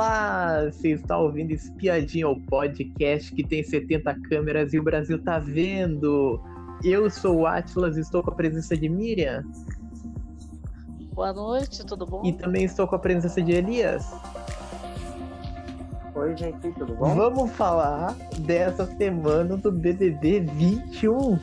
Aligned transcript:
Olá, 0.00 0.64
você 0.64 0.92
está 0.92 1.18
ouvindo 1.18 1.50
Espiadinha, 1.50 2.26
o 2.26 2.40
podcast 2.40 3.34
que 3.34 3.46
tem 3.46 3.62
70 3.62 4.16
câmeras 4.30 4.72
e 4.72 4.78
o 4.78 4.82
Brasil 4.82 5.22
tá 5.22 5.38
vendo. 5.38 6.40
Eu 6.82 7.10
sou 7.10 7.40
o 7.40 7.46
Atlas 7.46 7.98
e 7.98 8.00
estou 8.00 8.22
com 8.22 8.30
a 8.30 8.34
presença 8.34 8.74
de 8.74 8.88
Miriam. 8.88 9.44
Boa 11.12 11.34
noite, 11.34 11.84
tudo 11.84 12.06
bom? 12.06 12.22
E 12.24 12.32
também 12.32 12.64
estou 12.64 12.88
com 12.88 12.96
a 12.96 12.98
presença 12.98 13.42
de 13.42 13.52
Elias. 13.52 14.10
Oi, 16.14 16.34
gente, 16.34 16.72
tudo 16.72 16.94
bom? 16.94 17.14
Vamos 17.14 17.52
falar 17.52 18.16
dessa 18.38 18.86
semana 18.86 19.58
do 19.58 19.70
BBB 19.70 20.40
21, 20.40 21.38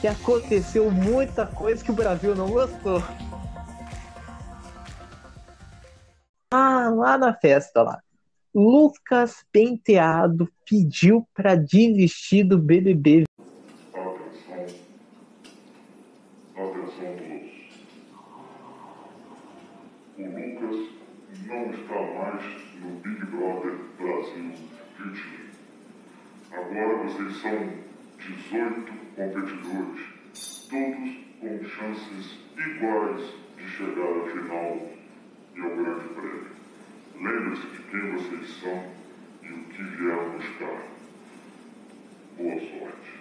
que 0.00 0.08
aconteceu 0.08 0.90
muita 0.90 1.44
coisa 1.44 1.84
que 1.84 1.90
o 1.90 1.94
Brasil 1.94 2.34
não 2.34 2.48
gostou. 2.48 3.02
Lá 6.90 7.16
na 7.18 7.34
festa 7.34 7.82
lá. 7.82 8.00
Lucas 8.54 9.44
Penteado 9.50 10.46
pediu 10.68 11.26
para 11.34 11.54
desistir 11.54 12.44
do 12.44 12.58
BBB. 12.58 13.24
Atenção. 13.94 14.66
Atenção. 16.54 17.12
O 20.18 20.22
Lucas 20.22 20.88
não 21.46 21.70
está 21.70 21.94
mais 21.94 22.44
no 22.80 22.90
Big 23.00 23.24
Brother 23.26 23.74
Brasil 23.98 24.52
21. 24.98 25.52
Agora 26.52 26.92
vocês 27.04 27.40
são 27.40 27.58
18 28.18 28.92
competidores, 29.16 30.02
todos 30.68 31.22
com 31.40 31.64
chances 31.64 32.38
iguais 32.56 33.22
de 33.56 33.66
chegar 33.66 34.12
à 34.14 34.30
final 34.30 34.90
e 35.56 35.60
ao 35.60 35.70
grande 35.70 36.08
prêmio. 36.14 36.61
Lembre-se 37.22 37.70
de 37.70 37.82
quem 37.84 38.06
vocês 38.06 38.60
são 38.60 38.96
e 39.42 39.52
o 39.54 39.66
que 39.66 39.84
vieram 39.84 40.30
buscar. 40.30 40.84
Boa 42.36 42.58
sorte. 42.60 43.12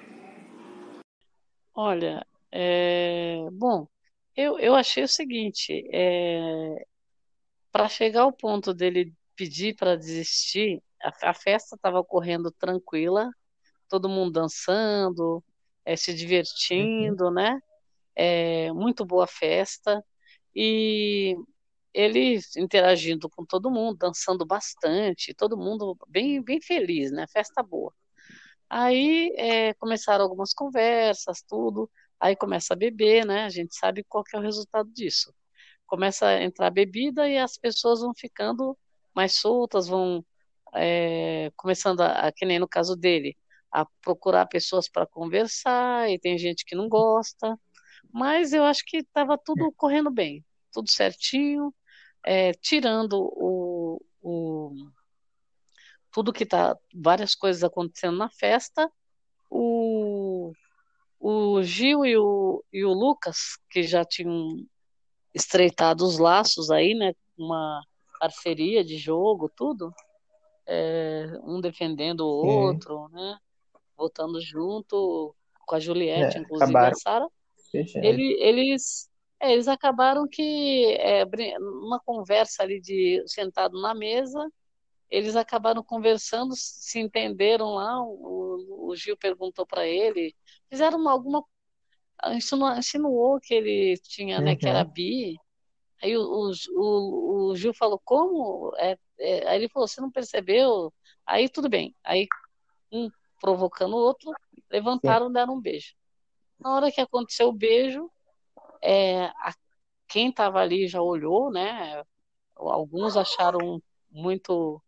Olha, 1.74 2.26
é, 2.52 3.38
bom, 3.54 3.88
eu, 4.36 4.60
eu 4.60 4.76
achei 4.76 5.04
o 5.04 5.08
seguinte, 5.08 5.88
é, 5.94 6.86
para 7.72 7.88
chegar 7.90 8.22
ao 8.24 8.34
ponto 8.34 8.74
dele 8.74 9.14
pedir 9.36 9.76
para 9.76 9.98
desistir, 9.98 10.82
a, 11.02 11.32
a 11.32 11.34
festa 11.34 11.76
estava 11.76 12.00
ocorrendo 12.00 12.52
tranquila, 12.52 13.30
todo 13.90 14.10
mundo 14.10 14.32
dançando, 14.34 15.44
é, 15.86 15.96
se 15.98 16.14
divertindo, 16.14 17.32
né? 17.32 17.60
É, 18.16 18.72
muito 18.74 19.06
boa 19.06 19.28
festa. 19.28 20.04
E 20.56 21.36
ele 21.94 22.40
interagindo 22.58 23.30
com 23.30 23.46
todo 23.46 23.72
mundo, 23.72 23.98
dançando 23.98 24.46
bastante, 24.46 25.34
todo 25.34 25.58
mundo 25.58 25.98
bem, 26.08 26.42
bem 26.42 26.62
feliz, 26.62 27.12
né? 27.12 27.26
Festa 27.28 27.62
boa. 27.64 27.94
Aí 28.70 29.34
é, 29.38 29.74
começaram 29.76 30.24
algumas 30.24 30.54
conversas, 30.54 31.42
tudo. 31.44 31.90
Aí 32.20 32.36
começa 32.36 32.74
a 32.74 32.78
beber, 32.78 33.26
né? 33.26 33.44
A 33.46 33.50
gente 33.50 33.76
sabe 33.76 34.04
qual 34.08 34.24
que 34.24 34.36
é 34.36 34.40
o 34.40 34.42
resultado 34.42 34.90
disso. 34.94 35.34
Começa 35.86 36.28
a 36.28 36.44
entrar 36.44 36.70
bebida 36.72 37.28
e 37.28 37.38
as 37.38 37.58
pessoas 37.58 38.02
vão 38.02 38.14
ficando 38.16 38.78
mais 39.14 39.34
soltas, 39.34 39.88
vão 39.88 40.26
é, 40.74 41.52
começando 41.58 42.02
a, 42.02 42.28
a, 42.28 42.32
que 42.32 42.46
nem 42.46 42.60
no 42.60 42.68
caso 42.68 42.96
dele, 42.96 43.38
a 43.72 43.86
procurar 44.02 44.46
pessoas 44.48 44.90
para 44.90 45.06
conversar, 45.08 46.10
e 46.10 46.20
tem 46.20 46.38
gente 46.38 46.66
que 46.66 46.76
não 46.76 46.88
gosta. 46.90 47.60
Mas 48.14 48.54
eu 48.54 48.64
acho 48.64 48.84
que 48.86 48.98
estava 48.98 49.38
tudo 49.38 49.72
correndo 49.74 50.12
bem, 50.12 50.46
tudo 50.72 50.90
certinho, 50.90 51.74
é, 52.24 52.54
tirando 52.54 53.20
o, 53.20 54.02
o 54.22 54.72
tudo 56.12 56.34
que 56.34 56.44
está, 56.44 56.78
várias 56.94 57.34
coisas 57.34 57.64
acontecendo 57.64 58.18
na 58.18 58.30
festa, 58.30 58.92
o, 59.50 60.52
o 61.20 61.64
Gil 61.64 62.06
e 62.06 62.18
o, 62.18 62.64
e 62.72 62.84
o 62.84 62.94
Lucas, 62.94 63.58
que 63.70 63.84
já 63.84 64.04
tinham 64.04 64.66
estreitado 65.34 66.06
os 66.06 66.18
laços 66.18 66.70
aí, 66.70 66.94
né, 66.94 67.14
uma 67.38 67.82
parceria 68.20 68.84
de 68.84 68.98
jogo, 68.98 69.50
tudo, 69.56 69.94
é, 70.68 71.28
um 71.44 71.62
defendendo 71.62 72.22
o 72.22 72.46
outro, 72.46 73.08
né, 73.10 73.38
votando 73.98 74.42
junto 74.42 75.34
com 75.66 75.76
a 75.76 75.80
Juliette, 75.80 76.38
é, 76.38 76.42
inclusive 76.42 76.70
acabaram. 76.72 76.96
a 76.96 77.00
Sara, 77.00 77.28
ele, 77.74 78.38
eles 78.42 79.10
é, 79.42 79.54
eles 79.54 79.68
acabaram 79.68 80.28
que, 80.28 80.96
é, 81.00 81.26
numa 81.60 82.00
conversa 82.00 82.62
ali 82.64 82.80
de 82.80 83.24
sentado 83.26 83.82
na 83.82 83.94
mesa, 83.96 84.48
eles 85.10 85.36
acabaram 85.36 85.84
conversando, 85.84 86.54
se 86.56 87.00
entenderam 87.00 87.74
lá. 87.74 88.02
O, 88.02 88.90
o 88.90 88.96
Gil 88.96 89.18
perguntou 89.18 89.66
para 89.66 89.86
ele, 89.88 90.36
fizeram 90.70 91.00
uma, 91.00 91.12
alguma. 91.12 91.44
Insinuou, 92.34 92.78
insinuou 92.78 93.40
que 93.42 93.54
ele 93.54 93.98
tinha, 94.04 94.38
uhum. 94.38 94.46
né, 94.46 94.56
que 94.56 94.68
era 94.68 94.86
uhum. 94.86 94.92
bi. 94.92 95.38
Aí 96.04 96.16
o, 96.18 96.52
o, 96.76 97.50
o 97.50 97.56
Gil 97.56 97.74
falou, 97.74 98.00
como? 98.06 98.74
É, 98.78 98.98
é, 99.20 99.48
aí 99.48 99.58
ele 99.58 99.70
falou, 99.70 99.88
você 99.88 100.00
não 100.00 100.12
percebeu? 100.12 100.94
Aí 101.26 101.50
tudo 101.50 101.68
bem. 101.68 101.96
Aí 102.04 102.28
um 102.92 103.10
provocando 103.40 103.94
o 103.96 104.00
outro, 104.00 104.32
levantaram 104.70 105.30
e 105.30 105.34
deram 105.34 105.56
um 105.56 105.62
beijo. 105.62 105.96
Na 106.60 106.76
hora 106.76 106.92
que 106.92 107.02
aconteceu 107.02 107.50
o 107.50 107.54
beijo, 107.54 108.10
é, 108.84 109.26
a, 109.26 109.54
quem 110.08 110.30
estava 110.30 110.60
ali 110.60 110.88
já 110.88 111.02
olhou, 111.02 111.52
né? 111.52 112.04
Alguns 112.56 113.16
acharam 113.16 113.82
muito, 114.10 114.82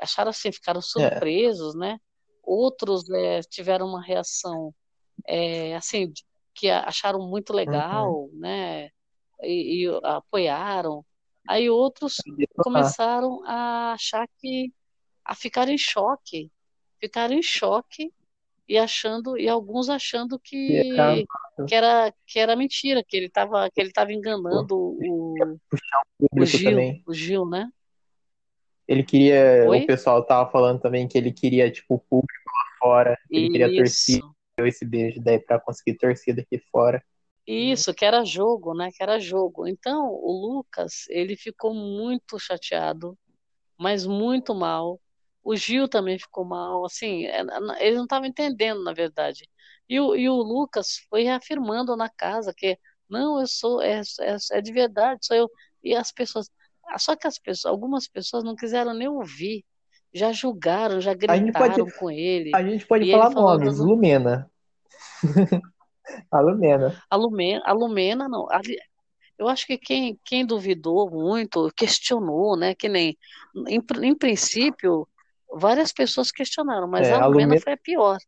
acharam 0.00 0.30
assim, 0.30 0.50
ficaram 0.50 0.80
é. 0.80 0.82
surpresos, 0.82 1.74
é. 1.74 1.78
né? 1.78 2.00
Outros 2.42 3.08
é, 3.10 3.40
tiveram 3.42 3.86
uma 3.86 4.02
reação, 4.02 4.74
é, 5.26 5.76
assim, 5.76 6.12
que 6.54 6.70
acharam 6.70 7.20
muito 7.28 7.52
legal, 7.52 8.10
uhum. 8.12 8.30
né? 8.34 8.90
E, 9.42 9.86
e, 9.86 10.00
apoiaram. 10.02 11.04
Aí 11.48 11.70
outros 11.70 12.16
começaram 12.56 13.42
a 13.46 13.92
achar 13.92 14.26
que, 14.38 14.72
a 15.24 15.34
ficar 15.34 15.68
em 15.68 15.78
choque, 15.78 16.50
ficaram 17.00 17.34
em 17.34 17.42
choque 17.42 18.12
e 18.70 18.78
achando 18.78 19.36
e 19.36 19.48
alguns 19.48 19.88
achando 19.88 20.38
que, 20.38 20.84
que 21.66 21.74
era 21.74 22.14
que 22.24 22.38
era 22.38 22.54
mentira, 22.54 23.02
que 23.02 23.16
ele 23.16 23.26
estava 23.26 23.68
que 23.68 23.80
ele 23.80 23.88
estava 23.88 24.12
enganando 24.12 24.76
o, 24.78 25.34
o, 26.20 26.46
Gil, 26.46 26.70
também. 26.70 27.02
o 27.04 27.12
Gil, 27.12 27.44
né? 27.44 27.68
Ele 28.86 29.02
queria, 29.02 29.68
Oi? 29.68 29.82
o 29.82 29.86
pessoal 29.88 30.24
tava 30.24 30.48
falando 30.52 30.80
também 30.80 31.08
que 31.08 31.18
ele 31.18 31.32
queria 31.32 31.68
tipo 31.68 31.96
o 31.96 31.98
público 31.98 32.32
lá 32.46 32.78
fora, 32.78 33.18
ele 33.28 33.42
Isso. 33.42 33.52
queria 33.52 33.76
torcer, 33.76 34.20
deu 34.56 34.66
esse 34.68 34.84
beijo 34.84 35.20
daí 35.20 35.40
para 35.40 35.58
conseguir 35.58 35.98
torcida 35.98 36.40
aqui 36.40 36.62
fora. 36.70 37.02
Isso, 37.44 37.92
que 37.92 38.04
era 38.04 38.24
jogo, 38.24 38.72
né? 38.72 38.90
Que 38.96 39.02
era 39.02 39.18
jogo. 39.18 39.66
Então, 39.66 40.06
o 40.12 40.54
Lucas, 40.58 41.06
ele 41.08 41.34
ficou 41.34 41.74
muito 41.74 42.38
chateado, 42.38 43.18
mas 43.76 44.06
muito 44.06 44.54
mal 44.54 45.00
o 45.50 45.56
Gil 45.56 45.88
também 45.88 46.16
ficou 46.16 46.44
mal, 46.44 46.84
assim, 46.84 47.26
é, 47.26 47.40
eles 47.80 47.96
não 47.96 48.04
estavam 48.04 48.28
entendendo, 48.28 48.84
na 48.84 48.92
verdade. 48.92 49.48
E 49.88 49.98
o, 49.98 50.14
e 50.14 50.28
o 50.28 50.34
Lucas 50.34 50.98
foi 51.10 51.24
reafirmando 51.24 51.96
na 51.96 52.08
casa 52.08 52.54
que, 52.56 52.78
não, 53.08 53.40
eu 53.40 53.48
sou, 53.48 53.82
é, 53.82 54.00
é, 54.20 54.36
é 54.52 54.60
de 54.60 54.72
verdade, 54.72 55.26
sou 55.26 55.36
eu. 55.36 55.50
E 55.82 55.96
as 55.96 56.12
pessoas, 56.12 56.48
só 56.98 57.16
que 57.16 57.26
as 57.26 57.36
pessoas, 57.36 57.72
algumas 57.72 58.06
pessoas 58.06 58.44
não 58.44 58.54
quiseram 58.54 58.94
nem 58.94 59.08
ouvir, 59.08 59.64
já 60.14 60.30
julgaram, 60.30 61.00
já 61.00 61.14
gritaram 61.14 61.52
pode, 61.52 61.98
com 61.98 62.08
ele. 62.08 62.52
A 62.54 62.62
gente 62.62 62.86
pode 62.86 63.10
falar 63.10 63.30
nomes, 63.30 63.80
Lumena. 63.80 64.48
a 66.30 66.40
Lumena. 66.40 67.02
A 67.10 67.16
Lumena, 67.16 67.62
a 67.64 67.72
Lumena 67.72 68.28
não. 68.28 68.48
A, 68.52 68.60
eu 69.36 69.48
acho 69.48 69.66
que 69.66 69.76
quem, 69.76 70.20
quem 70.24 70.46
duvidou 70.46 71.10
muito, 71.10 71.72
questionou, 71.74 72.56
né? 72.56 72.72
Que 72.72 72.88
nem, 72.88 73.18
em, 73.66 73.80
em 74.02 74.14
princípio, 74.14 75.08
várias 75.52 75.92
pessoas 75.92 76.30
questionaram, 76.30 76.88
mas 76.88 77.08
é, 77.08 77.12
a, 77.12 77.26
Lumena 77.26 77.46
Lumena 77.46 77.60
foi 77.60 77.72
a 77.72 77.76
pior. 77.76 78.18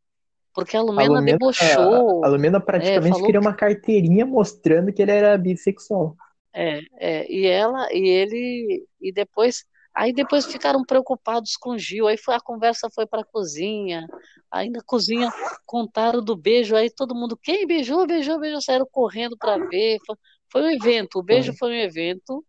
Porque 0.55 0.77
a 0.77 0.83
Lumena, 0.83 1.03
a 1.03 1.19
Lumena 1.19 1.39
debochou. 1.39 2.25
É, 2.25 2.27
a 2.27 2.29
Lumena 2.29 2.61
praticamente 2.61 3.21
é, 3.21 3.25
queria 3.25 3.41
uma 3.41 3.55
carteirinha 3.55 4.27
mostrando 4.27 4.93
que 4.93 5.01
ele 5.01 5.13
era 5.13 5.37
bissexual. 5.39 6.17
É, 6.55 6.81
é, 6.99 7.33
e 7.33 7.47
ela, 7.47 7.89
e 7.91 8.07
ele, 8.07 8.87
e 9.01 9.11
depois, 9.11 9.65
aí 9.95 10.13
depois 10.13 10.45
ficaram 10.45 10.85
preocupados 10.85 11.57
com 11.57 11.71
o 11.71 11.79
Gil, 11.79 12.07
aí 12.07 12.19
foi, 12.19 12.35
a 12.35 12.41
conversa 12.41 12.91
foi 12.95 13.07
para 13.07 13.23
a 13.23 13.25
cozinha, 13.25 14.07
aí 14.51 14.69
na 14.69 14.83
cozinha 14.85 15.31
contaram 15.65 16.23
do 16.23 16.37
beijo, 16.37 16.77
aí 16.77 16.91
todo 16.91 17.15
mundo, 17.15 17.39
quem 17.43 17.67
beijou, 17.67 18.07
beijou, 18.07 18.39
beijou, 18.39 18.61
saíram 18.61 18.87
correndo 18.91 19.35
para 19.39 19.57
ver, 19.67 19.99
foi, 20.07 20.17
foi 20.51 20.63
um 20.63 20.71
evento, 20.71 21.19
o 21.19 21.23
beijo 21.23 21.55
foi 21.59 21.71
um 21.71 21.81
evento, 21.81 22.45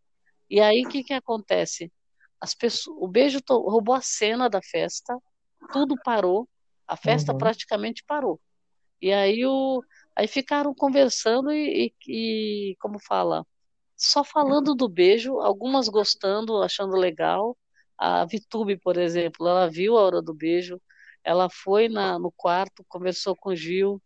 e 0.49 0.59
aí 0.59 0.83
o 0.85 0.89
que 0.89 1.01
que 1.01 1.13
acontece? 1.13 1.89
As 2.43 2.53
pessoas, 2.53 2.97
o 2.99 3.07
beijo 3.07 3.39
roubou 3.49 3.95
a 3.95 4.01
cena 4.01 4.49
da 4.49 4.61
festa, 4.61 5.17
tudo 5.71 5.95
parou, 6.03 6.45
a 6.85 6.97
festa 6.97 7.31
uhum. 7.31 7.37
praticamente 7.37 8.03
parou. 8.05 8.37
E 9.01 9.13
aí, 9.13 9.45
o, 9.45 9.81
aí 10.13 10.27
ficaram 10.27 10.75
conversando 10.75 11.53
e, 11.53 11.93
e, 12.05 12.71
e, 12.71 12.75
como 12.81 12.99
fala, 12.99 13.45
só 13.95 14.25
falando 14.25 14.75
do 14.75 14.89
beijo, 14.89 15.39
algumas 15.39 15.87
gostando, 15.87 16.61
achando 16.61 16.97
legal, 16.97 17.57
A 17.97 18.25
Vitube, 18.25 18.77
por 18.77 18.97
exemplo, 18.97 19.47
ela 19.47 19.69
viu 19.69 19.97
a 19.97 20.01
hora 20.01 20.21
do 20.21 20.33
beijo, 20.33 20.81
ela 21.23 21.49
foi 21.49 21.87
na, 21.87 22.19
no 22.19 22.29
quarto, 22.29 22.83
conversou 22.89 23.37
com 23.37 23.51
o 23.51 23.55
Gil, 23.55 24.01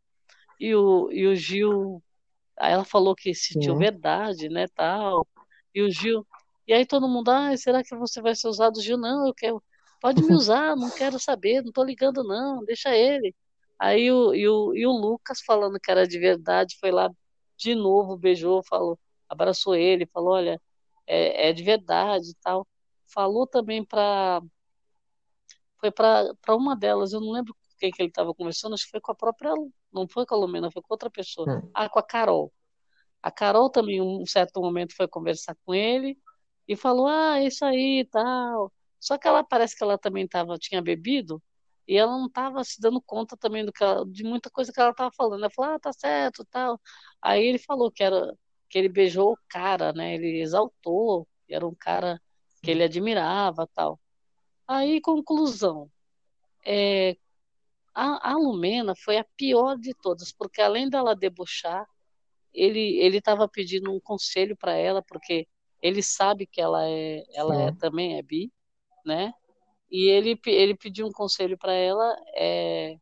e 0.60 0.76
o, 0.76 1.12
e 1.12 1.26
o 1.26 1.36
Gil, 1.36 2.04
aí 2.56 2.72
ela 2.72 2.86
falou 2.86 3.16
que 3.16 3.34
sentiu 3.34 3.74
Sim. 3.74 3.80
verdade, 3.80 4.48
né, 4.48 4.68
tal, 4.76 5.28
e 5.74 5.82
o 5.82 5.90
Gil, 5.90 6.24
e 6.68 6.74
aí 6.74 6.86
todo 6.86 7.08
mundo, 7.08 7.30
ah, 7.30 7.56
será 7.56 7.82
que 7.82 7.96
você 7.96 8.22
vai 8.22 8.36
ser 8.36 8.50
usado? 8.50 8.82
Gil, 8.82 8.98
não, 8.98 9.26
eu 9.26 9.34
quero, 9.34 9.64
pode 10.02 10.22
me 10.22 10.34
usar, 10.34 10.76
não 10.76 10.90
quero 10.90 11.18
saber, 11.18 11.64
não 11.64 11.72
tô 11.72 11.84
ligando 11.84 12.24
não, 12.24 12.64
deixa 12.66 12.96
ele. 12.96 13.34
Aí 13.80 14.12
o, 14.12 14.34
e, 14.34 14.48
o, 14.50 14.76
e 14.76 14.86
o 14.86 14.92
Lucas 14.92 15.40
falando 15.42 15.80
que 15.80 15.90
era 15.90 16.06
de 16.06 16.20
verdade, 16.20 16.78
foi 16.80 16.92
lá 16.92 17.10
de 17.56 17.74
novo, 17.74 18.18
beijou, 18.18 18.62
falou, 18.64 19.00
abraçou 19.30 19.76
ele, 19.76 20.06
falou, 20.08 20.34
olha, 20.34 20.62
é, 21.06 21.50
é 21.50 21.54
de 21.54 21.64
verdade 21.64 22.32
e 22.32 22.36
tal. 22.42 22.68
Falou 23.08 23.48
também 23.48 23.84
para 23.86 24.42
foi 25.80 25.92
para 25.92 26.56
uma 26.56 26.76
delas, 26.76 27.14
eu 27.14 27.22
não 27.22 27.32
lembro 27.32 27.54
com 27.54 27.78
quem 27.80 27.92
que 27.92 28.02
ele 28.02 28.10
estava 28.10 28.34
conversando, 28.34 28.74
acho 28.74 28.86
que 28.86 28.92
foi 28.92 29.00
com 29.00 29.12
a 29.12 29.16
própria, 29.16 29.54
não 29.94 30.08
foi 30.08 30.26
com 30.26 30.36
a 30.36 30.38
Lumena, 30.38 30.72
foi 30.72 30.82
com 30.82 30.94
outra 30.94 31.10
pessoa. 31.10 31.50
Hum. 31.50 31.70
Ah, 31.74 31.88
com 31.88 32.00
a 32.00 32.04
Carol. 32.04 32.52
A 33.22 33.32
Carol 33.32 33.70
também, 33.70 34.02
um 34.02 34.26
certo 34.26 34.60
momento, 34.60 34.96
foi 34.96 35.08
conversar 35.08 35.56
com 35.64 35.74
ele 35.74 36.18
e 36.68 36.76
falou: 36.76 37.08
Ah, 37.08 37.42
isso 37.42 37.66
aí 37.66 38.02
e 38.02 38.06
tal. 38.06 38.72
Só 39.00 39.18
que 39.18 39.28
ela 39.28 39.44
parece 39.44 39.76
que 39.78 39.84
ela 39.84 39.98
também 39.98 40.28
tava, 40.28 40.58
tinha 40.58 40.82
bebido 40.82 41.42
e 41.88 41.96
ela 41.98 42.12
não 42.12 42.28
estava 42.28 42.64
se 42.64 42.82
dando 42.82 43.02
conta 43.02 43.38
também 43.38 43.66
do 43.66 43.72
que 43.72 43.84
ela, 43.84 44.06
de 44.06 44.24
muita 44.24 44.50
coisa 44.50 44.72
que 44.74 44.80
ela 44.80 44.92
estava 44.92 45.12
falando. 45.16 45.42
Ela 45.44 45.52
falou: 45.52 45.76
Ah, 45.76 45.80
tá 45.80 45.94
certo 45.94 46.46
tal. 46.52 46.80
Aí 47.22 47.46
ele 47.46 47.60
falou 47.60 47.92
que 47.92 48.04
era 48.04 48.34
que 48.70 48.78
ele 48.78 48.90
beijou 48.90 49.34
o 49.34 49.40
cara, 49.50 49.94
né? 49.94 50.16
Ele 50.16 50.42
exaltou, 50.42 51.28
era 51.50 51.66
um 51.66 51.76
cara 51.76 52.22
que 52.62 52.72
ele 52.72 52.84
admirava 52.84 53.68
tal. 53.74 54.00
Aí, 54.68 55.02
conclusão. 55.02 55.90
É, 56.66 57.18
a, 57.94 58.32
a 58.34 58.36
Lumena 58.38 58.94
foi 58.96 59.18
a 59.18 59.26
pior 59.38 59.78
de 59.78 59.94
todas, 60.02 60.32
porque 60.34 60.62
além 60.62 60.90
dela 60.90 61.16
debochar, 61.16 61.88
ele 62.54 63.00
ele 63.00 63.18
estava 63.20 63.48
pedindo 63.50 63.94
um 63.94 64.00
conselho 64.00 64.58
para 64.58 64.74
ela, 64.74 65.02
porque 65.04 65.48
ele 65.82 66.02
sabe 66.02 66.46
que 66.46 66.62
ela 66.62 66.88
é 66.88 67.24
ela 67.34 67.64
é, 67.64 67.72
também 67.72 68.18
é 68.18 68.22
bi, 68.22 68.52
né? 69.06 69.34
E 69.90 70.10
ele 70.10 70.40
ele 70.46 70.76
pediu 70.76 71.08
um 71.08 71.12
conselho 71.12 71.58
para 71.58 71.74
ela, 71.74 72.16
é, 72.36 72.96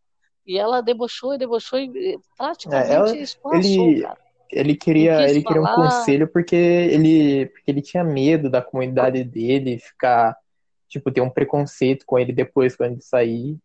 e 0.45 0.57
ela 0.57 0.81
debochou 0.81 1.33
e 1.33 1.37
debochou 1.37 1.79
e 1.79 2.19
praticamente 2.37 2.91
é, 2.91 2.93
ela, 2.93 3.17
escorraçou, 3.17 3.89
ele, 3.89 4.01
cara. 4.01 4.25
Ele 4.51 4.75
queria, 4.75 5.29
ele 5.29 5.43
queria 5.43 5.61
um 5.61 5.65
conselho 5.65 6.27
porque 6.27 6.55
ele, 6.55 7.47
porque 7.47 7.71
ele 7.71 7.81
tinha 7.81 8.03
medo 8.03 8.49
da 8.49 8.61
comunidade 8.61 9.23
dele 9.23 9.79
ficar, 9.79 10.37
tipo, 10.87 11.11
ter 11.11 11.21
um 11.21 11.29
preconceito 11.29 12.05
com 12.05 12.17
ele 12.19 12.31
depois 12.31 12.75
quando 12.75 12.93
ele 12.93 13.01
sair. 13.01 13.57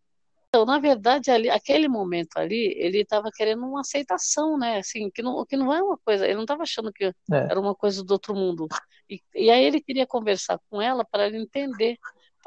Então, 0.53 0.65
na 0.65 0.79
verdade, 0.79 1.31
ali, 1.31 1.49
aquele 1.49 1.87
momento 1.87 2.35
ali, 2.35 2.73
ele 2.77 2.99
estava 3.03 3.31
querendo 3.33 3.65
uma 3.65 3.79
aceitação, 3.79 4.57
né? 4.57 4.79
Assim, 4.79 5.09
que 5.09 5.21
não, 5.21 5.45
que 5.45 5.55
não 5.55 5.73
é 5.73 5.81
uma 5.81 5.97
coisa, 5.97 6.25
ele 6.25 6.35
não 6.35 6.41
estava 6.41 6.63
achando 6.63 6.91
que 6.91 7.05
é. 7.05 7.13
era 7.31 7.57
uma 7.57 7.73
coisa 7.73 8.03
do 8.03 8.11
outro 8.11 8.35
mundo. 8.35 8.67
E, 9.09 9.23
e 9.33 9.49
aí 9.49 9.63
ele 9.63 9.79
queria 9.79 10.05
conversar 10.05 10.59
com 10.69 10.81
ela 10.81 11.05
para 11.05 11.27
ele 11.27 11.37
entender, 11.37 11.97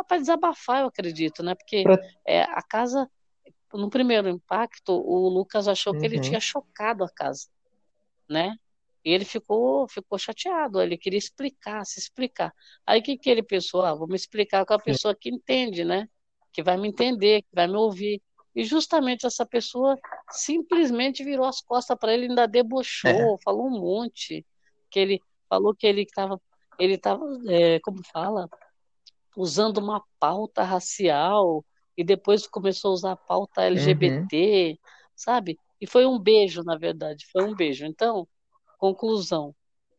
para 0.06 0.18
desabafar, 0.18 0.82
eu 0.82 0.88
acredito, 0.88 1.42
né? 1.42 1.54
Porque 1.54 1.82
é, 2.28 2.42
a 2.42 2.60
casa, 2.62 3.10
no 3.72 3.88
primeiro 3.88 4.28
impacto, 4.28 4.92
o 4.92 5.26
Lucas 5.30 5.66
achou 5.66 5.94
uhum. 5.94 5.98
que 5.98 6.04
ele 6.04 6.16
uhum. 6.16 6.22
tinha 6.22 6.40
chocado 6.40 7.04
a 7.04 7.08
casa, 7.08 7.48
né? 8.28 8.54
E 9.02 9.12
ele 9.12 9.24
ficou, 9.24 9.88
ficou 9.88 10.18
chateado, 10.18 10.78
ele 10.78 10.98
queria 10.98 11.18
explicar, 11.18 11.86
se 11.86 11.98
explicar. 11.98 12.52
Aí 12.86 13.00
o 13.00 13.02
que, 13.02 13.16
que 13.16 13.30
ele 13.30 13.42
pensou? 13.42 13.82
Ah, 13.82 13.94
vou 13.94 14.06
me 14.06 14.16
explicar 14.16 14.66
com 14.66 14.74
a 14.74 14.78
pessoa 14.78 15.14
que 15.14 15.30
entende, 15.30 15.84
né? 15.84 16.06
Que 16.54 16.62
vai 16.62 16.76
me 16.76 16.88
entender, 16.88 17.42
que 17.42 17.48
vai 17.52 17.66
me 17.66 17.76
ouvir. 17.76 18.22
E 18.54 18.62
justamente 18.64 19.26
essa 19.26 19.44
pessoa 19.44 19.98
simplesmente 20.30 21.24
virou 21.24 21.44
as 21.44 21.60
costas 21.60 21.98
para 21.98 22.14
ele, 22.14 22.28
ainda 22.28 22.46
debochou, 22.46 23.34
é. 23.34 23.42
falou 23.44 23.66
um 23.66 23.80
monte, 23.80 24.46
que 24.88 25.00
ele 25.00 25.20
falou 25.48 25.74
que 25.74 25.86
ele 25.86 26.02
estava, 26.02 26.40
ele 26.78 26.94
estava, 26.94 27.24
é, 27.48 27.80
como 27.80 28.00
fala, 28.04 28.48
usando 29.36 29.78
uma 29.78 30.00
pauta 30.20 30.62
racial 30.62 31.64
e 31.96 32.04
depois 32.04 32.46
começou 32.46 32.92
a 32.92 32.94
usar 32.94 33.12
a 33.12 33.16
pauta 33.16 33.62
LGBT, 33.62 34.70
uhum. 34.70 34.76
sabe? 35.16 35.58
E 35.80 35.86
foi 35.86 36.06
um 36.06 36.18
beijo, 36.18 36.62
na 36.62 36.78
verdade, 36.78 37.26
foi 37.32 37.42
um 37.44 37.54
beijo. 37.54 37.84
Então, 37.84 38.28
conclusão, 38.78 39.52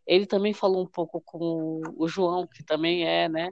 ele 0.08 0.26
também 0.26 0.54
falou 0.54 0.82
um 0.82 0.88
pouco 0.88 1.20
com 1.22 1.82
o 1.98 2.08
João, 2.08 2.48
que 2.48 2.64
também 2.64 3.06
é, 3.06 3.28
né, 3.28 3.50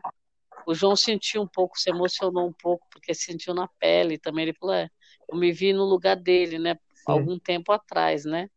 o 0.65 0.73
João 0.73 0.95
sentiu 0.95 1.41
um 1.41 1.47
pouco, 1.47 1.79
se 1.79 1.89
emocionou 1.89 2.47
um 2.47 2.53
pouco, 2.53 2.87
porque 2.89 3.13
sentiu 3.13 3.53
na 3.53 3.67
pele 3.67 4.17
também. 4.17 4.43
Ele 4.43 4.53
falou: 4.53 4.75
é, 4.75 4.89
eu 5.29 5.37
me 5.37 5.51
vi 5.51 5.73
no 5.73 5.83
lugar 5.83 6.15
dele, 6.15 6.59
né? 6.59 6.75
Sim. 6.93 7.03
Algum 7.07 7.39
tempo 7.39 7.71
atrás, 7.71 8.25
né? 8.25 8.49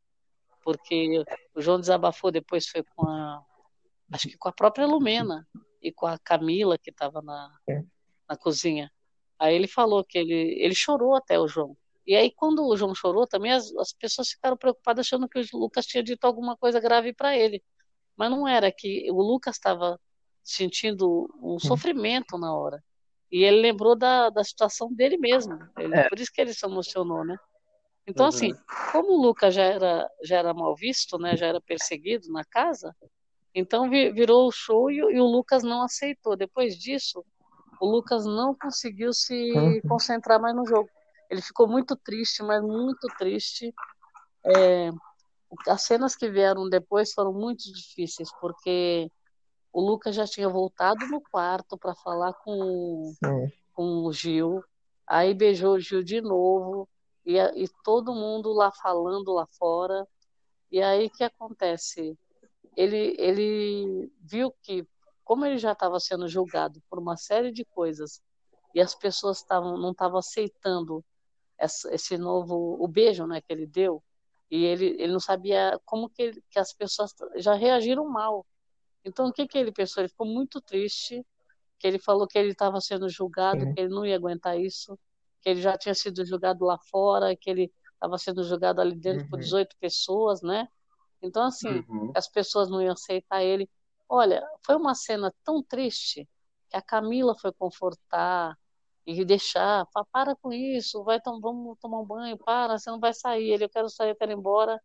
Porque 0.62 1.24
o 1.54 1.60
João 1.60 1.78
desabafou 1.78 2.30
depois, 2.30 2.66
foi 2.66 2.82
com 2.82 3.06
a. 3.08 3.42
Acho 4.12 4.28
que 4.28 4.36
com 4.36 4.48
a 4.48 4.52
própria 4.52 4.86
Lumena 4.86 5.46
e 5.82 5.92
com 5.92 6.06
a 6.06 6.18
Camila, 6.18 6.78
que 6.78 6.90
estava 6.90 7.20
na, 7.22 7.50
na 8.28 8.36
cozinha. 8.36 8.90
Aí 9.38 9.54
ele 9.54 9.66
falou 9.66 10.04
que 10.04 10.18
ele, 10.18 10.56
ele 10.58 10.74
chorou 10.74 11.14
até 11.14 11.38
o 11.38 11.48
João. 11.48 11.76
E 12.06 12.14
aí, 12.14 12.30
quando 12.30 12.64
o 12.64 12.76
João 12.76 12.94
chorou, 12.94 13.26
também 13.26 13.52
as, 13.52 13.74
as 13.76 13.92
pessoas 13.92 14.28
ficaram 14.28 14.56
preocupadas, 14.56 15.06
achando 15.06 15.28
que 15.28 15.40
o 15.40 15.58
Lucas 15.58 15.86
tinha 15.86 16.02
dito 16.02 16.24
alguma 16.24 16.56
coisa 16.56 16.78
grave 16.78 17.12
para 17.12 17.36
ele. 17.36 17.62
Mas 18.16 18.30
não 18.30 18.46
era, 18.46 18.70
que 18.70 19.10
o 19.10 19.20
Lucas 19.20 19.56
estava 19.56 20.00
sentindo 20.46 21.28
um 21.42 21.58
sofrimento 21.58 22.38
na 22.38 22.54
hora. 22.54 22.82
E 23.30 23.42
ele 23.42 23.60
lembrou 23.60 23.96
da, 23.96 24.30
da 24.30 24.44
situação 24.44 24.92
dele 24.94 25.18
mesmo. 25.18 25.58
Ele, 25.76 25.94
é. 25.96 26.08
Por 26.08 26.18
isso 26.18 26.30
que 26.32 26.40
ele 26.40 26.54
se 26.54 26.64
emocionou, 26.64 27.24
né? 27.24 27.36
Então, 28.06 28.26
assim, 28.26 28.52
uhum. 28.52 28.58
assim, 28.58 28.92
como 28.92 29.12
o 29.14 29.22
Lucas 29.22 29.52
já 29.52 29.64
era, 29.64 30.08
já 30.22 30.38
era 30.38 30.54
mal 30.54 30.76
visto, 30.76 31.18
né? 31.18 31.36
Já 31.36 31.46
era 31.46 31.60
perseguido 31.60 32.30
na 32.30 32.44
casa, 32.44 32.94
então 33.52 33.90
virou 33.90 34.46
o 34.46 34.52
show 34.52 34.88
e, 34.90 34.98
e 34.98 35.20
o 35.20 35.24
Lucas 35.24 35.64
não 35.64 35.82
aceitou. 35.82 36.36
Depois 36.36 36.76
disso, 36.76 37.24
o 37.80 37.90
Lucas 37.90 38.24
não 38.24 38.54
conseguiu 38.54 39.12
se 39.12 39.50
uhum. 39.52 39.80
concentrar 39.88 40.40
mais 40.40 40.54
no 40.54 40.64
jogo. 40.64 40.88
Ele 41.28 41.42
ficou 41.42 41.66
muito 41.66 41.96
triste, 41.96 42.44
mas 42.44 42.62
muito 42.62 43.08
triste. 43.18 43.74
É, 44.44 44.90
as 45.66 45.82
cenas 45.82 46.14
que 46.14 46.30
vieram 46.30 46.68
depois 46.68 47.12
foram 47.12 47.32
muito 47.32 47.64
difíceis, 47.72 48.28
porque 48.40 49.10
o 49.76 49.80
Lucas 49.82 50.14
já 50.14 50.26
tinha 50.26 50.48
voltado 50.48 51.06
no 51.08 51.20
quarto 51.20 51.76
para 51.76 51.94
falar 51.94 52.32
com, 52.32 53.12
com 53.74 54.06
o 54.06 54.10
Gil, 54.10 54.64
aí 55.06 55.34
beijou 55.34 55.74
o 55.74 55.78
Gil 55.78 56.02
de 56.02 56.18
novo, 56.22 56.88
e, 57.26 57.36
e 57.36 57.68
todo 57.84 58.14
mundo 58.14 58.54
lá 58.54 58.72
falando 58.72 59.34
lá 59.34 59.46
fora. 59.58 60.08
E 60.72 60.80
aí 60.80 61.08
o 61.08 61.10
que 61.10 61.22
acontece? 61.22 62.18
Ele, 62.74 63.14
ele 63.18 64.10
viu 64.18 64.50
que, 64.62 64.88
como 65.22 65.44
ele 65.44 65.58
já 65.58 65.72
estava 65.72 66.00
sendo 66.00 66.26
julgado 66.26 66.82
por 66.88 66.98
uma 66.98 67.18
série 67.18 67.52
de 67.52 67.62
coisas, 67.62 68.22
e 68.74 68.80
as 68.80 68.94
pessoas 68.94 69.42
tavam, 69.42 69.76
não 69.76 69.90
estavam 69.90 70.20
aceitando 70.20 71.04
essa, 71.58 71.94
esse 71.94 72.16
novo 72.16 72.82
o 72.82 72.88
beijo 72.88 73.26
né, 73.26 73.42
que 73.42 73.52
ele 73.52 73.66
deu, 73.66 74.02
e 74.50 74.64
ele, 74.64 74.96
ele 74.98 75.12
não 75.12 75.20
sabia 75.20 75.78
como 75.84 76.08
que, 76.08 76.22
ele, 76.22 76.44
que 76.48 76.58
as 76.58 76.72
pessoas 76.72 77.14
já 77.34 77.52
reagiram 77.52 78.08
mal. 78.08 78.46
Então, 79.06 79.28
o 79.28 79.32
que, 79.32 79.46
que 79.46 79.56
ele 79.56 79.70
pensou? 79.70 80.02
Ele 80.02 80.08
ficou 80.08 80.26
muito 80.26 80.60
triste, 80.60 81.24
que 81.78 81.86
ele 81.86 81.98
falou 81.98 82.26
que 82.26 82.36
ele 82.36 82.50
estava 82.50 82.80
sendo 82.80 83.08
julgado, 83.08 83.64
uhum. 83.64 83.72
que 83.72 83.80
ele 83.80 83.88
não 83.88 84.04
ia 84.04 84.16
aguentar 84.16 84.58
isso, 84.58 84.98
que 85.40 85.48
ele 85.48 85.62
já 85.62 85.78
tinha 85.78 85.94
sido 85.94 86.26
julgado 86.26 86.64
lá 86.64 86.76
fora, 86.90 87.36
que 87.36 87.48
ele 87.48 87.72
estava 87.94 88.18
sendo 88.18 88.42
julgado 88.42 88.80
ali 88.80 88.96
dentro 88.96 89.22
uhum. 89.22 89.30
por 89.30 89.38
18 89.38 89.76
pessoas, 89.78 90.42
né? 90.42 90.68
Então, 91.22 91.44
assim, 91.44 91.84
uhum. 91.88 92.10
as 92.16 92.28
pessoas 92.28 92.68
não 92.68 92.82
iam 92.82 92.92
aceitar 92.92 93.42
ele. 93.42 93.70
Olha, 94.08 94.44
foi 94.64 94.74
uma 94.74 94.94
cena 94.94 95.32
tão 95.44 95.62
triste 95.62 96.28
que 96.68 96.76
a 96.76 96.82
Camila 96.82 97.36
foi 97.38 97.52
confortar 97.52 98.58
e 99.06 99.24
deixar, 99.24 99.86
para 100.12 100.34
com 100.34 100.52
isso, 100.52 101.04
vai 101.04 101.20
tom 101.20 101.40
vamos 101.40 101.78
tomar 101.78 102.00
um 102.00 102.04
banho, 102.04 102.36
para, 102.36 102.76
você 102.76 102.90
não 102.90 102.98
vai 102.98 103.14
sair, 103.14 103.52
ele, 103.52 103.64
eu 103.64 103.68
quero 103.68 103.88
sair, 103.88 104.10
eu 104.10 104.16
quero 104.16 104.32
ir 104.32 104.36
embora, 104.36 104.82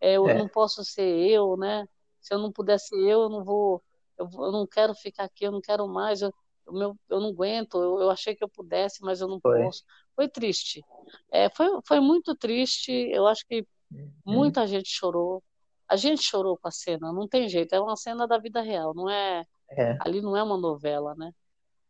é, 0.00 0.14
eu 0.14 0.26
é. 0.26 0.32
não 0.32 0.48
posso 0.48 0.82
ser 0.82 1.02
eu, 1.30 1.54
né? 1.58 1.86
Se 2.20 2.34
eu 2.34 2.38
não 2.38 2.52
pudesse 2.52 2.94
eu, 2.94 3.22
eu 3.22 3.28
não 3.28 3.44
vou, 3.44 3.82
eu, 4.18 4.28
eu 4.32 4.52
não 4.52 4.66
quero 4.66 4.94
ficar 4.94 5.24
aqui, 5.24 5.44
eu 5.44 5.52
não 5.52 5.60
quero 5.60 5.86
mais, 5.88 6.22
eu, 6.22 6.32
eu, 6.66 6.72
meu, 6.72 6.98
eu 7.08 7.20
não 7.20 7.30
aguento, 7.30 7.82
eu, 7.82 8.00
eu 8.00 8.10
achei 8.10 8.34
que 8.34 8.44
eu 8.44 8.48
pudesse, 8.48 9.02
mas 9.02 9.20
eu 9.20 9.28
não 9.28 9.40
foi. 9.40 9.62
posso. 9.62 9.82
Foi 10.14 10.28
triste. 10.28 10.82
É, 11.30 11.48
foi, 11.50 11.68
foi 11.86 12.00
muito 12.00 12.34
triste, 12.34 12.92
eu 12.92 13.26
acho 13.26 13.46
que 13.46 13.66
uhum. 13.90 14.12
muita 14.26 14.66
gente 14.66 14.88
chorou. 14.88 15.42
A 15.88 15.96
gente 15.96 16.22
chorou 16.22 16.58
com 16.58 16.68
a 16.68 16.70
cena, 16.70 17.12
não 17.12 17.26
tem 17.26 17.48
jeito, 17.48 17.74
é 17.74 17.80
uma 17.80 17.96
cena 17.96 18.26
da 18.26 18.36
vida 18.36 18.60
real, 18.60 18.92
não 18.94 19.08
é, 19.08 19.44
é. 19.70 19.96
ali 20.00 20.20
não 20.20 20.36
é 20.36 20.42
uma 20.42 20.58
novela, 20.58 21.14
né? 21.14 21.32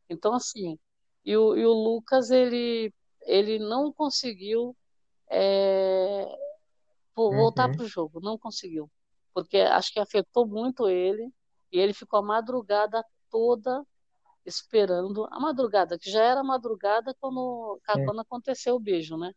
Então, 0.09 0.35
assim, 0.35 0.79
e 1.25 1.37
o, 1.37 1.57
e 1.57 1.67
o 1.67 1.73
Lucas, 1.73 2.31
ele, 2.31 2.95
ele 3.23 3.59
não 3.59 3.93
conseguiu 3.93 4.77
é, 5.29 6.27
voltar 7.15 7.69
uhum. 7.69 7.77
para 7.77 7.85
o 7.85 7.89
jogo, 7.89 8.21
não 8.21 8.39
conseguiu 8.39 8.89
porque 9.45 9.59
acho 9.59 9.93
que 9.93 10.01
afetou 10.01 10.47
muito 10.47 10.89
ele 10.89 11.33
e 11.73 11.79
ele 11.79 11.93
ficou 11.95 12.19
a 12.19 12.23
madrugada 12.23 13.05
toda 13.31 13.85
esperando 14.45 15.27
a 15.31 15.39
madrugada, 15.39 15.99
que 15.99 16.11
já 16.11 16.23
era 16.23 16.43
madrugada 16.43 17.15
quando, 17.21 17.79
quando 18.05 18.21
aconteceu 18.21 18.75
o 18.75 18.81
beijo, 18.81 19.17
né? 19.17 19.33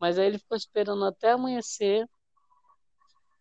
Mas 0.00 0.18
aí 0.18 0.26
ele 0.26 0.38
ficou 0.38 0.56
esperando 0.56 1.04
até 1.04 1.32
amanhecer 1.32 2.08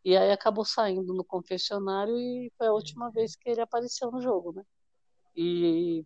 e 0.04 0.16
aí 0.16 0.32
acabou 0.32 0.66
saindo 0.66 1.14
no 1.14 1.24
confessionário 1.24 2.16
e 2.20 2.52
foi 2.58 2.68
a 2.68 2.74
última 2.74 3.10
vez 3.10 3.36
que 3.36 3.50
ele 3.50 3.62
apareceu 3.62 4.12
no 4.12 4.22
jogo, 4.22 4.54
né? 4.54 4.64
E, 5.36 6.06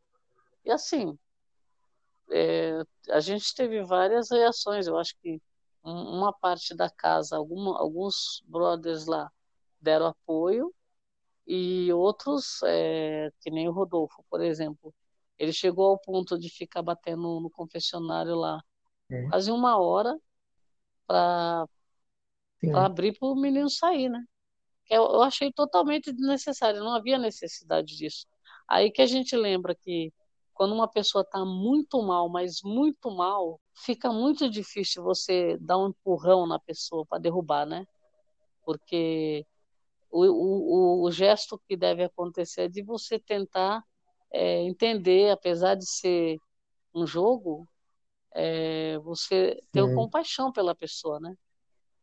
e 0.65 0.71
assim, 0.71 1.17
é, 2.31 2.81
a 3.09 3.19
gente 3.19 3.53
teve 3.55 3.83
várias 3.83 4.29
reações. 4.31 4.87
Eu 4.87 4.97
acho 4.97 5.15
que 5.21 5.41
uma 5.83 6.31
parte 6.31 6.75
da 6.75 6.89
casa, 6.89 7.35
alguma, 7.35 7.77
alguns 7.79 8.43
brothers 8.47 9.05
lá 9.05 9.31
deram 9.81 10.07
apoio 10.07 10.73
e 11.47 11.91
outros, 11.93 12.61
é, 12.63 13.31
que 13.41 13.49
nem 13.49 13.67
o 13.67 13.71
Rodolfo, 13.71 14.23
por 14.29 14.41
exemplo, 14.41 14.93
ele 15.37 15.51
chegou 15.51 15.87
ao 15.87 15.99
ponto 15.99 16.37
de 16.39 16.49
ficar 16.49 16.81
batendo 16.81 17.39
no 17.39 17.49
confessionário 17.49 18.35
lá 18.35 18.61
é. 19.09 19.27
quase 19.27 19.51
uma 19.51 19.77
hora 19.77 20.17
para 21.05 21.65
abrir 22.75 23.17
para 23.17 23.27
o 23.27 23.35
menino 23.35 23.69
sair, 23.69 24.09
né? 24.09 24.23
Eu, 24.89 25.03
eu 25.03 25.21
achei 25.21 25.51
totalmente 25.51 26.11
desnecessário, 26.11 26.83
não 26.83 26.93
havia 26.95 27.17
necessidade 27.17 27.97
disso. 27.97 28.27
Aí 28.67 28.91
que 28.91 29.01
a 29.01 29.05
gente 29.05 29.35
lembra 29.35 29.75
que 29.75 30.13
quando 30.53 30.73
uma 30.73 30.87
pessoa 30.87 31.23
está 31.23 31.43
muito 31.43 32.01
mal, 32.03 32.29
mas 32.29 32.61
muito 32.63 33.09
mal, 33.09 33.59
fica 33.73 34.11
muito 34.11 34.49
difícil 34.49 35.03
você 35.03 35.57
dar 35.59 35.77
um 35.77 35.89
empurrão 35.89 36.45
na 36.45 36.59
pessoa 36.59 37.05
para 37.05 37.19
derrubar, 37.19 37.65
né? 37.65 37.85
Porque 38.63 39.45
o, 40.11 40.25
o, 40.25 41.03
o, 41.03 41.11
gesto 41.11 41.61
que 41.67 41.77
deve 41.77 42.03
acontecer 42.03 42.63
é 42.63 42.67
de 42.67 42.81
você 42.83 43.17
tentar 43.17 43.83
é, 44.31 44.61
entender, 44.63 45.31
apesar 45.31 45.75
de 45.75 45.85
ser 45.89 46.37
um 46.93 47.07
jogo, 47.07 47.67
é, 48.33 48.97
você 48.99 49.59
ter 49.71 49.87
Sim. 49.87 49.95
compaixão 49.95 50.51
pela 50.51 50.75
pessoa, 50.75 51.19
né? 51.19 51.35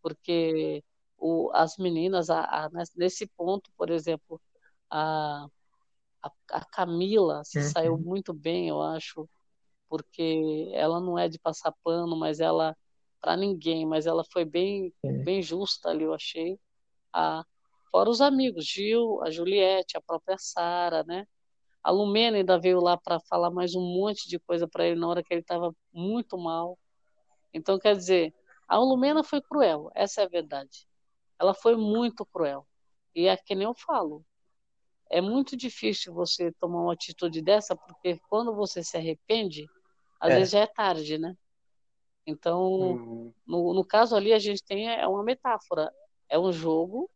Porque 0.03 0.83
o, 1.19 1.50
as 1.53 1.77
meninas, 1.77 2.31
a, 2.31 2.41
a, 2.41 2.71
nesse 2.97 3.27
ponto, 3.27 3.71
por 3.77 3.91
exemplo, 3.91 4.41
a, 4.91 5.47
a, 6.23 6.31
a 6.53 6.65
Camila 6.65 7.43
se 7.45 7.59
uhum. 7.59 7.71
saiu 7.71 7.99
muito 7.99 8.33
bem, 8.33 8.69
eu 8.69 8.81
acho, 8.81 9.29
porque 9.88 10.71
ela 10.73 11.00
não 11.00 11.19
é 11.19 11.29
de 11.29 11.38
passar 11.38 11.73
pano, 11.85 12.17
mas 12.17 12.41
ela 12.41 12.77
para 13.21 13.37
ninguém, 13.37 13.85
mas 13.85 14.07
ela 14.07 14.25
foi 14.33 14.45
bem 14.45 14.93
bem 15.25 15.43
justa 15.43 15.91
ali, 15.91 16.05
eu 16.05 16.15
achei. 16.15 16.59
A, 17.12 17.45
fora 17.90 18.11
os 18.11 18.21
amigos, 18.21 18.66
Gil, 18.66 19.23
a 19.23 19.30
Juliette, 19.30 19.97
a 19.97 20.00
própria 20.00 20.37
Sara, 20.38 21.04
né? 21.04 21.26
A 21.83 21.90
Lumena 21.90 22.37
ainda 22.37 22.59
veio 22.59 22.80
lá 22.80 22.97
para 22.97 23.21
falar 23.21 23.50
mais 23.50 23.75
um 23.75 23.80
monte 23.80 24.28
de 24.28 24.38
coisa 24.38 24.66
para 24.68 24.87
ele 24.87 25.00
na 25.00 25.09
hora 25.09 25.23
que 25.23 25.33
ele 25.33 25.40
estava 25.40 25.75
muito 25.92 26.37
mal. 26.37 26.78
Então, 27.52 27.78
quer 27.78 27.97
dizer, 27.97 28.35
a 28.66 28.78
Lumena 28.78 29.25
foi 29.25 29.40
cruel, 29.40 29.90
essa 29.95 30.23
é 30.23 30.25
a 30.25 30.28
verdade. 30.28 30.87
Ela 31.38 31.54
foi 31.54 31.76
muito 31.76 32.26
cruel. 32.26 32.66
E 33.14 33.26
é 33.26 33.37
que 33.37 33.54
nem 33.54 33.64
eu 33.64 33.75
falo, 33.75 34.25
é 35.11 35.21
muito 35.21 35.57
difícil 35.57 36.12
você 36.12 36.52
tomar 36.61 36.83
uma 36.83 36.92
atitude 36.92 37.40
dessa, 37.40 37.75
porque 37.75 38.21
quando 38.28 38.54
você 38.54 38.83
se 38.83 38.97
arrepende, 38.97 39.66
às 40.21 40.30
é. 40.33 40.37
vezes 40.37 40.50
já 40.52 40.61
é 40.61 40.66
tarde, 40.66 41.18
né? 41.18 41.35
Então, 42.26 42.62
uhum. 42.62 43.35
no, 43.47 43.73
no 43.73 43.85
caso 43.85 44.14
ali, 44.14 44.33
a 44.35 44.38
gente 44.38 44.62
tem 44.62 44.88
é 44.88 45.07
uma 45.07 45.23
metáfora. 45.23 45.90
É 46.28 46.38
um 46.38 46.52
jogo, 46.52 47.11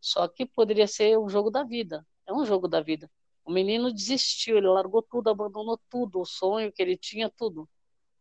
só 0.00 0.26
que 0.28 0.46
poderia 0.46 0.86
ser 0.86 1.18
um 1.18 1.28
jogo 1.28 1.50
da 1.50 1.62
vida. 1.62 2.06
É 2.26 2.32
um 2.32 2.44
jogo 2.44 2.66
da 2.68 2.80
vida. 2.80 3.10
O 3.44 3.52
menino 3.52 3.92
desistiu, 3.92 4.56
ele 4.56 4.68
largou 4.68 5.02
tudo, 5.02 5.28
abandonou 5.30 5.78
tudo, 5.90 6.20
o 6.20 6.24
sonho 6.24 6.72
que 6.72 6.80
ele 6.80 6.96
tinha, 6.96 7.28
tudo. 7.28 7.68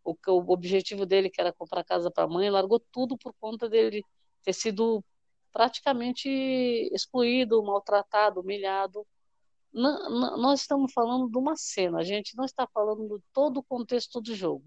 O, 0.04 0.16
o 0.28 0.52
objetivo 0.52 1.06
dele, 1.06 1.30
que 1.30 1.40
era 1.40 1.54
comprar 1.54 1.84
casa 1.84 2.10
para 2.10 2.24
a 2.24 2.28
mãe, 2.28 2.50
largou 2.50 2.80
tudo 2.92 3.18
por 3.18 3.34
conta 3.40 3.70
dele 3.70 4.04
ter 4.44 4.54
sido 4.54 5.04
praticamente 5.52 6.30
excluído, 6.92 7.64
maltratado, 7.64 8.42
humilhado. 8.42 9.06
nós 9.74 10.62
estamos 10.62 10.92
falando 10.94 11.30
de 11.30 11.38
uma 11.38 11.56
cena, 11.56 12.00
a 12.00 12.04
gente 12.04 12.36
não 12.36 12.46
está 12.46 12.68
falando 12.68 13.18
de 13.18 13.24
todo 13.34 13.58
o 13.58 13.64
contexto 13.64 14.22
do 14.22 14.34
jogo. 14.36 14.66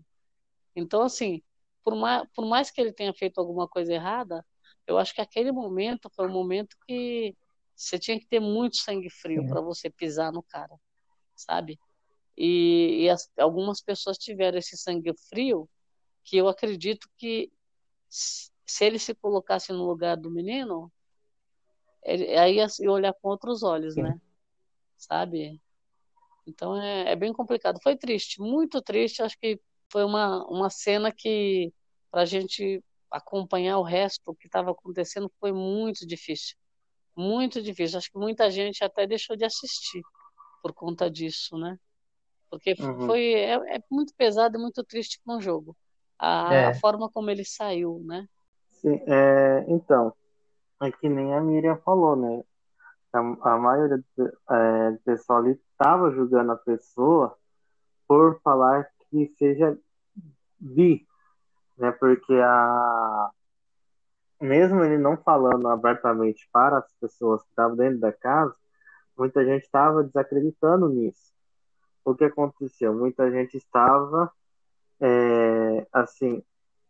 Então, 0.77 1.03
assim, 1.03 1.43
por 1.85 1.95
por 2.35 2.47
mais 2.47 2.71
que 2.71 2.81
ele 2.81 2.93
tenha 2.93 3.13
feito 3.13 3.39
alguma 3.39 3.69
coisa 3.69 3.93
errada, 3.93 4.45
eu 4.87 4.99
acho 4.99 5.15
que 5.15 5.21
aquele 5.21 5.53
momento 5.53 6.11
foi 6.15 6.27
um 6.27 6.33
momento 6.33 6.77
que 6.87 7.35
você 7.75 7.99
tinha 7.99 8.19
que 8.19 8.27
ter 8.27 8.41
muito 8.41 8.77
sangue 8.77 9.11
frio 9.11 9.47
para 9.47 9.61
você 9.61 9.91
pisar 9.91 10.33
no 10.33 10.43
cara, 10.43 10.79
sabe? 11.35 11.79
E, 12.37 13.05
e 13.05 13.11
as, 13.11 13.31
algumas 13.39 13.81
pessoas 13.81 14.19
tiveram 14.19 14.59
esse 14.59 14.77
sangue 14.77 15.13
frio 15.29 15.69
que 16.25 16.37
eu 16.37 16.49
acredito 16.49 17.09
que 17.19 17.51
se 18.09 18.85
ele 18.85 18.99
se 18.99 19.15
colocasse 19.15 19.73
no 19.73 19.87
lugar 19.87 20.17
do 20.17 20.31
menino, 20.31 20.93
ele, 22.05 22.37
aí 22.37 22.57
ia, 22.57 22.67
ia 22.81 22.91
olhar 22.91 23.13
com 23.15 23.29
outros 23.29 23.63
olhos, 23.63 23.97
né? 23.97 24.21
Sabe? 24.97 25.61
Então 26.47 26.81
é, 26.81 27.13
é, 27.13 27.17
bem 27.17 27.33
complicado. 27.33 27.81
Foi 27.83 27.97
triste, 27.97 28.41
muito 28.41 28.81
triste. 28.81 29.23
Acho 29.23 29.39
que 29.39 29.61
foi 29.91 30.05
uma, 30.05 30.45
uma 30.47 30.71
cena 30.71 31.13
que, 31.13 31.73
para 32.11 32.23
a 32.23 32.27
gente 32.27 32.83
acompanhar 33.13 33.79
o 33.79 33.83
resto 33.83 34.35
que 34.35 34.47
estava 34.47 34.71
acontecendo, 34.71 35.31
foi 35.39 35.53
muito 35.53 36.07
difícil. 36.07 36.57
Muito 37.17 37.63
difícil. 37.63 37.99
Acho 37.99 38.11
que 38.11 38.19
muita 38.19 38.51
gente 38.51 38.83
até 38.83 39.07
deixou 39.07 39.37
de 39.37 39.45
assistir 39.45 40.03
por 40.63 40.73
conta 40.73 41.11
disso, 41.11 41.59
né? 41.59 41.79
Porque 42.51 42.75
uhum. 42.79 43.07
foi 43.07 43.35
é, 43.35 43.77
é, 43.77 43.81
muito 43.91 44.15
pesado 44.17 44.57
e 44.57 44.61
muito 44.61 44.83
triste 44.85 45.21
com 45.25 45.37
o 45.37 45.41
jogo. 45.41 45.77
A, 46.19 46.55
é. 46.55 46.67
a 46.67 46.75
forma 46.75 47.11
como 47.11 47.31
ele 47.31 47.45
saiu, 47.45 48.01
né? 48.05 48.27
Sim, 48.71 49.01
é, 49.07 49.65
então, 49.69 50.13
é 50.81 50.91
que 50.91 51.09
nem 51.09 51.35
a 51.35 51.41
Miriam 51.41 51.77
falou, 51.79 52.17
né? 52.17 52.43
A, 53.13 53.19
a 53.55 53.59
maioria 53.59 54.03
do, 54.17 54.39
é, 54.51 54.99
pessoal 55.05 55.41
ali 55.41 55.53
estava 55.53 56.11
julgando 56.11 56.53
a 56.53 56.57
pessoa 56.57 57.37
por 58.09 58.41
falar 58.43 58.89
que 59.11 59.27
seja 59.39 59.79
bi, 60.59 61.07
né? 61.83 61.91
Porque 61.91 62.33
a 62.35 63.31
mesmo 64.41 64.85
ele 64.85 64.99
não 64.99 65.17
falando 65.17 65.69
abertamente 65.69 66.49
para 66.53 66.79
as 66.79 66.93
pessoas 67.01 67.43
que 67.43 67.49
estavam 67.49 67.77
dentro 67.77 67.99
da 67.99 68.13
casa, 68.13 68.55
muita 69.19 69.45
gente 69.45 69.65
estava 69.65 70.03
desacreditando 70.03 70.89
nisso. 70.89 71.33
O 72.05 72.15
que 72.15 72.25
aconteceu? 72.25 72.95
Muita 72.95 73.31
gente 73.31 73.57
estava 73.57 74.33
é, 75.01 75.87
assim, 75.93 76.43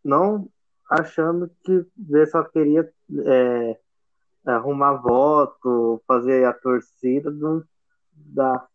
não 0.03 0.47
achando 0.89 1.49
que 1.63 1.85
ele 2.09 2.25
só 2.27 2.43
queria 2.43 2.91
é, 3.25 3.79
arrumar 4.45 4.93
voto, 4.93 6.03
fazer 6.07 6.45
a 6.45 6.53
torcida 6.53 7.31
do, 7.31 7.65
da, 8.13 8.67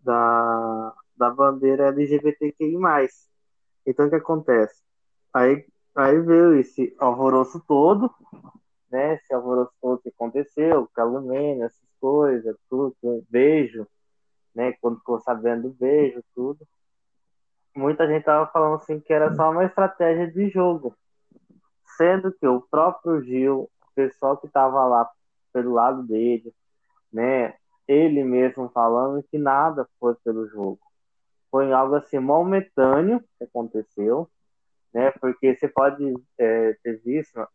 da, 0.00 0.94
da 1.16 1.30
bandeira 1.30 1.88
LGBTQI+. 1.88 2.78
Então, 3.84 4.06
o 4.06 4.10
que 4.10 4.16
acontece? 4.16 4.85
Aí, 5.36 5.66
aí 5.94 6.20
veio 6.20 6.54
esse 6.54 6.96
alvoroço 6.98 7.62
todo, 7.68 8.10
né? 8.90 9.16
Esse 9.16 9.34
alvoroço 9.34 9.72
todo 9.82 10.00
que 10.00 10.08
aconteceu, 10.08 10.88
calumênia, 10.94 11.66
essas 11.66 11.88
coisas, 12.00 12.56
tudo, 12.70 12.96
beijo, 13.28 13.86
né? 14.54 14.72
Quando 14.80 14.98
ficou 14.98 15.20
sabendo 15.20 15.68
do 15.68 15.74
beijo, 15.74 16.22
tudo. 16.34 16.66
Muita 17.74 18.06
gente 18.06 18.24
tava 18.24 18.50
falando 18.50 18.76
assim 18.76 18.98
que 18.98 19.12
era 19.12 19.34
só 19.34 19.50
uma 19.50 19.64
estratégia 19.64 20.26
de 20.26 20.48
jogo 20.48 20.96
sendo 21.96 22.32
que 22.32 22.46
o 22.46 22.60
próprio 22.60 23.22
Gil, 23.22 23.62
o 23.62 23.94
pessoal 23.94 24.36
que 24.36 24.46
estava 24.46 24.84
lá 24.86 25.10
pelo 25.52 25.72
lado 25.72 26.02
dele, 26.02 26.52
né, 27.12 27.54
ele 27.86 28.22
mesmo 28.22 28.68
falando 28.70 29.22
que 29.22 29.38
nada 29.38 29.86
foi 29.98 30.14
pelo 30.16 30.46
jogo. 30.48 30.78
Foi 31.50 31.72
algo 31.72 31.94
assim 31.94 32.18
momentâneo 32.18 33.22
que 33.38 33.44
aconteceu, 33.44 34.28
né, 34.96 35.10
porque 35.20 35.54
você 35.54 35.68
pode 35.68 36.02
é, 36.38 36.72
ter 36.82 37.00
visto 37.02 37.46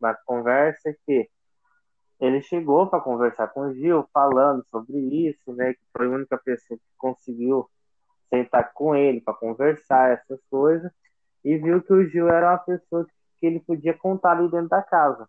na, 0.00 0.14
conversa 0.26 0.92
que 1.06 1.28
ele 2.20 2.42
chegou 2.42 2.88
para 2.88 3.00
conversar 3.00 3.48
com 3.48 3.62
o 3.62 3.74
Gil, 3.74 4.08
falando 4.12 4.64
sobre 4.70 4.98
isso, 4.98 5.52
né, 5.52 5.72
que 5.74 5.80
foi 5.96 6.06
a 6.06 6.10
única 6.10 6.36
pessoa 6.38 6.76
que 6.76 6.84
conseguiu 6.98 7.70
sentar 8.28 8.72
com 8.74 8.94
ele 8.94 9.20
para 9.20 9.34
conversar 9.34 10.10
essas 10.10 10.40
coisas, 10.50 10.90
e 11.44 11.56
viu 11.56 11.82
que 11.82 11.92
o 11.92 12.06
Gil 12.08 12.28
era 12.28 12.50
uma 12.50 12.58
pessoa 12.58 13.04
que 13.04 13.12
que 13.40 13.46
ele 13.46 13.60
podia 13.60 13.94
contar 13.96 14.32
ali 14.32 14.50
dentro 14.50 14.68
da 14.68 14.82
casa. 14.82 15.26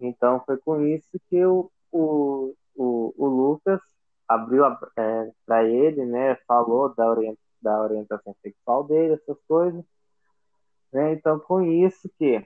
Então 0.00 0.42
foi 0.44 0.56
com 0.58 0.80
isso 0.80 1.20
que 1.28 1.44
o, 1.44 1.70
o, 1.92 2.54
o, 2.74 3.14
o 3.16 3.26
Lucas 3.26 3.80
abriu 4.26 4.64
é, 4.96 5.30
para 5.46 5.64
ele, 5.64 6.04
né, 6.06 6.36
falou 6.48 6.92
da, 6.94 7.06
orient, 7.06 7.38
da 7.60 7.82
orientação 7.82 8.34
sexual 8.42 8.84
dele, 8.84 9.14
essas 9.14 9.36
coisas. 9.46 9.84
Né? 10.94 11.12
Então 11.14 11.40
com 11.40 11.60
isso 11.62 12.08
que 12.18 12.36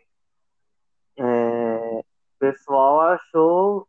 é, 1.18 1.98
o 2.00 2.04
pessoal 2.38 3.00
achou, 3.00 3.86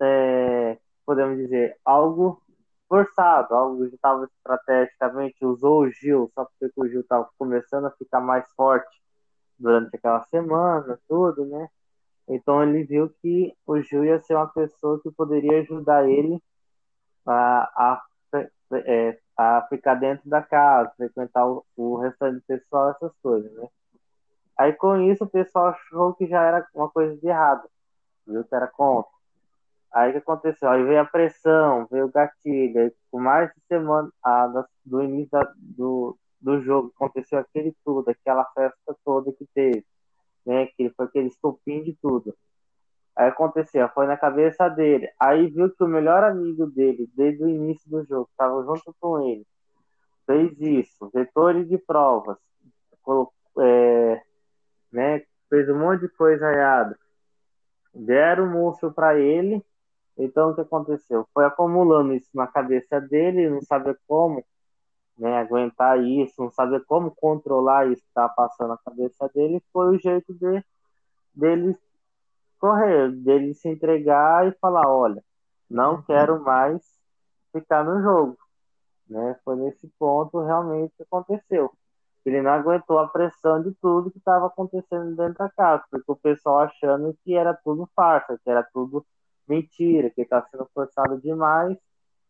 é, 0.00 0.78
podemos 1.04 1.36
dizer, 1.36 1.76
algo 1.84 2.42
forçado. 2.88 3.54
Algo 3.54 3.88
que 3.88 3.94
estava 3.94 4.24
estrategicamente, 4.24 5.44
usou 5.44 5.82
o 5.82 5.90
Gil, 5.90 6.30
só 6.34 6.44
porque 6.44 6.72
o 6.76 6.88
Gil 6.88 7.00
estava 7.02 7.28
começando 7.38 7.86
a 7.86 7.90
ficar 7.92 8.20
mais 8.20 8.44
forte 8.52 9.02
durante 9.58 9.96
aquela 9.96 10.22
semana, 10.24 10.98
tudo, 11.08 11.46
né? 11.46 11.68
Então 12.28 12.62
ele 12.62 12.84
viu 12.84 13.10
que 13.20 13.54
o 13.66 13.80
Gil 13.80 14.04
ia 14.04 14.20
ser 14.20 14.34
uma 14.36 14.48
pessoa 14.48 15.00
que 15.02 15.10
poderia 15.10 15.60
ajudar 15.60 16.08
ele 16.08 16.42
a, 17.26 17.62
a, 17.76 18.02
é, 18.86 19.18
a 19.36 19.66
ficar 19.68 19.94
dentro 19.96 20.28
da 20.28 20.42
casa, 20.42 20.92
frequentar 20.96 21.46
o, 21.46 21.64
o 21.76 21.96
restante 21.98 22.42
pessoal, 22.46 22.90
essas 22.90 23.12
coisas, 23.22 23.52
né? 23.54 23.68
Aí 24.58 24.72
com 24.72 24.96
isso 25.00 25.24
o 25.24 25.28
pessoal 25.28 25.68
achou 25.68 26.14
que 26.14 26.26
já 26.26 26.42
era 26.42 26.66
uma 26.74 26.88
coisa 26.88 27.16
de 27.16 27.26
errado, 27.26 27.68
viu 28.26 28.44
que 28.44 28.54
era 28.54 28.66
contra. 28.66 29.10
Aí 29.92 30.10
o 30.10 30.12
que 30.12 30.18
aconteceu? 30.18 30.70
Aí 30.70 30.82
veio 30.84 31.00
a 31.00 31.04
pressão, 31.04 31.86
veio 31.90 32.06
o 32.06 32.10
gatilho, 32.10 32.80
aí, 32.80 32.92
por 33.10 33.20
mais 33.20 33.50
de 33.50 33.60
semana 33.68 34.10
ah, 34.24 34.64
do 34.84 35.02
início 35.02 35.30
da, 35.30 35.52
do, 35.56 36.16
do 36.40 36.60
jogo, 36.62 36.92
aconteceu 36.96 37.38
aquele 37.38 37.76
tudo, 37.84 38.10
aquela 38.10 38.44
festa 38.54 38.96
toda 39.04 39.32
que 39.32 39.46
teve, 39.54 39.84
né? 40.46 40.66
Que 40.66 40.90
foi 40.90 41.06
aquele 41.06 41.28
estopim 41.28 41.82
de 41.82 41.94
tudo. 42.00 42.34
Aí 43.14 43.28
aconteceu, 43.28 43.86
foi 43.90 44.06
na 44.06 44.16
cabeça 44.16 44.68
dele. 44.68 45.10
Aí 45.20 45.50
viu 45.50 45.70
que 45.70 45.84
o 45.84 45.88
melhor 45.88 46.24
amigo 46.24 46.66
dele, 46.66 47.10
desde 47.14 47.44
o 47.44 47.48
início 47.48 47.90
do 47.90 48.04
jogo, 48.04 48.28
estava 48.30 48.62
junto 48.64 48.94
com 48.98 49.20
ele, 49.20 49.46
fez 50.26 50.58
isso, 50.60 51.10
vetores 51.12 51.68
de 51.68 51.76
provas, 51.76 52.38
colocou, 53.02 53.34
é, 53.60 54.22
né, 54.92 55.22
fez 55.48 55.68
um 55.68 55.78
monte 55.78 56.02
de 56.02 56.08
coisa 56.08 56.50
errada. 56.50 56.98
Deram 57.94 58.44
o 58.44 58.50
monstro 58.50 58.92
para 58.92 59.18
ele. 59.18 59.64
Então 60.16 60.50
o 60.50 60.54
que 60.54 60.60
aconteceu? 60.60 61.26
Foi 61.32 61.44
acumulando 61.44 62.12
isso 62.14 62.28
na 62.34 62.46
cabeça 62.46 63.00
dele, 63.00 63.48
não 63.48 63.62
saber 63.62 63.98
como 64.06 64.44
né, 65.16 65.38
aguentar 65.38 66.02
isso, 66.02 66.42
não 66.42 66.50
saber 66.50 66.84
como 66.84 67.10
controlar 67.10 67.86
isso 67.86 68.02
que 68.02 68.08
está 68.08 68.28
passando 68.28 68.68
na 68.68 68.78
cabeça 68.78 69.28
dele, 69.34 69.62
foi 69.72 69.96
o 69.96 69.98
jeito 69.98 70.34
de, 70.34 70.64
dele 71.34 71.76
correr, 72.58 73.10
dele 73.10 73.54
se 73.54 73.68
entregar 73.68 74.46
e 74.46 74.52
falar, 74.52 74.88
olha, 74.88 75.22
não 75.68 75.96
uhum. 75.96 76.02
quero 76.02 76.42
mais 76.42 76.82
ficar 77.52 77.84
no 77.84 78.02
jogo. 78.02 78.36
Né? 79.08 79.36
Foi 79.44 79.56
nesse 79.56 79.88
ponto 79.98 80.40
realmente 80.44 80.94
que 80.96 81.02
aconteceu. 81.02 81.70
Ele 82.24 82.40
não 82.40 82.52
aguentou 82.52 82.98
a 82.98 83.08
pressão 83.08 83.62
de 83.62 83.72
tudo 83.80 84.10
que 84.10 84.18
estava 84.18 84.46
acontecendo 84.46 85.16
dentro 85.16 85.34
da 85.34 85.50
casa, 85.50 85.84
porque 85.90 86.10
o 86.10 86.16
pessoal 86.16 86.60
achando 86.60 87.16
que 87.24 87.34
era 87.34 87.52
tudo 87.52 87.88
farsa, 87.96 88.38
que 88.42 88.48
era 88.48 88.62
tudo 88.72 89.04
mentira, 89.48 90.10
que 90.10 90.22
está 90.22 90.46
sendo 90.50 90.68
forçado 90.72 91.20
demais, 91.20 91.76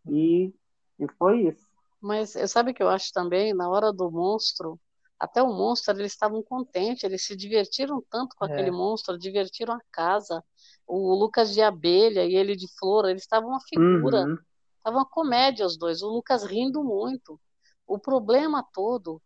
e, 0.09 0.53
e 0.99 1.07
foi 1.19 1.43
isso. 1.49 1.67
Mas 2.01 2.31
sabe 2.49 2.71
o 2.71 2.75
que 2.75 2.83
eu 2.83 2.89
acho 2.89 3.13
também? 3.13 3.55
Na 3.55 3.69
hora 3.69 3.93
do 3.93 4.11
monstro, 4.11 4.81
até 5.23 5.41
o 5.41 5.53
monstro, 5.53 5.95
eles 5.95 6.11
estavam 6.11 6.43
contentes, 6.43 7.05
eles 7.05 7.25
se 7.25 7.37
divertiram 7.37 8.03
tanto 8.11 8.35
com 8.35 8.45
é. 8.45 8.53
aquele 8.53 8.73
monstro, 8.73 9.17
divertiram 9.17 9.75
a 9.75 9.81
casa. 9.93 10.43
O 10.85 11.15
Lucas 11.15 11.55
de 11.55 11.63
abelha 11.63 12.25
e 12.25 12.35
ele 12.35 12.57
de 12.57 12.67
flor, 12.77 13.09
eles 13.09 13.23
estavam 13.23 13.51
uma 13.51 13.61
figura, 13.61 14.25
uhum. 14.25 14.37
estavam 14.79 14.99
uma 14.99 15.09
comédia 15.09 15.65
os 15.65 15.77
dois, 15.77 16.03
o 16.03 16.09
Lucas 16.09 16.43
rindo 16.43 16.83
muito. 16.83 17.41
O 17.87 18.01
problema 18.01 18.67
todo 18.75 19.23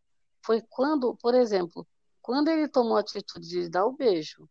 foi 0.47 0.63
quando, 0.71 1.17
por 1.17 1.35
exemplo, 1.35 1.87
quando 2.23 2.49
ele 2.49 2.69
tomou 2.69 2.97
a 2.97 3.01
atitude 3.01 3.49
de 3.49 3.69
dar 3.69 3.85
o 3.85 3.93
beijo 3.93 4.49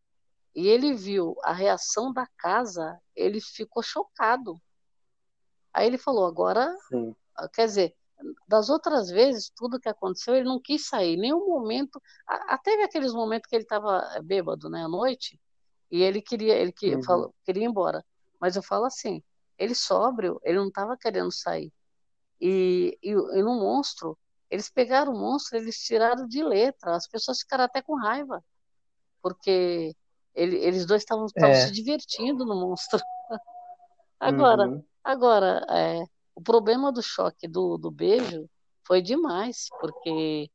e 0.53 0.67
ele 0.67 0.93
viu 0.93 1.35
a 1.43 1.53
reação 1.53 2.11
da 2.11 2.27
casa, 2.37 2.99
ele 3.15 3.39
ficou 3.39 3.81
chocado. 3.81 4.61
Aí 5.73 5.87
ele 5.87 5.97
falou: 5.97 6.25
agora, 6.25 6.75
Sim. 6.89 7.15
quer 7.53 7.65
dizer, 7.65 7.95
das 8.47 8.69
outras 8.69 9.09
vezes, 9.09 9.51
tudo 9.55 9.79
que 9.79 9.89
aconteceu, 9.89 10.35
ele 10.35 10.45
não 10.45 10.59
quis 10.59 10.87
sair, 10.87 11.17
nenhum 11.17 11.47
momento. 11.47 12.01
Até 12.27 12.71
teve 12.71 12.83
aqueles 12.83 13.13
momentos 13.13 13.49
que 13.49 13.55
ele 13.55 13.63
estava 13.63 13.99
eh, 14.15 14.21
bêbado, 14.21 14.69
né, 14.69 14.83
à 14.83 14.87
noite, 14.87 15.39
e 15.91 16.01
ele 16.01 16.21
queria, 16.21 16.55
ele 16.55 16.73
uhum. 16.83 17.03
falou, 17.03 17.35
queria 17.43 17.63
ir 17.63 17.67
embora. 17.67 18.05
Mas 18.39 18.55
eu 18.55 18.63
falo 18.63 18.85
assim: 18.85 19.23
ele 19.57 19.75
sóbrio, 19.75 20.39
ele 20.43 20.57
não 20.57 20.67
estava 20.67 20.97
querendo 20.97 21.31
sair. 21.31 21.71
E, 22.39 22.97
e, 23.01 23.11
e 23.11 23.43
no 23.43 23.55
monstro, 23.59 24.17
eles 24.49 24.69
pegaram 24.69 25.13
o 25.13 25.19
monstro, 25.19 25.57
eles 25.57 25.77
tiraram 25.79 26.27
de 26.27 26.43
letra. 26.43 26.95
As 26.95 27.07
pessoas 27.07 27.39
ficaram 27.39 27.63
até 27.63 27.81
com 27.81 27.95
raiva, 27.95 28.43
porque 29.21 29.95
ele, 30.33 30.57
eles 30.57 30.85
dois 30.85 31.01
estavam 31.01 31.27
é. 31.37 31.55
se 31.55 31.71
divertindo 31.71 32.45
no 32.45 32.55
monstro. 32.55 32.99
agora, 34.19 34.67
uhum. 34.67 34.83
agora 35.03 35.65
é, 35.69 36.03
o 36.35 36.41
problema 36.41 36.91
do 36.91 37.01
choque 37.01 37.47
do, 37.47 37.77
do 37.77 37.89
beijo 37.89 38.49
foi 38.83 39.01
demais, 39.01 39.67
porque 39.79 40.49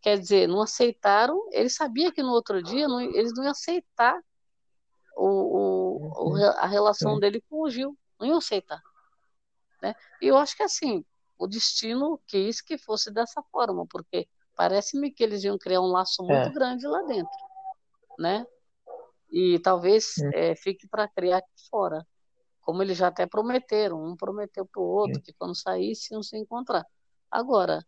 quer 0.00 0.18
dizer, 0.18 0.48
não 0.48 0.62
aceitaram. 0.62 1.48
Ele 1.52 1.68
sabia 1.68 2.12
que 2.12 2.22
no 2.22 2.30
outro 2.30 2.62
dia 2.62 2.88
não, 2.88 3.00
eles 3.00 3.32
não 3.34 3.44
iam 3.44 3.50
aceitar 3.50 4.18
o, 5.16 5.26
o, 5.26 6.30
uhum. 6.30 6.44
a 6.44 6.66
relação 6.66 7.18
dele 7.18 7.42
com 7.48 7.62
o 7.62 7.70
Gil, 7.70 7.96
não 8.18 8.26
iam 8.26 8.38
aceitar. 8.38 8.80
Né? 9.82 9.94
E 10.22 10.28
eu 10.28 10.36
acho 10.36 10.56
que 10.56 10.62
assim, 10.62 11.04
o 11.38 11.46
destino 11.46 12.20
quis 12.26 12.60
que 12.60 12.76
fosse 12.76 13.10
dessa 13.10 13.40
forma, 13.52 13.86
porque 13.86 14.28
parece-me 14.56 15.10
que 15.10 15.22
eles 15.22 15.44
iam 15.44 15.56
criar 15.56 15.80
um 15.80 15.86
laço 15.86 16.22
muito 16.22 16.48
é. 16.48 16.52
grande 16.52 16.86
lá 16.86 17.02
dentro, 17.02 17.38
né? 18.18 18.44
E 19.30 19.58
talvez 19.60 20.18
é. 20.34 20.50
É, 20.50 20.56
fique 20.56 20.88
para 20.88 21.06
criar 21.06 21.38
aqui 21.38 21.68
fora, 21.70 22.04
como 22.60 22.82
eles 22.82 22.98
já 22.98 23.06
até 23.06 23.24
prometeram, 23.24 24.04
um 24.04 24.16
prometeu 24.16 24.66
para 24.66 24.82
o 24.82 24.84
outro 24.84 25.22
que 25.22 25.32
quando 25.32 25.54
saísse 25.54 26.12
iam 26.12 26.22
se 26.22 26.36
encontrar. 26.36 26.84
Agora, 27.30 27.86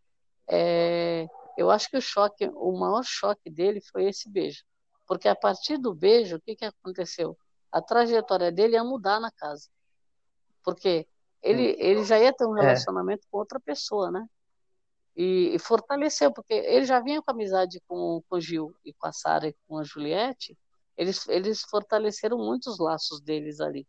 é, 0.48 1.26
eu 1.58 1.70
acho 1.70 1.90
que 1.90 1.96
o 1.96 2.00
choque, 2.00 2.48
o 2.54 2.72
maior 2.78 3.02
choque 3.02 3.50
dele 3.50 3.80
foi 3.80 4.04
esse 4.04 4.30
beijo, 4.30 4.64
porque 5.06 5.28
a 5.28 5.34
partir 5.34 5.76
do 5.76 5.92
beijo, 5.92 6.36
o 6.36 6.40
que, 6.40 6.54
que 6.54 6.64
aconteceu? 6.64 7.36
A 7.72 7.82
trajetória 7.82 8.52
dele 8.52 8.74
ia 8.74 8.84
mudar 8.84 9.18
na 9.18 9.30
casa, 9.30 9.68
porque 10.62 11.06
ele, 11.42 11.76
ele 11.78 12.04
já 12.04 12.18
ia 12.18 12.32
ter 12.32 12.46
um 12.46 12.56
é. 12.58 12.62
relacionamento 12.62 13.24
é. 13.26 13.30
com 13.30 13.38
outra 13.38 13.58
pessoa, 13.60 14.10
né? 14.10 14.26
E, 15.16 15.54
e, 15.54 15.58
fortaleceu, 15.58 16.32
porque 16.32 16.54
ele 16.54 16.84
já 16.84 17.00
vinha 17.00 17.20
com 17.20 17.30
amizade 17.30 17.82
com, 17.86 18.22
com 18.28 18.36
o 18.36 18.40
Gil 18.40 18.74
e 18.84 18.92
com 18.92 19.06
a 19.06 19.12
Sara 19.12 19.48
e 19.48 19.56
com 19.66 19.76
a 19.76 19.84
Juliette, 19.84 20.56
eles, 20.96 21.26
eles 21.28 21.62
fortaleceram 21.62 22.38
muitos 22.38 22.78
laços 22.78 23.20
deles 23.20 23.60
ali. 23.60 23.86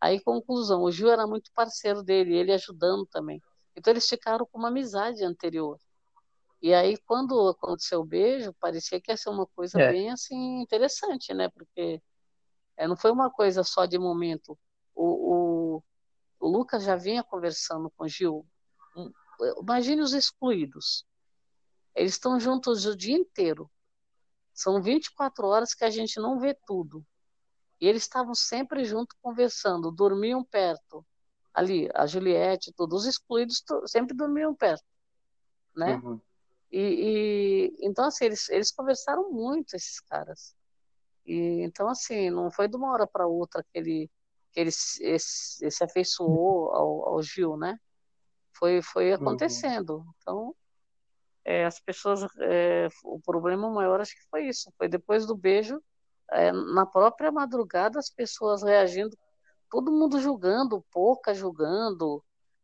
Aí, 0.00 0.20
conclusão, 0.20 0.82
o 0.82 0.90
Gil 0.90 1.10
era 1.10 1.26
muito 1.26 1.50
parceiro 1.54 2.02
dele, 2.02 2.36
ele 2.36 2.52
ajudando 2.52 3.06
também. 3.06 3.42
Então, 3.76 3.92
eles 3.92 4.08
ficaram 4.08 4.46
com 4.46 4.58
uma 4.58 4.68
amizade 4.68 5.24
anterior. 5.24 5.78
E 6.60 6.74
aí, 6.74 6.96
quando 7.06 7.48
aconteceu 7.48 8.00
o 8.00 8.04
beijo, 8.04 8.52
parecia 8.60 9.00
que 9.00 9.10
ia 9.12 9.16
ser 9.16 9.30
uma 9.30 9.46
coisa 9.46 9.80
é. 9.80 9.92
bem, 9.92 10.10
assim, 10.10 10.60
interessante, 10.60 11.32
né? 11.32 11.48
Porque 11.48 12.02
é, 12.76 12.88
não 12.88 12.96
foi 12.96 13.10
uma 13.10 13.30
coisa 13.30 13.62
só 13.62 13.86
de 13.86 13.98
momento. 13.98 14.58
O, 14.94 15.04
o, 15.04 15.37
o 16.40 16.48
Lucas 16.48 16.84
já 16.84 16.96
vinha 16.96 17.22
conversando 17.22 17.90
com 17.90 18.04
o 18.04 18.08
Gil. 18.08 18.46
Imagine 19.60 20.02
os 20.02 20.12
excluídos. 20.12 21.06
Eles 21.94 22.12
estão 22.12 22.38
juntos 22.38 22.86
o 22.86 22.96
dia 22.96 23.16
inteiro. 23.16 23.70
São 24.52 24.82
24 24.82 25.46
horas 25.46 25.74
que 25.74 25.84
a 25.84 25.90
gente 25.90 26.20
não 26.20 26.38
vê 26.38 26.54
tudo. 26.66 27.04
E 27.80 27.86
eles 27.86 28.02
estavam 28.02 28.34
sempre 28.34 28.84
juntos 28.84 29.16
conversando, 29.22 29.90
dormiam 29.90 30.42
perto. 30.44 31.06
Ali, 31.54 31.88
a 31.94 32.06
Juliette, 32.06 32.72
todos 32.72 33.02
os 33.02 33.06
excluídos 33.08 33.64
sempre 33.86 34.16
dormiam 34.16 34.54
perto, 34.54 34.84
né? 35.74 35.96
Uhum. 35.96 36.20
E, 36.70 36.80
e, 36.80 37.86
então 37.86 38.04
assim 38.04 38.26
eles, 38.26 38.48
eles 38.48 38.70
conversaram 38.70 39.30
muito 39.30 39.74
esses 39.74 40.00
caras. 40.00 40.54
E 41.24 41.62
então 41.62 41.88
assim 41.88 42.30
não 42.30 42.50
foi 42.50 42.68
de 42.68 42.76
uma 42.76 42.92
hora 42.92 43.06
para 43.06 43.26
outra 43.26 43.62
que 43.62 43.78
ele 43.78 44.10
que 44.52 44.60
ele 44.60 44.70
se, 44.70 45.18
se 45.18 45.84
afeiçoou 45.84 46.70
ao, 46.70 47.08
ao, 47.08 47.22
Gil, 47.22 47.56
né? 47.56 47.78
Foi, 48.52 48.82
foi 48.82 49.10
uhum. 49.10 49.14
acontecendo. 49.16 50.04
Então, 50.18 50.54
é, 51.44 51.64
as 51.64 51.80
pessoas, 51.80 52.26
é, 52.40 52.88
o 53.04 53.20
problema 53.20 53.70
maior 53.70 54.00
acho 54.00 54.14
que 54.14 54.28
foi 54.30 54.48
isso, 54.48 54.72
foi 54.76 54.88
depois 54.88 55.26
do 55.26 55.36
beijo, 55.36 55.82
é, 56.30 56.52
na 56.52 56.84
própria 56.84 57.32
madrugada, 57.32 57.98
as 57.98 58.10
pessoas 58.10 58.62
reagindo, 58.62 59.16
todo 59.70 59.92
mundo 59.92 60.20
julgando, 60.20 60.84
pouca 60.90 61.32
julgando, 61.32 62.22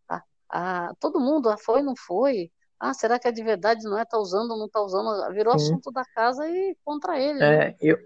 a, 0.08 0.22
a, 0.50 0.94
todo 1.00 1.20
mundo, 1.20 1.48
ah, 1.48 1.56
foi, 1.56 1.82
não 1.82 1.94
foi, 1.96 2.50
ah, 2.78 2.92
será 2.92 3.18
que 3.18 3.26
é 3.26 3.32
de 3.32 3.42
verdade, 3.42 3.84
não 3.84 3.98
é, 3.98 4.04
tá 4.04 4.18
usando, 4.18 4.56
não 4.56 4.68
tá 4.68 4.82
usando, 4.82 5.32
virou 5.32 5.58
Sim. 5.58 5.64
assunto 5.64 5.90
da 5.90 6.04
casa 6.04 6.46
e 6.46 6.76
contra 6.84 7.18
ele, 7.18 7.42
é, 7.42 7.56
né? 7.70 7.76
eu... 7.80 7.96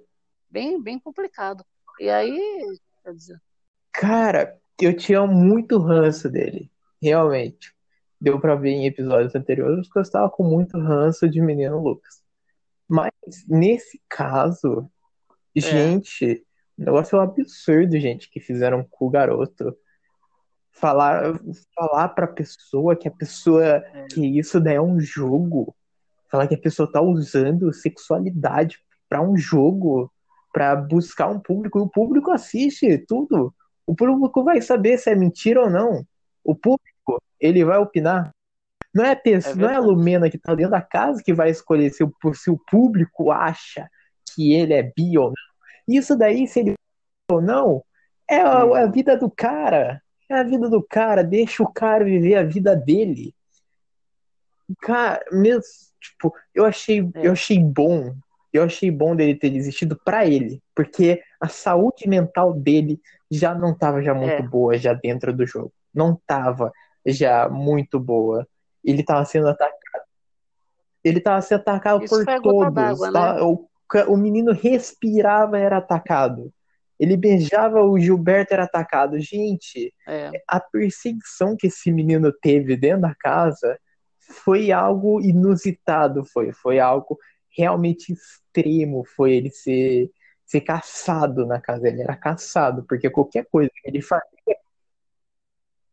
bem, 0.49 0.81
bem 0.81 1.01
complicado. 1.01 1.65
E 1.99 2.09
aí, 2.09 2.79
quer 3.03 3.15
dizer, 3.15 3.43
Cara, 3.93 4.57
eu 4.81 4.97
tinha 4.97 5.27
muito 5.27 5.79
ranço 5.79 6.29
dele. 6.29 6.71
Realmente. 7.01 7.75
Deu 8.21 8.41
pra 8.41 8.57
ver 8.57 8.71
em 8.71 8.87
episódios 8.87 9.35
anteriores 9.35 9.91
que 9.91 9.99
eu 9.99 10.03
estava 10.03 10.29
com 10.29 10.43
muito 10.43 10.79
ranço 10.79 11.29
de 11.29 11.41
menino 11.41 11.81
Lucas. 11.81 12.23
Mas, 12.89 13.13
nesse 13.47 14.01
caso, 14.09 14.91
é. 15.57 15.61
gente, 15.61 16.45
o 16.79 16.85
negócio 16.85 17.17
é 17.17 17.19
um 17.19 17.23
absurdo, 17.23 17.99
gente, 17.99 18.31
que 18.31 18.41
fizeram 18.41 18.85
com 18.89 19.07
o 19.07 19.11
garoto. 19.11 19.77
falar 20.73 21.39
falar 21.75 22.09
para 22.09 22.25
a 22.25 22.33
pessoa 22.33 22.97
que 22.97 23.09
a 23.09 23.11
pessoa 23.11 23.65
é. 23.65 24.07
que 24.07 24.39
isso 24.39 24.61
daí 24.61 24.77
é 24.77 24.81
um 24.81 24.99
jogo, 25.01 25.75
falar 26.31 26.47
que 26.47 26.55
a 26.55 26.61
pessoa 26.61 26.91
tá 26.91 27.01
usando 27.01 27.73
sexualidade 27.73 28.79
para 29.09 29.21
um 29.23 29.37
jogo, 29.37 30.13
para 30.53 30.77
buscar 30.77 31.29
um 31.29 31.41
público, 31.41 31.79
e 31.79 31.83
o 31.83 31.89
público 31.89 32.31
assiste 32.31 32.99
tudo. 33.07 33.55
O 33.89 33.95
público 33.95 34.45
vai 34.45 34.61
saber 34.61 34.99
se 34.99 35.09
é 35.11 35.15
mentira 35.15 35.63
ou 35.63 35.71
não. 35.71 36.07
O 36.45 36.55
público, 36.55 37.23
ele 37.41 37.65
vai 37.65 37.79
opinar. 37.79 38.31
Não 38.95 39.03
é, 39.03 39.13
a 39.13 39.17
pessoa, 39.17 39.55
é 39.55 39.57
não 39.57 39.71
é 39.71 39.77
a 39.77 39.81
Lumena 39.81 40.29
que 40.29 40.37
tá 40.37 40.55
dentro 40.55 40.73
da 40.73 40.83
casa 40.83 41.23
que 41.23 41.33
vai 41.33 41.49
escolher 41.49 41.89
se 41.91 42.05
o, 42.05 42.13
se 42.35 42.51
o 42.51 42.59
público 42.71 43.31
acha 43.31 43.89
que 44.35 44.53
ele 44.53 44.75
é 44.75 44.83
bi 44.83 45.17
ou 45.17 45.29
não. 45.29 45.97
Isso 45.97 46.15
daí, 46.19 46.47
se 46.47 46.61
ele 46.61 46.75
ou 47.33 47.41
não, 47.41 47.83
é 48.29 48.37
a, 48.41 48.61
a 48.61 48.87
vida 48.87 49.17
do 49.17 49.31
cara. 49.31 50.03
É 50.29 50.35
a 50.35 50.43
vida 50.43 50.69
do 50.69 50.83
cara, 50.83 51.25
deixa 51.25 51.63
o 51.63 51.73
cara 51.73 52.05
viver 52.05 52.35
a 52.35 52.43
vida 52.43 52.77
dele. 52.77 53.35
Cara, 54.83 55.25
mesmo, 55.33 55.63
tipo, 55.99 56.35
eu 56.55 56.67
achei, 56.67 57.01
é. 57.15 57.27
eu 57.27 57.33
achei 57.33 57.59
bom. 57.59 58.15
Eu 58.53 58.65
achei 58.65 58.91
bom 58.91 59.15
dele 59.15 59.35
ter 59.35 59.51
desistido 59.51 59.99
para 60.05 60.27
ele, 60.27 60.63
porque 60.75 61.23
a 61.41 61.49
saúde 61.49 62.09
mental 62.09 62.53
dele 62.53 63.01
já 63.31 63.55
não 63.55 63.77
tava 63.77 64.03
já 64.03 64.15
muito 64.15 64.43
é. 64.43 64.43
boa 64.43 64.79
já 64.79 64.95
dentro 64.95 65.33
do 65.33 65.47
jogo. 65.47 65.73
Não 65.95 66.19
tava 66.27 66.73
já 67.07 67.49
muito 67.49 68.01
boa. 68.01 68.47
Ele 68.85 69.03
tava 69.03 69.25
sendo 69.25 69.49
atacado. 69.49 70.05
Ele 71.05 71.21
tava 71.21 71.41
sendo 71.43 71.61
atacado 71.61 72.05
Isso 72.05 72.15
por 72.15 72.43
todos. 72.43 73.01
Tá? 73.13 73.35
Né? 73.35 73.43
O, 73.43 73.69
o 74.09 74.17
menino 74.17 74.53
respirava 74.53 75.59
era 75.59 75.79
atacado. 75.79 76.53
Ele 76.99 77.17
beijava 77.17 77.83
o 77.83 77.99
Gilberto 77.99 78.55
era 78.55 78.65
atacado. 78.65 79.21
Gente, 79.21 79.95
é. 80.07 80.31
a 80.49 80.59
perseguição 80.59 81.57
que 81.57 81.69
esse 81.69 81.93
menino 81.93 82.33
teve 82.33 82.77
dentro 82.77 83.03
da 83.03 83.15
casa 83.15 83.79
foi 84.45 84.73
algo 84.73 85.21
inusitado, 85.21 86.25
foi, 86.25 86.53
foi 86.53 86.79
algo 86.79 87.19
realmente 87.59 88.13
extremo, 88.13 89.05
foi 89.05 89.35
ele 89.35 89.51
ser, 89.51 90.11
ser 90.47 90.61
caçado 90.61 91.45
na 91.45 91.61
casa. 91.61 91.89
Ele 91.89 92.03
era 92.03 92.17
caçado, 92.17 92.85
porque 92.85 93.11
qualquer 93.11 93.47
coisa 93.51 93.71
que 93.75 93.91
ele 93.91 94.01
fazia 94.01 94.57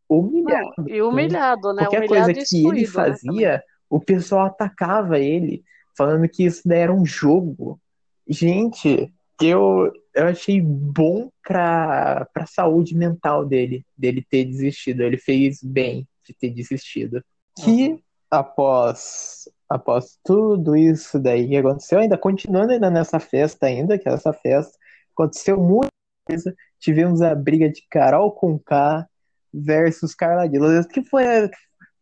humilhado. 0.08 0.74
Não, 0.78 0.88
e 0.88 1.02
humilhado, 1.02 1.74
né? 1.74 1.84
Qualquer 1.84 2.06
humilhado 2.06 2.34
coisa 2.34 2.48
que 2.48 2.68
ele 2.68 2.82
né, 2.82 2.88
fazia, 2.88 3.54
né, 3.58 3.62
o 3.90 4.00
pessoal 4.00 4.46
atacava 4.46 5.20
ele, 5.20 5.64
falando 5.98 6.30
que 6.30 6.46
isso 6.46 6.62
daí 6.66 6.80
era 6.80 6.94
um 6.94 7.06
jogo. 7.06 7.80
Gente, 8.28 9.12
eu, 9.42 9.92
eu 10.14 10.28
achei 10.28 10.62
bom 10.62 11.30
pra, 11.44 12.28
pra 12.34 12.46
saúde 12.46 12.96
mental 12.96 13.46
dele, 13.46 13.86
dele 13.98 14.26
ter 14.30 14.46
desistido. 14.46 15.02
Ele 15.02 15.18
fez 15.18 15.62
bem 15.64 16.08
de 16.24 16.34
ter 16.34 16.52
desistido. 16.52 17.24
Que 17.64 18.00
após 18.30 19.50
após 19.70 20.18
tudo 20.24 20.76
isso 20.76 21.20
daí 21.20 21.48
que 21.48 21.58
aconteceu, 21.58 22.00
ainda 22.00 22.18
continuando 22.18 22.74
ainda 22.74 22.90
nessa 22.90 23.20
festa 23.20 23.66
ainda, 23.66 23.98
que 23.98 24.08
é 24.08 24.14
essa 24.14 24.34
festa, 24.34 24.78
aconteceu 25.14 25.60
muita 25.60 25.90
coisa. 26.28 26.56
Tivemos 26.80 27.22
a 27.22 27.34
briga 27.34 27.70
de 27.70 27.86
Carol 27.90 28.32
com 28.32 28.60
K 28.60 29.06
versus 29.54 30.14
Carla 30.14 30.48
Dias, 30.48 30.86
que 30.86 31.04
foi, 31.04 31.24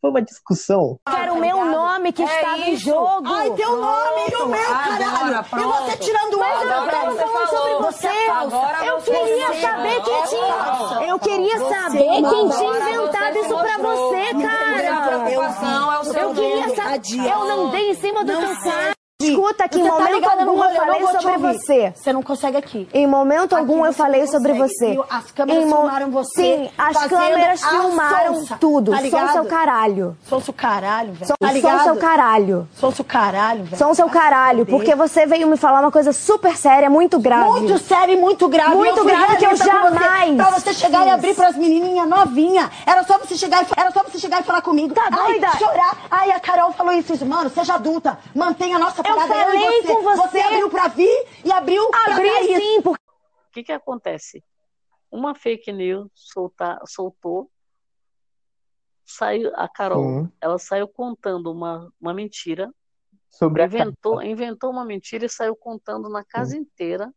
foi 0.01 0.09
uma 0.09 0.21
discussão. 0.21 0.99
Nome 2.03 2.11
que 2.11 2.21
é 2.21 2.25
estava 2.25 2.57
isso. 2.57 2.69
em 2.69 2.75
jogo. 2.77 3.23
Ai, 3.25 3.49
teu 3.51 3.77
nome 3.77 4.21
e 4.29 4.35
o 4.35 4.47
meu, 4.47 4.59
caralho. 4.59 5.45
E 5.53 5.63
você 5.63 5.97
tirando 5.97 6.33
o 6.33 6.43
eu 6.43 6.91
tava 6.91 7.15
falando 7.15 7.49
sobre 7.49 7.73
você. 7.75 8.07
Agora 8.29 8.85
eu 8.85 8.97
queria 8.97 9.47
você 9.47 9.61
saber 9.61 10.01
quem 10.03 10.23
tinha. 10.23 11.07
Eu 11.07 11.19
queria 11.19 11.59
saber 11.59 11.99
quem 11.99 12.49
tinha 12.49 12.79
inventado 12.79 13.37
isso 13.37 13.57
pra 13.57 13.77
você, 13.77 14.33
cara. 14.41 14.83
Eu 16.19 16.33
queria 16.33 16.75
saber. 16.75 17.31
Eu 17.31 17.45
não 17.45 17.69
dei 17.69 17.91
em 17.91 17.95
cima 17.95 18.23
do 18.25 18.37
teu 18.37 18.55
cara. 18.63 19.02
Escuta 19.29 19.67
que 19.67 19.79
em 19.79 19.83
tá 19.83 19.89
momento 19.91 20.21
tá 20.21 20.31
algum 20.31 20.63
eu 20.63 20.75
falei 20.75 21.07
sobre 21.07 21.37
você. 21.37 21.93
Você 21.95 22.13
não 22.13 22.23
consegue 22.23 22.57
aqui. 22.57 22.87
Em 22.93 23.07
momento 23.07 23.53
aqui 23.53 23.61
algum 23.61 23.85
eu 23.85 23.93
falei 23.93 24.27
sobre 24.27 24.53
você. 24.53 24.99
As 25.09 25.31
câmeras 25.31 25.65
mo... 25.65 25.75
filmaram 25.75 26.11
você. 26.11 26.41
Sim, 26.41 26.69
as 26.77 27.05
câmeras 27.07 27.63
filmaram 27.63 28.35
sonsa, 28.35 28.57
tudo. 28.59 28.91
Tá 28.91 28.97
Sou 28.99 29.29
seu 29.29 29.45
caralho. 29.45 30.17
Sou 30.27 30.41
seu 30.41 30.53
caralho, 30.53 31.13
velho. 31.13 31.27
Sou, 31.27 31.35
tá 31.39 31.51
ligado? 31.51 31.75
Sou 31.75 31.83
seu 31.83 31.95
caralho. 31.95 32.67
Sou 32.73 32.91
seu 32.91 33.05
caralho, 33.05 33.63
velho. 33.63 33.77
Sou 33.77 33.95
seu 33.95 34.09
caralho, 34.09 34.65
porque 34.65 34.95
você 34.95 35.25
veio 35.25 35.47
me 35.47 35.57
falar 35.57 35.81
uma 35.81 35.91
coisa 35.91 36.11
super 36.11 36.55
séria, 36.55 36.89
muito 36.89 37.19
grave. 37.19 37.49
Muito 37.49 37.77
séria 37.79 38.13
e 38.13 38.17
muito 38.17 38.47
grave. 38.47 38.75
Muito 38.75 39.03
grave 39.03 39.37
que 39.37 39.45
eu 39.45 39.55
jamais. 39.55 40.29
Você, 40.29 40.35
pra 40.35 40.49
você 40.51 40.73
chegar 40.73 41.07
e 41.07 41.09
abrir 41.09 41.35
pras 41.35 41.55
menininhas 41.55 42.07
novinha. 42.07 42.69
Era 42.85 43.03
só 43.03 43.17
você 43.17 43.35
chegar 43.35 43.63
e 43.63 43.67
era 43.75 43.91
só 43.91 44.03
você 44.03 44.19
chegar 44.19 44.41
e 44.41 44.43
falar 44.43 44.61
comigo. 44.61 44.93
Tá 44.93 45.09
doida? 45.09 45.49
Chorar. 45.57 45.97
Ai, 46.09 46.31
a 46.31 46.39
Carol 46.39 46.71
falou 46.73 46.93
isso, 46.93 47.25
mano. 47.25 47.49
Seja 47.49 47.75
adulta. 47.75 48.17
Mantenha 48.35 48.77
a 48.77 48.79
nossa 48.79 49.03
eu 49.21 49.27
falei 49.27 49.81
você. 49.81 49.87
com 49.87 50.01
você. 50.03 50.21
Você 50.21 50.39
abriu 50.39 50.69
pra 50.69 50.87
vir 50.87 51.27
e 51.45 51.51
abriu 51.51 51.89
pra 51.89 52.15
Abri 52.15 52.29
sim. 52.59 52.81
Por... 52.81 52.95
O 52.95 53.51
que 53.51 53.63
que 53.63 53.71
acontece? 53.71 54.43
Uma 55.11 55.35
fake 55.35 55.71
news 55.71 56.09
solta, 56.15 56.79
soltou, 56.87 57.51
saiu 59.05 59.51
a 59.55 59.67
Carol, 59.67 60.23
sim. 60.23 60.31
ela 60.41 60.57
saiu 60.57 60.87
contando 60.87 61.51
uma, 61.51 61.91
uma 62.01 62.13
mentira, 62.13 62.73
sobre 63.29 63.63
inventou, 63.63 64.19
a 64.19 64.25
inventou 64.25 64.71
uma 64.71 64.85
mentira 64.85 65.25
e 65.25 65.29
saiu 65.29 65.55
contando 65.55 66.09
na 66.09 66.23
casa 66.23 66.51
sim. 66.51 66.59
inteira 66.59 67.13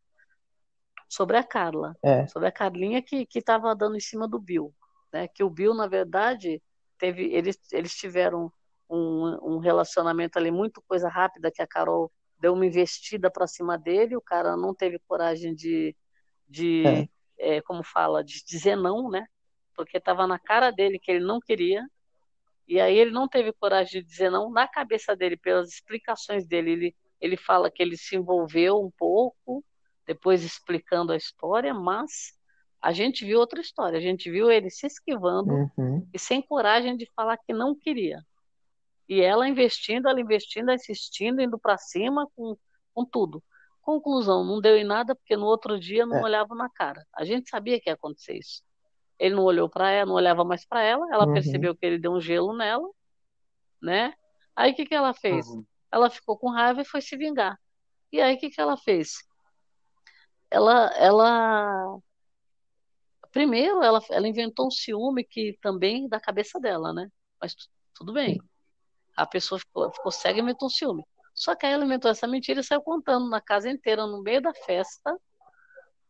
sobre 1.09 1.37
a 1.37 1.45
Carla, 1.45 1.97
é. 2.03 2.27
sobre 2.27 2.49
a 2.49 2.53
Carlinha 2.53 3.01
que 3.03 3.25
que 3.27 3.39
estava 3.39 3.75
dando 3.75 3.97
em 3.97 4.01
cima 4.01 4.27
do 4.27 4.39
Bill, 4.39 4.75
né? 5.13 5.29
Que 5.29 5.45
o 5.45 5.51
Bill 5.51 5.75
na 5.75 5.87
verdade 5.87 6.63
teve, 6.99 7.33
eles 7.33 7.59
eles 7.73 7.95
tiveram 7.95 8.53
um, 8.89 9.55
um 9.55 9.59
relacionamento 9.59 10.39
ali 10.39 10.51
muito 10.51 10.83
coisa 10.87 11.09
rápida 11.09 11.51
que 11.51 11.63
a 11.63 11.67
Carol 11.67 12.11
deu 12.39 12.53
uma 12.53 12.67
investida 12.67 13.31
para 13.31 13.47
cima 13.47 13.79
dele, 13.79 14.17
o 14.17 14.21
cara 14.21 14.57
não 14.57 14.75
teve 14.75 14.99
coragem 15.09 15.55
de, 15.55 15.97
de 16.49 16.85
é. 16.87 17.57
É, 17.57 17.61
como 17.63 17.83
fala, 17.83 18.23
de 18.23 18.45
dizer 18.45 18.77
não, 18.77 19.11
né? 19.11 19.27
Porque 19.75 19.99
estava 19.99 20.27
na 20.27 20.39
cara 20.39 20.71
dele 20.71 20.99
que 20.99 21.11
ele 21.11 21.25
não 21.25 21.41
queria, 21.41 21.87
e 22.69 22.81
aí 22.81 22.99
ele 22.99 23.11
não 23.11 23.29
teve 23.29 23.53
coragem 23.53 24.03
de 24.03 24.07
dizer 24.07 24.31
não. 24.31 24.51
Na 24.51 24.67
cabeça 24.67 25.15
dele, 25.15 25.37
pelas 25.37 25.69
explicações 25.69 26.47
dele, 26.47 26.73
ele, 26.73 26.97
ele 27.21 27.37
fala 27.37 27.71
que 27.71 27.83
ele 27.83 27.97
se 27.97 28.17
envolveu 28.17 28.81
um 28.81 28.91
pouco, 28.91 29.65
depois 30.07 30.43
explicando 30.43 31.13
a 31.13 31.17
história, 31.17 31.73
mas 31.73 32.37
a 32.81 32.93
gente 32.93 33.25
viu 33.25 33.39
outra 33.39 33.61
história. 33.61 33.99
A 33.99 34.03
gente 34.03 34.31
viu 34.31 34.51
ele 34.51 34.71
se 34.71 34.87
esquivando 34.87 35.53
uhum. 35.77 36.09
e 36.13 36.19
sem 36.19 36.43
coragem 36.43 36.97
de 36.97 37.09
falar 37.15 37.37
que 37.37 37.53
não 37.53 37.75
queria. 37.75 38.21
E 39.09 39.21
ela 39.21 39.49
investindo, 39.49 40.09
ela 40.09 40.21
investindo, 40.21 40.71
assistindo, 40.71 41.41
indo 41.41 41.59
para 41.59 41.79
cima 41.79 42.29
com, 42.35 42.57
com 42.93 43.05
tudo. 43.05 43.43
Conclusão, 43.81 44.45
não 44.45 44.61
deu 44.61 44.77
em 44.77 44.85
nada 44.85 45.15
porque 45.15 45.37
no 45.37 45.47
outro 45.47 45.79
dia 45.79 46.05
não 46.05 46.17
é. 46.19 46.23
olhava 46.23 46.55
na 46.57 46.69
cara. 46.69 47.07
A 47.15 47.25
gente 47.25 47.49
sabia 47.49 47.81
que 47.81 47.89
ia 47.89 47.95
acontecer 47.95 48.37
isso. 48.37 48.65
Ele 49.19 49.37
não 49.37 49.45
olhou 49.45 49.69
para 49.69 49.91
ela, 49.91 50.07
não 50.07 50.17
olhava 50.17 50.45
mais 50.45 50.67
para 50.67 50.83
ela, 50.83 51.07
ela 51.13 51.27
uhum. 51.27 51.35
percebeu 51.35 51.75
que 51.75 51.87
ele 51.87 51.99
deu 51.99 52.13
um 52.13 52.21
gelo 52.21 52.55
nela, 52.55 52.89
né? 53.81 54.13
Aí 54.57 54.73
o 54.73 54.75
que, 54.75 54.85
que 54.85 54.95
ela 54.95 55.15
fez? 55.15 55.47
Uhum. 55.47 55.65
Ela 55.93 56.11
ficou 56.11 56.37
com 56.37 56.51
raiva 56.51 56.83
e 56.83 56.85
foi 56.85 57.01
se 57.01 57.17
vingar. 57.17 57.57
E 58.11 58.21
aí 58.21 58.35
o 58.35 58.39
que, 58.39 58.51
que 58.51 58.61
ela 58.61 58.77
fez? 58.77 59.19
Ela, 60.51 60.89
ela 60.97 61.99
primeiro 63.31 63.83
ela, 63.83 64.01
ela 64.11 64.27
inventou 64.27 64.67
um 64.67 64.71
ciúme 64.71 65.23
que 65.23 65.57
também 65.63 66.09
da 66.09 66.19
cabeça 66.19 66.59
dela, 66.59 66.93
né? 66.93 67.09
Mas 67.41 67.55
tudo 67.95 68.13
bem 68.13 68.41
a 69.17 69.27
pessoa 69.27 69.59
ficou, 69.59 69.91
ficou 69.93 70.13
cega 70.13 70.39
e 70.39 70.43
inventou 70.43 70.67
um 70.67 70.71
ciúme. 70.71 71.05
Só 71.35 71.55
que 71.55 71.67
aí 71.67 71.73
ela 71.73 71.85
inventou 71.85 72.11
essa 72.11 72.27
mentira 72.27 72.61
e 72.61 72.65
saiu 72.65 72.83
contando 72.83 73.29
na 73.29 73.41
casa 73.41 73.71
inteira, 73.71 74.07
no 74.07 74.23
meio 74.23 74.41
da 74.41 74.55
festa, 74.55 75.17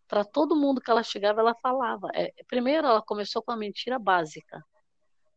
para 0.09 0.25
todo 0.25 0.57
mundo 0.57 0.81
que 0.81 0.91
ela 0.91 1.03
chegava, 1.03 1.41
ela 1.41 1.55
falava. 1.57 2.09
É, 2.15 2.33
primeiro, 2.47 2.87
ela 2.87 3.03
começou 3.03 3.43
com 3.43 3.53
a 3.53 3.57
mentira 3.57 3.99
básica. 3.99 4.65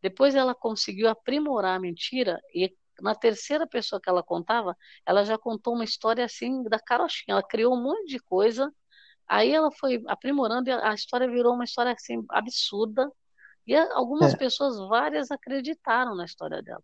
Depois, 0.01 0.35
ela 0.35 0.55
conseguiu 0.55 1.09
aprimorar 1.09 1.75
a 1.75 1.79
mentira 1.79 2.39
e 2.53 2.73
na 3.01 3.15
terceira 3.15 3.65
pessoa 3.65 3.99
que 4.01 4.09
ela 4.09 4.21
contava, 4.21 4.75
ela 5.05 5.23
já 5.23 5.37
contou 5.37 5.73
uma 5.73 5.83
história 5.83 6.23
assim 6.23 6.63
da 6.63 6.79
carochinha. 6.79 7.33
Ela 7.33 7.43
criou 7.43 7.73
um 7.73 7.81
monte 7.81 8.07
de 8.07 8.19
coisa. 8.19 8.71
Aí 9.27 9.51
ela 9.51 9.71
foi 9.71 10.03
aprimorando 10.07 10.69
e 10.69 10.73
a 10.73 10.93
história 10.93 11.27
virou 11.27 11.53
uma 11.53 11.63
história 11.63 11.93
assim 11.93 12.23
absurda. 12.29 13.09
E 13.65 13.75
algumas 13.75 14.33
é. 14.33 14.37
pessoas, 14.37 14.77
várias, 14.87 15.31
acreditaram 15.31 16.15
na 16.15 16.25
história 16.25 16.61
dela. 16.61 16.83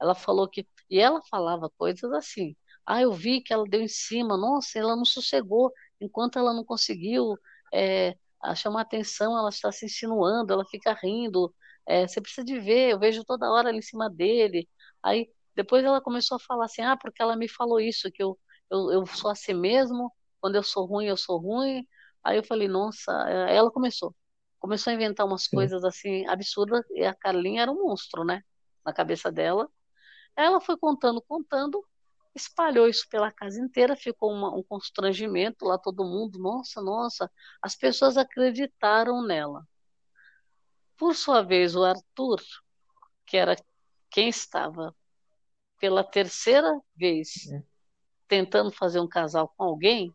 Ela 0.00 0.14
falou 0.14 0.48
que. 0.48 0.66
E 0.90 0.98
ela 0.98 1.20
falava 1.30 1.70
coisas 1.78 2.12
assim. 2.12 2.56
Ah, 2.86 3.02
eu 3.02 3.12
vi 3.12 3.40
que 3.42 3.52
ela 3.52 3.64
deu 3.68 3.80
em 3.82 3.88
cima, 3.88 4.36
nossa, 4.36 4.78
ela 4.78 4.96
não 4.96 5.04
sossegou, 5.04 5.72
enquanto 6.00 6.38
ela 6.38 6.52
não 6.52 6.64
conseguiu 6.64 7.36
é, 7.72 8.16
chamar 8.56 8.80
atenção, 8.82 9.36
ela 9.38 9.48
está 9.50 9.70
se 9.70 9.86
insinuando, 9.86 10.52
ela 10.52 10.64
fica 10.66 10.92
rindo. 11.00 11.54
É, 11.86 12.06
você 12.06 12.20
precisa 12.20 12.44
de 12.44 12.58
ver, 12.58 12.90
eu 12.92 12.98
vejo 12.98 13.24
toda 13.24 13.50
hora 13.50 13.68
ela 13.68 13.78
em 13.78 13.82
cima 13.82 14.08
dele. 14.10 14.68
Aí 15.02 15.30
depois 15.54 15.84
ela 15.84 16.00
começou 16.00 16.36
a 16.36 16.40
falar 16.40 16.64
assim, 16.66 16.82
ah, 16.82 16.96
porque 16.96 17.22
ela 17.22 17.36
me 17.36 17.48
falou 17.48 17.80
isso, 17.80 18.10
que 18.10 18.22
eu, 18.22 18.38
eu, 18.70 18.90
eu 18.92 19.06
sou 19.06 19.30
assim 19.30 19.54
mesmo, 19.54 20.12
quando 20.40 20.56
eu 20.56 20.62
sou 20.62 20.86
ruim, 20.86 21.06
eu 21.06 21.16
sou 21.16 21.38
ruim. 21.38 21.86
Aí 22.24 22.36
eu 22.38 22.44
falei, 22.44 22.68
nossa, 22.68 23.12
ela 23.48 23.70
começou. 23.70 24.14
começou 24.58 24.90
a 24.90 24.94
inventar 24.94 25.26
umas 25.26 25.44
Sim. 25.44 25.56
coisas 25.56 25.84
assim 25.84 26.26
absurdas 26.26 26.84
e 26.90 27.04
a 27.04 27.14
Carlinha 27.14 27.62
era 27.62 27.70
um 27.72 27.82
monstro, 27.84 28.24
né? 28.24 28.42
Na 28.84 28.92
cabeça 28.92 29.30
dela. 29.32 29.68
Ela 30.36 30.60
foi 30.60 30.76
contando, 30.76 31.20
contando, 31.22 31.84
espalhou 32.34 32.88
isso 32.88 33.08
pela 33.08 33.30
casa 33.30 33.60
inteira, 33.60 33.96
ficou 33.96 34.32
uma, 34.32 34.54
um 34.54 34.62
constrangimento 34.62 35.64
lá, 35.64 35.78
todo 35.78 36.04
mundo, 36.04 36.38
nossa, 36.38 36.80
nossa, 36.80 37.30
as 37.60 37.74
pessoas 37.74 38.16
acreditaram 38.16 39.22
nela. 39.22 39.66
Por 40.96 41.14
sua 41.14 41.42
vez, 41.42 41.74
o 41.74 41.84
Arthur, 41.84 42.40
que 43.26 43.36
era 43.36 43.56
quem 44.10 44.28
estava 44.28 44.94
pela 45.78 46.04
terceira 46.04 46.78
vez 46.94 47.50
é. 47.50 47.62
tentando 48.28 48.70
fazer 48.70 49.00
um 49.00 49.08
casal 49.08 49.48
com 49.56 49.64
alguém, 49.64 50.14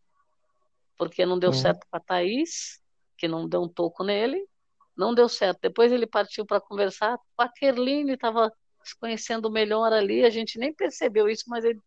porque 0.97 1.25
não 1.25 1.39
deu 1.39 1.49
é. 1.49 1.53
certo 1.53 1.87
para 1.89 1.99
Thaís, 1.99 2.81
que 3.17 3.27
não 3.27 3.47
deu 3.47 3.63
um 3.63 3.69
toco 3.69 4.03
nele, 4.03 4.47
não 4.95 5.13
deu 5.13 5.27
certo. 5.27 5.59
Depois 5.61 5.91
ele 5.91 6.07
partiu 6.07 6.45
para 6.45 6.61
conversar 6.61 7.17
com 7.35 7.43
a 7.43 7.49
Kerline, 7.49 8.13
estava 8.13 8.53
se 8.85 8.97
conhecendo 8.97 9.51
melhor 9.51 9.91
ali, 9.91 10.23
a 10.23 10.29
gente 10.29 10.57
nem 10.59 10.73
percebeu 10.73 11.27
isso, 11.27 11.45
mas 11.47 11.65
ele, 11.65 11.79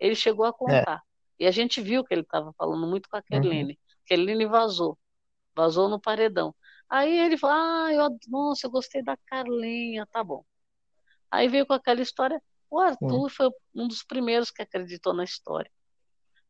ele 0.00 0.14
chegou 0.14 0.44
a 0.44 0.52
contar. 0.52 1.02
É. 1.04 1.08
E 1.44 1.46
a 1.46 1.50
gente 1.50 1.80
viu 1.80 2.04
que 2.04 2.14
ele 2.14 2.22
estava 2.22 2.52
falando 2.54 2.86
muito 2.86 3.08
com 3.08 3.16
a 3.16 3.22
Kerline. 3.22 3.72
Uhum. 3.72 3.96
Kerline 4.06 4.46
vazou, 4.46 4.98
vazou 5.54 5.88
no 5.88 6.00
paredão. 6.00 6.54
Aí 6.88 7.18
ele 7.18 7.36
falou, 7.36 7.56
ah, 7.56 7.92
eu, 7.92 8.18
nossa, 8.28 8.66
eu 8.66 8.70
gostei 8.70 9.02
da 9.02 9.16
Carlinha, 9.26 10.06
tá 10.06 10.24
bom. 10.24 10.44
Aí 11.30 11.48
veio 11.48 11.66
com 11.66 11.74
aquela 11.74 12.00
história, 12.00 12.42
o 12.70 12.78
Arthur 12.78 13.22
uhum. 13.22 13.28
foi 13.28 13.50
um 13.74 13.86
dos 13.86 14.02
primeiros 14.02 14.50
que 14.50 14.62
acreditou 14.62 15.12
na 15.12 15.24
história. 15.24 15.70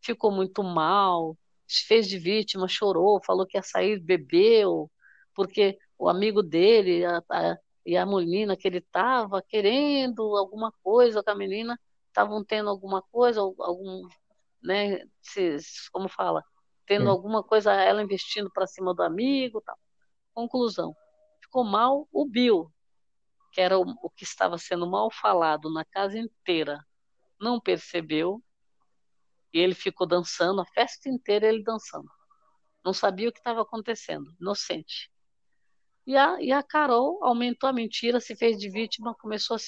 Ficou 0.00 0.30
muito 0.30 0.62
mal, 0.62 1.36
se 1.66 1.84
fez 1.84 2.08
de 2.08 2.18
vítima, 2.18 2.68
chorou, 2.68 3.20
falou 3.24 3.46
que 3.46 3.58
ia 3.58 3.62
sair, 3.62 3.98
bebeu, 4.00 4.90
porque 5.34 5.76
o 5.98 6.08
amigo 6.08 6.42
dele 6.42 7.04
a, 7.04 7.22
a, 7.30 7.58
e 7.88 7.96
a 7.96 8.04
menina 8.04 8.54
que 8.54 8.68
ele 8.68 8.78
estava 8.78 9.40
querendo 9.40 10.36
alguma 10.36 10.70
coisa 10.82 11.22
com 11.22 11.30
a 11.30 11.34
menina, 11.34 11.80
estavam 12.06 12.44
tendo 12.44 12.68
alguma 12.68 13.00
coisa, 13.00 13.40
algum, 13.40 14.06
né, 14.62 15.06
como 15.90 16.06
fala, 16.06 16.44
tendo 16.86 17.04
Sim. 17.04 17.08
alguma 17.08 17.42
coisa, 17.42 17.72
ela 17.72 18.02
investindo 18.02 18.50
para 18.52 18.66
cima 18.66 18.92
do 18.92 19.02
amigo, 19.02 19.62
tal. 19.62 19.78
Conclusão, 20.34 20.94
ficou 21.40 21.64
mal 21.64 22.06
o 22.12 22.26
Bill, 22.26 22.70
que 23.52 23.62
era 23.62 23.78
o, 23.78 23.86
o 24.02 24.10
que 24.10 24.24
estava 24.24 24.58
sendo 24.58 24.86
mal 24.86 25.10
falado 25.10 25.72
na 25.72 25.82
casa 25.82 26.18
inteira, 26.18 26.84
não 27.40 27.58
percebeu 27.58 28.44
e 29.50 29.60
ele 29.60 29.74
ficou 29.74 30.06
dançando 30.06 30.60
a 30.60 30.66
festa 30.66 31.08
inteira 31.08 31.48
ele 31.48 31.62
dançando. 31.62 32.10
Não 32.84 32.92
sabia 32.92 33.30
o 33.30 33.32
que 33.32 33.38
estava 33.38 33.62
acontecendo, 33.62 34.30
inocente. 34.38 35.10
E 36.08 36.16
a, 36.16 36.40
e 36.40 36.50
a 36.50 36.62
Carol 36.62 37.22
aumentou 37.22 37.68
a 37.68 37.72
mentira, 37.72 38.18
se 38.18 38.34
fez 38.34 38.58
de 38.58 38.70
vítima, 38.70 39.14
começou 39.20 39.58
a 39.58 39.60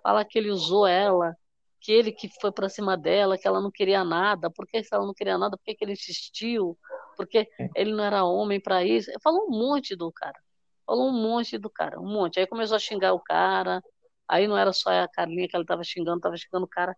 falar 0.00 0.24
que 0.24 0.38
ele 0.38 0.48
usou 0.48 0.86
ela, 0.86 1.34
que 1.80 1.90
ele 1.90 2.12
que 2.12 2.30
foi 2.40 2.52
para 2.52 2.68
cima 2.68 2.96
dela, 2.96 3.36
que 3.36 3.48
ela 3.48 3.60
não 3.60 3.68
queria 3.68 4.04
nada, 4.04 4.48
por 4.48 4.64
que 4.64 4.80
ela 4.92 5.04
não 5.04 5.12
queria 5.12 5.36
nada, 5.36 5.56
por 5.56 5.64
que, 5.64 5.74
que 5.74 5.84
ele 5.84 5.94
insistiu, 5.94 6.78
porque 7.16 7.48
ele 7.74 7.92
não 7.92 8.04
era 8.04 8.22
homem 8.22 8.60
para 8.60 8.84
isso. 8.84 9.10
Falou 9.20 9.48
um 9.48 9.50
monte 9.50 9.96
do 9.96 10.12
cara, 10.12 10.38
falou 10.86 11.08
um 11.08 11.20
monte 11.20 11.58
do 11.58 11.68
cara, 11.68 11.98
um 11.98 12.06
monte. 12.06 12.38
Aí 12.38 12.46
começou 12.46 12.76
a 12.76 12.78
xingar 12.78 13.12
o 13.12 13.18
cara, 13.18 13.82
aí 14.28 14.46
não 14.46 14.56
era 14.56 14.72
só 14.72 14.90
a 14.90 15.08
Carlinha 15.08 15.48
que 15.48 15.56
ela 15.56 15.64
estava 15.64 15.82
xingando, 15.82 16.18
estava 16.18 16.36
xingando 16.36 16.64
o 16.64 16.68
cara. 16.68 16.96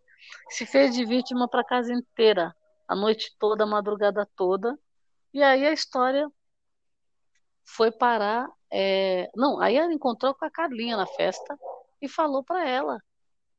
Se 0.50 0.66
fez 0.66 0.94
de 0.94 1.06
vítima 1.06 1.48
para 1.48 1.62
a 1.62 1.64
casa 1.64 1.90
inteira, 1.90 2.54
a 2.86 2.94
noite 2.94 3.34
toda, 3.38 3.64
a 3.64 3.66
madrugada 3.66 4.28
toda. 4.36 4.78
E 5.32 5.42
aí 5.42 5.66
a 5.66 5.72
história 5.72 6.30
foi 7.64 7.90
parar. 7.90 8.46
É... 8.72 9.30
Não, 9.34 9.60
aí 9.60 9.76
ela 9.76 9.92
encontrou 9.92 10.34
com 10.34 10.44
a 10.44 10.50
Carlinha 10.50 10.96
na 10.96 11.06
festa 11.06 11.58
e 12.00 12.08
falou 12.08 12.42
para 12.44 12.68
ela: 12.68 13.00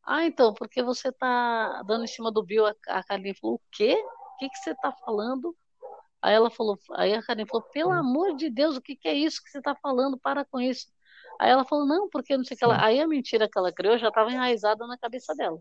Ah, 0.04 0.26
então, 0.26 0.54
porque 0.54 0.82
você 0.84 1.10
está 1.10 1.84
dando 1.84 2.04
em 2.06 2.08
cima 2.08 2.32
do 2.32 2.44
Bill? 2.44 2.66
A 2.88 3.04
Carlinha 3.04 3.36
falou: 3.40 3.56
O 3.58 3.62
quê? 3.72 3.94
O 3.96 4.38
que, 4.40 4.50
que 4.50 4.58
você 4.58 4.72
está 4.72 4.92
falando? 4.92 5.56
Aí 6.22 6.36
ela 6.36 6.52
falou, 6.52 6.78
aí 6.94 7.14
a 7.14 7.24
Carlinha 7.24 7.48
falou, 7.48 7.68
pelo 7.70 7.92
amor 7.92 8.36
de 8.36 8.50
Deus, 8.50 8.78
o 8.78 8.82
que, 8.82 8.96
que 8.96 9.08
é 9.08 9.14
isso 9.14 9.44
que 9.44 9.50
você 9.50 9.58
está 9.58 9.74
falando? 9.76 10.20
Para 10.20 10.46
com 10.46 10.60
isso. 10.62 10.88
Aí 11.40 11.50
ela 11.50 11.66
falou, 11.66 11.86
não, 11.86 12.08
porque 12.10 12.38
não 12.38 12.44
sei 12.44 12.54
o 12.56 12.58
que 12.58 12.64
ela. 12.64 12.84
Aí 12.84 13.00
a 13.00 13.08
mentira 13.08 13.50
que 13.50 13.58
ela 13.58 13.72
criou 13.72 13.98
já 13.98 14.10
estava 14.10 14.32
enraizada 14.32 14.86
na 14.86 14.98
cabeça 14.98 15.34
dela. 15.36 15.60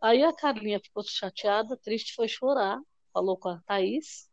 Aí 0.00 0.24
a 0.24 0.32
Carlinha 0.32 0.80
ficou 0.80 1.02
chateada, 1.02 1.76
triste, 1.76 2.14
foi 2.14 2.26
chorar, 2.28 2.80
falou 3.12 3.36
com 3.36 3.50
a 3.50 3.60
Thaís, 3.66 4.28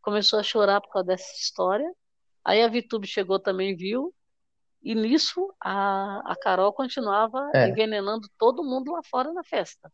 começou 0.00 0.38
a 0.38 0.42
chorar 0.42 0.80
por 0.80 0.90
causa 0.90 1.08
dessa 1.08 1.30
história. 1.34 1.90
Aí 2.48 2.62
a 2.62 2.68
Vitube 2.68 3.06
chegou 3.06 3.38
também, 3.38 3.76
viu, 3.76 4.10
e 4.82 4.94
nisso 4.94 5.54
a, 5.60 6.22
a 6.24 6.34
Carol 6.34 6.72
continuava 6.72 7.50
é. 7.54 7.68
envenenando 7.68 8.26
todo 8.38 8.64
mundo 8.64 8.90
lá 8.90 9.02
fora 9.02 9.34
na 9.34 9.44
festa. 9.44 9.92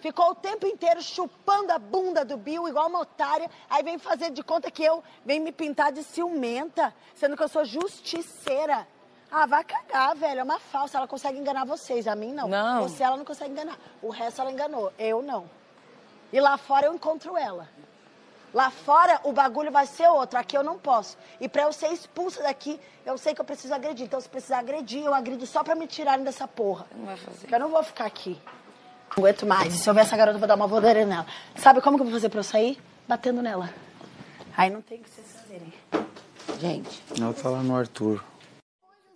Ficou 0.00 0.32
o 0.32 0.34
tempo 0.34 0.66
inteiro 0.66 1.00
chupando 1.00 1.70
a 1.70 1.78
bunda 1.78 2.24
do 2.24 2.36
Bill, 2.36 2.66
igual 2.66 2.88
uma 2.88 3.02
otária. 3.02 3.48
Aí 3.70 3.84
vem 3.84 3.98
fazer 4.00 4.32
de 4.32 4.42
conta 4.42 4.68
que 4.68 4.82
eu 4.82 5.00
vem 5.24 5.38
me 5.38 5.52
pintar 5.52 5.92
de 5.92 6.02
ciumenta, 6.02 6.92
sendo 7.14 7.36
que 7.36 7.42
eu 7.44 7.48
sou 7.48 7.64
justiceira. 7.64 8.88
Ah, 9.30 9.46
vai 9.46 9.62
cagar, 9.62 10.16
velho. 10.16 10.40
É 10.40 10.42
uma 10.42 10.58
falsa. 10.58 10.98
Ela 10.98 11.06
consegue 11.06 11.38
enganar 11.38 11.64
vocês. 11.64 12.08
A 12.08 12.16
mim, 12.16 12.32
não. 12.32 12.48
Não. 12.48 12.82
Você, 12.82 13.04
ela 13.04 13.16
não 13.16 13.24
consegue 13.24 13.52
enganar. 13.52 13.78
O 14.02 14.10
resto, 14.10 14.40
ela 14.40 14.50
enganou. 14.50 14.92
Eu, 14.98 15.22
não. 15.22 15.48
E 16.32 16.40
lá 16.40 16.58
fora, 16.58 16.86
eu 16.86 16.94
encontro 16.94 17.36
ela. 17.36 17.68
Lá 18.54 18.70
fora, 18.70 19.20
o 19.24 19.32
bagulho 19.32 19.70
vai 19.70 19.84
ser 19.84 20.08
outro. 20.08 20.38
Aqui, 20.38 20.56
eu 20.56 20.62
não 20.62 20.78
posso. 20.78 21.18
E 21.40 21.48
pra 21.48 21.64
eu 21.64 21.72
ser 21.72 21.88
expulsa 21.88 22.42
daqui, 22.42 22.80
eu 23.04 23.18
sei 23.18 23.34
que 23.34 23.40
eu 23.40 23.44
preciso 23.44 23.74
agredir. 23.74 24.06
Então, 24.06 24.20
se 24.20 24.28
precisar 24.28 24.60
agredir, 24.60 25.04
eu 25.04 25.12
agrido 25.12 25.44
só 25.46 25.64
pra 25.64 25.74
me 25.74 25.86
tirarem 25.86 26.24
dessa 26.24 26.46
porra. 26.46 26.86
Não 26.94 27.06
vai 27.06 27.16
fazer. 27.16 27.40
Porque 27.40 27.54
eu 27.54 27.60
não 27.60 27.68
vou 27.68 27.82
ficar 27.82 28.06
aqui. 28.06 28.40
Não 29.10 29.24
aguento 29.24 29.44
mais. 29.44 29.74
E 29.74 29.78
se 29.78 29.90
eu 29.90 29.92
ver 29.92 30.02
essa 30.02 30.16
garota, 30.16 30.36
eu 30.36 30.40
vou 30.40 30.48
dar 30.48 30.54
uma 30.54 30.68
voadeira 30.68 31.04
nela. 31.04 31.26
Sabe 31.56 31.80
como 31.80 31.96
que 31.96 32.02
eu 32.02 32.06
vou 32.06 32.14
fazer 32.14 32.28
pra 32.28 32.38
eu 32.38 32.44
sair? 32.44 32.80
Batendo 33.08 33.42
nela. 33.42 33.68
Aí 34.56 34.70
não 34.70 34.80
tem 34.80 35.02
que 35.02 35.10
vocês 35.10 35.32
fazerem. 35.32 35.72
Gente. 36.60 37.02
Ela 37.20 37.34
tá 37.34 37.50
lá 37.50 37.62
no 37.62 37.76
Arthur 37.76 38.22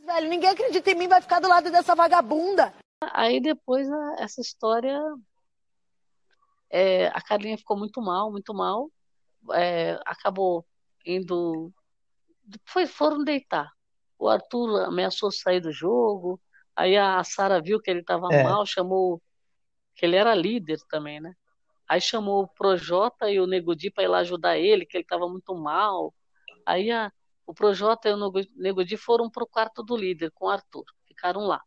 velho. 0.09 0.29
Ninguém 0.29 0.48
acredita 0.48 0.90
em 0.90 0.94
mim, 0.94 1.07
vai 1.07 1.20
ficar 1.20 1.38
do 1.38 1.48
lado 1.48 1.70
dessa 1.70 1.94
vagabunda. 1.94 2.72
Aí 3.12 3.40
depois 3.40 3.87
essa 4.18 4.40
história. 4.40 4.98
É, 6.70 7.09
a 7.09 7.20
Carlinha 7.20 7.57
ficou 7.57 7.79
muito 7.79 8.01
mal, 8.01 8.31
muito 8.31 8.53
mal. 8.55 8.90
É, 9.53 9.98
acabou 10.07 10.66
indo. 11.05 11.72
Foi, 12.64 12.87
foram 12.87 13.24
deitar. 13.24 13.70
O 14.18 14.29
Arthur 14.29 14.85
ameaçou 14.85 15.31
sair 15.31 15.61
do 15.61 15.72
jogo. 15.72 16.40
Aí 16.74 16.96
a 16.96 17.22
Sara 17.24 17.61
viu 17.61 17.81
que 17.81 17.90
ele 17.90 18.01
estava 18.01 18.29
é. 18.33 18.42
mal, 18.42 18.64
chamou. 18.66 19.22
Que 19.94 20.07
ele 20.07 20.16
era 20.16 20.35
líder 20.35 20.79
também, 20.88 21.20
né? 21.20 21.35
Aí 21.88 22.01
chamou 22.01 22.42
o 22.42 22.48
Projota 22.48 23.31
e 23.31 23.40
o 23.40 23.46
Negudi 23.46 23.90
para 23.90 24.05
ir 24.05 24.09
lá 24.09 24.18
ajudar 24.18 24.59
ele, 24.59 24.85
que 24.85 24.96
ele 24.96 25.05
estava 25.05 25.29
muito 25.29 25.55
mal. 25.55 26.14
Aí 26.66 26.90
a, 26.90 27.11
o 27.46 27.55
Projota 27.55 28.11
e 28.11 28.12
o 28.12 28.33
Negudi 28.57 28.96
foram 28.96 29.31
para 29.31 29.42
o 29.42 29.46
quarto 29.46 29.83
do 29.83 29.96
líder 29.96 30.31
com 30.33 30.46
o 30.46 30.51
Arthur, 30.51 30.85
ficaram 31.07 31.46
lá. 31.46 31.62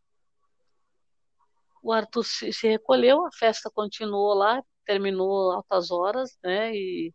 O 1.81 1.91
Arthur 1.91 2.23
se, 2.23 2.53
se 2.53 2.67
recolheu, 2.67 3.25
a 3.25 3.31
festa 3.31 3.71
continuou 3.73 4.35
lá, 4.35 4.63
terminou 4.85 5.51
altas 5.51 5.89
horas, 5.89 6.37
né? 6.43 6.75
E, 6.75 7.11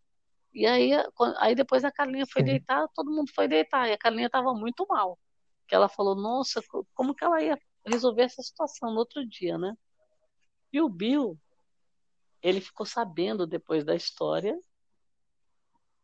e 0.57 0.67
aí, 0.67 0.91
aí 1.39 1.55
depois 1.55 1.85
a 1.85 1.93
Carlinha 1.93 2.27
foi 2.27 2.43
Sim. 2.43 2.47
deitar, 2.47 2.89
todo 2.95 3.11
mundo 3.11 3.31
foi 3.35 3.47
deitar, 3.49 3.89
e 3.89 3.93
a 3.93 3.99
Carlinha 3.99 4.27
estava 4.27 4.55
muito 4.55 4.87
mal. 4.89 5.19
Que 5.69 5.75
ela 5.75 5.89
falou, 5.89 6.15
nossa, 6.15 6.63
como 6.95 7.15
que 7.15 7.25
ela 7.25 7.43
ia 7.43 7.59
resolver 7.85 8.23
essa 8.23 8.43
situação 8.43 8.93
no 8.93 8.99
outro 8.99 9.27
dia, 9.27 9.59
né? 9.59 9.75
E 10.73 10.81
o 10.81 10.89
Bill, 10.89 11.39
ele 12.43 12.61
ficou 12.61 12.87
sabendo 12.87 13.47
depois 13.47 13.85
da 13.85 13.95
história 13.95 14.59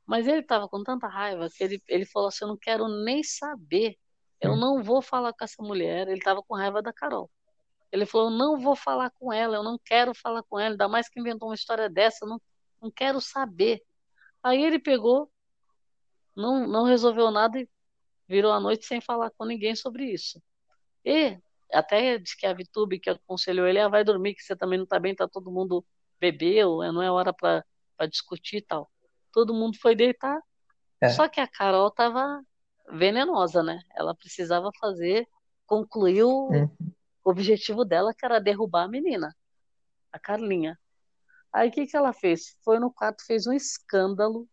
mas 0.06 0.26
ele 0.26 0.40
estava 0.40 0.68
com 0.68 0.82
tanta 0.82 1.06
raiva 1.06 1.48
que 1.48 1.62
ele, 1.62 1.82
ele 1.88 2.04
falou 2.04 2.28
assim: 2.28 2.44
Eu 2.44 2.48
não 2.48 2.56
quero 2.56 2.88
nem 3.04 3.22
saber, 3.22 3.96
eu 4.40 4.52
hum. 4.52 4.56
não 4.56 4.82
vou 4.82 5.00
falar 5.00 5.32
com 5.32 5.44
essa 5.44 5.62
mulher. 5.62 6.08
Ele 6.08 6.18
estava 6.18 6.42
com 6.42 6.54
raiva 6.54 6.82
da 6.82 6.92
Carol. 6.92 7.30
Ele 7.90 8.06
falou: 8.06 8.30
Eu 8.30 8.36
não 8.36 8.58
vou 8.60 8.76
falar 8.76 9.10
com 9.18 9.32
ela, 9.32 9.56
eu 9.56 9.62
não 9.62 9.78
quero 9.82 10.14
falar 10.14 10.42
com 10.42 10.58
ela, 10.58 10.74
ainda 10.74 10.88
mais 10.88 11.08
que 11.08 11.20
inventou 11.20 11.48
uma 11.48 11.54
história 11.54 11.88
dessa, 11.88 12.24
eu 12.24 12.28
não, 12.28 12.40
não 12.80 12.90
quero 12.90 13.20
saber. 13.20 13.82
Aí 14.42 14.62
ele 14.62 14.78
pegou, 14.78 15.30
não, 16.36 16.66
não 16.66 16.84
resolveu 16.84 17.30
nada 17.30 17.58
e 17.58 17.68
virou 18.28 18.52
a 18.52 18.60
noite 18.60 18.86
sem 18.86 19.00
falar 19.00 19.30
com 19.30 19.44
ninguém 19.44 19.74
sobre 19.76 20.06
isso. 20.06 20.42
E 21.04 21.38
até 21.72 22.18
disse 22.18 22.36
que 22.36 22.46
a 22.46 22.52
Vitube 22.52 22.98
que 22.98 23.10
aconselhou 23.10 23.66
ele, 23.66 23.78
ah, 23.78 23.88
vai 23.88 24.04
dormir, 24.04 24.34
que 24.34 24.42
você 24.42 24.56
também 24.56 24.78
não 24.78 24.84
está 24.84 24.98
bem, 24.98 25.14
tá 25.14 25.28
todo 25.28 25.50
mundo 25.50 25.84
bebeu, 26.20 26.78
não 26.92 27.02
é 27.02 27.10
hora 27.10 27.32
para 27.32 27.64
discutir 28.08 28.58
e 28.58 28.62
tal 28.62 28.90
todo 29.32 29.54
mundo 29.54 29.78
foi 29.80 29.96
deitar. 29.96 30.40
É. 31.00 31.08
Só 31.08 31.28
que 31.28 31.40
a 31.40 31.48
Carol 31.48 31.90
tava 31.90 32.40
venenosa, 32.90 33.62
né? 33.62 33.80
Ela 33.96 34.14
precisava 34.14 34.70
fazer, 34.78 35.26
concluir 35.66 36.22
o 36.22 36.50
uhum. 36.50 36.70
objetivo 37.24 37.84
dela, 37.84 38.14
que 38.14 38.24
era 38.24 38.38
derrubar 38.38 38.84
a 38.84 38.88
menina, 38.88 39.34
a 40.12 40.18
Carlinha. 40.18 40.78
Aí 41.52 41.68
o 41.68 41.72
que, 41.72 41.86
que 41.86 41.96
ela 41.96 42.12
fez? 42.12 42.56
Foi 42.64 42.78
no 42.78 42.90
quarto, 42.90 43.24
fez 43.26 43.46
um 43.46 43.52
escândalo, 43.52 44.48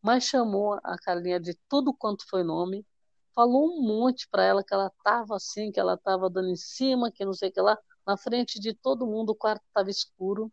mas 0.00 0.24
chamou 0.24 0.74
a 0.84 0.96
Carlinha 0.96 1.40
de 1.40 1.58
tudo 1.68 1.92
quanto 1.92 2.28
foi 2.28 2.44
nome, 2.44 2.86
falou 3.34 3.68
um 3.68 3.82
monte 3.82 4.28
para 4.28 4.44
ela 4.44 4.64
que 4.64 4.72
ela 4.72 4.86
estava 4.86 5.36
assim, 5.36 5.72
que 5.72 5.80
ela 5.80 5.94
estava 5.94 6.30
dando 6.30 6.48
em 6.48 6.56
cima, 6.56 7.10
que 7.10 7.24
não 7.24 7.32
sei 7.32 7.48
o 7.48 7.52
que 7.52 7.60
lá. 7.60 7.76
Na 8.06 8.16
frente 8.16 8.60
de 8.60 8.72
todo 8.72 9.06
mundo, 9.06 9.30
o 9.30 9.34
quarto 9.34 9.62
estava 9.66 9.90
escuro. 9.90 10.50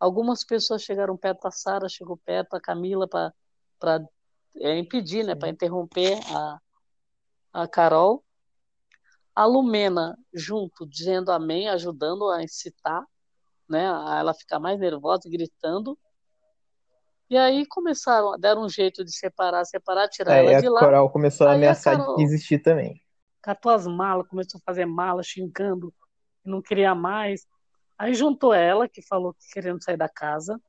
Algumas 0.00 0.44
pessoas 0.44 0.82
chegaram 0.82 1.16
perto, 1.16 1.46
a 1.46 1.50
Sara 1.50 1.88
chegou 1.88 2.16
perto, 2.16 2.54
a 2.54 2.60
Camila 2.60 3.06
para 3.06 4.04
é, 4.56 4.76
impedir, 4.78 5.24
né, 5.24 5.34
para 5.34 5.48
interromper 5.48 6.18
a, 6.34 6.60
a 7.52 7.68
Carol. 7.68 8.24
A 9.34 9.44
Lumena 9.46 10.18
junto, 10.34 10.86
dizendo 10.86 11.30
amém, 11.30 11.68
ajudando 11.68 12.28
a 12.30 12.42
incitar, 12.42 13.06
né, 13.72 13.90
a 13.90 14.18
ela 14.20 14.34
ficar 14.34 14.60
mais 14.60 14.78
nervosa, 14.78 15.28
gritando. 15.28 15.98
E 17.28 17.36
aí 17.36 17.66
começaram, 17.66 18.38
deram 18.38 18.64
um 18.64 18.68
jeito 18.68 19.02
de 19.04 19.16
separar, 19.16 19.64
separar, 19.64 20.06
tirar 20.08 20.34
Aí 20.34 20.46
ela 20.48 20.58
a 20.58 20.60
de 20.60 20.68
lá. 20.68 20.80
Coral 20.80 21.10
começou 21.10 21.46
a 21.46 21.50
Aí 21.50 21.54
a 21.54 21.56
ameaçar 21.56 21.96
Carol- 21.96 22.16
de 22.16 22.24
desistir 22.24 22.58
também. 22.58 23.00
catou 23.40 23.72
as 23.72 23.86
malas, 23.86 24.28
começou 24.28 24.58
a 24.58 24.62
fazer 24.64 24.84
mala, 24.84 25.22
xingando, 25.22 25.92
não 26.44 26.60
queria 26.60 26.94
mais. 26.94 27.46
Aí 27.98 28.14
juntou 28.14 28.52
ela, 28.52 28.88
que 28.88 29.00
falou 29.02 29.32
que 29.34 29.48
querendo 29.52 29.82
sair 29.82 29.96
da 29.96 30.08
casa. 30.08 30.60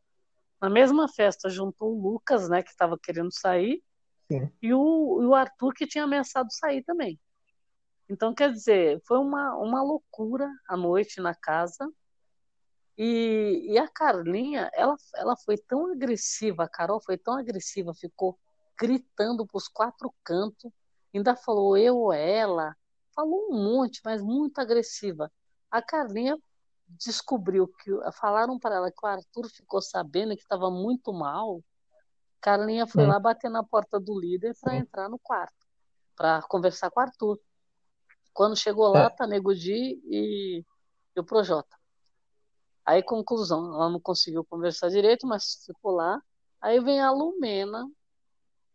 Na 0.61 0.69
mesma 0.69 1.07
festa 1.09 1.49
juntou 1.49 1.93
o 1.93 2.01
Lucas, 2.01 2.47
né, 2.47 2.63
que 2.63 2.69
estava 2.69 2.97
querendo 2.97 3.31
sair, 3.33 3.83
Sim. 4.31 4.49
e 4.61 4.73
o, 4.73 5.19
e 5.21 5.25
o 5.25 5.35
Arthur, 5.35 5.73
que 5.73 5.85
tinha 5.85 6.05
ameaçado 6.05 6.47
sair 6.51 6.81
também. 6.83 7.19
Então, 8.09 8.33
quer 8.33 8.51
dizer, 8.51 9.01
foi 9.05 9.17
uma, 9.17 9.55
uma 9.57 9.81
loucura 9.83 10.49
a 10.69 10.77
noite 10.77 11.19
na 11.19 11.35
casa. 11.35 11.89
E, 12.97 13.71
e 13.71 13.77
a 13.77 13.87
Carlinha, 13.87 14.69
ela, 14.73 14.95
ela 15.15 15.35
foi 15.35 15.57
tão 15.57 15.91
agressiva, 15.91 16.63
a 16.63 16.69
Carol 16.69 17.01
foi 17.01 17.17
tão 17.17 17.35
agressiva, 17.37 17.93
ficou 17.93 18.37
gritando 18.77 19.45
para 19.45 19.57
os 19.57 19.67
quatro 19.67 20.13
cantos, 20.23 20.71
ainda 21.13 21.35
falou 21.35 21.77
eu 21.77 21.97
ou 21.97 22.13
ela, 22.13 22.75
falou 23.15 23.49
um 23.51 23.63
monte, 23.63 24.01
mas 24.03 24.21
muito 24.21 24.59
agressiva. 24.59 25.31
A 25.71 25.81
Carlinha 25.81 26.37
descobriu 26.87 27.67
que 27.67 27.91
falaram 28.19 28.59
para 28.59 28.75
ela 28.75 28.91
que 28.91 29.03
o 29.03 29.07
Arthur 29.07 29.49
ficou 29.49 29.81
sabendo 29.81 30.35
que 30.35 30.41
estava 30.41 30.69
muito 30.69 31.11
mal. 31.11 31.61
Carlinha 32.41 32.85
foi 32.85 33.03
Hum. 33.03 33.07
lá 33.07 33.19
bater 33.19 33.49
na 33.49 33.63
porta 33.63 33.99
do 33.99 34.19
líder 34.19 34.55
para 34.59 34.73
Sim. 34.73 34.79
entrar 34.81 35.09
no 35.09 35.17
quarto, 35.17 35.65
para 36.15 36.41
conversar 36.43 36.91
com 36.91 36.99
o 36.99 37.03
Arthur. 37.03 37.39
Quando 38.33 38.55
chegou 38.55 38.87
lá, 38.89 39.05
É. 39.05 39.09
tá 39.09 39.25
Nego 39.25 39.55
Di 39.55 40.01
e, 40.05 40.63
e 41.15 41.19
o 41.19 41.23
Projota. 41.23 41.75
Aí, 42.85 43.01
conclusão, 43.01 43.73
ela 43.75 43.89
não 43.89 43.99
conseguiu 43.99 44.43
conversar 44.43 44.89
direito, 44.89 45.25
mas 45.25 45.63
ficou 45.65 45.91
lá. 45.91 46.21
Aí 46.61 46.79
vem 46.79 47.01
a 47.01 47.11
Lumena, 47.11 47.89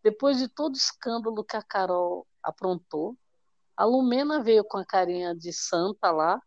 depois 0.03 0.39
de 0.39 0.49
todo 0.49 0.75
o 0.75 0.77
escândalo 0.77 1.45
que 1.45 1.57
a 1.57 1.63
Carol 1.63 2.27
aprontou, 2.43 3.17
a 3.77 3.85
Lumena 3.85 4.43
veio 4.43 4.65
com 4.65 4.79
a 4.79 4.85
carinha 4.85 5.35
de 5.35 5.53
santa 5.53 6.11
lá, 6.11 6.43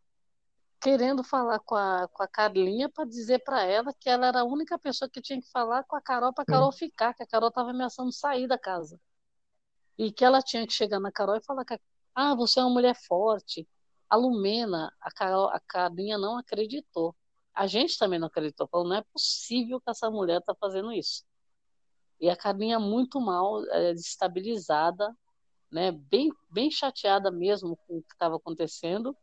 querendo 0.82 1.24
falar 1.24 1.60
com 1.60 1.76
a, 1.76 2.08
com 2.12 2.24
a 2.24 2.28
Carlinha 2.28 2.90
para 2.90 3.06
dizer 3.06 3.40
para 3.44 3.64
ela 3.64 3.94
que 3.94 4.10
ela 4.10 4.28
era 4.28 4.42
a 4.42 4.44
única 4.44 4.78
pessoa 4.80 5.10
que 5.10 5.22
tinha 5.22 5.40
que 5.40 5.50
falar 5.52 5.84
com 5.84 5.96
a 5.96 6.02
Carol 6.02 6.34
para 6.34 6.44
a 6.44 6.46
Carol 6.46 6.72
ficar, 6.72 7.14
que 7.14 7.24
a 7.24 7.28
Carol 7.28 7.50
estava 7.50 7.70
ameaçando 7.70 8.12
sair 8.12 8.48
da 8.48 8.58
casa. 8.58 9.00
E 9.98 10.12
que 10.12 10.26
ela 10.26 10.42
tinha 10.42 10.66
que 10.66 10.74
chegar 10.74 11.00
na 11.00 11.12
Carol 11.12 11.36
e 11.38 11.44
falar 11.44 11.64
que, 11.64 11.80
ah, 12.16 12.36
você 12.36 12.60
é 12.60 12.64
uma 12.64 12.72
mulher 12.74 12.96
forte. 12.96 13.68
A 14.10 14.16
Lumena, 14.16 14.92
a, 15.00 15.12
Carol, 15.12 15.50
a 15.50 15.60
Carlinha 15.60 16.18
não 16.18 16.38
acreditou. 16.38 17.16
A 17.54 17.68
gente 17.68 17.98
também 17.98 18.20
não 18.20 18.28
acreditou. 18.28 18.68
Falou, 18.68 18.88
não 18.88 18.96
é 18.96 19.04
possível 19.14 19.80
que 19.80 19.90
essa 19.90 20.10
mulher 20.10 20.40
está 20.40 20.56
fazendo 20.56 20.92
isso. 20.92 21.24
E 22.20 22.30
a 22.30 22.36
Carlinha 22.36 22.80
muito 22.80 23.20
mal, 23.20 23.66
é, 23.66 23.94
desestabilizada, 23.94 25.16
né, 25.72 25.92
bem, 25.92 26.32
bem 26.50 26.70
chateada 26.70 27.32
mesmo 27.32 27.78
com 27.88 27.98
o 27.98 28.04
que 28.04 28.14
estava 28.14 28.36
acontecendo, 28.36 29.16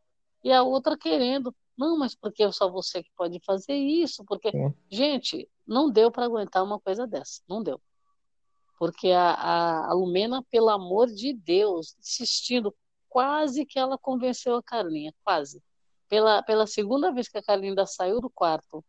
e 0.42 0.52
a 0.52 0.62
outra 0.62 0.96
querendo, 0.96 1.54
não, 1.76 1.96
mas 1.98 2.14
porque 2.14 2.50
só 2.52 2.68
você 2.68 3.02
que 3.02 3.10
pode 3.16 3.38
fazer 3.44 3.74
isso? 3.74 4.24
Porque, 4.24 4.50
Sim. 4.50 4.74
gente, 4.90 5.48
não 5.66 5.90
deu 5.90 6.10
para 6.10 6.24
aguentar 6.24 6.64
uma 6.64 6.80
coisa 6.80 7.06
dessa, 7.06 7.42
não 7.48 7.62
deu. 7.62 7.80
Porque 8.78 9.10
a, 9.10 9.30
a, 9.30 9.90
a 9.90 9.92
Lumena, 9.92 10.42
pelo 10.50 10.70
amor 10.70 11.08
de 11.08 11.32
Deus, 11.32 11.96
insistindo, 11.98 12.74
quase 13.08 13.64
que 13.64 13.78
ela 13.78 13.98
convenceu 13.98 14.56
a 14.56 14.62
Carlinha, 14.62 15.14
quase. 15.24 15.62
Pela, 16.08 16.42
pela 16.42 16.66
segunda 16.66 17.12
vez 17.12 17.28
que 17.28 17.38
a 17.38 17.42
Carlinha 17.42 17.86
saiu 17.86 18.20
do 18.20 18.30
quarto, 18.30 18.84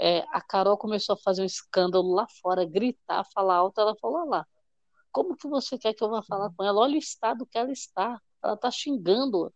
é, 0.00 0.20
a 0.30 0.40
Carol 0.40 0.78
começou 0.78 1.14
a 1.14 1.18
fazer 1.18 1.42
um 1.42 1.46
escândalo 1.46 2.12
lá 2.14 2.26
fora, 2.40 2.64
gritar, 2.64 3.24
falar 3.34 3.56
alto. 3.56 3.80
Ela 3.80 3.94
falou: 3.96 4.18
"Olha 4.20 4.30
lá, 4.30 4.46
como 5.12 5.36
que 5.36 5.48
você 5.48 5.78
quer 5.78 5.94
que 5.94 6.02
eu 6.02 6.10
vá 6.10 6.22
falar 6.22 6.50
com 6.56 6.64
ela? 6.64 6.80
Olha 6.80 6.94
o 6.94 6.98
estado 6.98 7.46
que 7.46 7.58
ela 7.58 7.70
está. 7.70 8.20
Ela 8.42 8.54
está 8.54 8.70
xingando. 8.70 9.52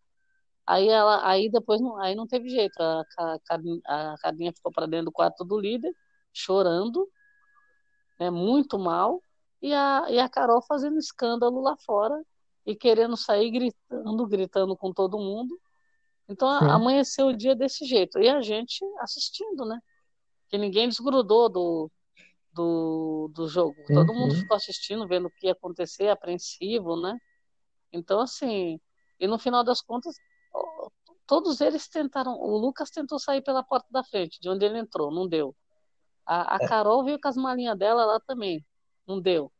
Aí 0.67 0.89
ela, 0.89 1.27
aí 1.29 1.51
depois 1.51 1.81
não, 1.81 1.97
aí 1.99 2.15
não 2.15 2.27
teve 2.27 2.49
jeito. 2.51 2.79
A, 2.81 3.05
a, 3.19 4.15
a 4.15 4.53
ficou 4.55 4.73
para 4.73 4.87
dentro 4.87 5.07
do 5.07 5.13
quarto 5.13 5.45
do 5.45 5.59
líder, 5.59 5.93
chorando, 6.33 7.09
né, 8.21 8.31
muito 8.31 8.79
mal, 8.79 9.23
e 9.63 9.73
a, 9.73 10.07
e 10.11 10.19
a 10.19 10.29
Carol 10.29 10.63
fazendo 10.63 10.99
escândalo 10.99 11.61
lá 11.61 11.77
fora 11.79 12.23
e 12.65 12.75
querendo 12.75 13.17
sair 13.17 13.51
gritando, 13.51 14.27
gritando 14.27 14.77
com 14.77 14.93
todo 14.93 15.19
mundo. 15.19 15.59
Então 16.29 16.49
Sim. 16.59 16.71
amanheceu 16.71 17.29
o 17.29 17.37
dia 17.37 17.55
desse 17.55 17.85
jeito. 17.85 18.19
E 18.19 18.29
a 18.29 18.41
gente 18.41 18.85
assistindo, 19.01 19.65
né? 19.65 19.81
Que 20.49 20.59
ninguém 20.59 20.89
desgrudou 20.89 21.49
do, 21.49 21.91
do, 22.53 23.31
do 23.35 23.49
jogo. 23.49 23.77
Todo 23.87 24.15
mundo 24.15 24.35
ficou 24.35 24.57
assistindo, 24.57 25.07
vendo 25.07 25.27
o 25.27 25.31
que 25.31 25.47
ia 25.47 25.53
acontecer, 25.53 26.09
apreensivo, 26.09 27.01
né? 27.01 27.19
Então, 27.93 28.21
assim, 28.21 28.81
e 29.19 29.27
no 29.27 29.39
final 29.39 29.63
das 29.63 29.81
contas, 29.81 30.15
todos 31.27 31.61
eles 31.61 31.89
tentaram. 31.89 32.33
O 32.33 32.57
Lucas 32.57 32.91
tentou 32.91 33.19
sair 33.19 33.43
pela 33.43 33.63
porta 33.63 33.87
da 33.91 34.03
frente, 34.05 34.41
de 34.41 34.49
onde 34.49 34.65
ele 34.65 34.79
entrou, 34.79 35.11
não 35.11 35.29
deu. 35.29 35.55
A, 36.25 36.57
a 36.57 36.65
É. 36.65 36.69
Carol 36.69 37.05
veio 37.05 37.21
com 37.21 37.29
as 37.29 37.37
malinhas 37.37 37.79
dela 37.79 38.05
lá 38.05 38.21
também, 38.21 38.65
não 39.07 39.21
deu. 39.21 39.53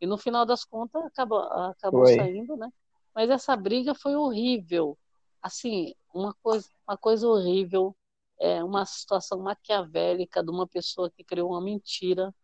E 0.00 0.06
no 0.06 0.18
final 0.18 0.44
das 0.44 0.64
contas, 0.64 1.02
acabou, 1.04 1.40
acabou 1.40 2.04
Foi. 2.04 2.16
saindo, 2.16 2.56
né? 2.56 2.68
Mas 3.14 3.30
essa 3.30 3.56
briga 3.56 3.94
foi 3.94 4.14
horrível. 4.16 4.98
Assim, 5.44 5.94
uma 6.14 6.32
coisa, 6.42 6.66
uma 6.88 6.96
coisa 6.96 7.28
horrível, 7.28 7.94
é 8.40 8.64
uma 8.64 8.86
situação 8.86 9.38
maquiavélica 9.40 10.42
de 10.42 10.50
uma 10.50 10.66
pessoa 10.66 11.10
que 11.10 11.22
criou 11.22 11.50
uma 11.50 11.60
mentira 11.60 12.34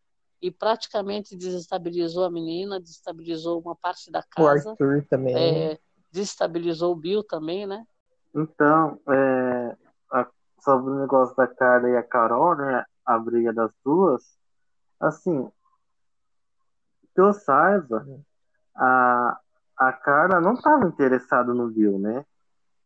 e 0.43 0.51
praticamente 0.51 1.35
desestabilizou 1.35 2.27
a 2.27 2.31
menina, 2.31 2.79
desestabilizou 2.79 3.59
uma 3.59 3.75
parte 3.75 4.11
da 4.11 4.21
O 4.21 4.23
casa, 4.29 4.73
Arthur 4.73 5.03
também. 5.09 5.35
é, 5.35 5.79
desestabilizou 6.13 6.93
o 6.93 6.97
Bill 6.97 7.25
também, 7.25 7.67
né? 7.67 7.87
Então, 8.35 9.01
é, 9.09 9.77
a- 10.13 10.29
sobre 10.63 10.91
o 10.93 11.01
negócio 11.01 11.35
da 11.37 11.47
Carla 11.49 11.89
e 11.89 11.97
a 11.97 12.03
Carol, 12.03 12.55
né? 12.55 12.85
A 13.07 13.19
briga 13.19 13.51
das 13.51 13.73
duas, 13.83 14.23
assim, 15.01 15.51
que 17.15 17.21
eu 17.23 17.33
saiba, 17.33 18.07
a, 18.75 19.41
a 19.79 19.93
Carla 19.95 20.39
não 20.39 20.53
estava 20.53 20.87
interessada 20.87 21.55
no 21.55 21.71
Bill, 21.71 21.99
né? 21.99 22.27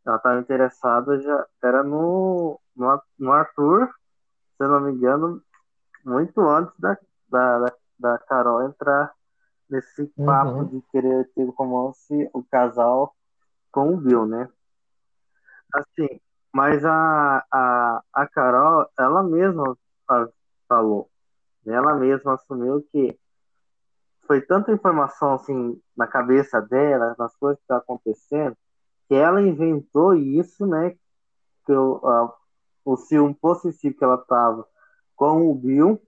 Ela 0.07 0.17
estava 0.17 0.41
interessada 0.41 1.21
já 1.21 1.47
era 1.63 1.83
no, 1.83 2.61
no, 2.77 3.03
no 3.19 3.33
Arthur, 3.33 3.89
se 4.57 4.65
eu 4.65 4.69
não 4.69 4.81
me 4.83 4.93
engano, 4.93 5.43
muito 6.05 6.41
antes 6.43 6.75
da, 6.79 6.99
da, 7.29 7.59
da- 7.99 8.19
Carol 8.21 8.63
entrar 8.65 9.13
nesse 9.71 10.07
papo 10.25 10.65
Uhum. 10.65 10.67
de 10.67 10.83
querer 10.93 11.31
ter 11.35 11.47
romance 11.57 12.31
o 12.35 12.43
casal 12.45 13.15
com 13.73 13.95
o 13.95 13.99
Bill, 13.99 14.27
né? 14.27 14.49
Assim, 15.73 16.21
mas 16.53 16.85
a, 16.85 17.45
a, 17.51 18.03
a 18.13 18.29
Carol, 18.29 18.87
ela 18.99 19.23
mesma 19.23 19.77
fa- 20.07 20.29
falou, 20.69 21.11
né? 21.65 21.75
ela 21.75 21.95
mesma 21.97 22.35
assumiu 22.35 22.83
que 22.93 23.19
foi 24.27 24.41
tanta 24.41 24.73
informação 24.73 25.35
assim 25.35 25.81
na 25.97 26.07
cabeça 26.07 26.61
dela, 26.61 27.15
nas 27.19 27.35
coisas 27.37 27.59
que 27.59 27.65
estavam 27.65 27.83
acontecendo, 27.85 28.57
que 29.09 29.15
ela 29.15 29.41
inventou 29.43 30.15
isso, 30.15 30.67
né? 30.67 30.97
Que 31.67 31.73
a, 31.73 32.33
o 32.85 32.97
ciúme 32.97 33.35
possessivo 33.35 33.97
que 33.97 34.05
ela 34.05 34.19
tava 34.19 34.67
com 35.17 35.51
o 35.51 35.55
Bill, 35.55 36.01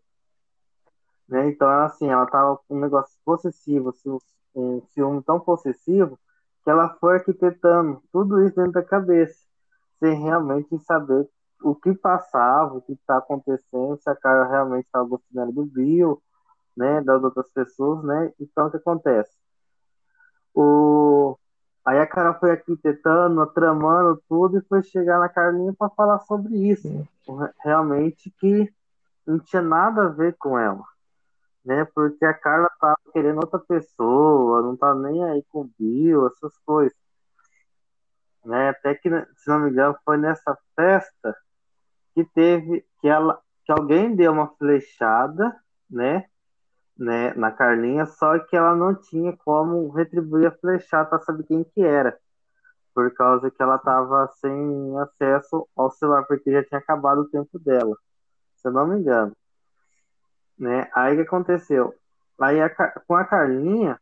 né? 1.28 1.48
Então, 1.48 1.68
assim, 1.68 2.08
ela 2.08 2.26
tava 2.26 2.56
com 2.56 2.76
um 2.76 2.80
negócio 2.80 3.16
possessivo, 3.24 3.90
assim, 3.90 4.16
um 4.54 4.82
ciúme 4.88 5.22
tão 5.22 5.40
possessivo, 5.40 6.18
que 6.64 6.70
ela 6.70 6.88
foi 7.00 7.16
arquitetando 7.16 8.02
tudo 8.12 8.42
isso 8.44 8.56
dentro 8.56 8.72
da 8.72 8.82
cabeça, 8.82 9.38
sem 10.00 10.20
realmente 10.20 10.78
saber 10.80 11.28
o 11.62 11.74
que 11.74 11.94
passava, 11.94 12.74
o 12.74 12.82
que 12.82 12.92
está 12.92 13.18
acontecendo, 13.18 13.96
se 14.00 14.10
a 14.10 14.16
cara 14.16 14.46
realmente 14.48 14.86
estava 14.86 15.06
gostando 15.06 15.52
do 15.52 15.64
Bill, 15.64 16.22
né, 16.76 17.00
das 17.00 17.22
outras 17.22 17.48
pessoas, 17.50 18.04
né? 18.04 18.32
Então, 18.38 18.66
o 18.66 18.70
que 18.70 18.76
acontece? 18.76 19.30
O... 20.54 21.38
Aí 21.86 22.00
a 22.00 22.06
cara 22.06 22.34
foi 22.34 22.50
arquitetando, 22.50 23.46
tramando 23.46 24.20
tudo 24.28 24.58
e 24.58 24.62
foi 24.62 24.82
chegar 24.82 25.20
na 25.20 25.28
Carlinha 25.28 25.72
para 25.72 25.88
falar 25.90 26.18
sobre 26.20 26.56
isso. 26.56 26.88
Sim. 26.88 27.08
Realmente 27.62 28.28
que 28.40 28.68
não 29.24 29.38
tinha 29.38 29.62
nada 29.62 30.06
a 30.06 30.08
ver 30.08 30.34
com 30.36 30.58
ela, 30.58 30.82
né? 31.64 31.84
Porque 31.94 32.24
a 32.24 32.34
Carla 32.34 32.68
estava 32.72 32.96
querendo 33.12 33.36
outra 33.36 33.60
pessoa, 33.60 34.62
não 34.62 34.76
tá 34.76 34.92
nem 34.96 35.22
aí 35.24 35.44
com 35.48 35.60
o 35.60 35.70
Bill, 35.78 36.26
essas 36.26 36.56
coisas. 36.58 36.96
Né? 38.44 38.70
Até 38.70 38.94
que, 38.94 39.08
se 39.36 39.48
não 39.48 39.60
me 39.60 39.70
engano, 39.70 39.96
foi 40.04 40.16
nessa 40.16 40.58
festa 40.74 41.36
que 42.14 42.24
teve 42.24 42.84
que 43.00 43.08
ela 43.08 43.40
que 43.64 43.72
alguém 43.72 44.14
deu 44.14 44.32
uma 44.32 44.48
flechada, 44.56 45.54
né, 45.90 46.26
né, 46.98 47.34
na 47.34 47.50
Carlinha, 47.50 48.06
só 48.06 48.38
que 48.38 48.56
ela 48.56 48.74
não 48.74 48.94
tinha 48.94 49.36
como 49.44 49.88
retribuir 49.90 50.46
a 50.46 50.50
flechada 50.50 51.08
para 51.08 51.20
saber 51.20 51.44
quem 51.44 51.64
que 51.64 51.82
era, 51.82 52.18
por 52.94 53.12
causa 53.12 53.50
que 53.50 53.62
ela 53.62 53.76
estava 53.76 54.28
sem 54.40 54.98
acesso 54.98 55.68
ao 55.76 55.90
celular 55.90 56.24
porque 56.26 56.50
já 56.50 56.64
tinha 56.64 56.78
acabado 56.78 57.20
o 57.20 57.28
tempo 57.28 57.58
dela, 57.58 57.96
se 58.56 58.68
eu 58.68 58.72
não 58.72 58.86
me 58.86 58.98
engano, 58.98 59.36
né? 60.58 60.88
Aí 60.94 61.14
o 61.14 61.16
que 61.16 61.22
aconteceu? 61.22 61.94
Aí 62.40 62.60
a, 62.60 62.70
com 62.70 63.14
a 63.14 63.24
Carlinha, 63.24 64.00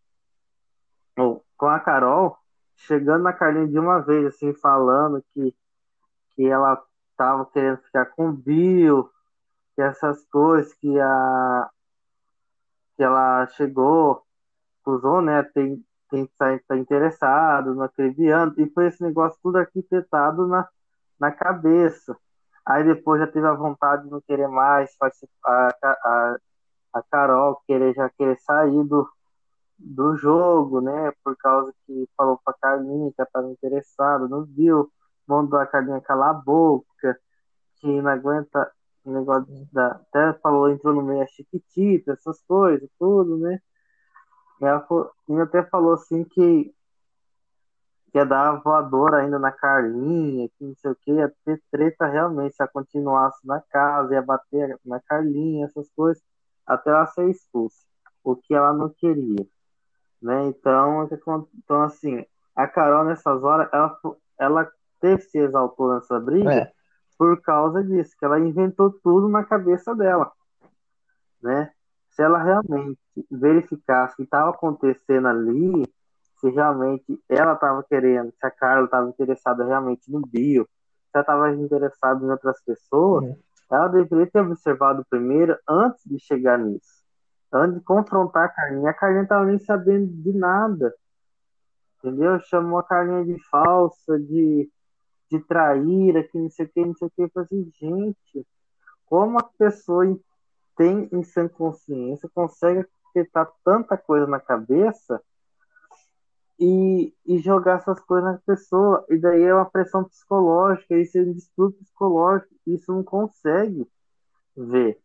ou 1.16 1.44
com 1.56 1.66
a 1.66 1.80
Carol, 1.80 2.38
chegando 2.76 3.22
na 3.22 3.32
Carlinha 3.32 3.68
de 3.68 3.78
uma 3.78 4.00
vez, 4.00 4.26
assim, 4.26 4.52
falando 4.54 5.24
que, 5.32 5.54
que 6.30 6.46
ela 6.46 6.82
tava 7.16 7.46
querendo 7.46 7.78
ficar 7.78 8.06
com 8.06 8.28
o 8.28 8.32
Bill, 8.32 9.08
que 9.74 9.82
essas 9.82 10.24
coisas 10.26 10.72
que 10.74 11.00
a 11.00 11.70
que 12.96 13.02
ela 13.02 13.46
chegou, 13.48 14.22
usou, 14.86 15.22
né, 15.22 15.42
tem 15.54 15.84
tem 16.10 16.26
que 16.26 16.32
estar 16.32 16.58
tá 16.68 16.76
interessado 16.76 17.74
naquele 17.74 18.10
Biano, 18.12 18.54
e 18.58 18.70
foi 18.70 18.86
esse 18.86 19.02
negócio 19.02 19.38
tudo 19.42 19.58
arquitetado 19.58 20.46
na, 20.46 20.68
na 21.18 21.32
cabeça. 21.32 22.16
Aí 22.64 22.84
depois 22.84 23.20
já 23.20 23.26
teve 23.26 23.46
a 23.46 23.52
vontade 23.54 24.04
de 24.04 24.10
não 24.10 24.20
querer 24.20 24.48
mais, 24.48 24.94
a, 25.44 25.68
a, 25.82 26.36
a 26.94 27.02
Carol 27.10 27.60
querer 27.66 27.94
já 27.94 28.08
querer 28.10 28.38
sair 28.40 28.84
do, 28.84 29.08
do 29.78 30.16
jogo, 30.16 30.80
né? 30.80 31.12
Por 31.22 31.36
causa 31.36 31.74
que 31.86 32.08
falou 32.16 32.40
pra 32.44 32.54
Carlinha 32.54 33.12
que 33.14 33.22
estava 33.22 33.50
interessado, 33.50 34.28
não 34.28 34.44
viu, 34.44 34.90
mandou 35.26 35.58
a 35.58 35.66
Carlinha 35.66 36.00
calar 36.00 36.30
a 36.30 36.34
boca, 36.34 37.18
que 37.80 38.00
não 38.00 38.10
aguenta 38.10 38.70
o 39.04 39.12
negócio 39.12 39.46
da. 39.72 39.88
Até 39.88 40.32
falou, 40.40 40.70
entrou 40.70 40.94
no 40.94 41.02
meio 41.02 41.22
a 41.22 41.26
Chiquitita, 41.26 42.12
essas 42.12 42.40
coisas, 42.42 42.88
tudo, 42.98 43.36
né? 43.38 43.60
E 44.60 44.64
ela 44.64 44.80
falou, 44.80 45.10
e 45.28 45.40
até 45.40 45.62
falou 45.64 45.94
assim 45.94 46.24
que 46.24 46.74
que 48.10 48.18
ia 48.18 48.24
dar 48.24 48.62
voadora 48.62 49.18
ainda 49.18 49.40
na 49.40 49.50
Carlinha, 49.50 50.48
que 50.56 50.64
não 50.64 50.74
sei 50.76 50.92
o 50.92 50.94
que, 50.94 51.10
ia 51.10 51.34
ter 51.44 51.60
treta 51.68 52.06
realmente 52.06 52.54
se 52.54 52.62
ela 52.62 52.70
continuasse 52.72 53.44
na 53.44 53.60
casa, 53.60 54.14
ia 54.14 54.22
bater 54.22 54.78
na 54.84 55.00
Carlinha, 55.00 55.66
essas 55.66 55.90
coisas, 55.96 56.22
até 56.64 56.90
ela 56.90 57.06
ser 57.08 57.28
expulsa, 57.28 57.84
o 58.22 58.36
que 58.36 58.54
ela 58.54 58.72
não 58.72 58.88
queria. 58.88 59.44
Né? 60.22 60.46
Então, 60.46 61.08
então, 61.58 61.82
assim, 61.82 62.24
a 62.54 62.68
Carol 62.68 63.04
nessas 63.04 63.42
horas, 63.42 63.68
ela, 63.72 63.98
ela 64.38 64.72
teve 65.00 65.22
se 65.22 65.38
exaltou 65.38 65.92
nessa 65.92 66.20
briga, 66.20 66.54
é 66.54 66.73
por 67.18 67.40
causa 67.40 67.82
disso, 67.82 68.14
que 68.18 68.24
ela 68.24 68.38
inventou 68.38 68.90
tudo 68.90 69.28
na 69.28 69.44
cabeça 69.44 69.94
dela, 69.94 70.30
né? 71.42 71.70
Se 72.10 72.22
ela 72.22 72.42
realmente 72.42 72.98
verificasse 73.30 74.14
o 74.14 74.16
que 74.16 74.22
estava 74.22 74.50
acontecendo 74.50 75.28
ali, 75.28 75.84
se 76.38 76.50
realmente 76.50 77.20
ela 77.28 77.54
estava 77.54 77.82
querendo, 77.82 78.32
se 78.32 78.46
a 78.46 78.50
Carla 78.50 78.84
estava 78.84 79.08
interessada 79.08 79.64
realmente 79.64 80.10
no 80.10 80.20
bio, 80.20 80.64
se 80.64 81.10
ela 81.14 81.22
estava 81.22 81.54
interessada 81.54 82.24
em 82.24 82.30
outras 82.30 82.62
pessoas, 82.62 83.24
uhum. 83.24 83.36
ela 83.70 83.88
deveria 83.88 84.30
ter 84.30 84.40
observado 84.40 85.04
primeiro 85.08 85.56
antes 85.68 86.04
de 86.04 86.18
chegar 86.18 86.58
nisso. 86.58 87.04
Antes 87.52 87.78
de 87.78 87.84
confrontar 87.84 88.46
a 88.46 88.48
Carlinha. 88.48 88.90
A 88.90 88.94
Carlinha 88.94 89.22
estava 89.22 89.44
nem 89.44 89.58
sabendo 89.60 90.08
de 90.08 90.32
nada. 90.32 90.92
Entendeu? 91.98 92.38
Chamou 92.40 92.80
a 92.80 92.82
Carlinha 92.82 93.24
de 93.24 93.38
falsa, 93.48 94.18
de 94.18 94.68
de 95.38 95.44
traíra, 95.44 96.22
que 96.22 96.38
não 96.38 96.50
sei 96.50 96.66
o 96.66 96.68
que, 96.68 96.84
não 96.84 96.94
sei 96.94 97.08
o 97.08 97.10
que. 97.10 97.22
Eu 97.22 97.30
falei 97.30 97.46
assim, 97.46 97.72
gente, 97.78 98.46
como 99.06 99.38
a 99.38 99.42
pessoa 99.42 100.04
tem 100.76 101.08
em 101.12 101.22
sua 101.22 101.48
consciência, 101.48 102.30
consegue 102.34 102.86
ter 103.12 103.30
tanta 103.64 103.96
coisa 103.96 104.26
na 104.26 104.40
cabeça 104.40 105.20
e, 106.58 107.14
e 107.26 107.38
jogar 107.38 107.78
essas 107.78 108.00
coisas 108.00 108.32
na 108.32 108.38
pessoa. 108.38 109.04
E 109.08 109.18
daí 109.18 109.42
é 109.42 109.54
uma 109.54 109.70
pressão 109.70 110.04
psicológica, 110.04 110.96
isso 110.96 111.18
é 111.18 111.22
um 111.22 111.32
distúrbio 111.32 111.78
psicológico, 111.80 112.54
isso 112.66 112.92
não 112.92 113.02
consegue 113.02 113.88
ver. 114.56 115.00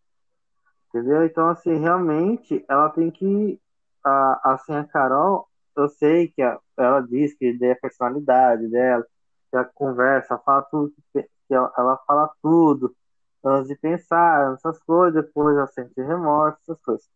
Entendeu? 0.90 1.24
Então, 1.24 1.50
assim, 1.50 1.76
realmente, 1.76 2.64
ela 2.68 2.90
tem 2.90 3.12
que. 3.12 3.60
A, 4.04 4.54
assim, 4.54 4.74
a 4.74 4.84
Carol, 4.86 5.48
eu 5.76 5.88
sei 5.90 6.30
que 6.30 6.42
a, 6.42 6.60
ela 6.78 7.02
diz 7.02 7.34
que 7.36 7.58
é 7.62 7.72
a 7.72 7.76
personalidade 7.76 8.68
dela, 8.70 9.06
que 9.50 9.56
ela 9.56 9.66
conversa, 9.66 10.38
fala 10.40 10.62
tudo, 10.64 10.94
que 11.14 11.28
ela, 11.50 11.72
ela 11.78 11.98
fala 12.06 12.32
tudo 12.42 12.96
antes 13.44 13.70
de 13.70 13.76
pensar 13.76 14.52
nessas 14.52 14.80
coisas, 14.84 15.24
depois 15.24 15.56
ela 15.56 15.68
sente 15.68 16.02
remorso, 16.02 16.60
essas 16.62 16.82
coisas. 16.82 17.10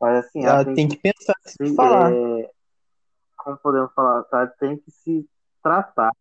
Mas 0.00 0.26
assim, 0.26 0.44
ela, 0.44 0.56
ela 0.56 0.64
tem, 0.64 0.74
tem, 0.74 0.88
que, 0.88 0.96
pensar 0.98 1.34
se, 1.44 1.74
falar. 1.74 2.12
É, 2.12 2.50
como 3.36 3.56
podemos 3.58 3.92
falar, 3.94 4.24
ela 4.32 4.46
tem 4.46 4.76
que 4.76 4.90
se 4.90 5.28
tratar. 5.62 6.12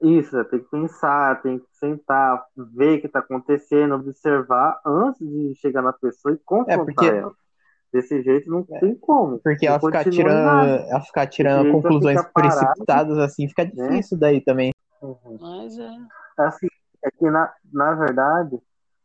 Isso, 0.00 0.44
tem 0.44 0.60
que 0.60 0.70
pensar, 0.70 1.40
tem 1.40 1.58
que 1.58 1.66
sentar, 1.72 2.44
ver 2.54 2.98
o 2.98 3.00
que 3.00 3.06
está 3.06 3.20
acontecendo, 3.20 3.94
observar 3.94 4.80
antes 4.84 5.26
de 5.26 5.54
chegar 5.56 5.82
na 5.82 5.92
pessoa 5.92 6.34
e 6.34 6.38
confrontar 6.38 6.80
é 6.80 6.84
porque... 6.84 7.06
ela. 7.06 7.34
Desse 7.96 8.22
jeito 8.22 8.50
não 8.50 8.66
é. 8.70 8.78
tem 8.78 8.94
como. 8.94 9.38
Porque 9.38 9.66
ela 9.66 9.80
ficar 9.80 10.04
tirando, 10.04 10.80
ela 10.90 11.00
ficar 11.00 11.26
tirando 11.26 11.72
conclusões 11.72 12.20
precipitadas 12.26 13.16
assim, 13.18 13.48
fica 13.48 13.64
né? 13.64 13.70
difícil 13.70 14.18
né? 14.18 14.20
daí 14.20 14.40
também. 14.42 14.70
Uhum. 15.00 15.38
Mas 15.40 15.78
é. 15.78 15.88
Assim, 16.36 16.66
é 17.02 17.10
que 17.10 17.30
na, 17.30 17.50
na 17.72 17.94
verdade, 17.94 18.60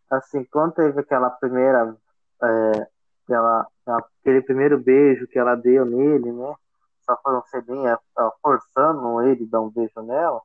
assim, 0.10 0.44
quando 0.52 0.74
teve 0.74 1.00
aquela 1.00 1.30
primeira. 1.30 1.96
É, 2.44 2.88
aquela, 3.24 3.66
aquele 3.86 4.42
primeiro 4.42 4.78
beijo 4.78 5.26
que 5.28 5.40
ela 5.40 5.56
deu 5.56 5.86
nele, 5.86 6.34
né? 6.34 6.54
Só 7.06 7.18
foi 7.24 7.38
um 7.38 7.44
cedinho, 7.44 7.98
forçando 8.42 9.22
ele 9.22 9.46
dar 9.46 9.62
um 9.62 9.70
beijo 9.70 10.02
nela. 10.02 10.42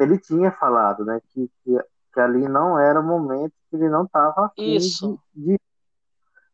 Ele 0.00 0.18
tinha 0.18 0.50
falado, 0.50 1.04
né? 1.04 1.20
Que, 1.32 1.48
que, 1.62 1.78
que 2.12 2.20
ali 2.20 2.48
não 2.48 2.80
era 2.80 2.98
o 2.98 3.04
momento 3.04 3.52
que 3.70 3.76
ele 3.76 3.88
não 3.88 4.04
estava 4.06 4.46
afim 4.46 4.74
Isso. 4.74 5.20
de, 5.32 5.52
de 5.52 5.60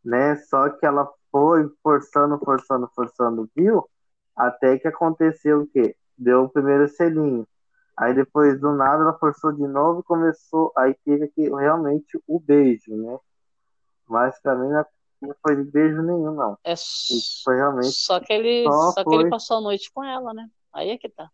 né? 0.05 0.36
Só 0.36 0.68
que 0.70 0.84
ela 0.84 1.09
foi 1.30 1.68
forçando, 1.82 2.38
forçando, 2.38 2.90
forçando, 2.94 3.51
viu? 3.55 3.88
Até 4.36 4.78
que 4.78 4.88
aconteceu 4.88 5.62
o 5.62 5.66
quê? 5.66 5.96
Deu 6.16 6.44
o 6.44 6.48
primeiro 6.48 6.88
selinho. 6.88 7.46
Aí 7.96 8.14
depois 8.14 8.59
do 8.59 8.72
nada 8.72 9.03
ela 9.03 9.18
forçou 9.18 9.53
de 9.53 9.66
novo 9.66 10.01
e 10.01 10.05
começou. 10.05 10.72
Aí 10.76 10.94
teve 11.05 11.24
aqui 11.24 11.48
realmente 11.48 12.18
o 12.26 12.40
beijo, 12.40 12.96
né? 12.96 13.18
Mas 14.09 14.40
pra 14.40 14.55
mim 14.55 14.68
não 15.20 15.34
foi 15.42 15.57
beijo 15.64 16.03
nenhum, 16.03 16.34
não. 16.34 16.59
É 16.64 16.74
foi 17.44 17.57
realmente. 17.57 17.92
Só 17.92 18.18
que 18.18 18.32
ele, 18.32 18.64
só, 18.64 18.92
só 18.92 19.05
foi... 19.05 19.05
que 19.05 19.22
ele 19.22 19.30
passou 19.30 19.59
a 19.59 19.61
noite 19.61 19.92
com 19.92 20.03
ela, 20.03 20.32
né? 20.32 20.48
Aí 20.72 20.90
é 20.90 20.98
que 20.98 21.09
tá. 21.09 21.28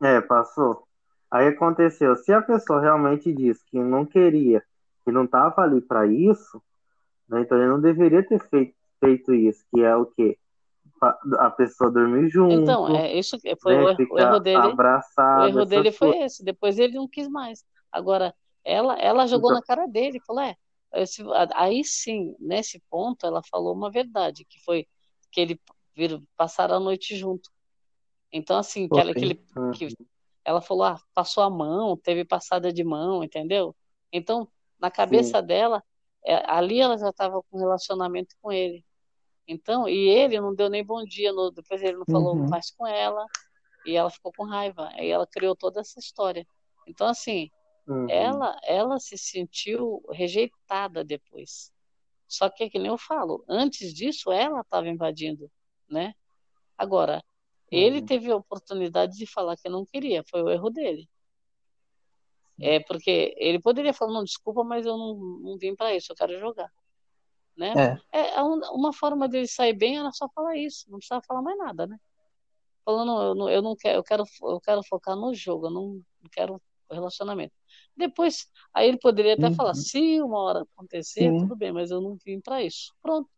É, 0.00 0.20
passou. 0.20 0.86
Aí 1.30 1.48
aconteceu. 1.48 2.14
Se 2.16 2.32
a 2.32 2.42
pessoa 2.42 2.80
realmente 2.80 3.32
disse 3.32 3.64
que 3.66 3.78
não 3.78 4.06
queria, 4.06 4.62
que 5.04 5.10
não 5.10 5.26
tava 5.26 5.62
ali 5.62 5.80
para 5.80 6.06
isso, 6.06 6.62
né? 7.32 7.40
Então 7.40 7.58
ele 7.58 7.68
não 7.68 7.80
deveria 7.80 8.22
ter 8.26 8.38
feito, 8.48 8.74
feito 9.00 9.34
isso, 9.34 9.64
que 9.74 9.82
é 9.82 9.96
o 9.96 10.06
quê? 10.06 10.38
A 11.38 11.50
pessoa 11.50 11.90
dormir 11.90 12.28
junto. 12.28 12.54
Então, 12.54 12.94
é 12.96 13.18
isso 13.18 13.36
foi 13.60 13.76
né? 13.76 13.96
o, 14.08 14.18
erro, 14.18 14.38
dele. 14.38 14.58
Abraçado, 14.58 15.42
o 15.42 15.48
erro 15.48 15.64
dele 15.64 15.90
foi 15.90 16.10
coisas. 16.12 16.32
esse. 16.34 16.44
Depois 16.44 16.78
ele 16.78 16.94
não 16.94 17.08
quis 17.08 17.26
mais. 17.26 17.64
Agora, 17.90 18.32
ela, 18.64 18.96
ela 19.00 19.26
jogou 19.26 19.50
então, 19.50 19.60
na 19.60 19.66
cara 19.66 19.86
dele, 19.88 20.20
falou, 20.24 20.42
é, 20.42 20.54
esse, 20.94 21.24
aí 21.54 21.82
sim, 21.82 22.36
nesse 22.38 22.80
ponto, 22.88 23.26
ela 23.26 23.42
falou 23.50 23.74
uma 23.74 23.90
verdade, 23.90 24.44
que 24.44 24.62
foi 24.64 24.86
que 25.32 25.40
ele 25.40 25.60
viram, 25.96 26.22
passaram 26.36 26.76
a 26.76 26.80
noite 26.80 27.16
junto. 27.16 27.50
Então, 28.30 28.56
assim, 28.56 28.88
que 28.88 28.98
ela, 28.98 29.12
que 29.12 29.24
ele, 29.24 29.34
que 29.74 29.88
ela 30.44 30.60
falou, 30.60 30.84
ah, 30.84 31.00
passou 31.14 31.42
a 31.42 31.50
mão, 31.50 31.96
teve 31.96 32.24
passada 32.24 32.72
de 32.72 32.84
mão, 32.84 33.24
entendeu? 33.24 33.74
Então, 34.12 34.46
na 34.78 34.90
cabeça 34.90 35.40
sim. 35.40 35.46
dela, 35.46 35.82
ali 36.46 36.80
ela 36.80 36.96
já 36.96 37.10
estava 37.10 37.42
com 37.42 37.58
relacionamento 37.58 38.34
com 38.40 38.52
ele. 38.52 38.84
Então, 39.46 39.88
e 39.88 40.08
ele 40.08 40.40
não 40.40 40.54
deu 40.54 40.70
nem 40.70 40.84
bom 40.84 41.04
dia, 41.04 41.32
no, 41.32 41.50
depois 41.50 41.82
ele 41.82 41.96
não 41.96 42.06
falou 42.06 42.36
uhum. 42.36 42.48
mais 42.48 42.70
com 42.70 42.86
ela, 42.86 43.26
e 43.84 43.96
ela 43.96 44.10
ficou 44.10 44.32
com 44.32 44.44
raiva. 44.44 44.88
Aí 44.92 45.08
ela 45.08 45.26
criou 45.26 45.56
toda 45.56 45.80
essa 45.80 45.98
história. 45.98 46.46
Então, 46.86 47.06
assim, 47.06 47.50
uhum. 47.86 48.08
ela, 48.08 48.58
ela 48.64 48.98
se 48.98 49.18
sentiu 49.18 50.02
rejeitada 50.10 51.04
depois. 51.04 51.72
Só 52.28 52.48
que, 52.48 52.70
que 52.70 52.78
nem 52.78 52.88
eu 52.88 52.98
falo, 52.98 53.44
antes 53.48 53.92
disso 53.92 54.32
ela 54.32 54.60
estava 54.60 54.88
invadindo, 54.88 55.50
né? 55.88 56.14
Agora, 56.78 57.16
uhum. 57.16 57.78
ele 57.78 58.00
teve 58.00 58.30
a 58.30 58.36
oportunidade 58.36 59.16
de 59.16 59.26
falar 59.26 59.56
que 59.56 59.68
não 59.68 59.84
queria, 59.84 60.24
foi 60.30 60.42
o 60.42 60.48
erro 60.48 60.70
dele. 60.70 61.08
É 62.62 62.80
porque 62.80 63.34
ele 63.36 63.60
poderia 63.60 63.92
falar, 63.92 64.12
não, 64.12 64.24
desculpa, 64.24 64.62
mas 64.64 64.86
eu 64.86 64.96
não, 64.96 65.14
não 65.16 65.58
vim 65.58 65.74
para 65.74 65.94
isso, 65.94 66.12
eu 66.12 66.16
quero 66.16 66.38
jogar. 66.38 66.70
né? 67.56 67.98
É. 68.12 68.36
é 68.36 68.42
uma 68.42 68.92
forma 68.92 69.28
dele 69.28 69.46
sair 69.46 69.74
bem 69.74 69.98
era 69.98 70.10
só 70.12 70.28
falar 70.34 70.56
isso, 70.56 70.90
não 70.90 70.98
precisava 70.98 71.22
falar 71.26 71.42
mais 71.42 71.58
nada, 71.58 71.86
né? 71.86 71.98
Falando, 72.84 73.22
eu 73.22 73.34
não, 73.34 73.48
eu 73.48 73.62
não 73.62 73.76
quero, 73.76 73.98
eu 73.98 74.02
quero, 74.02 74.24
eu 74.42 74.60
quero 74.60 74.82
focar 74.84 75.16
no 75.16 75.32
jogo, 75.34 75.66
eu 75.66 75.70
não, 75.70 75.88
não 76.20 76.30
quero 76.30 76.60
relacionamento. 76.92 77.54
Depois, 77.96 78.46
aí 78.72 78.88
ele 78.88 78.98
poderia 78.98 79.34
até 79.34 79.48
uhum. 79.48 79.54
falar, 79.54 79.74
se 79.74 80.20
uma 80.20 80.38
hora 80.38 80.62
acontecer, 80.62 81.30
Sim. 81.30 81.38
tudo 81.38 81.56
bem, 81.56 81.72
mas 81.72 81.90
eu 81.90 82.00
não 82.00 82.16
vim 82.24 82.40
para 82.40 82.62
isso. 82.62 82.94
Pronto. 83.02 83.28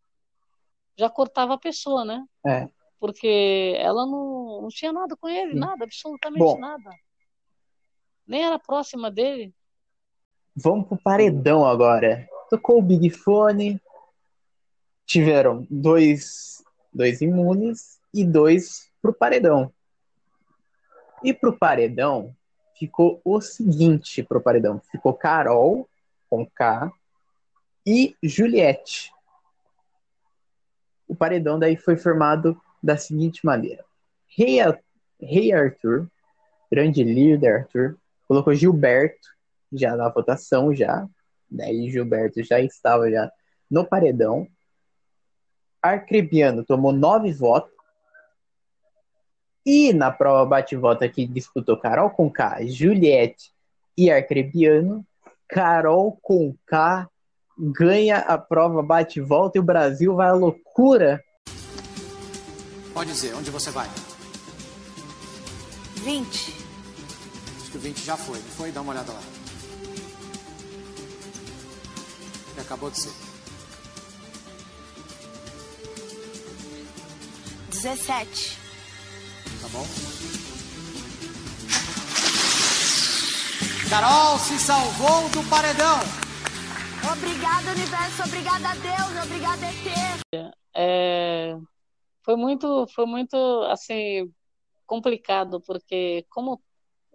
Já 0.96 1.08
cortava 1.08 1.54
a 1.54 1.58
pessoa, 1.58 2.04
né? 2.04 2.24
É. 2.46 2.68
Porque 3.00 3.74
ela 3.78 4.06
não, 4.06 4.62
não 4.62 4.68
tinha 4.68 4.92
nada 4.92 5.16
com 5.16 5.28
ele, 5.28 5.52
Sim. 5.52 5.58
nada, 5.58 5.84
absolutamente 5.84 6.44
Bom, 6.44 6.58
nada. 6.58 6.90
Nem 8.26 8.44
era 8.44 8.58
próxima 8.58 9.10
dele. 9.10 9.54
Vamos 10.56 10.86
pro 10.86 10.96
paredão 10.96 11.66
agora. 11.66 12.28
Tocou 12.48 12.78
o 12.78 12.82
Big 12.82 13.10
Fone. 13.10 13.80
Tiveram 15.06 15.66
dois, 15.70 16.62
dois 16.92 17.20
imunes 17.20 17.98
e 18.12 18.24
dois 18.24 18.90
pro 19.02 19.12
paredão. 19.12 19.72
E 21.22 21.32
pro 21.32 21.58
paredão, 21.58 22.34
ficou 22.78 23.20
o 23.24 23.40
seguinte 23.40 24.22
pro 24.22 24.40
paredão. 24.40 24.80
Ficou 24.90 25.14
Carol, 25.14 25.88
com 26.28 26.46
K, 26.46 26.90
e 27.86 28.16
Juliette. 28.22 29.12
O 31.06 31.14
paredão 31.14 31.58
daí 31.58 31.76
foi 31.76 31.96
formado 31.96 32.60
da 32.82 32.96
seguinte 32.96 33.44
maneira. 33.44 33.84
Rei, 34.26 34.58
Rei 35.20 35.52
Arthur, 35.52 36.08
grande 36.70 37.04
líder 37.04 37.60
Arthur, 37.60 37.98
colocou 38.26 38.54
Gilberto 38.54 39.28
já 39.72 39.96
na 39.96 40.08
votação 40.08 40.74
já. 40.74 41.06
Daí 41.50 41.90
Gilberto 41.90 42.42
já 42.42 42.60
estava 42.60 43.10
já 43.10 43.30
no 43.70 43.84
paredão. 43.84 44.46
Arcrebiano 45.82 46.64
tomou 46.64 46.92
nove 46.92 47.32
votos. 47.32 47.72
E 49.66 49.92
na 49.92 50.10
prova 50.10 50.44
bate-volta 50.44 51.08
que 51.08 51.26
disputou 51.26 51.78
Carol 51.78 52.10
com 52.10 52.30
K, 52.30 52.66
Juliette 52.66 53.50
e 53.96 54.10
Arcrebiano, 54.10 55.06
Carol 55.48 56.18
com 56.20 56.54
K 56.66 57.08
ganha 57.58 58.18
a 58.18 58.36
prova 58.36 58.82
bate-volta 58.82 59.58
e 59.58 59.60
o 59.60 59.64
Brasil 59.64 60.14
vai 60.14 60.28
à 60.28 60.32
loucura. 60.32 61.22
Pode 62.92 63.10
dizer, 63.10 63.34
onde 63.34 63.50
você 63.50 63.70
vai? 63.70 63.88
20. 66.04 66.63
Que 67.74 67.78
o 67.78 67.80
20 67.80 68.04
já 68.04 68.16
foi, 68.16 68.38
não 68.38 68.50
foi? 68.50 68.70
Dá 68.70 68.82
uma 68.82 68.92
olhada 68.92 69.12
lá. 69.12 69.20
E 72.56 72.60
acabou 72.60 72.88
de 72.88 73.00
ser. 73.00 73.12
17. 77.70 78.58
Tá 79.60 79.68
bom? 79.72 79.84
Carol 83.90 84.38
se 84.38 84.56
salvou 84.60 85.28
do 85.30 85.42
paredão. 85.50 85.98
Obrigada, 87.12 87.72
universo. 87.72 88.22
Obrigada 88.24 88.68
a 88.68 88.74
Deus. 88.76 89.24
Obrigada, 89.24 89.66
ET. 89.66 90.54
É, 90.76 91.56
foi 92.22 92.36
muito, 92.36 92.86
foi 92.94 93.04
muito, 93.04 93.36
assim, 93.64 94.32
complicado, 94.86 95.60
porque 95.60 96.24
como 96.30 96.62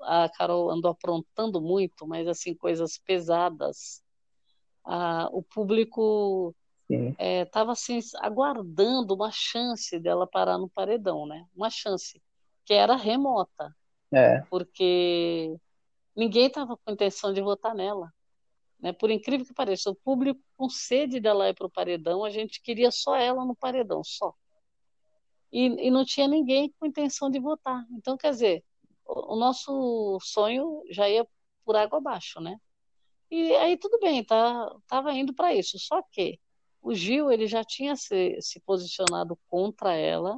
a 0.04 0.30
Carol 0.30 0.70
andou 0.70 0.92
aprontando 0.92 1.62
muito, 1.62 2.08
mas, 2.08 2.28
assim, 2.28 2.54
coisas 2.54 2.98
pesadas, 2.98 4.02
a, 4.84 5.30
o 5.32 5.44
público 5.44 6.56
estava 7.20 7.72
é, 7.72 7.74
assim, 7.74 8.00
aguardando 8.18 9.14
uma 9.14 9.32
chance 9.32 10.00
dela 10.00 10.26
parar 10.26 10.58
no 10.58 10.70
paredão, 10.70 11.28
né? 11.28 11.46
Uma 11.56 11.70
chance 11.70 12.22
que 12.66 12.74
era 12.74 12.96
remota. 12.96 13.76
É. 14.12 14.42
Porque 14.50 15.56
ninguém 16.16 16.48
estava 16.48 16.76
com 16.76 16.92
intenção 16.92 17.32
de 17.32 17.42
votar 17.42 17.76
nela. 17.76 18.12
Né? 18.80 18.94
Por 18.94 19.12
incrível 19.12 19.46
que 19.46 19.54
pareça, 19.54 19.90
o 19.90 19.96
público 19.96 20.42
com 20.58 20.70
sede 20.70 21.20
dela 21.20 21.50
ir 21.50 21.54
para 21.54 21.68
o 21.68 21.72
paredão, 21.72 22.24
a 22.24 22.30
gente 22.30 22.62
queria 22.62 22.92
só 22.92 23.16
ela 23.16 23.46
no 23.46 23.56
paredão, 23.56 24.04
só. 24.04 24.34
E, 25.52 25.88
e 25.88 25.92
não 25.92 26.06
tinha 26.06 26.28
ninguém 26.28 26.74
com 26.80 26.86
intenção 26.86 27.30
de 27.30 27.40
votar. 27.40 27.86
Então, 27.92 28.18
quer 28.18 28.32
dizer, 28.32 28.64
o, 29.10 29.36
nosso 29.36 30.20
sonho 30.22 30.84
já 30.92 31.10
ia 31.10 31.28
por 31.66 31.76
água 31.76 31.98
abaixo, 31.98 32.40
né? 32.40 32.58
E 33.32 33.56
aí 33.58 33.78
tudo 33.78 34.00
bem, 34.00 34.24
tá, 34.24 34.76
tava 34.88 35.14
indo 35.14 35.34
para 35.34 35.54
isso. 35.54 35.78
Só 35.80 36.02
que 36.12 36.40
o 36.82 36.94
Gil 36.94 37.32
ele 37.32 37.48
já 37.48 37.64
tinha 37.64 37.96
se, 37.96 38.38
se 38.42 38.60
posicionado 38.62 39.38
contra 39.50 39.96
ela, 39.96 40.38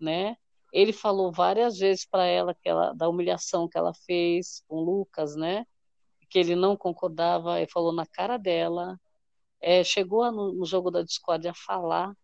né? 0.00 0.36
Ele 0.72 0.92
falou 0.92 1.32
várias 1.32 1.78
vezes 1.78 2.06
para 2.06 2.24
ela 2.24 2.54
que 2.54 2.68
ela 2.68 2.92
da 2.94 3.08
humilhação 3.08 3.68
que 3.68 3.78
ela 3.78 3.92
fez 4.06 4.62
com 4.68 4.76
o 4.76 4.84
Lucas, 4.84 5.36
né? 5.36 5.66
Que 6.28 6.38
ele 6.38 6.54
não 6.54 6.76
concordava, 6.76 7.60
e 7.60 7.68
falou 7.68 7.92
na 7.92 8.06
cara 8.06 8.36
dela. 8.36 8.98
É, 9.60 9.84
chegou 9.84 10.30
no, 10.32 10.52
no, 10.52 10.64
jogo 10.64 10.90
da 10.90 11.02
Discord 11.02 11.46
a 11.48 11.54
falar 11.54 12.14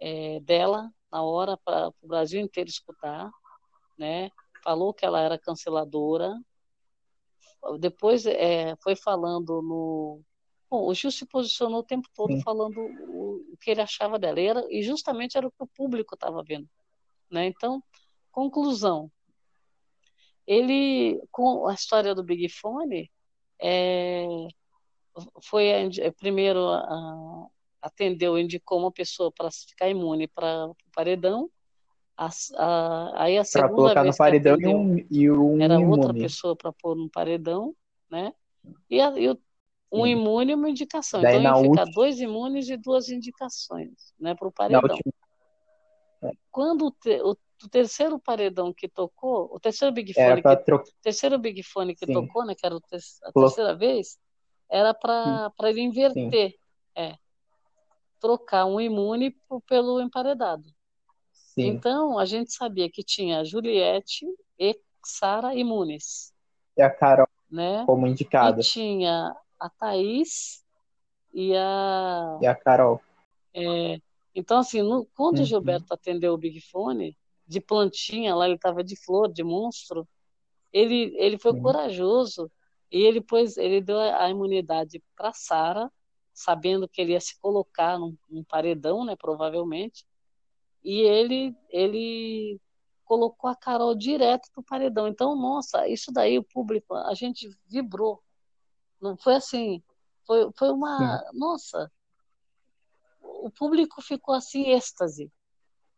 é, 0.00 0.40
dela 0.40 0.90
na 1.10 1.22
hora 1.22 1.56
para 1.64 1.88
o 2.02 2.08
Brasil 2.08 2.40
inteiro 2.40 2.70
escutar, 2.70 3.30
né? 3.98 4.30
Falou 4.62 4.92
que 4.94 5.04
ela 5.04 5.20
era 5.20 5.38
canceladora. 5.38 6.34
Depois 7.78 8.26
é, 8.26 8.76
foi 8.76 8.94
falando 8.96 9.62
no. 9.62 10.22
Bom, 10.70 10.86
o 10.86 10.94
Gil 10.94 11.10
se 11.10 11.26
posicionou 11.26 11.80
o 11.80 11.84
tempo 11.84 12.08
todo 12.14 12.32
Sim. 12.32 12.42
falando 12.42 12.78
o, 12.78 13.56
que 13.60 13.70
ele 13.70 13.80
achava 13.80 14.18
dela. 14.18 14.40
E, 14.40 14.46
era, 14.46 14.66
e 14.70 14.82
justamente 14.82 15.36
era 15.36 15.46
o 15.46 15.50
que 15.50 15.62
o 15.62 15.66
público 15.66 16.14
estava 16.14 16.42
vendo. 16.42 16.68
Né? 17.30 17.46
Então, 17.46 17.82
conclusão. 18.30 19.10
Ele, 20.46 21.20
com 21.30 21.66
a 21.66 21.74
história 21.74 22.14
do 22.14 22.24
Big 22.24 22.48
Fone, 22.48 23.10
é, 23.60 24.26
foi 25.42 25.72
a, 25.72 26.12
primeiro 26.12 26.68
a, 26.68 27.48
atendeu, 27.82 28.38
indicou 28.38 28.78
uma 28.78 28.92
pessoa 28.92 29.32
para 29.32 29.50
ficar 29.50 29.88
imune 29.88 30.28
para 30.28 30.66
o 30.66 30.76
paredão. 30.92 31.50
A, 32.18 32.28
a, 32.56 33.22
aí 33.22 33.38
a 33.38 33.44
segunda 33.44 33.74
colocar 33.74 34.02
vez 34.02 34.14
no 34.14 34.18
paredão 34.18 34.54
atendeu, 34.54 34.70
e, 34.72 34.74
um, 34.74 35.06
e 35.08 35.30
um 35.30 35.62
era 35.62 35.74
imune. 35.74 35.90
outra 35.90 36.12
pessoa 36.12 36.56
para 36.56 36.72
pôr 36.72 36.96
no 36.96 37.08
paredão, 37.08 37.72
né? 38.10 38.34
E, 38.90 39.00
a, 39.00 39.16
e 39.16 39.30
um 39.92 40.04
Sim. 40.04 40.10
imune 40.10 40.50
e 40.50 40.54
uma 40.56 40.68
indicação. 40.68 41.22
Daí, 41.22 41.38
então 41.38 41.44
ia 41.44 41.70
ficar 41.70 41.82
última... 41.82 41.94
dois 41.94 42.18
imunes 42.18 42.68
e 42.68 42.76
duas 42.76 43.08
indicações, 43.08 44.12
né, 44.18 44.34
para 44.34 44.48
o 44.48 44.52
paredão. 44.52 44.82
Última... 44.82 45.12
É. 46.24 46.32
Quando 46.50 46.86
o, 46.86 46.90
te, 46.90 47.22
o 47.22 47.36
o 47.64 47.68
terceiro 47.68 48.18
paredão 48.18 48.72
que 48.72 48.88
tocou, 48.88 49.50
o 49.52 49.58
terceiro 49.58 49.92
Big 49.92 50.14
Fone, 50.14 50.42
que, 50.42 50.56
tro... 50.58 50.82
terceiro 51.02 51.38
Big 51.38 51.62
Fone 51.62 51.94
que 51.94 52.06
Sim. 52.06 52.12
tocou, 52.12 52.44
né, 52.44 52.54
que 52.54 52.64
era 52.64 52.76
a 52.76 53.32
terceira 53.32 53.74
vez, 53.74 54.18
era 54.70 54.94
para 54.94 55.52
ele 55.62 55.80
inverter, 55.80 56.50
Sim. 56.50 56.56
é, 56.94 57.16
trocar 58.20 58.64
um 58.64 58.80
imune 58.80 59.36
pelo 59.66 60.00
emparedado. 60.00 60.64
Sim. 61.62 61.68
Então, 61.68 62.18
a 62.18 62.24
gente 62.24 62.52
sabia 62.52 62.90
que 62.90 63.02
tinha 63.02 63.44
Juliette 63.44 64.26
e 64.58 64.78
Sara 65.04 65.54
imunes. 65.54 66.32
E 66.76 66.82
a 66.82 66.90
Carol 66.90 67.28
né? 67.50 67.84
como 67.86 68.06
indicada. 68.06 68.60
E 68.60 68.64
tinha 68.64 69.34
a 69.58 69.70
Thaís 69.70 70.64
e 71.32 71.54
a... 71.56 72.38
E 72.40 72.46
a 72.46 72.54
Carol. 72.54 73.00
É, 73.54 74.00
então, 74.34 74.58
assim, 74.58 74.82
no, 74.82 75.06
quando 75.16 75.38
uhum. 75.38 75.42
o 75.42 75.46
Gilberto 75.46 75.92
atendeu 75.92 76.34
o 76.34 76.38
Big 76.38 76.60
Fone, 76.60 77.16
de 77.46 77.60
plantinha, 77.60 78.34
lá 78.34 78.46
ele 78.46 78.56
estava 78.56 78.84
de 78.84 78.94
flor, 78.94 79.32
de 79.32 79.42
monstro. 79.42 80.06
Ele, 80.72 81.14
ele 81.16 81.38
foi 81.38 81.58
corajoso 81.58 82.50
e 82.92 83.02
ele 83.02 83.22
pôs, 83.22 83.56
ele 83.56 83.80
deu 83.80 83.98
a 83.98 84.28
imunidade 84.28 85.02
para 85.16 85.32
Sara, 85.32 85.90
sabendo 86.34 86.86
que 86.86 87.00
ele 87.00 87.12
ia 87.12 87.20
se 87.20 87.38
colocar 87.40 87.98
num, 87.98 88.16
num, 88.28 88.44
paredão, 88.44 89.04
né, 89.04 89.16
provavelmente. 89.16 90.06
E 90.84 91.00
ele 91.00 91.56
ele 91.70 92.60
colocou 93.04 93.48
a 93.48 93.56
Carol 93.56 93.94
direto 93.94 94.48
no 94.56 94.62
paredão. 94.62 95.08
Então, 95.08 95.34
nossa, 95.34 95.88
isso 95.88 96.12
daí 96.12 96.38
o 96.38 96.44
público, 96.44 96.94
a 96.94 97.14
gente 97.14 97.48
vibrou. 97.66 98.22
Não 99.00 99.16
foi 99.16 99.36
assim, 99.36 99.82
foi, 100.26 100.50
foi 100.56 100.70
uma, 100.70 101.18
Sim. 101.18 101.38
nossa, 101.38 101.90
o 103.20 103.50
público 103.50 104.02
ficou 104.02 104.34
assim 104.34 104.68
êxtase 104.68 105.32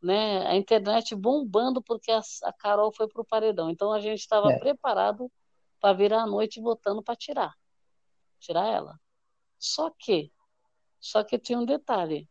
né, 0.03 0.47
a 0.47 0.57
internet 0.57 1.15
bombando 1.15 1.83
porque 1.83 2.11
a, 2.11 2.21
a 2.45 2.53
Carol 2.53 2.93
foi 2.93 3.07
para 3.07 3.21
o 3.21 3.25
paredão. 3.25 3.71
Então 3.71 3.93
a 3.93 4.01
gente 4.01 4.21
estava 4.21 4.53
é. 4.53 4.59
preparado 4.59 5.31
para 5.79 5.93
virar 5.93 6.23
a 6.23 6.27
noite 6.27 6.61
votando 6.61 7.03
para 7.03 7.17
tirar, 7.17 7.55
tirar 8.39 8.67
ela. 8.67 8.99
Só 9.59 9.91
que, 9.91 10.33
só 10.99 11.23
que 11.23 11.39
tinha 11.39 11.59
um 11.59 11.65
detalhe. 11.65 12.29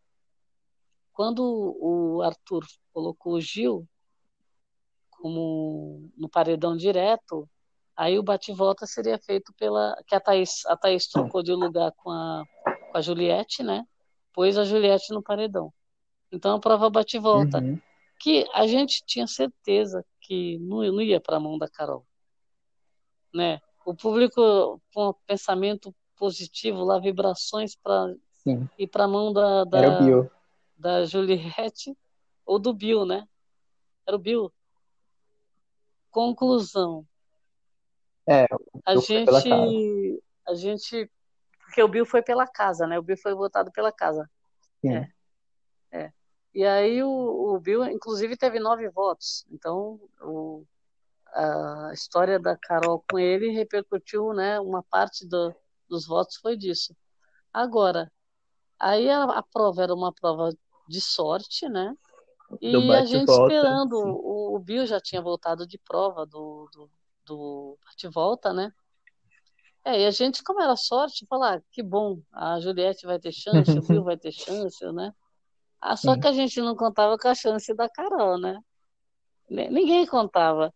Quando 1.19 1.75
o 1.81 2.21
Arthur 2.21 2.63
colocou 2.93 3.33
o 3.33 3.41
Gil 3.41 3.85
como 5.09 6.09
no 6.15 6.29
paredão 6.29 6.77
direto, 6.77 7.45
aí 7.93 8.17
o 8.17 8.23
bate-volta 8.23 8.85
seria 8.85 9.19
feito 9.19 9.53
pela 9.59 10.01
que 10.07 10.15
a 10.15 10.21
Thaís, 10.21 10.65
a 10.65 10.77
Thaís 10.77 11.09
trocou 11.09 11.43
de 11.43 11.51
lugar 11.51 11.91
com 11.97 12.09
a, 12.09 12.45
com 12.89 12.97
a 12.97 13.01
Juliette, 13.01 13.61
né? 13.61 13.85
pôs 14.33 14.57
a 14.57 14.63
Juliette 14.63 15.13
no 15.13 15.21
paredão. 15.21 15.73
Então 16.31 16.55
a 16.55 16.59
prova 16.61 16.89
bate 16.89 17.17
e 17.17 17.19
volta. 17.19 17.57
Uhum. 17.57 17.77
Que 18.17 18.47
a 18.53 18.65
gente 18.65 19.03
tinha 19.05 19.27
certeza 19.27 20.05
que 20.21 20.57
não, 20.59 20.77
não 20.89 21.01
ia 21.01 21.19
para 21.19 21.35
a 21.35 21.41
mão 21.41 21.57
da 21.57 21.67
Carol. 21.67 22.05
Né? 23.35 23.59
O 23.85 23.93
público 23.93 24.81
com 24.93 25.13
pensamento 25.27 25.93
positivo, 26.15 26.85
lá 26.85 26.97
vibrações 26.97 27.75
para 27.75 28.15
ir 28.77 28.87
para 28.87 29.03
a 29.03 29.07
mão 29.09 29.33
da, 29.33 29.65
da. 29.65 29.81
Da 30.79 31.05
Juliette 31.05 31.95
ou 32.45 32.57
do 32.57 32.73
Bill, 32.73 33.05
né? 33.05 33.27
Era 34.07 34.15
o 34.15 34.19
Bill. 34.19 34.51
Conclusão. 36.09 37.05
É, 38.27 38.45
a 38.85 38.95
gente, 38.95 40.23
a 40.47 40.53
gente, 40.55 41.11
porque 41.59 41.83
o 41.83 41.87
Bill 41.87 42.05
foi 42.05 42.21
pela 42.21 42.47
casa, 42.47 42.87
né? 42.87 42.97
O 42.97 43.03
Bill 43.03 43.17
foi 43.17 43.33
votado 43.35 43.71
pela 43.71 43.91
casa. 43.91 44.29
Sim. 44.81 44.95
É. 44.95 45.11
é. 45.91 46.13
E 46.53 46.65
aí 46.65 47.03
o, 47.03 47.09
o 47.09 47.59
Bill, 47.59 47.85
inclusive, 47.85 48.37
teve 48.37 48.59
nove 48.59 48.89
votos. 48.89 49.45
Então, 49.51 49.99
o, 50.21 50.65
a 51.33 51.91
história 51.93 52.39
da 52.39 52.55
Carol 52.55 53.03
com 53.09 53.19
ele 53.19 53.49
repercutiu, 53.51 54.33
né? 54.33 54.59
Uma 54.59 54.81
parte 54.83 55.27
do, 55.27 55.53
dos 55.87 56.07
votos 56.07 56.37
foi 56.37 56.55
disso. 56.55 56.95
Agora, 57.53 58.11
aí 58.79 59.09
a, 59.09 59.23
a 59.23 59.43
prova 59.43 59.83
era 59.83 59.93
uma 59.93 60.13
prova 60.13 60.51
de 60.89 60.99
sorte, 60.99 61.69
né? 61.69 61.95
E 62.59 62.91
a 62.91 63.05
gente 63.05 63.29
esperando, 63.29 63.93
o, 63.93 64.55
o, 64.55 64.59
Bill 64.59 64.85
já 64.87 64.99
tinha 64.99 65.21
voltado 65.21 65.67
de 65.67 65.77
prova 65.77 66.25
do, 66.25 66.67
do, 66.73 66.89
do 67.23 67.77
bate-volta, 67.85 68.51
né? 68.51 68.71
É, 69.85 70.01
e 70.01 70.05
a 70.05 70.11
gente, 70.11 70.43
como 70.43 70.61
era 70.61 70.75
sorte, 70.75 71.27
falar, 71.27 71.57
ah, 71.57 71.61
que 71.71 71.83
bom, 71.83 72.19
a 72.33 72.59
Juliette 72.59 73.05
vai 73.05 73.19
ter 73.19 73.31
chance, 73.31 73.71
o 73.77 73.81
Bill 73.83 74.03
vai 74.03 74.17
ter 74.17 74.31
chance, 74.31 74.83
né? 74.91 75.13
Ah, 75.79 75.95
só 75.95 76.15
Sim. 76.15 76.19
que 76.19 76.27
a 76.27 76.31
gente 76.33 76.59
não 76.59 76.75
contava 76.75 77.17
com 77.17 77.27
a 77.27 77.35
chance 77.35 77.73
da 77.73 77.87
Carol, 77.87 78.39
né? 78.39 78.59
Ninguém 79.47 80.05
contava. 80.05 80.73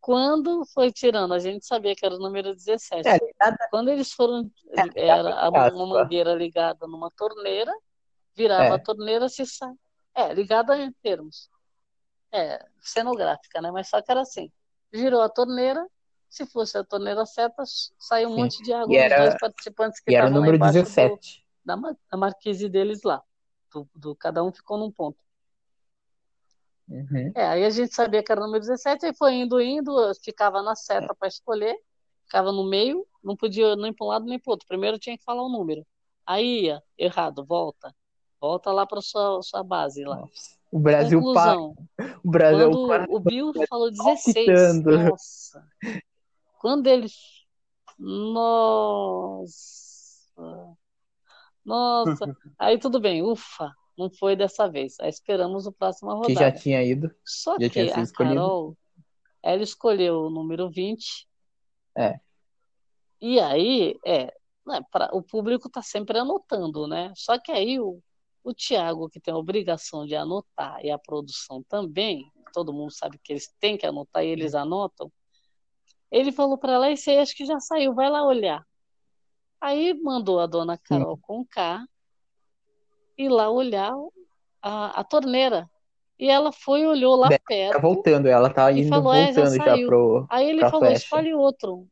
Quando 0.00 0.64
foi 0.72 0.92
tirando, 0.92 1.34
a 1.34 1.38
gente 1.38 1.66
sabia 1.66 1.94
que 1.94 2.06
era 2.06 2.14
o 2.14 2.18
número 2.18 2.54
17. 2.54 3.06
É, 3.06 3.18
Quando 3.70 3.88
eles 3.90 4.12
foram, 4.12 4.50
é, 4.94 5.06
era 5.08 5.50
uma 5.50 5.86
mangueira 5.86 6.32
ligada 6.34 6.86
numa 6.86 7.10
torneira, 7.10 7.72
virava 8.38 8.64
é. 8.64 8.70
a 8.70 8.78
torneira, 8.78 9.28
se 9.28 9.44
sai. 9.44 9.74
É, 10.14 10.32
ligada 10.32 10.78
em 10.78 10.92
termos. 11.02 11.50
É, 12.30 12.64
cenográfica, 12.80 13.60
né? 13.60 13.70
Mas 13.72 13.88
só 13.88 14.00
que 14.00 14.10
era 14.10 14.20
assim. 14.20 14.50
Girou 14.92 15.20
a 15.20 15.28
torneira, 15.28 15.84
se 16.30 16.46
fosse 16.46 16.78
a 16.78 16.84
torneira 16.84 17.26
certa, 17.26 17.64
saiu 17.98 18.28
um 18.28 18.34
Sim. 18.34 18.40
monte 18.42 18.62
de 18.62 18.72
água 18.72 18.94
e 18.94 18.96
dos 18.96 19.12
era, 19.12 19.22
dois 19.24 19.38
participantes 19.38 20.00
que 20.00 20.10
estavam 20.12 20.30
lá 20.30 20.36
número 20.36 20.58
17. 20.58 21.44
Do, 21.64 21.82
da, 21.82 21.96
da 22.10 22.16
marquise 22.16 22.68
deles 22.68 23.02
lá. 23.02 23.22
Do, 23.72 23.88
do, 23.94 24.14
cada 24.14 24.42
um 24.44 24.52
ficou 24.52 24.78
num 24.78 24.90
ponto. 24.90 25.18
Uhum. 26.88 27.32
É, 27.34 27.46
aí 27.46 27.64
a 27.64 27.70
gente 27.70 27.94
sabia 27.94 28.22
que 28.22 28.32
era 28.32 28.40
o 28.40 28.44
número 28.44 28.64
17, 28.64 29.04
aí 29.04 29.14
foi 29.14 29.34
indo, 29.34 29.60
indo, 29.60 29.92
ficava 30.22 30.62
na 30.62 30.74
seta 30.74 31.14
para 31.14 31.28
escolher, 31.28 31.76
ficava 32.24 32.50
no 32.50 32.64
meio, 32.64 33.06
não 33.22 33.36
podia 33.36 33.76
nem 33.76 33.92
para 33.92 34.06
um 34.06 34.08
lado 34.08 34.24
nem 34.24 34.38
para 34.38 34.52
outro. 34.52 34.66
Primeiro 34.66 34.98
tinha 34.98 35.18
que 35.18 35.24
falar 35.24 35.42
o 35.42 35.50
número. 35.50 35.86
Aí 36.26 36.64
ia, 36.64 36.82
errado, 36.96 37.44
volta. 37.44 37.94
Volta 38.40 38.72
lá 38.72 38.86
para 38.86 39.00
sua, 39.00 39.42
sua 39.42 39.62
base 39.62 40.04
lá. 40.04 40.22
O 40.70 40.78
Brasil 40.78 41.20
Conclusão, 41.20 41.74
O 42.22 42.30
Brasil 42.30 42.70
quando 42.70 43.10
o 43.10 43.20
Bill 43.20 43.52
falou 43.68 43.90
16. 43.90 44.84
Nossa. 44.84 45.66
Quando 46.60 46.86
ele. 46.86 47.08
Nossa. 47.98 49.48
Nossa. 51.64 52.36
Aí 52.58 52.78
tudo 52.78 53.00
bem, 53.00 53.22
ufa. 53.22 53.74
Não 53.96 54.10
foi 54.10 54.36
dessa 54.36 54.68
vez. 54.68 55.00
Aí 55.00 55.08
esperamos 55.08 55.66
o 55.66 55.72
próximo 55.72 56.10
rodada. 56.10 56.28
Que 56.28 56.34
já 56.34 56.52
tinha 56.52 56.82
ido. 56.84 57.10
Só 57.24 57.56
já 57.58 57.68
que 57.68 57.80
a 57.80 58.06
Carol, 58.12 58.76
ela 59.42 59.62
escolheu 59.62 60.26
o 60.26 60.30
número 60.30 60.70
20. 60.70 61.26
É. 61.96 62.20
E 63.20 63.40
aí, 63.40 63.98
é, 64.06 64.32
né, 64.64 64.80
pra, 64.92 65.10
o 65.12 65.20
público 65.20 65.66
está 65.66 65.82
sempre 65.82 66.16
anotando, 66.16 66.86
né? 66.86 67.12
Só 67.16 67.36
que 67.38 67.50
aí 67.50 67.80
o, 67.80 68.00
o 68.48 68.54
Tiago, 68.54 69.10
que 69.10 69.20
tem 69.20 69.34
a 69.34 69.36
obrigação 69.36 70.06
de 70.06 70.16
anotar, 70.16 70.82
e 70.82 70.90
a 70.90 70.98
produção 70.98 71.62
também, 71.68 72.32
todo 72.50 72.72
mundo 72.72 72.90
sabe 72.90 73.18
que 73.22 73.34
eles 73.34 73.54
têm 73.60 73.76
que 73.76 73.84
anotar 73.84 74.24
e 74.24 74.28
eles 74.28 74.54
anotam, 74.54 75.12
ele 76.10 76.32
falou 76.32 76.56
para 76.56 76.72
ela, 76.72 76.90
esse 76.90 77.10
aí 77.10 77.18
acho 77.18 77.36
que 77.36 77.44
já 77.44 77.60
saiu, 77.60 77.94
vai 77.94 78.08
lá 78.08 78.24
olhar. 78.24 78.64
Aí 79.60 79.92
mandou 79.92 80.40
a 80.40 80.46
dona 80.46 80.78
Carol 80.78 81.16
Sim. 81.16 81.22
com 81.22 81.44
K 81.44 81.84
ir 83.18 83.28
lá 83.28 83.50
olhar 83.50 83.92
a, 84.62 85.00
a 85.00 85.04
torneira. 85.04 85.68
E 86.18 86.30
ela 86.30 86.50
foi 86.50 86.86
olhou 86.86 87.16
lá 87.16 87.28
Deve 87.28 87.44
perto. 87.46 87.74
Tá 87.74 87.78
voltando, 87.78 88.28
ela 88.28 88.48
tá 88.48 88.72
indo 88.72 88.88
falou, 88.88 89.12
é, 89.12 89.26
voltando 89.26 89.56
já, 89.56 89.76
já, 89.76 89.86
pro. 89.86 90.26
Aí 90.30 90.48
ele 90.48 90.62
falou, 90.62 90.80
flecha. 90.80 91.04
escolhe 91.04 91.34
outro. 91.34 91.86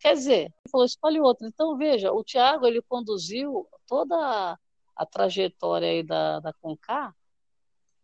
Quer 0.00 0.14
dizer, 0.14 0.40
ele 0.40 0.70
falou, 0.70 0.84
escolhe 0.84 1.20
outro. 1.20 1.46
Então, 1.46 1.76
veja, 1.76 2.12
o 2.12 2.24
Tiago, 2.24 2.66
ele 2.66 2.82
conduziu 2.82 3.68
toda 3.86 4.58
a, 5.02 5.06
trajetória 5.06 5.88
aí 5.88 6.02
da, 6.02 6.40
da 6.40 6.52
Conká 6.52 7.14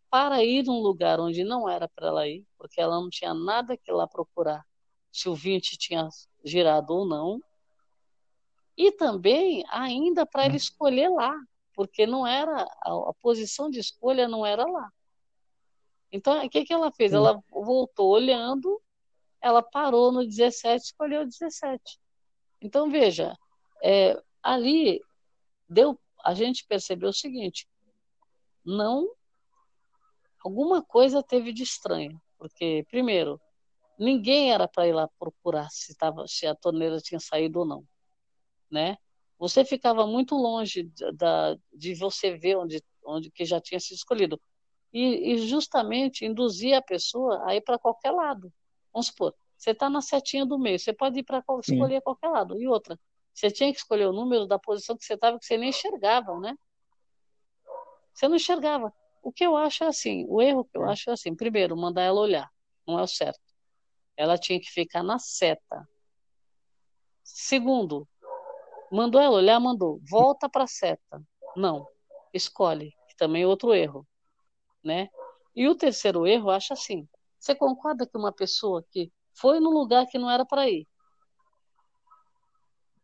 para 0.09 0.43
ir 0.43 0.65
num 0.65 0.79
lugar 0.79 1.19
onde 1.19 1.43
não 1.43 1.69
era 1.69 1.87
para 1.87 2.07
ela 2.07 2.27
ir, 2.27 2.45
porque 2.57 2.81
ela 2.81 2.99
não 2.99 3.09
tinha 3.09 3.33
nada 3.33 3.77
que 3.77 3.91
ir 3.91 3.93
lá 3.93 4.07
procurar 4.07 4.65
se 5.11 5.29
o 5.29 5.35
20 5.35 5.77
tinha 5.77 6.07
girado 6.43 6.93
ou 6.93 7.05
não. 7.05 7.41
E 8.75 8.91
também 8.91 9.63
ainda 9.69 10.25
para 10.25 10.45
ele 10.45 10.57
escolher 10.57 11.09
lá, 11.09 11.35
porque 11.73 12.07
não 12.07 12.25
era 12.25 12.63
a, 12.63 13.09
a, 13.09 13.13
posição 13.21 13.69
de 13.69 13.79
escolha 13.79 14.27
não 14.27 14.45
era 14.45 14.65
lá. 14.65 14.91
Então, 16.11 16.43
o 16.43 16.49
que, 16.49 16.65
que 16.65 16.73
ela 16.73 16.91
fez? 16.91 17.13
Ela 17.13 17.39
voltou 17.51 18.09
olhando, 18.09 18.81
ela 19.41 19.61
parou 19.61 20.11
no 20.11 20.25
17, 20.25 20.85
escolheu 20.85 21.21
o 21.21 21.25
17. 21.25 21.99
Então, 22.61 22.89
veja, 22.89 23.37
é, 23.83 24.19
ali 24.41 25.01
deu, 25.67 25.99
a 26.23 26.33
gente 26.33 26.65
percebeu 26.67 27.09
o 27.09 27.13
seguinte: 27.13 27.67
não, 28.65 29.09
alguma 30.43 30.81
coisa 30.81 31.23
teve 31.23 31.51
de 31.53 31.63
estranho, 31.63 32.21
porque 32.37 32.85
primeiro 32.89 33.39
ninguém 33.97 34.53
era 34.53 34.67
para 34.67 34.87
ir 34.87 34.93
lá 34.93 35.09
procurar 35.19 35.69
se, 35.69 35.95
tava, 35.95 36.25
se 36.27 36.47
a 36.47 36.55
torneira 36.55 36.99
tinha 36.99 37.19
saído 37.19 37.59
ou 37.59 37.65
não, 37.65 37.83
né? 38.71 38.97
Você 39.37 39.63
ficava 39.63 40.05
muito 40.05 40.35
longe 40.35 40.91
da, 41.13 41.57
de 41.73 41.93
você 41.95 42.35
ver 42.35 42.57
onde, 42.57 42.83
onde 43.05 43.31
que 43.31 43.45
já 43.45 43.59
tinha 43.59 43.79
sido 43.79 43.95
escolhido. 43.95 44.39
E, 44.91 45.33
e 45.33 45.37
justamente 45.47 46.25
induzia 46.25 46.79
a 46.79 46.81
pessoa 46.81 47.41
a 47.47 47.55
ir 47.55 47.61
para 47.61 47.79
qualquer 47.79 48.11
lado. 48.11 48.51
Vamos 48.91 49.07
supor, 49.07 49.33
você 49.55 49.71
está 49.71 49.89
na 49.89 50.01
setinha 50.01 50.45
do 50.45 50.57
meio, 50.57 50.79
você 50.79 50.91
pode 50.91 51.19
ir 51.19 51.23
para 51.23 51.43
escolher 51.61 51.97
Sim. 51.97 52.01
qualquer 52.01 52.29
lado. 52.29 52.59
E 52.59 52.67
outra, 52.67 52.99
você 53.39 53.49
tinha 53.49 53.71
que 53.71 53.79
escolher 53.79 54.05
o 54.05 54.11
número 54.11 54.45
da 54.45 54.59
posição 54.59 54.97
que 54.97 55.05
você 55.05 55.13
estava, 55.13 55.39
que 55.39 55.45
você 55.45 55.57
nem 55.57 55.69
enxergava, 55.69 56.37
né? 56.39 56.57
Você 58.13 58.27
não 58.27 58.35
enxergava. 58.35 58.93
O 59.23 59.31
que 59.31 59.45
eu 59.45 59.55
acho 59.55 59.85
é 59.85 59.87
assim, 59.87 60.25
o 60.27 60.41
erro 60.41 60.65
que 60.65 60.77
eu 60.77 60.83
acho 60.83 61.09
é 61.09 61.13
assim, 61.13 61.33
primeiro, 61.33 61.77
mandar 61.77 62.01
ela 62.01 62.19
olhar, 62.19 62.49
não 62.85 62.99
é 62.99 63.03
o 63.03 63.07
certo. 63.07 63.39
Ela 64.17 64.37
tinha 64.37 64.59
que 64.59 64.69
ficar 64.69 65.03
na 65.03 65.17
seta. 65.19 65.87
Segundo, 67.23 68.05
mandou 68.91 69.21
ela 69.21 69.37
olhar, 69.37 69.57
mandou, 69.57 70.01
volta 70.09 70.49
para 70.49 70.65
a 70.65 70.67
seta. 70.67 71.23
Não, 71.55 71.87
escolhe, 72.33 72.91
que 73.07 73.15
também 73.15 73.43
é 73.43 73.47
outro 73.47 73.73
erro, 73.73 74.05
né? 74.83 75.07
E 75.55 75.65
o 75.65 75.75
terceiro 75.75 76.27
erro, 76.27 76.49
eu 76.49 76.51
acho 76.51 76.73
assim, 76.73 77.07
você 77.39 77.55
concorda 77.55 78.05
que 78.05 78.17
uma 78.17 78.33
pessoa 78.33 78.83
que 78.91 79.09
foi 79.33 79.61
no 79.61 79.69
lugar 79.69 80.05
que 80.07 80.17
não 80.17 80.29
era 80.29 80.45
para 80.45 80.69
ir, 80.69 80.85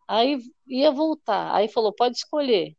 aí 0.08 0.39
ia 0.68 0.91
voltar, 0.91 1.53
aí 1.53 1.68
falou, 1.68 1.93
pode 1.93 2.18
escolher. 2.18 2.76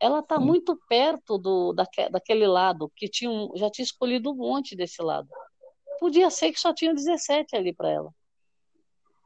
Ela 0.00 0.20
está 0.20 0.38
muito 0.38 0.78
perto 0.88 1.38
do, 1.38 1.72
daque, 1.72 2.08
daquele 2.10 2.46
lado, 2.46 2.90
que 2.94 3.08
tinha 3.08 3.30
um, 3.30 3.52
já 3.56 3.70
tinha 3.70 3.84
escolhido 3.84 4.30
um 4.32 4.34
monte 4.34 4.76
desse 4.76 5.00
lado. 5.02 5.28
Podia 5.98 6.28
ser 6.30 6.52
que 6.52 6.60
só 6.60 6.74
tinha 6.74 6.92
17 6.92 7.56
ali 7.56 7.72
para 7.72 7.90
ela. 7.90 8.10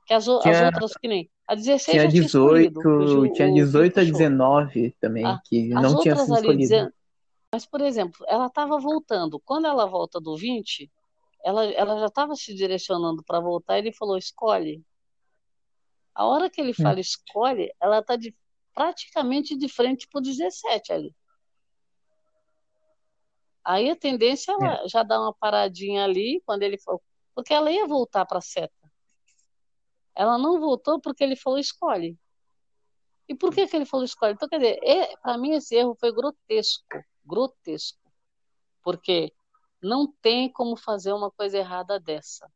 Que 0.06 0.14
as, 0.14 0.24
tinha, 0.24 0.36
as 0.36 0.62
outras 0.62 0.92
que 0.94 1.08
nem. 1.08 1.28
A 1.46 1.54
16 1.54 1.84
tinha 1.84 2.02
já 2.04 2.10
tinha 2.10 2.22
18, 2.22 2.78
escolhido, 2.78 3.34
tinha 3.34 3.52
18 3.52 4.00
a 4.00 4.04
19 4.04 4.96
também, 5.00 5.24
Ah, 5.24 5.40
que 5.44 5.68
não 5.68 5.98
tinha 5.98 6.14
sido 6.16 6.34
escolhido. 6.36 6.92
Mas, 7.52 7.64
por 7.64 7.80
exemplo, 7.80 8.24
ela 8.28 8.46
estava 8.46 8.78
voltando. 8.78 9.40
Quando 9.40 9.66
ela 9.66 9.86
volta 9.86 10.20
do 10.20 10.36
20, 10.36 10.90
ela, 11.44 11.64
ela 11.64 11.98
já 11.98 12.06
estava 12.06 12.34
se 12.34 12.54
direcionando 12.54 13.22
para 13.24 13.40
voltar. 13.40 13.78
Ele 13.78 13.92
falou: 13.92 14.16
escolhe. 14.16 14.82
A 16.18 16.26
hora 16.26 16.50
que 16.50 16.60
ele 16.60 16.72
Hum. 16.72 16.82
fala 16.82 16.98
escolhe, 16.98 17.72
ela 17.80 18.00
está 18.00 18.18
praticamente 18.74 19.56
de 19.56 19.68
frente 19.68 20.08
para 20.08 20.18
o 20.18 20.22
17 20.22 20.92
ali. 20.92 21.14
Aí 23.64 23.88
a 23.88 23.94
tendência 23.94 24.50
é 24.50 24.54
ela 24.54 24.88
já 24.88 25.04
dar 25.04 25.20
uma 25.20 25.32
paradinha 25.32 26.02
ali 26.02 26.42
quando 26.44 26.64
ele 26.64 26.76
falou, 26.76 27.00
porque 27.36 27.54
ela 27.54 27.70
ia 27.70 27.86
voltar 27.86 28.26
para 28.26 28.38
a 28.38 28.40
seta. 28.40 28.74
Ela 30.12 30.36
não 30.36 30.58
voltou 30.58 31.00
porque 31.00 31.22
ele 31.22 31.36
falou 31.36 31.56
escolhe. 31.56 32.18
E 33.28 33.34
por 33.36 33.54
que, 33.54 33.68
que 33.68 33.76
ele 33.76 33.86
falou 33.86 34.04
escolhe? 34.04 34.32
Então, 34.32 34.48
quer 34.48 34.58
dizer, 34.58 34.80
é, 34.82 35.16
para 35.18 35.38
mim 35.38 35.52
esse 35.52 35.76
erro 35.76 35.96
foi 36.00 36.10
grotesco, 36.10 36.84
grotesco. 37.24 38.10
Porque 38.82 39.32
não 39.80 40.12
tem 40.20 40.50
como 40.50 40.76
fazer 40.76 41.12
uma 41.12 41.30
coisa 41.30 41.58
errada 41.58 42.00
dessa. 42.00 42.50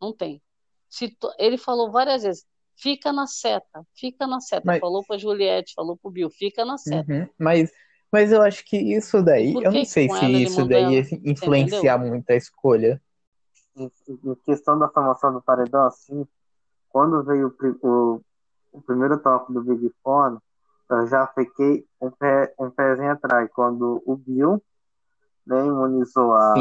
Não 0.00 0.14
tem. 0.14 0.40
Se 0.88 1.14
ele 1.38 1.58
falou 1.58 1.90
várias 1.90 2.22
vezes, 2.22 2.46
fica 2.76 3.12
na 3.12 3.26
seta, 3.26 3.86
fica 3.94 4.26
na 4.26 4.40
seta. 4.40 4.62
Mas... 4.64 4.80
Falou 4.80 5.04
para 5.04 5.18
Juliette, 5.18 5.74
falou 5.74 5.96
para 5.96 6.08
o 6.08 6.12
Bill, 6.12 6.30
fica 6.30 6.64
na 6.64 6.78
seta. 6.78 7.12
Uhum. 7.12 7.28
Mas, 7.38 7.72
mas 8.10 8.32
eu 8.32 8.42
acho 8.42 8.64
que 8.64 8.76
isso 8.76 9.22
daí, 9.22 9.54
eu 9.54 9.72
não 9.72 9.84
sei 9.84 10.08
se 10.08 10.42
isso 10.42 10.66
daí 10.66 10.94
ia 10.94 11.00
influenciar 11.24 11.96
Entendeu? 11.96 12.12
muito 12.12 12.30
a 12.30 12.34
escolha. 12.34 13.00
Em, 13.76 13.90
em, 14.08 14.34
questão 14.44 14.78
da 14.78 14.88
formação 14.88 15.32
do 15.32 15.40
paredão, 15.40 15.86
assim, 15.86 16.26
quando 16.88 17.22
veio 17.22 17.54
o, 17.82 17.86
o, 17.86 18.20
o 18.72 18.82
primeiro 18.82 19.18
top 19.18 19.52
do 19.52 19.62
Big 19.62 19.90
Fone, 20.02 20.38
eu 20.90 21.06
já 21.06 21.26
fiquei 21.28 21.86
um, 22.00 22.10
pé, 22.10 22.52
um 22.58 22.70
pezinho 22.70 23.12
atrás. 23.12 23.48
Quando 23.54 24.02
o 24.04 24.14
Bill 24.14 24.62
né, 25.46 25.64
imunizou 25.64 26.32
a, 26.32 26.54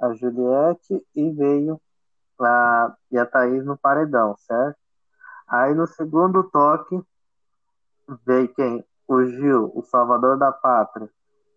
a 0.00 0.12
Juliette 0.14 1.00
e 1.14 1.30
veio 1.30 1.80
a, 2.40 2.94
e 3.10 3.18
a 3.18 3.24
Thaís 3.24 3.64
no 3.64 3.76
paredão, 3.76 4.36
certo? 4.38 4.85
Aí 5.46 5.74
no 5.74 5.86
segundo 5.86 6.42
toque 6.44 7.00
veio 8.24 8.48
quem? 8.54 8.84
O 9.06 9.24
Gil, 9.24 9.70
o 9.74 9.82
salvador 9.82 10.36
da 10.36 10.50
pátria, 10.50 11.08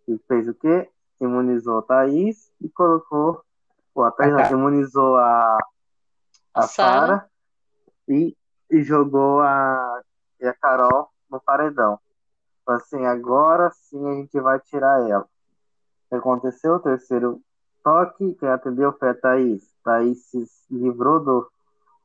e 0.07 0.17
fez 0.27 0.47
o 0.47 0.53
quê? 0.53 0.89
Imunizou 1.19 1.79
a 1.79 1.81
Thaís 1.81 2.51
e 2.61 2.69
colocou. 2.69 3.43
O 3.93 4.03
a 4.03 4.11
Thaís 4.11 4.51
não, 4.51 4.59
imunizou 4.59 5.17
a, 5.17 5.57
a 6.53 6.61
Sara 6.63 7.27
e, 8.07 8.35
e 8.69 8.83
jogou 8.83 9.41
a, 9.41 10.01
e 10.39 10.47
a 10.47 10.53
Carol 10.53 11.09
no 11.29 11.39
paredão. 11.41 11.99
Assim, 12.67 13.03
agora 13.05 13.71
sim 13.71 14.07
a 14.07 14.13
gente 14.13 14.39
vai 14.39 14.59
tirar 14.59 15.09
ela. 15.09 15.23
O 15.23 16.09
que 16.09 16.15
aconteceu? 16.15 16.75
O 16.75 16.79
terceiro 16.79 17.41
toque, 17.83 18.35
quem 18.35 18.49
atendeu 18.49 18.93
foi 18.93 19.09
a 19.09 19.15
Thaís. 19.15 19.73
Thaís 19.83 20.25
se 20.25 20.47
livrou 20.69 21.19
do, 21.19 21.51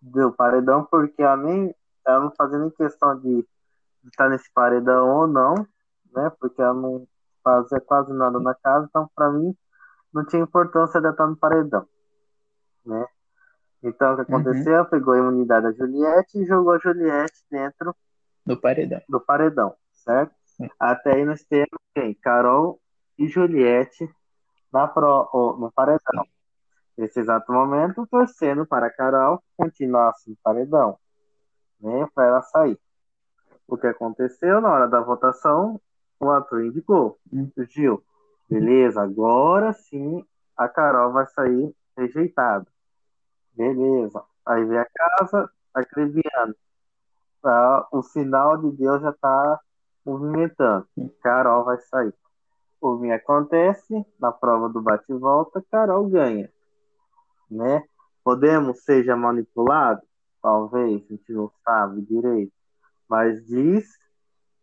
do 0.04 0.32
paredão 0.32 0.84
porque 0.84 1.22
ela 1.22 1.36
nem 1.36 1.74
ela 2.06 2.20
não 2.20 2.32
fazia 2.36 2.58
nem 2.58 2.70
questão 2.70 3.18
de, 3.18 3.46
de 4.02 4.08
estar 4.08 4.28
nesse 4.28 4.52
paredão 4.52 5.08
ou 5.08 5.26
não, 5.26 5.54
né? 6.14 6.30
Porque 6.38 6.60
ela 6.60 6.74
não 6.74 7.08
fazia 7.42 7.80
quase 7.80 8.12
nada 8.12 8.38
na 8.38 8.54
casa, 8.54 8.86
então 8.88 9.08
para 9.14 9.30
mim 9.30 9.56
não 10.12 10.24
tinha 10.26 10.42
importância 10.42 11.00
de 11.00 11.08
estar 11.08 11.26
no 11.26 11.36
paredão, 11.36 11.88
né? 12.84 13.06
Então 13.82 14.12
o 14.12 14.16
que 14.16 14.30
uhum. 14.30 14.38
aconteceu? 14.38 14.80
Uhum. 14.80 14.90
Pegou 14.90 15.14
a 15.14 15.18
imunidade 15.18 15.66
da 15.66 15.72
Juliette 15.72 16.38
e 16.38 16.46
jogou 16.46 16.74
a 16.74 16.78
Juliette 16.78 17.44
dentro 17.50 17.96
do 18.44 18.60
paredão. 18.60 19.00
Do 19.08 19.20
paredão, 19.20 19.74
certo? 19.92 20.34
Uhum. 20.60 20.68
Até 20.78 21.14
aí 21.14 21.24
nós 21.24 21.42
temos 21.44 21.68
quem? 21.94 22.14
Carol 22.14 22.78
e 23.18 23.26
Juliette 23.26 24.08
na 24.70 24.86
pro, 24.86 25.56
no 25.58 25.72
paredão. 25.72 26.26
Nesse 26.96 27.20
exato 27.20 27.52
momento, 27.52 28.06
torcendo 28.06 28.66
para 28.66 28.86
a 28.86 28.90
Carol 28.90 29.42
continuar 29.56 30.12
no 30.26 30.36
paredão, 30.42 30.98
né, 31.80 32.06
para 32.14 32.26
ela 32.26 32.42
sair. 32.42 32.78
O 33.66 33.76
que 33.76 33.86
aconteceu 33.86 34.60
na 34.60 34.70
hora 34.70 34.88
da 34.88 35.00
votação, 35.00 35.80
o 36.20 36.30
ator 36.30 36.64
indicou, 36.64 37.18
hum. 37.32 37.50
Gil, 37.68 38.02
beleza, 38.48 39.02
agora 39.02 39.72
sim 39.72 40.24
a 40.56 40.68
Carol 40.68 41.12
vai 41.12 41.26
sair 41.26 41.74
rejeitada. 41.96 42.66
Beleza. 43.54 44.22
Aí 44.44 44.64
vem 44.64 44.78
a 44.78 44.86
casa, 44.86 45.50
acreviando. 45.72 46.54
Tá, 47.40 47.86
o 47.92 48.02
sinal 48.02 48.56
de 48.56 48.70
Deus 48.72 49.02
já 49.02 49.10
está 49.10 49.60
movimentando. 50.04 50.86
Carol 51.22 51.64
vai 51.64 51.78
sair. 51.78 52.14
O 52.80 52.98
que 53.00 53.10
acontece 53.10 54.04
na 54.18 54.30
prova 54.32 54.68
do 54.68 54.80
bate-volta, 54.82 55.64
Carol 55.70 56.08
ganha. 56.08 56.50
Né? 57.54 57.84
Podemos 58.24 58.82
seja 58.82 59.16
manipulado? 59.16 60.02
Talvez, 60.42 61.02
a 61.02 61.06
gente 61.06 61.32
não 61.32 61.50
sabe 61.64 62.02
direito. 62.02 62.52
Mas 63.08 63.46
diz 63.46 63.86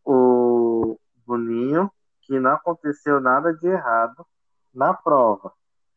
o 0.03 0.99
Boninho 1.25 1.89
que 2.21 2.39
não 2.39 2.51
aconteceu 2.51 3.21
nada 3.21 3.53
de 3.53 3.67
errado 3.67 4.25
na 4.73 4.93
prova. 4.93 5.53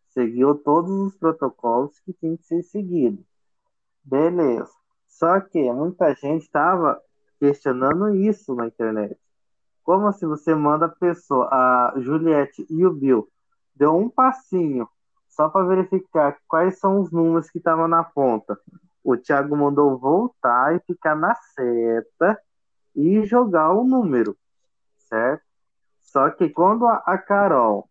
Seguiu 0.08 0.54
todos 0.54 0.90
os 0.90 1.16
protocolos 1.16 1.98
que 2.00 2.12
tinham 2.12 2.36
que 2.36 2.44
ser 2.44 2.62
seguidos. 2.62 3.24
Beleza. 4.02 4.72
Só 5.08 5.40
que 5.40 5.72
muita 5.72 6.14
gente 6.14 6.42
estava 6.42 7.00
questionando 7.40 8.14
isso 8.14 8.54
na 8.54 8.66
internet. 8.66 9.18
Como 9.82 10.06
assim 10.06 10.26
você 10.26 10.54
manda 10.54 10.86
a 10.86 10.88
pessoa, 10.88 11.48
a 11.50 11.94
Juliette 11.98 12.66
e 12.70 12.86
o 12.86 12.92
Bill, 12.92 13.28
deu 13.74 13.96
um 13.96 14.08
passinho 14.08 14.88
só 15.34 15.48
para 15.48 15.66
verificar 15.66 16.38
quais 16.46 16.78
são 16.78 17.00
os 17.00 17.10
números 17.10 17.50
que 17.50 17.58
estavam 17.58 17.88
na 17.88 18.04
ponta. 18.04 18.58
O 19.02 19.16
Thiago 19.16 19.56
mandou 19.56 19.98
voltar 19.98 20.74
e 20.74 20.80
ficar 20.80 21.14
na 21.16 21.34
seta 21.34 22.40
e 22.94 23.24
jogar 23.24 23.72
o 23.72 23.84
número, 23.84 24.36
certo? 24.96 25.42
Só 26.00 26.30
que 26.30 26.48
quando 26.48 26.86
a 26.86 27.18
Carol 27.18 27.88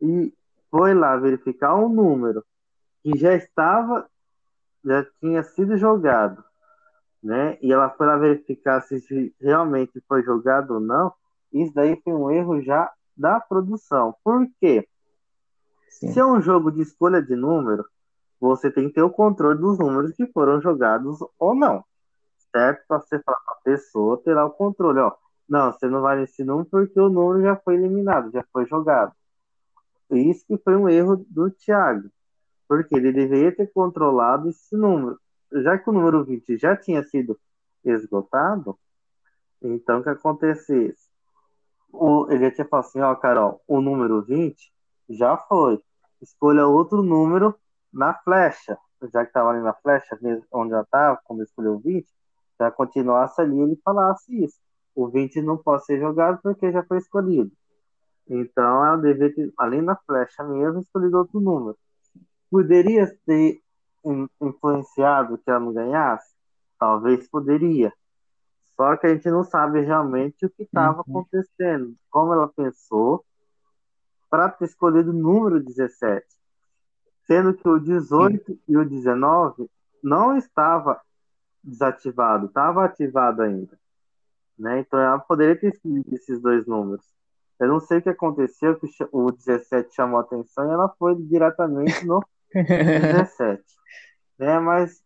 e 0.00 0.32
foi 0.70 0.94
lá 0.94 1.16
verificar 1.16 1.74
o 1.74 1.88
número 1.88 2.44
que 3.02 3.18
já 3.18 3.34
estava, 3.34 4.08
já 4.84 5.04
tinha 5.20 5.42
sido 5.42 5.76
jogado, 5.76 6.42
né? 7.22 7.58
E 7.60 7.72
ela 7.72 7.90
foi 7.90 8.06
lá 8.06 8.16
verificar 8.16 8.80
se 8.82 9.34
realmente 9.40 10.00
foi 10.06 10.22
jogado 10.22 10.74
ou 10.74 10.80
não. 10.80 11.12
Isso 11.52 11.74
daí 11.74 12.00
foi 12.04 12.12
um 12.12 12.30
erro 12.30 12.62
já 12.62 12.90
da 13.16 13.40
produção. 13.40 14.14
Por 14.22 14.46
quê? 14.60 14.88
Sim. 15.90 16.12
Se 16.12 16.20
é 16.20 16.24
um 16.24 16.40
jogo 16.40 16.70
de 16.70 16.80
escolha 16.80 17.20
de 17.22 17.36
número, 17.36 17.84
você 18.40 18.70
tem 18.70 18.88
que 18.88 18.94
ter 18.94 19.02
o 19.02 19.10
controle 19.10 19.60
dos 19.60 19.78
números 19.78 20.12
que 20.12 20.26
foram 20.28 20.60
jogados 20.60 21.18
ou 21.38 21.54
não. 21.54 21.84
Certo? 22.50 22.86
Para 22.88 23.00
você 23.00 23.18
falar 23.20 23.38
para 23.44 23.54
a 23.54 23.62
pessoa 23.62 24.22
ter 24.22 24.32
lá 24.34 24.46
o 24.46 24.50
controle. 24.50 25.00
Ó, 25.00 25.12
não, 25.48 25.72
você 25.72 25.86
não 25.86 26.00
vai 26.00 26.18
nesse 26.18 26.42
número 26.42 26.66
porque 26.70 26.98
o 26.98 27.10
número 27.10 27.42
já 27.42 27.56
foi 27.56 27.74
eliminado, 27.74 28.30
já 28.32 28.44
foi 28.52 28.64
jogado. 28.66 29.12
Isso 30.10 30.46
que 30.46 30.56
foi 30.56 30.74
um 30.76 30.88
erro 30.88 31.24
do 31.28 31.50
Thiago. 31.50 32.08
Porque 32.66 32.94
ele 32.94 33.12
deveria 33.12 33.54
ter 33.54 33.70
controlado 33.72 34.48
esse 34.48 34.74
número 34.76 35.18
já 35.52 35.78
que 35.78 35.88
o 35.88 35.92
número 35.92 36.24
20 36.24 36.56
já 36.56 36.76
tinha 36.76 37.02
sido 37.02 37.38
esgotado, 37.84 38.78
então 39.60 40.00
o 40.00 40.02
que 40.02 40.10
acontecesse? 40.10 41.10
O, 41.92 42.30
ele 42.30 42.50
tinha 42.50 42.66
falado 42.66 42.86
assim, 42.86 43.00
ó, 43.00 43.14
Carol, 43.16 43.60
o 43.66 43.80
número 43.80 44.22
20 44.22 44.72
já 45.10 45.36
foi. 45.36 45.80
Escolha 46.22 46.66
outro 46.66 47.02
número 47.02 47.54
na 47.92 48.14
flecha. 48.14 48.78
Já 49.12 49.22
que 49.22 49.30
estava 49.30 49.50
ali 49.50 49.62
na 49.62 49.72
flecha, 49.72 50.18
onde 50.52 50.70
já 50.70 50.82
estava, 50.82 51.20
quando 51.24 51.42
escolheu 51.42 51.74
o 51.74 51.78
20, 51.78 52.06
já 52.58 52.70
continuasse 52.70 53.40
ali 53.40 53.58
ele 53.58 53.80
falasse 53.82 54.44
isso. 54.44 54.58
O 54.94 55.08
20 55.08 55.40
não 55.40 55.56
pode 55.56 55.84
ser 55.86 55.98
jogado 55.98 56.38
porque 56.42 56.70
já 56.70 56.82
foi 56.82 56.98
escolhido. 56.98 57.50
Então 58.28 58.84
ela 58.84 58.96
deveria 58.96 59.34
ter, 59.34 59.52
além 59.56 59.84
da 59.84 59.96
flecha 59.96 60.44
mesmo, 60.44 60.80
escolhido 60.80 61.18
outro 61.18 61.40
número. 61.40 61.76
Poderia 62.50 63.06
ter 63.24 63.60
influenciado 64.40 65.38
que 65.38 65.50
ela 65.50 65.60
não 65.60 65.72
ganhasse? 65.72 66.34
Talvez 66.78 67.28
poderia. 67.28 67.92
Só 68.76 68.96
que 68.96 69.06
a 69.06 69.10
gente 69.10 69.30
não 69.30 69.44
sabe 69.44 69.80
realmente 69.80 70.46
o 70.46 70.50
que 70.50 70.62
estava 70.62 71.02
uhum. 71.06 71.22
acontecendo, 71.22 71.94
como 72.10 72.32
ela 72.32 72.48
pensou 72.48 73.24
para 74.30 74.48
ter 74.48 74.66
escolhido 74.66 75.10
o 75.10 75.14
número 75.14 75.60
17. 75.60 76.24
Sendo 77.26 77.52
que 77.52 77.68
o 77.68 77.78
18 77.78 78.44
Sim. 78.44 78.58
e 78.68 78.76
o 78.76 78.88
19 78.88 79.68
não 80.02 80.36
estava 80.36 81.00
desativado, 81.62 82.46
estava 82.46 82.84
ativado 82.84 83.42
ainda. 83.42 83.78
Né? 84.58 84.80
Então 84.80 84.98
ela 84.98 85.18
poderia 85.18 85.56
ter 85.56 85.74
escolhido 85.74 86.14
esses 86.14 86.40
dois 86.40 86.66
números. 86.66 87.04
Eu 87.58 87.68
não 87.68 87.80
sei 87.80 87.98
o 87.98 88.02
que 88.02 88.08
aconteceu, 88.08 88.78
que 88.78 88.86
o 89.12 89.30
17 89.30 89.94
chamou 89.94 90.18
a 90.18 90.22
atenção 90.22 90.66
e 90.66 90.72
ela 90.72 90.88
foi 90.98 91.14
diretamente 91.16 92.06
no 92.06 92.24
17. 92.54 93.62
né? 94.38 94.58
Mas, 94.58 95.02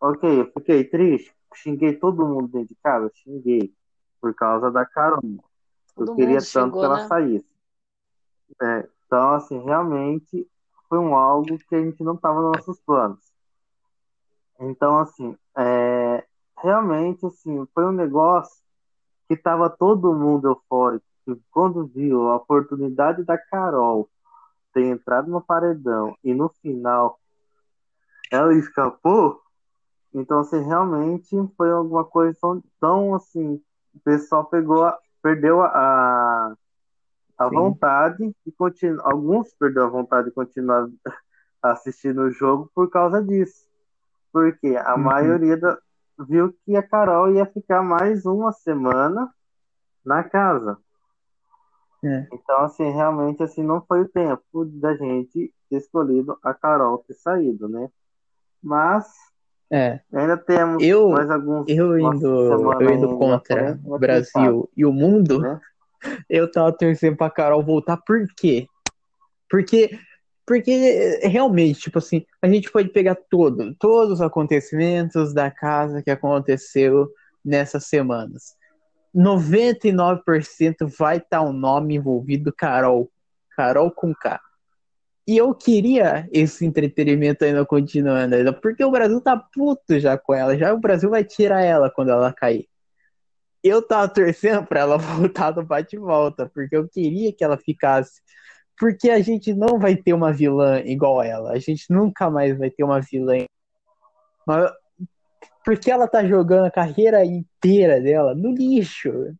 ok, 0.00 0.40
eu 0.40 0.52
fiquei 0.52 0.84
triste, 0.84 1.34
xinguei 1.56 1.96
todo 1.96 2.26
mundo 2.26 2.48
dentro 2.48 2.68
de 2.68 2.76
casa, 2.82 3.10
xinguei, 3.14 3.74
por 4.20 4.32
causa 4.34 4.70
da 4.70 4.86
Carol. 4.86 5.20
Eu 5.96 6.14
queria 6.14 6.38
tanto 6.52 6.78
que 6.78 6.84
ela 6.84 7.02
né? 7.02 7.08
saísse. 7.08 7.47
É, 8.60 8.88
então, 9.06 9.32
assim, 9.34 9.62
realmente 9.64 10.48
foi 10.88 10.98
um 10.98 11.14
algo 11.14 11.58
que 11.58 11.74
a 11.74 11.82
gente 11.82 12.02
não 12.02 12.14
estava 12.14 12.40
nos 12.40 12.56
nossos 12.56 12.80
planos. 12.80 13.20
Então, 14.60 14.98
assim, 14.98 15.36
é, 15.56 16.24
realmente, 16.62 17.24
assim, 17.26 17.66
foi 17.74 17.84
um 17.84 17.92
negócio 17.92 18.62
que 19.26 19.34
estava 19.34 19.68
todo 19.70 20.14
mundo 20.14 20.48
eufórico. 20.48 21.04
Quando 21.50 21.86
viu 21.86 22.28
a 22.28 22.36
oportunidade 22.36 23.22
da 23.22 23.36
Carol 23.36 24.08
ter 24.72 24.84
entrado 24.84 25.30
no 25.30 25.42
paredão 25.42 26.16
e 26.24 26.32
no 26.32 26.48
final 26.48 27.18
ela 28.30 28.54
escapou, 28.54 29.42
então 30.14 30.40
assim, 30.40 30.60
realmente 30.62 31.36
foi 31.56 31.70
alguma 31.70 32.04
coisa 32.04 32.36
tão, 32.40 32.62
tão 32.80 33.14
assim 33.14 33.62
o 33.94 34.00
pessoal 34.00 34.44
pegou, 34.44 34.90
perdeu 35.20 35.60
a, 35.60 35.68
a 35.68 36.56
Sim. 37.48 37.54
vontade 37.54 38.34
de 38.44 38.52
continuar. 38.52 39.04
Alguns 39.12 39.52
perdeu 39.58 39.84
a 39.84 39.88
vontade 39.88 40.28
de 40.28 40.34
continuar 40.34 40.88
assistindo 41.62 42.22
o 42.22 42.30
jogo 42.30 42.70
por 42.74 42.90
causa 42.90 43.22
disso. 43.22 43.66
Porque 44.32 44.76
a 44.76 44.94
Uhum. 44.94 45.02
maioria 45.02 45.56
da- 45.56 45.78
viu 46.28 46.52
que 46.64 46.74
a 46.76 46.82
Carol 46.82 47.30
ia 47.32 47.46
ficar 47.46 47.82
mais 47.82 48.24
uma 48.26 48.52
semana 48.52 49.32
na 50.04 50.22
casa. 50.24 50.76
É. 52.04 52.26
Então, 52.32 52.60
assim, 52.60 52.88
realmente, 52.90 53.42
assim, 53.42 53.62
não 53.62 53.80
foi 53.82 54.02
o 54.02 54.08
tempo 54.08 54.64
da 54.64 54.94
gente 54.94 55.52
ter 55.68 55.76
escolhido 55.76 56.38
a 56.42 56.54
Carol 56.54 56.98
ter 56.98 57.14
saído, 57.14 57.68
né? 57.68 57.88
Mas 58.62 59.06
É, 59.70 60.00
ainda 60.12 60.36
temos 60.36 60.82
Eu- 60.82 61.10
mais 61.10 61.30
alguns. 61.30 61.68
eu 61.68 61.98
indo, 61.98 62.26
eu 62.26 62.90
indo 62.90 63.18
contra 63.18 63.78
o 63.84 63.98
Brasil 63.98 64.70
e 64.76 64.86
o 64.86 64.92
mundo, 64.92 65.40
né? 65.40 65.60
Eu 66.28 66.50
tava 66.50 66.72
torcendo 66.72 67.16
pra 67.16 67.30
Carol 67.30 67.62
voltar, 67.62 67.96
por 67.98 68.26
quê? 68.36 68.66
Porque, 69.50 69.98
porque 70.46 71.20
realmente, 71.22 71.80
tipo 71.80 71.98
assim, 71.98 72.24
a 72.42 72.48
gente 72.48 72.70
pode 72.70 72.90
pegar 72.90 73.16
todo, 73.30 73.74
todos 73.78 74.14
os 74.14 74.20
acontecimentos 74.20 75.32
da 75.32 75.50
casa 75.50 76.02
que 76.02 76.10
aconteceu 76.10 77.08
nessas 77.44 77.86
semanas. 77.86 78.56
99% 79.14 80.86
vai 80.98 81.16
estar 81.16 81.40
o 81.40 81.52
nome 81.52 81.96
envolvido 81.96 82.52
Carol. 82.52 83.10
Carol 83.56 83.90
com 83.90 84.14
K. 84.14 84.40
E 85.26 85.36
eu 85.36 85.54
queria 85.54 86.28
esse 86.32 86.64
entretenimento 86.64 87.44
ainda 87.44 87.66
continuando, 87.66 88.34
ainda, 88.34 88.52
porque 88.52 88.82
o 88.82 88.90
Brasil 88.90 89.20
tá 89.20 89.36
puto 89.36 89.98
já 89.98 90.16
com 90.16 90.32
ela. 90.32 90.56
Já 90.56 90.72
o 90.72 90.80
Brasil 90.80 91.10
vai 91.10 91.24
tirar 91.24 91.62
ela 91.62 91.90
quando 91.90 92.10
ela 92.10 92.32
cair. 92.32 92.66
Eu 93.62 93.82
tava 93.82 94.08
torcendo 94.08 94.66
pra 94.66 94.80
ela 94.80 94.96
voltar 94.98 95.50
do 95.50 95.62
bate-volta, 95.62 96.50
porque 96.52 96.76
eu 96.76 96.88
queria 96.88 97.32
que 97.32 97.44
ela 97.44 97.56
ficasse. 97.56 98.20
Porque 98.78 99.10
a 99.10 99.20
gente 99.20 99.52
não 99.52 99.78
vai 99.78 99.96
ter 99.96 100.12
uma 100.12 100.32
vilã 100.32 100.80
igual 100.80 101.22
ela. 101.22 101.52
A 101.52 101.58
gente 101.58 101.86
nunca 101.90 102.30
mais 102.30 102.56
vai 102.56 102.70
ter 102.70 102.84
uma 102.84 103.00
vilã. 103.00 103.44
Mas 104.46 104.70
porque 105.64 105.90
ela 105.90 106.08
tá 106.08 106.24
jogando 106.24 106.64
a 106.64 106.70
carreira 106.70 107.24
inteira 107.26 108.00
dela 108.00 108.34
no 108.34 108.52
lixo. 108.52 109.36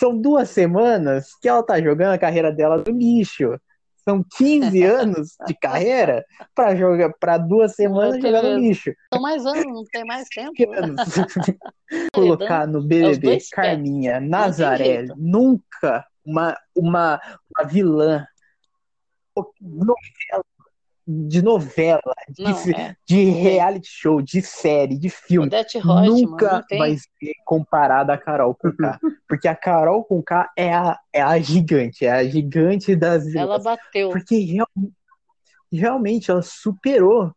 São 0.00 0.18
duas 0.18 0.48
semanas 0.48 1.34
que 1.40 1.48
ela 1.48 1.62
tá 1.62 1.80
jogando 1.80 2.14
a 2.14 2.18
carreira 2.18 2.50
dela 2.50 2.78
no 2.78 2.96
lixo. 2.96 3.60
São 4.06 4.22
15 4.36 4.82
anos 4.82 5.30
de 5.46 5.54
carreira 5.54 6.24
para 6.54 6.76
jogar 6.76 7.12
para 7.18 7.38
duas 7.38 7.74
semanas 7.74 8.20
jogar 8.20 8.42
no 8.42 8.58
lixo. 8.58 8.92
São 9.12 9.22
mais 9.22 9.46
anos, 9.46 9.64
não 9.64 9.84
tem 9.84 10.04
mais 10.04 10.28
tempo. 10.28 10.52
anos. 10.74 11.00
Colocar 12.14 12.66
no 12.66 12.80
É 12.80 12.86
BBB 12.86 13.18
dois 13.18 13.48
Carminha, 13.48 14.20
Nazaré, 14.20 15.06
nunca 15.16 16.04
uma, 16.24 16.56
uma, 16.74 17.20
uma 17.56 17.68
vilã 17.68 18.26
novela, 19.60 20.44
de 21.06 21.42
novela, 21.42 22.00
de, 22.28 22.42
Não, 22.44 22.54
fi- 22.54 22.74
é. 22.74 22.96
de 23.06 23.24
reality 23.24 23.88
show, 23.90 24.22
de 24.22 24.40
série, 24.40 24.96
de 24.98 25.10
filme. 25.10 25.50
Nunca 26.06 26.64
tem. 26.66 26.78
vai 26.78 26.96
ser 26.96 27.32
comparada 27.44 28.14
a 28.14 28.18
Carol 28.18 28.54
com 28.54 28.72
K. 28.72 28.98
Porque 29.28 29.46
a 29.46 29.54
Carol 29.54 30.02
com 30.04 30.22
K 30.22 30.50
é 30.56 30.72
a, 30.72 30.98
é 31.12 31.20
a 31.20 31.38
gigante, 31.38 32.06
é 32.06 32.12
a 32.12 32.24
gigante 32.24 32.96
das. 32.96 33.34
Ela 33.34 33.58
bateu. 33.58 34.08
Porque 34.10 34.36
real- 34.38 34.68
realmente 35.72 36.30
ela 36.30 36.42
superou. 36.42 37.32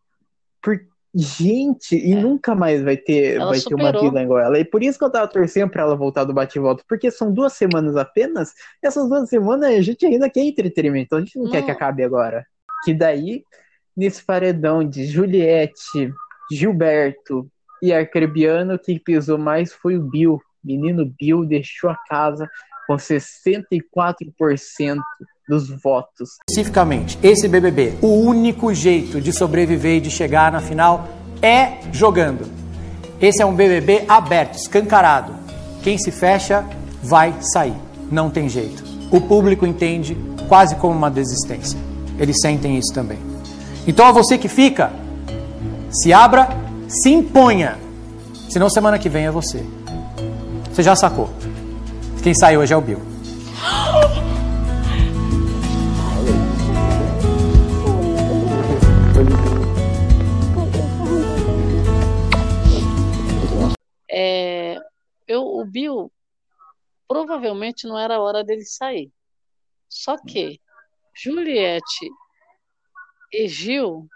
Por, 0.62 0.80
gente, 1.14 1.96
e 1.96 2.16
nunca 2.16 2.54
mais 2.56 2.82
vai 2.84 2.96
ter, 2.96 3.34
É. 3.34 3.36
Ela 3.36 3.50
vai 3.50 3.60
ter 3.60 3.74
uma 3.76 3.92
vilã 3.92 4.22
igual 4.24 4.40
ela. 4.40 4.60
E 4.60 4.66
por 4.66 4.82
isso 4.84 4.98
que 5.00 5.04
eu 5.06 5.12
tava 5.12 5.28
torcendo 5.28 5.70
pra 5.70 5.84
ela 5.84 5.96
voltar 5.96 6.24
do 6.24 6.34
bate-volta. 6.34 6.84
Porque 6.88 7.10
são 7.12 7.34
duas 7.34 7.54
semanas 7.54 7.96
apenas. 7.96 8.52
E 8.84 8.88
essas 8.88 9.08
duas 9.10 9.28
semanas 9.30 9.70
a 9.72 9.82
gente 9.82 10.06
ainda 10.06 10.30
quer 10.30 10.42
entretenimento. 10.42 11.16
A 11.16 11.20
gente 11.20 11.38
não, 11.38 11.50
quer 11.50 11.60
Não. 11.60 11.66
que 11.66 11.72
acabe 11.72 12.04
agora. 12.04 12.46
Que 12.84 12.94
daí, 12.94 13.44
nesse 13.96 14.24
paredão 14.24 14.88
de 14.88 15.06
Juliette, 15.06 16.14
Gilberto 16.52 17.50
e 17.82 17.94
Arcrebiano, 17.94 18.80
quem 18.80 18.98
pisou 18.98 19.38
mais 19.38 19.74
foi 19.74 19.98
o 19.98 20.02
Bill. 20.02 20.42
Menino 20.64 21.06
Bill 21.20 21.46
deixou 21.46 21.90
a 21.90 21.98
casa 22.10 22.50
com 22.88 22.96
64% 22.96 25.00
dos 25.48 25.70
votos. 25.70 26.32
Especificamente, 26.50 27.18
esse 27.24 27.48
BBB, 27.48 27.98
o 28.02 28.22
único 28.22 28.74
jeito 28.74 29.22
de 29.22 29.32
sobreviver 29.32 29.98
e 29.98 30.02
de 30.02 30.10
chegar 30.10 30.52
na 30.52 30.60
final 30.60 31.08
é 31.42 31.80
jogando. 31.92 32.46
Esse 33.20 33.42
é 33.42 33.46
um 33.46 33.56
BBB 33.56 34.06
aberto, 34.08 34.56
escancarado. 34.56 35.34
Quem 35.82 35.98
se 35.98 36.12
fecha 36.12 36.66
vai 37.02 37.34
sair. 37.42 37.76
Não 38.12 38.30
tem 38.30 38.50
jeito. 38.50 38.84
O 39.12 39.22
público 39.22 39.66
entende 39.66 40.18
quase 40.48 40.76
como 40.76 40.96
uma 40.96 41.10
desistência. 41.10 41.80
Eles 42.20 42.40
sentem 42.42 42.78
isso 42.78 42.94
também. 42.94 43.20
Então, 43.86 44.06
a 44.06 44.12
você 44.12 44.38
que 44.38 44.48
fica, 44.48 44.92
se 45.90 46.12
abra, 46.12 46.50
se 46.88 47.10
imponha. 47.10 47.78
Senão, 48.50 48.70
semana 48.70 48.98
que 48.98 49.10
vem 49.10 49.26
é 49.26 49.32
você. 49.32 49.64
Você 50.72 50.84
já 50.84 50.96
sacou. 50.96 51.30
Quem 52.24 52.34
saiu 52.34 52.60
hoje 52.60 52.74
é 52.74 52.78
o 52.78 52.82
Bill. 52.82 53.00
É, 64.10 64.78
eu, 65.28 65.44
o 65.44 65.66
Bill 65.66 66.12
provavelmente 67.08 67.88
não 67.88 67.98
era 67.98 68.16
a 68.16 68.20
hora 68.20 68.44
dele 68.44 68.66
sair. 68.66 69.12
Só 69.88 70.18
que 70.18 70.60
Juliette 71.22 72.10
e 73.34 73.48
Gil, 73.48 74.08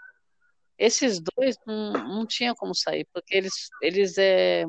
esses 0.78 1.20
dois 1.20 1.56
não, 1.66 1.92
não 1.92 2.26
tinha 2.26 2.54
como 2.54 2.74
sair, 2.74 3.06
porque 3.12 3.36
eles, 3.36 3.68
eles 3.80 4.18
é, 4.18 4.64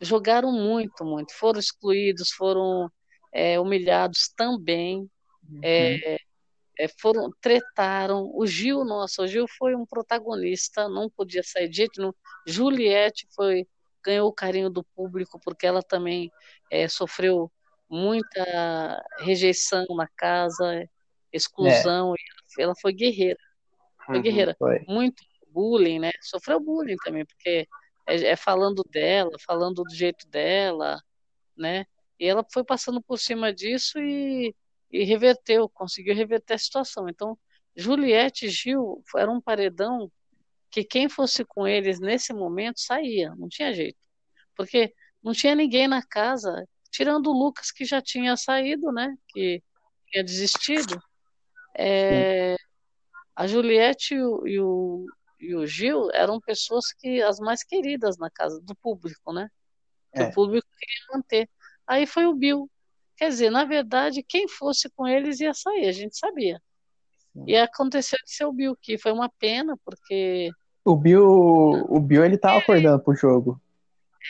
jogaram 0.00 0.52
muito, 0.52 1.04
muito. 1.04 1.32
Foram 1.34 1.58
excluídos, 1.58 2.30
foram 2.30 2.90
é, 3.32 3.58
humilhados 3.58 4.32
também. 4.36 5.10
É, 5.62 6.18
é, 6.78 6.88
foram 7.00 7.30
tretaram. 7.40 8.30
O 8.34 8.46
Gil, 8.46 8.84
nossa, 8.84 9.22
o 9.22 9.26
Gil 9.26 9.46
foi 9.58 9.74
um 9.74 9.86
protagonista, 9.86 10.88
não 10.88 11.10
podia 11.10 11.42
sair 11.42 11.68
de 11.68 11.78
jeito 11.78 12.00
nenhum. 12.00 12.14
Juliette 12.46 13.26
foi 13.34 13.66
ganhou 14.04 14.28
o 14.28 14.32
carinho 14.32 14.70
do 14.70 14.84
público 14.94 15.40
porque 15.44 15.66
ela 15.66 15.82
também 15.82 16.30
é, 16.70 16.88
sofreu 16.88 17.50
muita 17.88 19.02
rejeição 19.18 19.84
na 19.96 20.08
casa, 20.16 20.88
exclusão. 21.32 22.14
e 22.14 22.62
Ela 22.62 22.74
foi 22.80 22.92
guerreira, 22.92 23.38
foi 24.04 24.16
Uhum. 24.16 24.22
guerreira. 24.22 24.56
Foi. 24.58 24.84
Muito 24.86 25.22
bullying, 25.48 25.98
né? 25.98 26.10
Sofreu 26.20 26.60
bullying 26.60 26.96
também 27.04 27.24
porque 27.24 27.66
é, 28.06 28.16
é 28.28 28.36
falando 28.36 28.82
dela, 28.90 29.30
falando 29.46 29.82
do 29.82 29.94
jeito 29.94 30.26
dela, 30.28 31.00
né? 31.56 31.84
E 32.18 32.26
ela 32.26 32.44
foi 32.52 32.64
passando 32.64 33.00
por 33.02 33.18
cima 33.18 33.52
disso 33.52 33.98
e, 33.98 34.54
e 34.90 35.04
reverteu, 35.04 35.68
conseguiu 35.68 36.14
reverter 36.14 36.54
a 36.54 36.58
situação. 36.58 37.08
Então, 37.08 37.38
Juliette 37.76 38.46
e 38.46 38.50
Gil 38.50 39.02
era 39.16 39.30
um 39.30 39.40
paredão 39.40 40.10
que 40.70 40.82
quem 40.84 41.08
fosse 41.08 41.44
com 41.44 41.66
eles 41.66 42.00
nesse 42.00 42.32
momento 42.32 42.80
saía, 42.80 43.34
não 43.36 43.48
tinha 43.48 43.72
jeito. 43.72 43.98
Porque 44.56 44.92
não 45.22 45.32
tinha 45.32 45.54
ninguém 45.54 45.86
na 45.86 46.02
casa, 46.02 46.66
tirando 46.90 47.28
o 47.28 47.38
Lucas 47.38 47.70
que 47.70 47.84
já 47.84 48.00
tinha 48.00 48.36
saído, 48.36 48.92
né? 48.92 49.16
Que 49.28 49.62
tinha 50.10 50.24
desistido. 50.24 51.00
É, 51.76 52.56
a 53.34 53.46
Juliette 53.46 54.14
e 54.14 54.22
o, 54.22 54.46
e, 54.46 54.60
o, 54.60 55.06
e 55.40 55.54
o 55.54 55.66
Gil 55.66 56.10
eram 56.12 56.40
pessoas 56.40 56.92
que 56.92 57.22
as 57.22 57.38
mais 57.38 57.62
queridas 57.62 58.18
na 58.18 58.30
casa 58.30 58.60
do 58.60 58.74
público, 58.74 59.32
né? 59.32 59.48
É. 60.12 60.24
o 60.24 60.32
público 60.32 60.66
queria 60.78 61.16
manter. 61.16 61.48
Aí 61.86 62.06
foi 62.06 62.26
o 62.26 62.34
Bill. 62.34 62.68
Quer 63.16 63.28
dizer, 63.28 63.50
na 63.50 63.64
verdade, 63.64 64.22
quem 64.22 64.48
fosse 64.48 64.88
com 64.90 65.06
eles 65.06 65.40
ia 65.40 65.54
sair, 65.54 65.88
a 65.88 65.92
gente 65.92 66.16
sabia. 66.16 66.60
E 67.46 67.56
aconteceu 67.56 68.18
de 68.24 68.32
ser 68.32 68.44
o 68.44 68.52
Bill, 68.52 68.76
que 68.80 68.98
foi 68.98 69.12
uma 69.12 69.28
pena, 69.28 69.76
porque 69.84 70.50
O 70.84 70.96
Bill, 70.96 71.24
o 71.24 72.00
Bill 72.00 72.24
ele 72.24 72.38
tava 72.38 72.58
acordando 72.58 73.02
pro 73.02 73.14
jogo. 73.14 73.60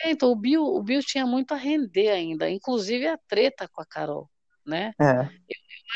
É, 0.03 0.11
então 0.11 0.31
o 0.31 0.35
Bill, 0.35 0.63
o 0.63 0.81
Bill 0.81 1.01
tinha 1.01 1.25
muito 1.25 1.53
a 1.53 1.57
render 1.57 2.09
ainda, 2.09 2.49
inclusive 2.49 3.07
a 3.07 3.17
treta 3.27 3.67
com 3.67 3.81
a 3.81 3.85
Carol, 3.85 4.29
né? 4.65 4.93
É. 4.99 5.29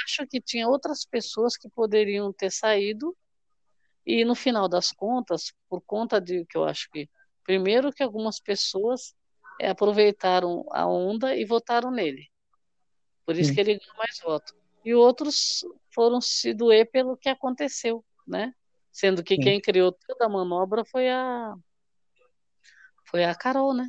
Acho 0.05 0.27
que 0.27 0.41
tinha 0.41 0.67
outras 0.67 1.05
pessoas 1.05 1.55
que 1.55 1.69
poderiam 1.69 2.33
ter 2.33 2.51
saído 2.51 3.15
e 4.05 4.25
no 4.25 4.35
final 4.35 4.67
das 4.67 4.91
contas, 4.91 5.53
por 5.69 5.81
conta 5.81 6.19
de 6.19 6.45
que 6.45 6.57
eu 6.57 6.65
acho 6.65 6.89
que 6.91 7.09
primeiro 7.43 7.91
que 7.91 8.03
algumas 8.03 8.39
pessoas 8.39 9.13
é, 9.59 9.69
aproveitaram 9.69 10.65
a 10.71 10.85
onda 10.87 11.35
e 11.35 11.45
votaram 11.45 11.91
nele, 11.91 12.27
por 13.25 13.35
isso 13.35 13.49
Sim. 13.49 13.55
que 13.55 13.61
ele 13.61 13.79
ganhou 13.79 13.97
mais 13.97 14.19
votos. 14.21 14.53
E 14.83 14.93
outros 14.93 15.63
foram 15.93 16.19
se 16.19 16.53
doer 16.53 16.89
pelo 16.91 17.15
que 17.15 17.29
aconteceu, 17.29 18.03
né? 18.27 18.53
Sendo 18.91 19.23
que 19.23 19.35
Sim. 19.35 19.41
quem 19.41 19.61
criou 19.61 19.91
toda 19.91 20.25
a 20.25 20.29
manobra 20.29 20.83
foi 20.83 21.09
a 21.09 21.55
foi 23.13 23.23
a 23.25 23.35
Carol, 23.35 23.75
né? 23.75 23.87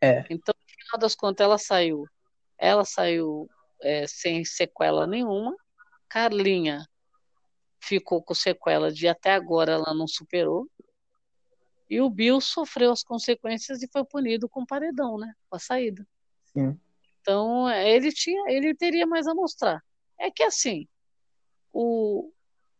É. 0.00 0.24
Então, 0.30 0.54
no 0.56 0.84
final 0.84 1.00
das 1.00 1.16
contas, 1.16 1.44
ela 1.44 1.58
saiu. 1.58 2.06
Ela 2.56 2.84
saiu 2.84 3.50
é, 3.80 4.06
sem 4.06 4.44
sequela 4.44 5.04
nenhuma. 5.04 5.56
Carlinha 6.08 6.86
ficou 7.80 8.22
com 8.22 8.34
sequela 8.34 8.92
de 8.92 9.08
até 9.08 9.32
agora 9.32 9.72
ela 9.72 9.92
não 9.92 10.06
superou. 10.06 10.70
E 11.90 12.00
o 12.00 12.08
Bill 12.08 12.40
sofreu 12.40 12.92
as 12.92 13.02
consequências 13.02 13.82
e 13.82 13.88
foi 13.90 14.04
punido 14.04 14.48
com 14.48 14.64
paredão, 14.64 15.18
né? 15.18 15.34
Com 15.50 15.56
a 15.56 15.58
saída. 15.58 16.06
Sim. 16.44 16.78
Então, 17.20 17.68
ele 17.68 18.12
tinha, 18.12 18.44
ele 18.48 18.76
teria 18.76 19.08
mais 19.08 19.26
a 19.26 19.34
mostrar. 19.34 19.82
É 20.16 20.30
que 20.30 20.44
assim, 20.44 20.86
o, 21.72 22.32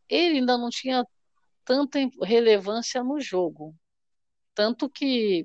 ele 0.09 0.39
ainda 0.39 0.57
não 0.57 0.71
tinha 0.71 1.05
tanta 1.65 1.99
relevância 2.23 3.03
no 3.03 3.21
jogo. 3.21 3.75
Tanto 4.55 4.89
que 4.89 5.45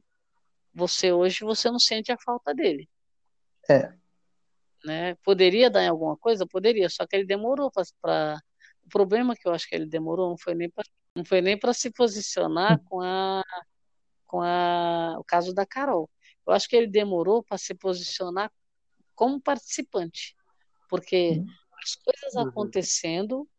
você 0.77 1.11
hoje 1.11 1.39
você 1.43 1.71
não 1.71 1.79
sente 1.79 2.11
a 2.11 2.17
falta 2.17 2.53
dele. 2.53 2.87
É. 3.67 3.91
Né? 4.85 5.15
Poderia 5.15 5.69
dar 5.69 5.83
em 5.83 5.87
alguma 5.87 6.15
coisa? 6.15 6.45
Poderia, 6.45 6.87
só 6.89 7.05
que 7.05 7.15
ele 7.15 7.25
demorou 7.25 7.71
para. 8.01 8.39
O 8.85 8.89
problema 8.89 9.35
que 9.35 9.45
eu 9.45 9.53
acho 9.53 9.67
que 9.67 9.75
ele 9.75 9.85
demorou 9.85 10.29
não 10.29 10.37
foi 10.37 10.55
nem 10.55 10.69
para 10.69 10.85
não 11.13 11.25
foi 11.25 11.41
nem 11.41 11.59
para 11.59 11.73
se 11.73 11.91
posicionar 11.91 12.79
com 12.85 13.01
a 13.01 13.43
com 14.25 14.41
a 14.41 15.15
o 15.19 15.23
caso 15.23 15.53
da 15.53 15.65
Carol. 15.65 16.09
Eu 16.45 16.53
acho 16.53 16.69
que 16.69 16.75
ele 16.75 16.87
demorou 16.87 17.43
para 17.43 17.57
se 17.57 17.73
posicionar 17.73 18.49
como 19.13 19.41
participante, 19.41 20.37
porque 20.87 21.43
as 21.83 21.95
coisas 21.95 22.35
uhum. 22.35 22.47
acontecendo, 22.47 23.49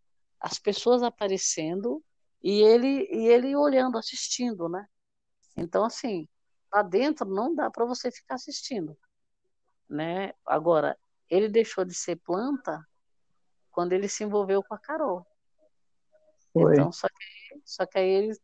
as 0.41 0.59
pessoas 0.59 1.03
aparecendo 1.03 2.03
e 2.43 2.63
ele 2.63 3.07
e 3.11 3.27
ele 3.27 3.55
olhando, 3.57 3.99
assistindo, 3.99 4.69
né? 4.69 4.87
Então 5.57 5.85
assim, 5.85 6.27
lá 6.73 6.83
dentro 6.83 7.27
não 7.27 7.55
dá 7.55 7.71
para 7.71 7.85
você 7.85 8.11
ficar 8.11 8.35
assistindo, 8.35 8.97
né? 9.89 10.33
Agora 10.47 10.99
ele 11.29 11.49
deixou 11.49 11.85
de 11.85 11.95
ser 11.95 12.17
planta 12.17 12.87
quando 13.71 13.93
ele 13.93 14.09
se 14.09 14.25
envolveu 14.25 14.63
com 14.63 14.75
a 14.75 14.79
Carol. 14.79 15.27
Foi. 16.53 16.73
Então 16.73 16.93
só 16.93 17.09
que, 17.09 17.61
só 17.65 17.87
que 17.87 17.99
aí 17.99 18.09
ele 18.09 18.39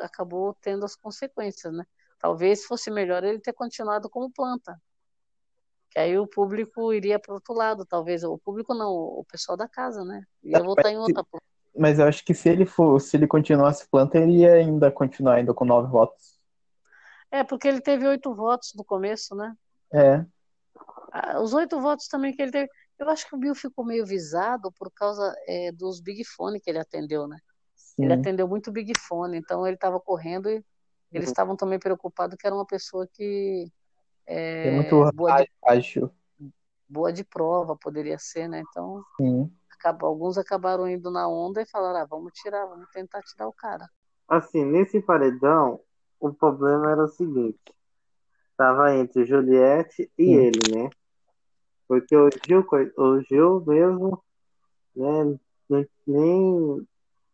acabou 0.00 0.56
tendo 0.60 0.84
as 0.84 0.96
consequências, 0.96 1.72
né? 1.72 1.84
Talvez 2.18 2.64
fosse 2.64 2.90
melhor 2.90 3.22
ele 3.22 3.38
ter 3.38 3.52
continuado 3.52 4.08
como 4.08 4.30
planta, 4.30 4.80
que 5.90 5.98
aí 6.00 6.18
o 6.18 6.26
público 6.26 6.92
iria 6.92 7.18
para 7.18 7.34
outro 7.34 7.54
lado, 7.54 7.84
talvez 7.86 8.24
o 8.24 8.36
público 8.38 8.74
não, 8.74 8.90
o 8.90 9.24
pessoal 9.30 9.56
da 9.56 9.68
casa, 9.68 10.04
né? 10.04 10.24
Ia 10.42 10.62
votar 10.62 10.90
em 10.90 10.98
outra 10.98 11.22
planta. 11.22 11.44
Mas 11.76 11.98
eu 11.98 12.06
acho 12.06 12.24
que 12.24 12.34
se 12.34 12.48
ele 12.48 12.64
for, 12.64 13.00
se 13.00 13.16
ele 13.16 13.26
continuasse 13.26 13.88
planta, 13.88 14.18
ele 14.18 14.38
ia 14.38 14.54
ainda 14.54 14.90
continuar 14.90 15.34
ainda 15.34 15.52
com 15.52 15.64
nove 15.64 15.90
votos. 15.90 16.33
É, 17.34 17.42
porque 17.42 17.66
ele 17.66 17.80
teve 17.80 18.06
oito 18.06 18.32
votos 18.32 18.72
no 18.76 18.84
começo, 18.84 19.34
né? 19.34 19.56
É. 19.92 20.24
Os 21.40 21.52
oito 21.52 21.80
votos 21.80 22.06
também 22.06 22.32
que 22.32 22.40
ele 22.40 22.52
teve. 22.52 22.70
Eu 22.96 23.10
acho 23.10 23.28
que 23.28 23.34
o 23.34 23.38
Bill 23.38 23.56
ficou 23.56 23.84
meio 23.84 24.06
visado 24.06 24.70
por 24.70 24.88
causa 24.92 25.34
é, 25.48 25.72
dos 25.72 26.00
Big 26.00 26.24
Fone 26.24 26.60
que 26.60 26.70
ele 26.70 26.78
atendeu, 26.78 27.26
né? 27.26 27.36
Sim. 27.74 28.04
Ele 28.04 28.12
atendeu 28.12 28.46
muito 28.46 28.70
Big 28.70 28.92
Fone, 28.96 29.36
então 29.36 29.66
ele 29.66 29.74
estava 29.74 29.98
correndo 29.98 30.48
e 30.48 30.64
eles 31.10 31.26
uhum. 31.26 31.32
estavam 31.32 31.56
também 31.56 31.76
preocupados 31.76 32.36
que 32.38 32.46
era 32.46 32.54
uma 32.54 32.64
pessoa 32.64 33.04
que 33.12 33.68
é, 34.24 34.68
é 34.68 34.70
muito 34.70 35.12
boa 35.12 35.42
de, 35.42 35.50
acho. 35.66 36.08
boa 36.88 37.12
de 37.12 37.24
prova, 37.24 37.76
poderia 37.76 38.16
ser, 38.16 38.46
né? 38.46 38.62
Então, 38.70 39.02
Sim. 39.16 39.52
Acabou, 39.72 40.08
alguns 40.08 40.38
acabaram 40.38 40.88
indo 40.88 41.10
na 41.10 41.28
onda 41.28 41.60
e 41.60 41.66
falaram: 41.66 41.98
ah, 41.98 42.06
vamos 42.06 42.32
tirar, 42.32 42.64
vamos 42.64 42.88
tentar 42.92 43.22
tirar 43.22 43.48
o 43.48 43.52
cara. 43.52 43.88
Assim, 44.28 44.64
nesse 44.64 45.00
paredão, 45.00 45.80
o 46.28 46.34
problema 46.34 46.90
era 46.90 47.04
o 47.04 47.08
seguinte: 47.08 47.74
tava 48.56 48.94
entre 48.94 49.26
Juliette 49.26 50.10
e 50.18 50.24
Sim. 50.24 50.34
ele, 50.34 50.74
né? 50.74 50.90
Porque 51.86 52.16
o 52.16 52.30
Gil, 52.46 52.66
o 52.96 53.20
Gil 53.20 53.62
mesmo, 53.66 54.24
né, 54.96 55.38
nem 56.06 56.86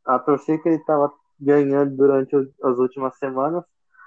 a 0.04 0.18
torcida 0.18 0.60
que 0.60 0.68
ele 0.68 0.76
estava 0.76 1.12
ganhando 1.38 1.96
durante 1.96 2.34
as 2.36 2.78
últimas 2.78 3.16
semanas 3.16 3.64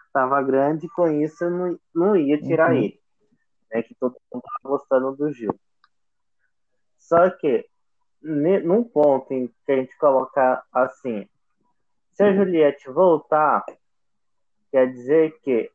estava 0.07 0.43
grande, 0.43 0.87
com 0.89 1.07
isso 1.07 1.49
não, 1.49 1.79
não 1.95 2.15
ia 2.15 2.39
tirar 2.41 2.71
uhum. 2.71 2.77
ele. 2.77 3.01
Né, 3.71 3.83
que 3.83 3.95
todo 3.95 4.17
mundo 4.31 4.43
estava 4.45 4.77
gostando 4.77 5.15
do 5.15 5.31
Gil. 5.31 5.57
Só 6.99 7.29
que, 7.29 7.65
num 8.21 8.83
ponto 8.83 9.31
em 9.33 9.47
que 9.65 9.71
a 9.71 9.75
gente 9.77 9.97
colocar 9.97 10.63
assim, 10.73 11.27
se 12.11 12.23
a 12.23 12.33
Juliette 12.33 12.89
voltar, 12.89 13.65
quer 14.73 14.91
dizer 14.91 15.39
que 15.43 15.71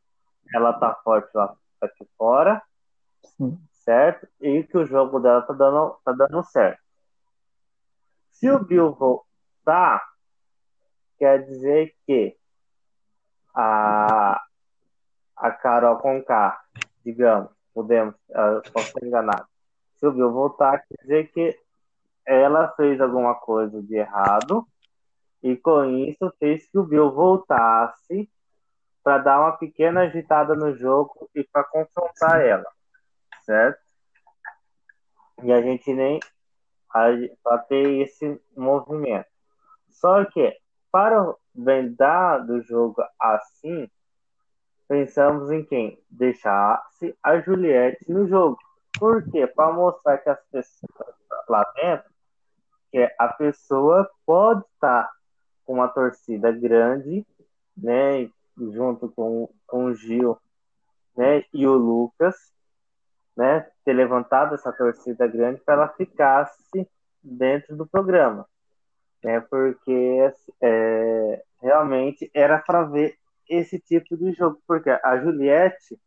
ela 0.52 0.72
tá 0.72 0.92
forte 1.04 1.30
lá 1.32 1.56
aqui 1.80 2.04
fora, 2.18 2.60
Sim. 3.22 3.56
certo? 3.70 4.26
E 4.40 4.64
que 4.64 4.76
o 4.76 4.84
jogo 4.84 5.20
dela 5.20 5.40
tá 5.42 5.52
dando, 5.52 5.96
tá 6.04 6.10
dando 6.10 6.42
certo. 6.42 6.82
Se 8.32 8.50
o 8.50 8.58
Bill 8.58 8.92
voltar, 8.92 10.04
quer 11.16 11.44
dizer 11.44 11.94
que 12.04 12.36
a, 13.54 14.42
a 15.36 15.50
Carol 15.52 15.98
Conká, 15.98 16.60
digamos, 17.04 17.52
podemos, 17.72 18.16
posso 18.72 18.90
ser 18.90 19.06
enganado. 19.06 19.46
Se 19.94 20.08
o 20.08 20.12
Bill 20.12 20.32
voltar, 20.32 20.84
quer 20.88 21.02
dizer 21.02 21.32
que 21.32 21.56
ela 22.26 22.72
fez 22.72 23.00
alguma 23.00 23.36
coisa 23.36 23.80
de 23.80 23.94
errado 23.94 24.66
e 25.40 25.56
com 25.56 25.84
isso 25.84 26.32
fez 26.40 26.68
que 26.68 26.78
o 26.80 26.84
Bill 26.84 27.12
voltasse 27.12 28.28
para 29.08 29.16
dar 29.16 29.40
uma 29.40 29.52
pequena 29.52 30.02
agitada 30.02 30.54
no 30.54 30.76
jogo 30.76 31.30
e 31.34 31.42
para 31.42 31.64
confrontar 31.64 32.42
ela, 32.42 32.66
certo? 33.40 33.80
E 35.42 35.50
a 35.50 35.62
gente 35.62 35.94
nem 35.94 36.20
para 37.42 37.58
ter 37.66 38.02
esse 38.02 38.38
movimento. 38.54 39.24
Só 39.88 40.26
que 40.26 40.54
para 40.92 41.34
vendar 41.54 42.40
do 42.40 42.60
jogo 42.60 43.02
assim, 43.18 43.88
pensamos 44.86 45.50
em 45.50 45.64
quem? 45.64 45.98
Deixasse 46.10 47.16
a 47.22 47.40
Juliette 47.40 48.12
no 48.12 48.28
jogo. 48.28 48.58
Por 48.98 49.24
quê? 49.30 49.46
Para 49.46 49.72
mostrar 49.72 50.18
que 50.18 50.28
as 50.28 50.44
pessoas 50.50 51.14
lá 51.48 51.64
dentro, 51.76 52.10
que 52.92 53.10
a 53.18 53.28
pessoa 53.28 54.06
pode 54.26 54.62
estar 54.74 55.10
com 55.64 55.72
uma 55.72 55.88
torcida 55.88 56.52
grande, 56.52 57.26
né? 57.74 58.30
Junto 58.58 59.08
com, 59.10 59.48
com 59.66 59.84
o 59.86 59.94
Gil 59.94 60.36
né, 61.16 61.44
e 61.52 61.66
o 61.66 61.74
Lucas, 61.74 62.34
né? 63.36 63.66
Ter 63.84 63.92
levantado 63.92 64.54
essa 64.54 64.72
torcida 64.72 65.26
grande 65.26 65.60
para 65.60 65.74
ela 65.74 65.88
ficasse 65.88 66.88
dentro 67.22 67.76
do 67.76 67.86
programa 67.86 68.46
né? 69.22 69.40
Porque 69.40 70.32
é, 70.60 71.44
realmente 71.60 72.30
era 72.34 72.58
para 72.58 72.84
ver 72.84 73.16
esse 73.48 73.78
tipo 73.78 74.16
de 74.16 74.32
jogo, 74.32 74.60
porque 74.66 74.90
a 74.90 75.18
Juliette 75.18 75.98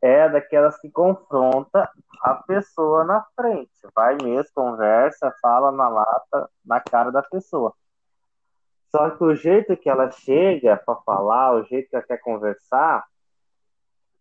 é 0.00 0.28
daquelas 0.28 0.78
que 0.80 0.90
confronta 0.90 1.90
a 2.22 2.34
pessoa 2.34 3.04
na 3.04 3.24
frente, 3.36 3.70
vai 3.94 4.16
mesmo, 4.22 4.50
conversa, 4.54 5.32
fala 5.40 5.70
na 5.72 5.88
lata, 5.88 6.48
na 6.64 6.80
cara 6.80 7.10
da 7.10 7.22
pessoa. 7.22 7.74
Só 8.94 9.08
que 9.10 9.24
o 9.24 9.34
jeito 9.34 9.74
que 9.74 9.88
ela 9.88 10.10
chega 10.10 10.76
para 10.76 10.96
falar, 10.96 11.54
o 11.54 11.64
jeito 11.64 11.88
que 11.88 11.96
ela 11.96 12.04
quer 12.04 12.18
conversar, 12.18 13.02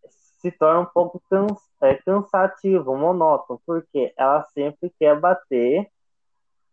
se 0.07 0.49
torna 0.49 0.79
um 0.79 0.85
pouco 0.85 1.21
cans 1.29 1.59
é, 1.81 1.95
cansativo, 1.95 2.97
monótono, 2.97 3.61
porque 3.65 4.13
ela 4.17 4.41
sempre 4.53 4.89
quer 4.97 5.19
bater 5.19 5.91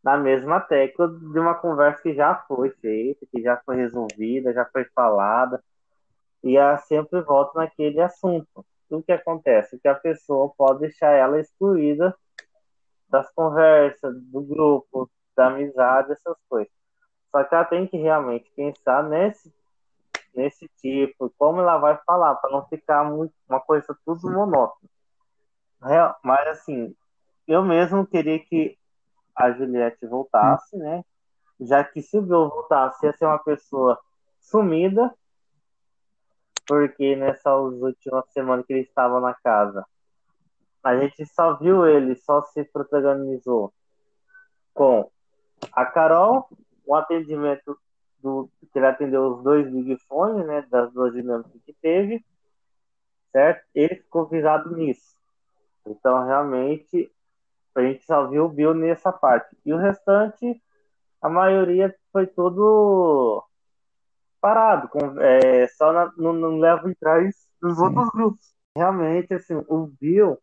na 0.02 0.16
mesma 0.16 0.60
tecla 0.60 1.08
de 1.08 1.38
uma 1.38 1.56
conversa 1.56 2.00
que 2.02 2.14
já 2.14 2.36
foi 2.46 2.70
feita, 2.70 3.26
que 3.32 3.42
já 3.42 3.56
foi 3.66 3.76
resolvida, 3.76 4.52
já 4.52 4.64
foi 4.66 4.84
falada, 4.94 5.62
e 6.42 6.56
ela 6.56 6.78
sempre 6.78 7.20
volta 7.20 7.58
naquele 7.58 8.00
assunto. 8.00 8.64
O 8.88 9.02
que 9.02 9.12
acontece? 9.12 9.78
Que 9.80 9.88
a 9.88 9.94
pessoa 9.94 10.52
pode 10.56 10.80
deixar 10.80 11.12
ela 11.12 11.40
excluída 11.40 12.14
das 13.08 13.28
conversas, 13.32 14.14
do 14.22 14.40
grupo, 14.40 15.10
da 15.36 15.48
amizade, 15.48 16.12
essas 16.12 16.36
coisas. 16.48 16.77
Só 17.30 17.44
que 17.44 17.54
ela 17.54 17.64
tem 17.64 17.86
que 17.86 17.96
realmente 17.96 18.50
pensar 18.56 19.02
nesse, 19.04 19.52
nesse 20.34 20.68
tipo, 20.80 21.32
como 21.38 21.60
ela 21.60 21.78
vai 21.78 21.98
falar, 22.06 22.34
para 22.36 22.50
não 22.50 22.66
ficar 22.66 23.04
muito, 23.04 23.32
uma 23.48 23.60
coisa 23.60 23.96
tudo 24.04 24.30
monótona. 24.30 24.90
Mas 26.22 26.48
assim, 26.48 26.94
eu 27.46 27.62
mesmo 27.62 28.06
queria 28.06 28.38
que 28.38 28.78
a 29.34 29.52
Juliette 29.52 30.06
voltasse, 30.06 30.76
né? 30.76 31.04
Já 31.60 31.84
que 31.84 32.02
se 32.02 32.18
o 32.18 32.22
Bill 32.22 32.48
voltasse, 32.48 33.04
ia 33.04 33.12
ser 33.12 33.26
uma 33.26 33.38
pessoa 33.38 33.98
sumida, 34.40 35.14
porque 36.66 37.16
nessas 37.16 37.74
últimas 37.80 38.30
semanas 38.32 38.66
que 38.66 38.72
ele 38.72 38.82
estava 38.82 39.20
na 39.20 39.34
casa, 39.34 39.84
a 40.82 40.96
gente 40.96 41.24
só 41.26 41.56
viu 41.56 41.86
ele, 41.86 42.14
só 42.16 42.42
se 42.42 42.64
protagonizou 42.64 43.72
com 44.74 45.10
a 45.72 45.86
Carol, 45.86 46.48
o 46.88 46.94
atendimento 46.94 47.78
do 48.18 48.50
que 48.72 48.78
ele 48.78 48.86
atendeu 48.86 49.28
os 49.28 49.44
dois 49.44 49.70
Big 49.70 49.96
Fone, 50.08 50.42
né, 50.44 50.66
das 50.70 50.90
duas 50.92 51.12
dinâmicas 51.12 51.60
que 51.64 51.72
teve, 51.74 52.24
certo? 53.30 53.64
Ele 53.74 53.96
ficou 53.96 54.26
visado 54.26 54.74
nisso. 54.74 55.14
Então, 55.86 56.24
realmente, 56.26 57.12
a 57.74 57.82
gente 57.82 58.04
só 58.04 58.26
viu 58.26 58.46
o 58.46 58.48
Bill 58.48 58.74
nessa 58.74 59.12
parte. 59.12 59.54
E 59.64 59.72
o 59.72 59.76
restante, 59.76 60.60
a 61.20 61.28
maioria 61.28 61.94
foi 62.10 62.26
tudo 62.26 63.44
parado, 64.40 64.88
com, 64.88 65.20
é, 65.20 65.68
só 65.68 65.92
na, 65.92 66.10
não, 66.16 66.32
não 66.32 66.58
leva 66.58 66.90
trás 66.98 67.36
dos 67.60 67.76
Sim. 67.76 67.84
outros 67.84 68.08
grupos. 68.10 68.54
Realmente, 68.74 69.34
assim, 69.34 69.62
o 69.68 69.86
Bill, 69.86 70.38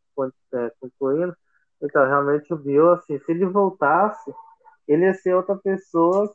é, 0.54 0.72
concluindo, 0.80 1.36
então, 1.82 2.06
realmente 2.06 2.54
o 2.54 2.58
Bill, 2.58 2.94
assim, 2.94 3.20
se 3.20 3.32
ele 3.32 3.46
voltasse, 3.46 4.34
ele 4.88 5.06
ia 5.06 5.14
ser 5.14 5.34
outra 5.34 5.56
pessoa 5.56 6.34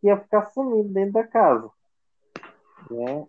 que 0.00 0.06
ia 0.06 0.18
ficar 0.18 0.46
sumindo 0.46 0.92
dentro 0.92 1.14
da 1.14 1.26
casa. 1.26 1.70
Né? 2.90 3.26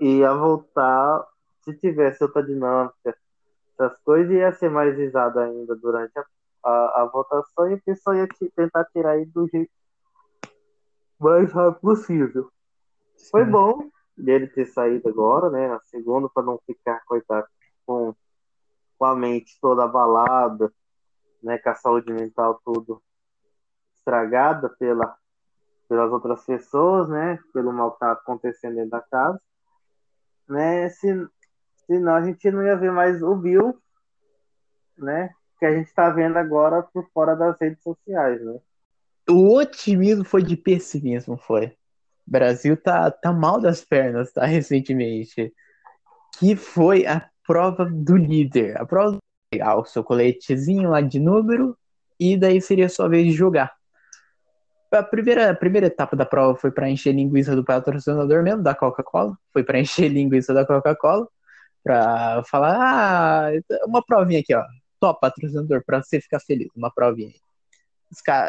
E 0.00 0.18
ia 0.18 0.34
voltar, 0.34 1.26
se 1.62 1.74
tivesse 1.74 2.22
outra 2.22 2.42
dinâmica, 2.42 3.16
essas 3.74 3.96
coisas, 4.02 4.32
ia 4.32 4.52
ser 4.52 4.70
mais 4.70 4.96
risado 4.96 5.38
ainda 5.38 5.74
durante 5.76 6.18
a, 6.18 6.24
a, 6.64 7.02
a 7.02 7.10
votação 7.12 7.70
e 7.70 7.74
o 7.74 7.82
pessoal 7.82 8.16
ia 8.16 8.28
tentar 8.54 8.84
tirar 8.86 9.16
ele 9.16 9.26
do 9.26 9.48
jeito 9.48 9.70
mais 11.18 11.52
rápido 11.52 11.80
possível. 11.80 12.50
Sim. 13.16 13.30
Foi 13.30 13.44
bom 13.44 13.88
dele 14.16 14.48
ter 14.48 14.66
saído 14.66 15.08
agora, 15.08 15.50
né? 15.50 15.68
Na 15.68 15.80
segunda, 15.80 16.28
para 16.28 16.42
não 16.42 16.60
ficar, 16.66 17.02
coitado, 17.06 17.46
com, 17.86 18.14
com 18.98 19.04
a 19.04 19.16
mente 19.16 19.58
toda 19.60 19.84
abalada, 19.84 20.72
né? 21.42 21.58
Com 21.58 21.70
a 21.70 21.74
saúde 21.74 22.12
mental 22.12 22.60
tudo 22.64 23.02
estragada 24.08 24.70
pela, 24.70 25.14
pelas 25.88 26.10
outras 26.10 26.44
pessoas, 26.44 27.08
né? 27.08 27.38
Pelo 27.52 27.72
mal 27.72 27.92
que 27.92 28.00
tá 28.00 28.12
acontecendo 28.12 28.76
dentro 28.76 28.90
da 28.90 29.00
casa. 29.02 29.40
Né? 30.48 30.88
Se, 30.88 31.28
senão 31.86 32.14
a 32.14 32.22
gente 32.22 32.50
não 32.50 32.64
ia 32.64 32.76
ver 32.76 32.90
mais 32.90 33.22
o 33.22 33.36
Bill, 33.36 33.78
né? 34.96 35.30
Que 35.58 35.66
a 35.66 35.74
gente 35.74 35.88
está 35.88 36.08
vendo 36.08 36.38
agora 36.38 36.82
por 36.82 37.06
fora 37.12 37.36
das 37.36 37.60
redes 37.60 37.82
sociais, 37.82 38.42
né? 38.42 38.58
O 39.28 39.56
otimismo 39.56 40.24
foi 40.24 40.42
de 40.42 40.56
pessimismo, 40.56 41.36
foi. 41.36 41.66
O 42.26 42.30
Brasil 42.30 42.76
tá, 42.80 43.10
tá 43.10 43.30
mal 43.30 43.60
das 43.60 43.84
pernas, 43.84 44.32
tá? 44.32 44.44
Recentemente. 44.46 45.52
Que 46.38 46.56
foi 46.56 47.06
a 47.06 47.28
prova 47.46 47.84
do 47.84 48.16
líder. 48.16 48.80
A 48.80 48.86
prova 48.86 49.12
do 49.12 49.18
pegar 49.50 49.76
o 49.76 49.84
seu 49.84 50.04
coletezinho 50.04 50.90
lá 50.90 51.00
de 51.00 51.18
número 51.18 51.76
e 52.20 52.36
daí 52.36 52.60
seria 52.60 52.88
sua 52.88 53.08
vez 53.08 53.26
de 53.26 53.32
jogar. 53.32 53.77
A 54.90 55.02
primeira, 55.02 55.50
a 55.50 55.54
primeira 55.54 55.86
etapa 55.86 56.16
da 56.16 56.24
prova 56.24 56.58
foi 56.58 56.70
para 56.70 56.88
encher 56.88 57.14
linguiça 57.14 57.54
do 57.54 57.64
patrocinador 57.64 58.42
mesmo, 58.42 58.62
da 58.62 58.74
Coca-Cola. 58.74 59.36
Foi 59.52 59.62
para 59.62 59.80
encher 59.80 60.08
linguiça 60.12 60.54
da 60.54 60.64
Coca-Cola. 60.66 61.28
Para 61.84 62.42
falar, 62.44 62.76
ah, 62.78 63.50
uma 63.86 64.02
provinha 64.04 64.40
aqui, 64.40 64.54
ó. 64.54 64.64
Top 65.00 65.20
patrocinador, 65.20 65.82
para 65.84 66.02
você 66.02 66.20
ficar 66.20 66.40
feliz. 66.40 66.68
Uma 66.76 66.92
provinha 66.92 67.28
aí 67.28 67.48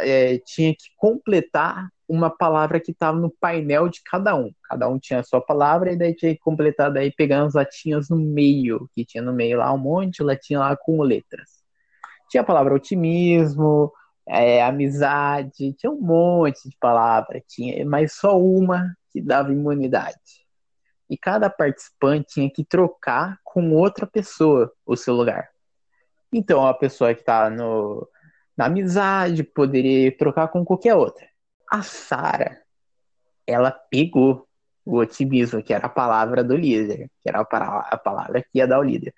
é, 0.04 0.38
tinha 0.40 0.74
que 0.74 0.90
completar 0.98 1.90
uma 2.08 2.30
palavra 2.30 2.80
que 2.80 2.92
estava 2.92 3.18
no 3.20 3.30
painel 3.30 3.88
de 3.88 4.02
cada 4.04 4.36
um. 4.36 4.52
Cada 4.64 4.88
um 4.88 4.98
tinha 4.98 5.20
a 5.20 5.24
sua 5.24 5.42
palavra 5.42 5.92
e 5.92 5.98
daí 5.98 6.16
tinha 6.16 6.34
que 6.34 6.42
completar 6.42 6.92
daí 6.92 7.12
pegando 7.12 7.48
as 7.48 7.54
latinhas 7.54 8.10
no 8.10 8.18
meio, 8.18 8.90
que 8.96 9.06
tinha 9.06 9.22
no 9.22 9.34
meio 9.34 9.60
lá 9.60 9.72
um 9.74 9.78
monte 9.78 10.18
de 10.18 10.24
latinha 10.24 10.60
lá 10.60 10.76
com 10.76 11.02
letras. 11.02 11.60
Tinha 12.30 12.42
a 12.42 12.46
palavra 12.46 12.74
otimismo, 12.74 13.92
é, 14.30 14.62
amizade, 14.62 15.74
tinha 15.74 15.92
um 15.92 16.00
monte 16.00 16.70
de 16.70 16.78
palavra, 16.80 17.42
tinha, 17.48 17.84
mas 17.84 18.14
só 18.14 18.40
uma 18.40 18.96
que 19.12 19.20
dava 19.20 19.52
imunidade. 19.52 20.46
E 21.10 21.18
cada 21.18 21.50
participante 21.50 22.36
tinha 22.36 22.50
que 22.50 22.64
trocar 22.64 23.40
com 23.44 23.74
outra 23.74 24.06
pessoa 24.06 24.72
o 24.86 24.96
seu 24.96 25.16
lugar. 25.16 25.50
Então 26.32 26.66
a 26.66 26.76
pessoa 26.76 27.14
que 27.16 27.22
está 27.22 27.50
na 27.50 28.66
amizade, 28.66 29.44
poderia 29.44 30.16
trocar 30.16 30.48
com 30.50 30.64
qualquer 30.64 30.94
outra. 30.94 31.28
A 31.72 31.82
Sara, 31.82 32.62
ela 33.48 33.72
pegou 33.72 34.48
o 34.86 34.98
otimismo, 34.98 35.64
que 35.64 35.74
era 35.74 35.88
a 35.88 35.90
palavra 35.90 36.44
do 36.44 36.56
líder, 36.56 37.10
que 37.22 37.30
era 37.30 37.40
a 37.42 37.98
palavra 37.98 38.44
que 38.44 38.60
ia 38.60 38.68
dar 38.68 38.80
o 38.80 38.84
líder. 38.84 39.14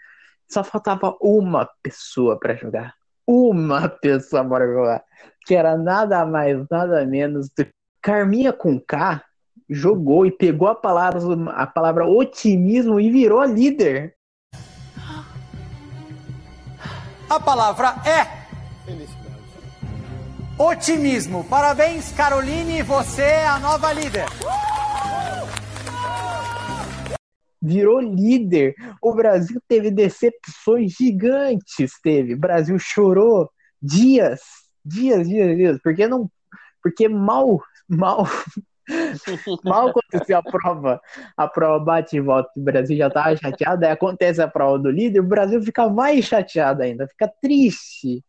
Só 0.49 0.63
faltava 0.63 1.17
uma 1.19 1.69
pessoa 1.83 2.39
para 2.39 2.55
jogar. 2.55 2.93
Uma 3.31 3.87
pessoa 3.87 4.43
para. 4.43 5.03
Que 5.45 5.55
era 5.55 5.77
nada 5.77 6.25
mais, 6.25 6.67
nada 6.69 7.05
menos 7.05 7.47
do 7.49 7.65
Carminha 8.01 8.51
com 8.51 8.77
K 8.77 9.23
jogou 9.69 10.25
e 10.25 10.31
pegou 10.31 10.67
a 10.67 10.75
palavra, 10.75 11.21
a 11.55 11.65
palavra 11.65 12.05
otimismo 12.05 12.99
e 12.99 13.09
virou 13.09 13.41
líder. 13.45 14.15
A 17.29 17.39
palavra 17.39 17.95
é 18.05 18.41
Otimismo. 20.57 21.45
Parabéns, 21.45 22.11
Caroline, 22.11 22.83
você 22.83 23.21
é 23.21 23.47
a 23.47 23.57
nova 23.57 23.93
líder. 23.93 24.25
Virou 27.61 27.99
líder. 27.99 28.75
O 29.01 29.13
Brasil 29.13 29.61
teve 29.67 29.91
decepções 29.91 30.93
gigantes, 30.93 31.93
teve. 32.01 32.33
O 32.33 32.39
Brasil 32.39 32.77
chorou 32.79 33.49
dias, 33.81 34.41
dias, 34.83 35.27
dias, 35.27 35.55
dias, 35.55 35.79
porque 35.83 36.07
não, 36.07 36.29
porque 36.81 37.07
mal, 37.07 37.61
mal 37.87 38.25
Mal 39.63 39.89
aconteceu 39.89 40.37
a 40.37 40.43
prova, 40.43 41.01
a 41.37 41.47
prova 41.47 41.83
bate 41.83 42.17
e 42.17 42.21
volta, 42.21 42.49
o 42.57 42.61
Brasil 42.61 42.97
já 42.97 43.09
tava 43.09 43.35
chateado, 43.37 43.85
aí 43.85 43.91
acontece 43.91 44.41
a 44.41 44.47
prova 44.47 44.79
do 44.79 44.89
líder, 44.89 45.19
o 45.19 45.23
Brasil 45.27 45.61
fica 45.61 45.89
mais 45.89 46.25
chateado 46.25 46.81
ainda, 46.81 47.07
fica 47.07 47.31
triste. 47.41 48.23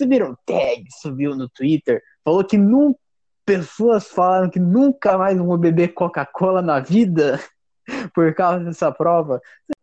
Viram 0.00 0.36
tag, 0.46 0.84
subiu 1.00 1.34
no 1.34 1.48
Twitter, 1.48 2.00
falou 2.24 2.44
que 2.44 2.56
nunca, 2.56 3.00
pessoas 3.44 4.06
falaram 4.08 4.48
que 4.48 4.60
nunca 4.60 5.18
mais 5.18 5.36
vão 5.36 5.58
beber 5.58 5.88
Coca-Cola 5.88 6.62
na 6.62 6.78
vida 6.78 7.40
por 8.14 8.34
causa 8.34 8.64
dessa 8.64 8.92
prova. 8.92 9.40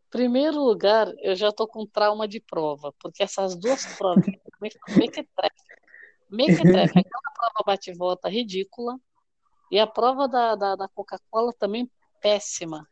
Primeiro 0.09 0.63
lugar, 0.63 1.11
eu 1.19 1.35
já 1.35 1.51
tô 1.51 1.67
com 1.67 1.85
trauma 1.85 2.27
de 2.27 2.39
prova, 2.39 2.93
porque 2.99 3.23
essas 3.23 3.55
duas 3.55 3.85
provas, 3.97 4.25
mequetrefe, 4.61 5.63
mequetrefe, 6.29 6.99
aquela 6.99 7.33
prova 7.33 7.63
bate-volta 7.65 8.29
ridícula, 8.29 8.97
e 9.69 9.79
a 9.79 9.87
prova 9.87 10.27
da, 10.27 10.55
da, 10.55 10.75
da 10.75 10.87
Coca-Cola 10.87 11.51
também 11.59 11.89
péssima, 12.21 12.87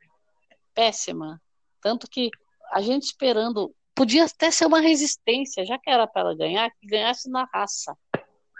péssima. 0.73 1.41
Tanto 1.79 2.09
que 2.09 2.29
a 2.71 2.81
gente 2.81 3.03
esperando 3.03 3.73
Podia 3.95 4.25
até 4.25 4.49
ser 4.49 4.65
uma 4.65 4.79
resistência, 4.79 5.65
já 5.65 5.77
que 5.77 5.89
era 5.89 6.07
para 6.07 6.21
ela 6.21 6.35
ganhar, 6.35 6.71
que 6.71 6.87
ganhasse 6.87 7.29
na 7.29 7.45
raça. 7.45 7.95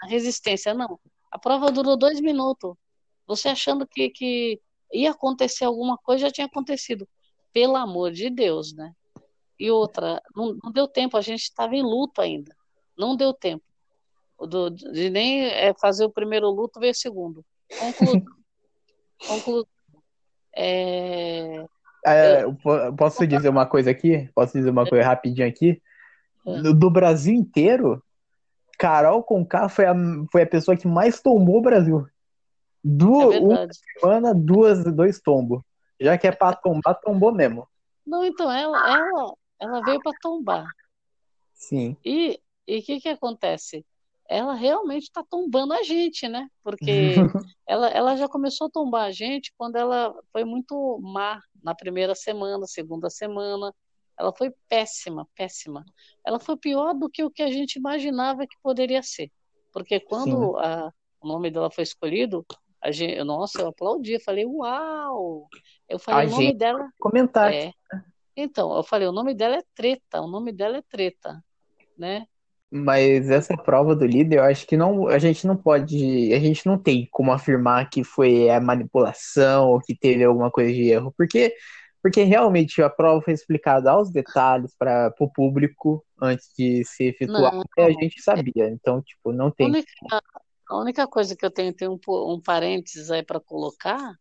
A 0.02 0.06
resistência, 0.06 0.72
não. 0.72 0.98
A 1.30 1.38
prova 1.38 1.72
durou 1.72 1.96
dois 1.96 2.20
minutos. 2.20 2.74
Você 3.26 3.48
achando 3.48 3.86
que, 3.86 4.10
que 4.10 4.60
ia 4.92 5.10
acontecer 5.10 5.64
alguma 5.64 5.98
coisa, 5.98 6.26
já 6.26 6.32
tinha 6.32 6.46
acontecido. 6.46 7.08
Pelo 7.52 7.76
amor 7.76 8.12
de 8.12 8.30
Deus, 8.30 8.74
né? 8.74 8.92
E 9.58 9.70
outra, 9.70 10.20
não, 10.34 10.56
não 10.62 10.72
deu 10.72 10.88
tempo, 10.88 11.16
a 11.16 11.20
gente 11.20 11.42
estava 11.42 11.74
em 11.74 11.82
luto 11.82 12.20
ainda. 12.20 12.54
Não 12.96 13.16
deu 13.16 13.32
tempo. 13.32 13.64
Do, 14.38 14.70
de 14.70 15.10
nem 15.10 15.46
é, 15.46 15.72
fazer 15.74 16.04
o 16.04 16.10
primeiro 16.10 16.50
luto, 16.50 16.80
ver 16.80 16.90
o 16.90 16.94
segundo. 16.94 17.44
Concludo. 17.78 18.24
Concludo. 19.26 19.68
É, 20.56 21.64
é, 22.04 22.44
posso 22.96 23.26
dizer 23.26 23.48
uma 23.48 23.64
coisa 23.64 23.90
aqui? 23.90 24.28
Posso 24.34 24.52
dizer 24.52 24.70
uma 24.70 24.86
coisa 24.86 25.04
rapidinho 25.04 25.48
aqui? 25.48 25.80
É. 26.46 26.72
Do 26.74 26.90
Brasil 26.90 27.34
inteiro, 27.34 28.02
Carol 28.78 29.22
Conká 29.22 29.68
foi 29.68 29.86
a, 29.86 29.94
foi 30.30 30.42
a 30.42 30.46
pessoa 30.46 30.76
que 30.76 30.86
mais 30.86 31.22
tombou 31.22 31.58
o 31.58 31.62
Brasil. 31.62 32.06
Du, 32.84 33.32
é 33.32 33.38
uma 33.38 33.68
semana, 33.72 34.34
duas, 34.34 34.84
dois 34.84 35.20
tombos. 35.20 35.62
Já 35.98 36.18
que 36.18 36.26
é 36.26 36.32
pra 36.32 36.54
tombar, 36.54 37.00
tombou 37.00 37.32
mesmo. 37.32 37.66
Não, 38.06 38.24
então, 38.24 38.50
ela, 38.52 38.76
ela, 38.92 39.34
ela 39.58 39.80
veio 39.82 40.02
para 40.02 40.12
tombar. 40.20 40.66
Sim. 41.54 41.96
E 42.04 42.38
o 42.68 42.82
que 42.82 43.00
que 43.00 43.08
acontece? 43.08 43.84
ela 44.28 44.54
realmente 44.54 45.04
está 45.04 45.22
tombando 45.22 45.74
a 45.74 45.82
gente, 45.82 46.28
né? 46.28 46.48
Porque 46.62 47.14
ela, 47.66 47.88
ela 47.88 48.16
já 48.16 48.28
começou 48.28 48.66
a 48.66 48.70
tombar 48.70 49.04
a 49.04 49.12
gente 49.12 49.52
quando 49.56 49.76
ela 49.76 50.14
foi 50.32 50.44
muito 50.44 50.98
má 51.02 51.40
na 51.62 51.74
primeira 51.74 52.14
semana, 52.14 52.66
segunda 52.66 53.10
semana. 53.10 53.74
Ela 54.18 54.32
foi 54.32 54.52
péssima, 54.68 55.28
péssima. 55.34 55.84
Ela 56.24 56.38
foi 56.38 56.56
pior 56.56 56.94
do 56.94 57.10
que 57.10 57.22
o 57.24 57.30
que 57.30 57.42
a 57.42 57.50
gente 57.50 57.76
imaginava 57.76 58.46
que 58.46 58.56
poderia 58.62 59.02
ser. 59.02 59.30
Porque 59.72 59.98
quando 60.00 60.56
a, 60.56 60.92
o 61.20 61.26
nome 61.26 61.50
dela 61.50 61.70
foi 61.70 61.82
escolhido, 61.82 62.46
a 62.84 62.90
gente, 62.90 63.22
nossa, 63.24 63.62
eu 63.62 63.68
aplaudi, 63.68 64.12
eu 64.12 64.20
falei, 64.20 64.44
uau! 64.44 65.48
Eu 65.88 65.98
falei, 65.98 66.26
a 66.26 66.28
o 66.28 66.30
nome 66.30 66.46
gente... 66.46 66.58
dela. 66.58 66.88
Comentar. 67.00 67.52
É, 67.52 67.72
então, 68.36 68.76
eu 68.76 68.82
falei, 68.82 69.08
o 69.08 69.12
nome 69.12 69.34
dela 69.34 69.56
é 69.56 69.62
treta, 69.74 70.20
o 70.20 70.28
nome 70.28 70.52
dela 70.52 70.76
é 70.76 70.82
treta, 70.82 71.42
né? 71.96 72.26
Mas 72.70 73.30
essa 73.30 73.56
prova 73.56 73.94
do 73.94 74.04
líder, 74.04 74.38
eu 74.38 74.44
acho 74.44 74.66
que 74.66 74.76
não, 74.76 75.06
a 75.06 75.18
gente 75.18 75.46
não 75.46 75.56
pode, 75.56 76.32
a 76.34 76.38
gente 76.40 76.66
não 76.66 76.76
tem 76.76 77.08
como 77.10 77.32
afirmar 77.32 77.88
que 77.88 78.02
foi 78.02 78.50
a 78.50 78.60
manipulação 78.60 79.70
ou 79.70 79.80
que 79.80 79.96
teve 79.96 80.24
alguma 80.24 80.50
coisa 80.50 80.72
de 80.72 80.88
erro, 80.90 81.14
porque 81.16 81.54
Porque 82.04 82.22
realmente 82.22 82.82
a 82.82 82.90
prova 82.90 83.22
foi 83.22 83.32
explicada 83.32 83.90
aos 83.90 84.10
detalhes 84.10 84.74
para 84.78 85.10
o 85.18 85.32
público 85.32 86.04
antes 86.20 86.50
de 86.54 86.84
ser 86.84 87.04
efetuada, 87.04 87.56
Não. 87.56 87.64
e 87.78 87.80
a 87.80 87.90
gente 87.92 88.20
sabia. 88.20 88.68
Então, 88.68 89.00
tipo, 89.00 89.32
não 89.32 89.46
A 89.46 89.52
tem. 89.52 89.68
única, 89.68 89.90
a 90.68 90.76
única 90.76 91.06
coisa 91.06 91.36
que 91.36 91.44
eu 91.44 91.50
tenho, 91.50 91.74
tenho 91.74 91.92
um, 91.92 92.32
um 92.34 92.40
parênteses 92.40 93.10
aí 93.10 93.22
para 93.22 93.40
colocar 93.40 94.14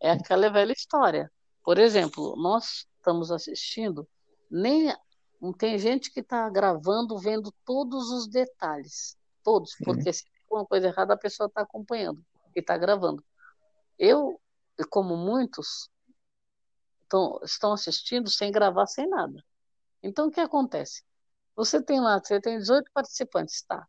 é 0.00 0.10
aquela 0.10 0.48
velha 0.50 0.72
história. 0.72 1.30
Por 1.62 1.78
exemplo, 1.78 2.34
nós 2.36 2.86
estamos 2.96 3.30
assistindo, 3.30 4.08
nem 4.50 4.94
tem 5.58 5.78
gente 5.78 6.12
que 6.12 6.20
está 6.20 6.48
gravando, 6.48 7.18
vendo 7.18 7.52
todos 7.64 8.10
os 8.10 8.28
detalhes, 8.28 9.16
todos, 9.42 9.72
Sim. 9.72 9.84
porque 9.84 10.12
se 10.12 10.24
tem 10.24 10.32
alguma 10.42 10.66
coisa 10.66 10.88
errada, 10.88 11.14
a 11.14 11.18
pessoa 11.18 11.46
está 11.46 11.62
acompanhando 11.62 12.22
e 12.54 12.60
está 12.60 12.76
gravando. 12.76 13.24
Eu, 13.98 14.40
como 14.90 15.16
muitos, 15.16 15.88
tão, 17.08 17.38
estão 17.42 17.72
assistindo 17.72 18.30
sem 18.30 18.50
gravar, 18.50 18.86
sem 18.86 19.08
nada. 19.08 19.42
Então, 20.02 20.28
o 20.28 20.30
que 20.30 20.40
acontece? 20.40 21.02
Você 21.56 21.82
tem 21.82 22.00
lá, 22.00 22.18
você 22.18 22.40
tem 22.40 22.58
18 22.58 22.90
participantes, 22.92 23.62
tá? 23.62 23.86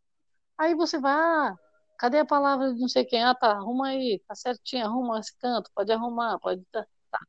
Aí 0.58 0.76
você 0.76 1.00
vai, 1.00 1.14
ah, 1.14 1.56
cadê 2.02 2.18
a 2.18 2.26
palavra 2.26 2.74
de 2.74 2.82
não 2.82 2.88
sei 2.88 3.06
quem? 3.06 3.24
Ah, 3.24 3.36
tá, 3.36 3.52
arruma 3.52 3.90
aí, 3.90 4.20
tá 4.28 4.34
certinho, 4.34 4.84
arruma 4.88 5.20
esse 5.20 5.38
canto, 5.38 5.70
pode 5.76 5.92
arrumar, 5.92 6.40
pode. 6.40 6.66
Tá. 6.72 6.84
tá. 7.12 7.20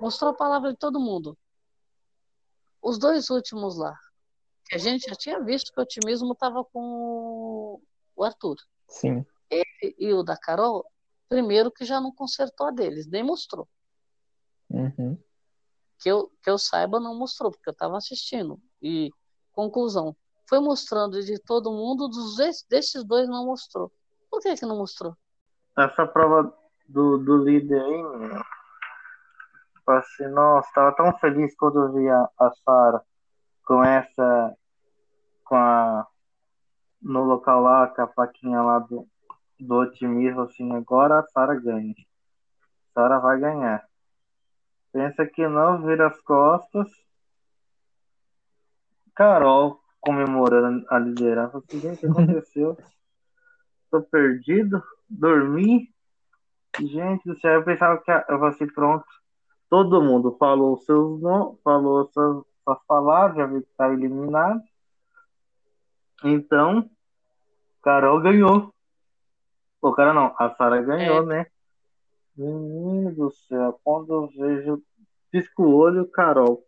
Mostrou 0.00 0.30
a 0.30 0.34
palavra 0.34 0.72
de 0.72 0.78
todo 0.78 0.98
mundo. 0.98 1.36
Os 2.80 2.98
dois 2.98 3.28
últimos 3.28 3.76
lá, 3.76 3.94
que 4.64 4.74
a 4.74 4.78
gente 4.78 5.06
já 5.06 5.14
tinha 5.14 5.38
visto 5.44 5.70
que 5.70 5.78
o 5.78 5.82
otimismo 5.82 6.32
estava 6.32 6.64
com 6.64 7.78
o 8.16 8.24
Arthur. 8.24 8.56
Sim. 8.88 9.22
Ele 9.50 9.94
e 9.98 10.14
o 10.14 10.22
da 10.22 10.34
Carol, 10.34 10.90
primeiro 11.28 11.70
que 11.70 11.84
já 11.84 12.00
não 12.00 12.10
consertou 12.10 12.68
a 12.68 12.70
deles, 12.70 13.06
nem 13.06 13.22
mostrou. 13.22 13.68
Uhum. 14.70 15.22
Que 15.98 16.10
eu, 16.10 16.32
que 16.42 16.48
eu 16.48 16.56
saiba, 16.56 16.98
não 16.98 17.14
mostrou, 17.14 17.50
porque 17.50 17.68
eu 17.68 17.72
estava 17.72 17.98
assistindo. 17.98 18.58
E, 18.80 19.10
conclusão, 19.52 20.16
foi 20.50 20.58
mostrando 20.58 21.22
de 21.22 21.38
todo 21.38 21.70
mundo, 21.70 22.08
dos, 22.08 22.36
desses 22.68 23.04
dois 23.04 23.28
não 23.28 23.46
mostrou. 23.46 23.92
Por 24.28 24.40
que 24.40 24.56
que 24.56 24.66
não 24.66 24.76
mostrou? 24.76 25.16
Essa 25.78 26.04
prova 26.08 26.52
do, 26.88 27.18
do 27.18 27.44
líder 27.44 27.80
aí, 27.80 28.02
menino, 28.02 28.44
tipo 29.76 29.90
assim, 29.92 30.26
nossa, 30.26 30.68
tava 30.74 30.96
tão 30.96 31.16
feliz 31.20 31.56
quando 31.56 31.80
eu 31.80 31.92
vi 31.92 32.08
a, 32.08 32.28
a 32.36 32.50
Sara 32.64 33.00
com 33.64 33.84
essa, 33.84 34.56
com 35.44 35.54
a, 35.54 36.04
no 37.00 37.22
local 37.22 37.62
lá, 37.62 37.86
com 37.86 38.02
a 38.02 38.06
plaquinha 38.08 38.60
lá 38.60 38.80
do, 38.80 39.06
do 39.60 39.76
otimismo, 39.76 40.42
assim, 40.42 40.74
agora 40.74 41.20
a 41.20 41.26
Sara 41.28 41.54
ganha. 41.54 41.94
Sara 42.92 43.20
vai 43.20 43.38
ganhar. 43.38 43.88
Pensa 44.92 45.24
que 45.24 45.46
não, 45.46 45.80
vira 45.82 46.08
as 46.08 46.20
costas. 46.22 46.88
Carol 49.14 49.79
comemorando 50.00 50.84
a 50.88 50.98
liderança. 50.98 51.58
O 51.58 51.62
que 51.62 51.86
aconteceu? 52.06 52.76
Tô 53.90 54.02
perdido, 54.02 54.82
dormi. 55.08 55.92
Gente 56.78 57.24
do 57.24 57.38
céu, 57.38 57.54
eu 57.54 57.64
pensava 57.64 57.98
que 57.98 58.10
eu 58.10 58.38
fosse 58.38 58.62
assim, 58.62 58.72
pronto. 58.72 59.04
Todo 59.68 60.02
mundo 60.02 60.36
falou 60.38 60.76
seus 60.78 61.20
nomes, 61.20 61.60
falou 61.62 62.08
suas, 62.12 62.44
suas 62.64 62.78
palavras, 62.86 63.36
já 63.36 63.46
viu 63.46 63.62
que 63.62 63.68
estava 63.68 63.92
eliminado. 63.92 64.62
Então, 66.24 66.88
Carol 67.82 68.20
ganhou. 68.20 68.72
O 69.82 69.92
cara 69.92 70.12
não, 70.12 70.34
a 70.38 70.54
Sara 70.54 70.82
ganhou, 70.82 71.22
É. 71.22 71.26
né? 71.26 71.46
Menino 72.36 73.14
do 73.14 73.30
céu, 73.30 73.80
quando 73.82 74.12
eu 74.12 74.28
vejo, 74.28 74.82
pisco 75.30 75.62
o 75.64 75.74
olho, 75.74 76.06
Carol, 76.06 76.64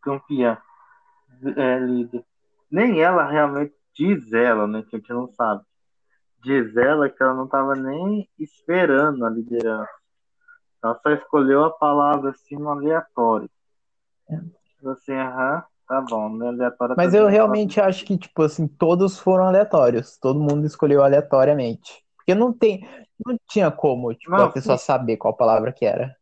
campeã, 0.00 0.58
é, 1.56 1.78
líder. 1.78 2.24
Nem 2.70 3.00
ela 3.00 3.28
realmente 3.30 3.74
diz 3.96 4.32
ela, 4.32 4.66
né? 4.66 4.82
Que 4.88 4.96
a 4.96 4.98
gente 4.98 5.12
não 5.12 5.28
sabe. 5.32 5.62
Diz 6.42 6.76
ela 6.76 7.08
que 7.08 7.22
ela 7.22 7.34
não 7.34 7.44
estava 7.46 7.74
nem 7.74 8.28
esperando 8.38 9.24
a 9.24 9.30
liderança. 9.30 9.90
Ela 10.82 10.98
só 11.02 11.10
escolheu 11.10 11.64
a 11.64 11.70
palavra 11.70 12.30
assim 12.30 12.56
no 12.56 12.68
aleatório. 12.70 13.48
Tipo 14.76 14.90
Assim, 14.90 15.14
aham, 15.14 15.64
tá 15.88 16.00
bom, 16.02 16.28
no 16.28 16.46
aleatório. 16.48 16.94
Mas 16.96 17.12
tá 17.12 17.18
eu 17.18 17.26
realmente 17.26 17.80
acho 17.80 18.04
que, 18.04 18.18
tipo 18.18 18.42
assim, 18.42 18.68
todos 18.68 19.18
foram 19.18 19.44
aleatórios. 19.46 20.18
Todo 20.18 20.38
mundo 20.40 20.66
escolheu 20.66 21.02
aleatoriamente. 21.02 22.04
Porque 22.16 22.34
não 22.34 22.52
tem, 22.52 22.86
não 23.24 23.38
tinha 23.48 23.70
como, 23.70 24.14
tipo, 24.14 24.30
Não, 24.30 24.44
a 24.44 24.50
pessoa 24.50 24.76
saber 24.78 25.16
qual 25.16 25.34
palavra 25.36 25.72
que 25.72 25.84
era. 25.86 26.14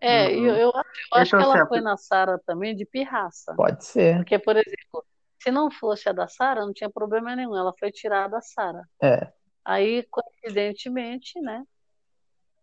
É, 0.00 0.28
Uhum. 0.28 0.44
eu, 0.46 0.56
eu, 0.56 0.68
acho- 0.70 0.78
eu 1.14 1.20
acho 1.20 1.28
Então, 1.28 1.38
que 1.38 1.44
ela 1.44 1.54
assim, 1.54 1.62
a 1.62 1.66
foi 1.66 1.80
na 1.80 1.96
Sara 1.96 2.40
também 2.44 2.74
de 2.74 2.84
pirraça. 2.84 3.54
Pode 3.54 3.84
ser. 3.84 4.16
Porque, 4.16 4.38
por 4.38 4.56
exemplo, 4.56 5.04
se 5.42 5.50
não 5.50 5.70
fosse 5.70 6.08
a 6.08 6.12
da 6.12 6.28
Sara, 6.28 6.64
não 6.64 6.72
tinha 6.72 6.90
problema 6.90 7.34
nenhum. 7.34 7.56
Ela 7.56 7.72
foi 7.78 7.90
tirada 7.90 8.36
da 8.36 8.40
Sara. 8.40 8.82
É, 9.02 9.32
Aí, 9.64 10.02
coincidentemente, 10.10 11.40
né? 11.40 11.64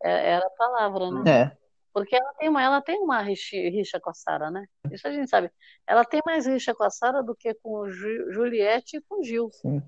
é- 0.03 0.31
Era 0.31 0.45
a 0.45 0.49
palavra, 0.51 1.11
né? 1.11 1.31
é. 1.31 1.57
Porque 1.93 2.15
ela 2.15 2.34
tem 2.35 2.47
uma, 2.49 2.61
ela 2.61 2.81
tem 2.81 2.99
uma 2.99 3.19
rixa, 3.22 3.56
rixa 3.56 3.99
com 3.99 4.10
a 4.11 4.14
Sara, 4.14 4.51
né? 4.51 4.65
Isso 4.91 5.07
a 5.07 5.11
gente 5.11 5.30
sabe. 5.30 5.51
Ela 5.88 6.06
tem 6.06 6.22
mais 6.26 6.45
rixa 6.45 6.73
com 6.73 6.84
a 6.84 6.89
Sara 6.89 7.22
do 7.23 7.35
que 7.35 7.53
com 7.56 7.80
o 7.81 7.89
Ju- 7.89 8.31
Juliette 8.31 8.97
e 8.97 9.01
com 9.01 9.19
o 9.19 9.23
Gil, 9.23 9.49
Sim. 9.51 9.81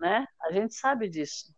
né? 0.00 0.26
A 0.42 0.50
gente 0.52 0.74
sabe 0.74 1.08
disso. 1.08 1.54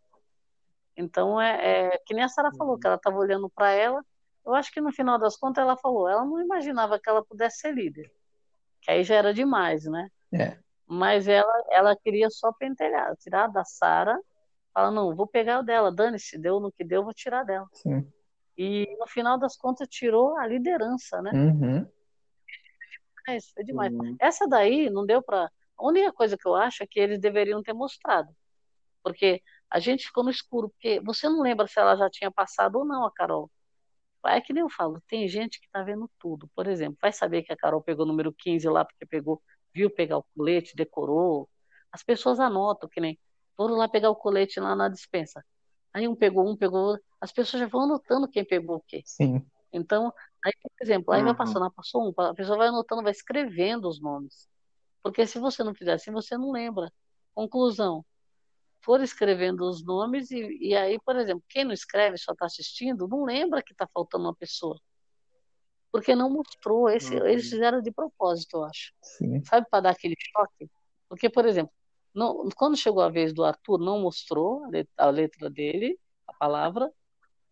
Então, 0.96 1.40
é, 1.40 1.88
é 1.94 1.98
que 2.06 2.14
nem 2.14 2.24
a 2.24 2.28
Sara 2.28 2.50
falou, 2.56 2.78
que 2.78 2.86
ela 2.86 2.96
estava 2.96 3.16
olhando 3.16 3.48
para 3.50 3.70
ela. 3.70 4.04
Eu 4.44 4.54
acho 4.54 4.70
que 4.72 4.80
no 4.80 4.92
final 4.92 5.18
das 5.18 5.36
contas 5.36 5.62
ela 5.62 5.76
falou, 5.76 6.08
ela 6.08 6.24
não 6.24 6.40
imaginava 6.40 6.98
que 7.00 7.08
ela 7.08 7.24
pudesse 7.24 7.58
ser 7.60 7.72
líder. 7.72 8.12
Que 8.82 8.90
aí 8.92 9.02
já 9.04 9.16
era 9.16 9.34
demais, 9.34 9.84
né? 9.84 10.08
É. 10.32 10.58
Mas 10.86 11.26
ela, 11.26 11.64
ela 11.70 11.96
queria 11.96 12.30
só 12.30 12.52
pentelhar, 12.52 13.16
tirar 13.16 13.48
da 13.48 13.64
Sara. 13.64 14.18
Fala, 14.72 14.90
não, 14.90 15.14
vou 15.16 15.26
pegar 15.26 15.60
o 15.60 15.62
dela, 15.62 15.90
dane-se, 15.90 16.38
deu 16.38 16.60
no 16.60 16.70
que 16.70 16.84
deu, 16.84 17.02
vou 17.02 17.14
tirar 17.14 17.44
dela. 17.44 17.66
Sim. 17.72 18.06
E 18.56 18.86
no 18.98 19.06
final 19.06 19.38
das 19.38 19.56
contas 19.56 19.88
tirou 19.88 20.36
a 20.38 20.46
liderança, 20.46 21.20
né? 21.20 21.30
Uhum. 21.34 21.86
É, 23.28 23.36
isso 23.36 23.52
foi 23.52 23.64
demais. 23.64 23.92
Uhum. 23.92 24.16
Essa 24.20 24.46
daí 24.46 24.88
não 24.88 25.04
deu 25.04 25.20
pra. 25.20 25.50
A 25.78 25.86
única 25.86 26.12
coisa 26.12 26.38
que 26.38 26.46
eu 26.46 26.54
acho 26.54 26.82
é 26.82 26.86
que 26.86 26.98
eles 26.98 27.18
deveriam 27.18 27.62
ter 27.62 27.72
mostrado. 27.72 28.34
Porque 29.02 29.42
a 29.70 29.78
gente 29.78 30.06
ficou 30.06 30.24
no 30.24 30.30
escuro, 30.30 30.70
porque 30.70 31.00
você 31.00 31.28
não 31.28 31.42
lembra 31.42 31.66
se 31.66 31.78
ela 31.78 31.96
já 31.96 32.08
tinha 32.08 32.30
passado 32.30 32.76
ou 32.76 32.84
não, 32.84 33.04
a 33.04 33.12
Carol. 33.12 33.50
É 34.24 34.40
que 34.40 34.52
nem 34.52 34.62
eu 34.62 34.70
falo, 34.70 35.00
tem 35.06 35.28
gente 35.28 35.60
que 35.60 35.68
tá 35.70 35.82
vendo 35.82 36.10
tudo. 36.18 36.48
Por 36.54 36.66
exemplo, 36.66 36.98
vai 37.00 37.12
saber 37.12 37.42
que 37.42 37.52
a 37.52 37.56
Carol 37.56 37.82
pegou 37.82 38.04
o 38.04 38.08
número 38.08 38.32
15 38.32 38.68
lá, 38.68 38.84
porque 38.84 39.06
pegou, 39.06 39.40
viu 39.76 39.90
pegar 39.90 40.16
o 40.16 40.24
colete, 40.34 40.74
decorou. 40.74 41.48
As 41.92 42.02
pessoas 42.02 42.40
anotam, 42.40 42.88
que 42.88 42.98
nem 43.00 43.18
foram 43.54 43.76
lá 43.76 43.86
pegar 43.86 44.08
o 44.10 44.16
colete 44.16 44.58
lá 44.58 44.74
na 44.74 44.88
dispensa. 44.88 45.44
Aí 45.92 46.08
um 46.08 46.16
pegou 46.16 46.48
um, 46.48 46.56
pegou 46.56 46.80
outro. 46.80 47.04
As 47.20 47.30
pessoas 47.30 47.60
já 47.60 47.66
vão 47.68 47.82
anotando 47.82 48.26
quem 48.28 48.44
pegou 48.44 48.76
o 48.76 48.80
quê. 48.80 49.02
Sim. 49.04 49.44
Então, 49.72 50.12
aí, 50.44 50.52
por 50.62 50.82
exemplo, 50.84 51.12
aí 51.12 51.22
vai 51.22 51.32
Uhum. 51.32 51.36
passando, 51.36 51.64
ah, 51.66 51.70
passou 51.70 52.08
um, 52.08 52.22
a 52.22 52.34
pessoa 52.34 52.56
vai 52.56 52.68
anotando, 52.68 53.02
vai 53.02 53.12
escrevendo 53.12 53.86
os 53.88 54.00
nomes. 54.00 54.48
Porque 55.02 55.26
se 55.26 55.38
você 55.38 55.62
não 55.62 55.74
fizer 55.74 55.92
assim, 55.92 56.10
você 56.10 56.36
não 56.38 56.50
lembra. 56.50 56.90
Conclusão. 57.34 58.04
For 58.82 59.02
escrevendo 59.02 59.68
os 59.68 59.84
nomes 59.84 60.30
e, 60.30 60.40
e 60.60 60.74
aí, 60.74 60.98
por 61.04 61.16
exemplo, 61.16 61.42
quem 61.48 61.64
não 61.64 61.72
escreve, 61.72 62.16
só 62.16 62.32
está 62.32 62.46
assistindo, 62.46 63.08
não 63.08 63.24
lembra 63.24 63.62
que 63.62 63.72
está 63.72 63.86
faltando 63.92 64.24
uma 64.24 64.34
pessoa. 64.34 64.78
Porque 65.92 66.14
não 66.14 66.28
mostrou. 66.30 66.88
Esse, 66.90 67.14
Uhum. 67.16 67.26
Eles 67.26 67.48
fizeram 67.48 67.80
de 67.80 67.90
propósito, 67.90 68.58
eu 68.58 68.64
acho. 68.64 68.92
Sim. 69.02 69.42
Sabe, 69.44 69.66
para 69.70 69.80
dar 69.80 69.90
aquele 69.90 70.14
choque? 70.18 70.70
Porque, 71.08 71.30
por 71.30 71.46
exemplo, 71.46 71.72
não- 72.14 72.48
quando 72.56 72.76
chegou 72.76 73.02
a 73.02 73.08
vez 73.08 73.32
do 73.32 73.44
Arthur, 73.44 73.78
não 73.78 74.00
mostrou 74.00 74.64
a 74.64 74.68
let- 74.68 74.88
a 74.96 75.08
letra 75.10 75.48
dele, 75.50 75.98
a 76.26 76.32
palavra, 76.34 76.92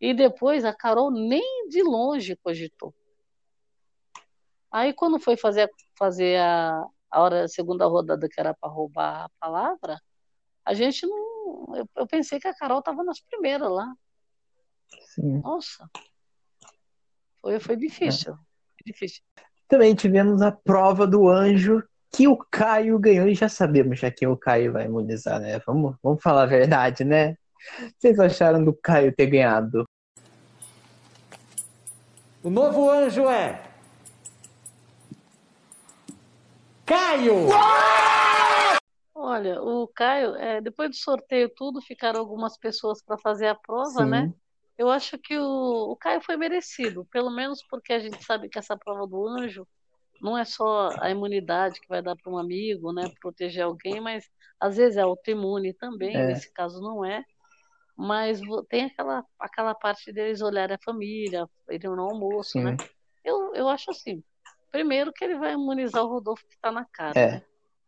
e 0.00 0.12
depois 0.12 0.64
a 0.64 0.74
Carol 0.74 1.10
nem 1.10 1.68
de 1.68 1.82
longe 1.82 2.36
cogitou. 2.36 2.92
Aí, 4.70 4.92
quando 4.92 5.20
foi 5.20 5.36
fazer, 5.36 5.70
fazer 5.96 6.38
a, 6.40 6.84
a 7.10 7.20
hora, 7.22 7.44
a 7.44 7.48
segunda 7.48 7.86
rodada, 7.86 8.28
que 8.28 8.40
era 8.40 8.52
para 8.54 8.68
roubar 8.68 9.24
a 9.26 9.30
palavra, 9.38 10.00
a 10.64 10.74
gente 10.74 11.06
não. 11.06 11.66
Eu, 11.76 11.88
eu 11.96 12.06
pensei 12.06 12.40
que 12.40 12.48
a 12.48 12.54
Carol 12.54 12.80
estava 12.80 13.04
nas 13.04 13.20
primeiras 13.20 13.70
lá. 13.70 13.94
Sim. 15.14 15.40
Nossa, 15.42 15.88
foi, 17.44 17.60
foi 17.60 17.76
difícil. 17.76 18.32
Foi 18.32 18.84
difícil. 18.86 19.22
Também 19.68 19.94
tivemos 19.94 20.40
a 20.40 20.50
prova 20.50 21.06
do 21.06 21.28
anjo 21.28 21.82
que 22.10 22.26
o 22.26 22.38
Caio 22.50 22.98
ganhou 22.98 23.28
e 23.28 23.34
já 23.34 23.48
sabemos 23.48 24.00
já 24.00 24.10
que 24.10 24.26
o 24.26 24.36
Caio 24.36 24.72
vai 24.72 24.86
imunizar, 24.86 25.38
né? 25.40 25.60
Vamos, 25.66 25.94
vamos 26.02 26.22
falar 26.22 26.44
a 26.44 26.46
verdade, 26.46 27.04
né? 27.04 27.36
Vocês 27.98 28.18
acharam 28.18 28.64
do 28.64 28.72
Caio 28.72 29.14
ter 29.14 29.26
ganhado? 29.26 29.84
O 32.42 32.48
novo 32.48 32.88
anjo 32.90 33.28
é. 33.28 33.62
Caio! 36.86 37.48
Olha, 39.14 39.60
o 39.62 39.88
Caio, 39.88 40.34
é, 40.36 40.60
depois 40.60 40.90
do 40.90 40.96
sorteio 40.96 41.50
tudo, 41.54 41.80
ficaram 41.82 42.20
algumas 42.20 42.56
pessoas 42.56 43.02
para 43.02 43.18
fazer 43.18 43.48
a 43.48 43.54
prova, 43.54 44.04
Sim. 44.04 44.10
né? 44.10 44.32
Eu 44.76 44.90
acho 44.90 45.16
que 45.18 45.38
o, 45.38 45.92
o 45.92 45.96
Caio 45.96 46.20
foi 46.20 46.36
merecido, 46.36 47.04
pelo 47.12 47.30
menos 47.30 47.62
porque 47.68 47.92
a 47.92 47.98
gente 47.98 48.22
sabe 48.24 48.48
que 48.48 48.58
essa 48.58 48.76
prova 48.76 49.06
do 49.06 49.26
anjo 49.28 49.66
não 50.20 50.36
é 50.36 50.44
só 50.44 50.90
a 51.00 51.10
imunidade 51.10 51.80
que 51.80 51.88
vai 51.88 52.02
dar 52.02 52.16
para 52.16 52.32
um 52.32 52.38
amigo, 52.38 52.92
né, 52.92 53.10
proteger 53.20 53.64
alguém, 53.64 54.00
mas 54.00 54.24
às 54.58 54.76
vezes 54.76 54.96
é 54.96 55.02
autoimune 55.02 55.72
também, 55.74 56.16
É. 56.16 56.26
nesse 56.26 56.52
caso 56.52 56.80
não 56.80 57.04
é. 57.04 57.22
Mas 57.96 58.40
tem 58.68 58.86
aquela, 58.86 59.24
aquela 59.38 59.74
parte 59.74 60.12
deles 60.12 60.40
olharem 60.42 60.74
a 60.74 60.84
família, 60.84 61.46
irem 61.70 61.90
no 61.90 62.02
almoço, 62.02 62.50
Sim. 62.52 62.64
né? 62.64 62.76
Eu, 63.24 63.54
eu 63.54 63.68
acho 63.68 63.90
assim, 63.92 64.22
primeiro 64.72 65.12
que 65.12 65.24
ele 65.24 65.36
vai 65.38 65.52
imunizar 65.52 66.02
o 66.04 66.08
Rodolfo 66.08 66.44
que 66.48 66.54
está 66.56 66.72
na 66.72 66.84
cara, 66.86 67.18
É. 67.18 67.30
né? 67.32 67.42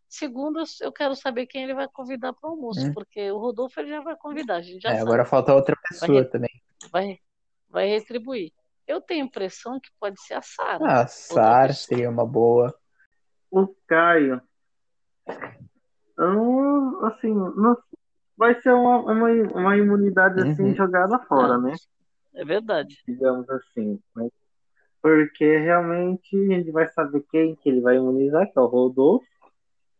Segundo, 0.08 0.62
eu- 0.80 0.92
quero 0.92 1.16
saber 1.16 1.46
quem 1.46 1.64
ele 1.64 1.74
vai 1.74 1.88
convidar 1.88 2.32
para 2.32 2.48
o 2.48 2.52
almoço, 2.52 2.80
Hum. 2.86 2.94
porque 2.94 3.28
o 3.32 3.38
Rodolfo 3.38 3.80
ele 3.80 3.90
já 3.90 4.00
vai 4.00 4.16
convidar, 4.16 4.56
a 4.56 4.62
gente 4.62 4.80
já 4.80 4.90
É, 4.90 4.92
sabe. 4.92 5.02
agora 5.02 5.24
falta 5.24 5.52
outra 5.54 5.74
pessoa 5.88 6.20
Vai- 6.22 6.30
também. 6.30 6.62
Vai, 6.90 7.18
vai 7.68 7.86
retribuir. 7.88 8.52
Eu 8.86 9.00
tenho 9.00 9.24
a 9.24 9.26
impressão 9.26 9.80
que 9.80 9.90
pode 9.98 10.20
ser 10.22 10.34
a 10.34 10.42
Sara. 10.42 10.84
Ah, 10.84 11.06
Sara 11.06 11.72
seria 11.72 12.08
uma 12.10 12.26
boa. 12.26 12.74
O 13.50 13.66
Caio. 13.86 14.40
não- 16.16 17.04
assim, 17.06 17.32
não, 17.32 17.76
vai 18.36 18.60
ser 18.60 18.72
uma, 18.72 18.98
uma, 19.00 19.28
uma 19.54 19.76
imunidade 19.76 20.40
assim 20.40 20.68
Uhum. 20.68 20.74
jogada 20.74 21.18
fora, 21.20 21.58
né? 21.58 21.74
É 22.34 22.44
verdade. 22.44 22.96
Digamos 23.06 23.48
assim. 23.50 24.00
né? 24.14 24.28
Porque 25.02 25.58
realmente 25.58 26.36
a 26.36 26.54
gente 26.54 26.70
vai 26.70 26.86
saber 26.88 27.24
quem 27.30 27.54
que 27.56 27.68
ele 27.68 27.80
vai 27.80 27.96
imunizar, 27.96 28.50
que 28.50 28.58
é 28.58 28.62
o 28.62 28.66
Rodolfo, 28.66 29.26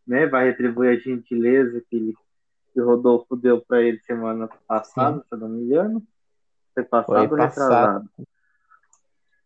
né? 0.05 0.25
Vai 0.27 0.45
retribuir 0.49 0.97
a 0.97 0.99
gentileza 0.99 1.81
que, 1.89 1.95
ele, 1.95 2.13
que 2.73 2.81
o 2.81 2.85
Rodolfo 2.85 3.35
deu 3.35 3.61
para 3.65 3.81
ele 3.81 3.99
semana 4.01 4.47
passada, 4.67 5.19
se 5.19 5.27
eu 5.33 5.37
não 5.37 5.49
me 5.49 5.63
engano. 5.63 6.05
Foi 6.77 6.83
passado 6.83 7.29
Foi 7.29 7.39
ou 7.39 7.47
retrasado? 7.47 8.09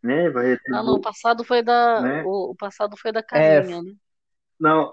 Né? 0.03 0.29
Vai 0.29 0.57
Ah, 0.73 0.83
não, 0.83 0.95
o 0.95 1.01
passado 1.01 1.43
foi 1.45 1.63
da. 1.63 2.01
Né? 2.01 2.23
O, 2.25 2.55
passado 2.55 2.97
foi 2.97 3.11
da 3.11 3.21
É, 3.21 3.23
Carlinha, 3.23 3.81
né? 3.81 3.93
Não, 4.59 4.91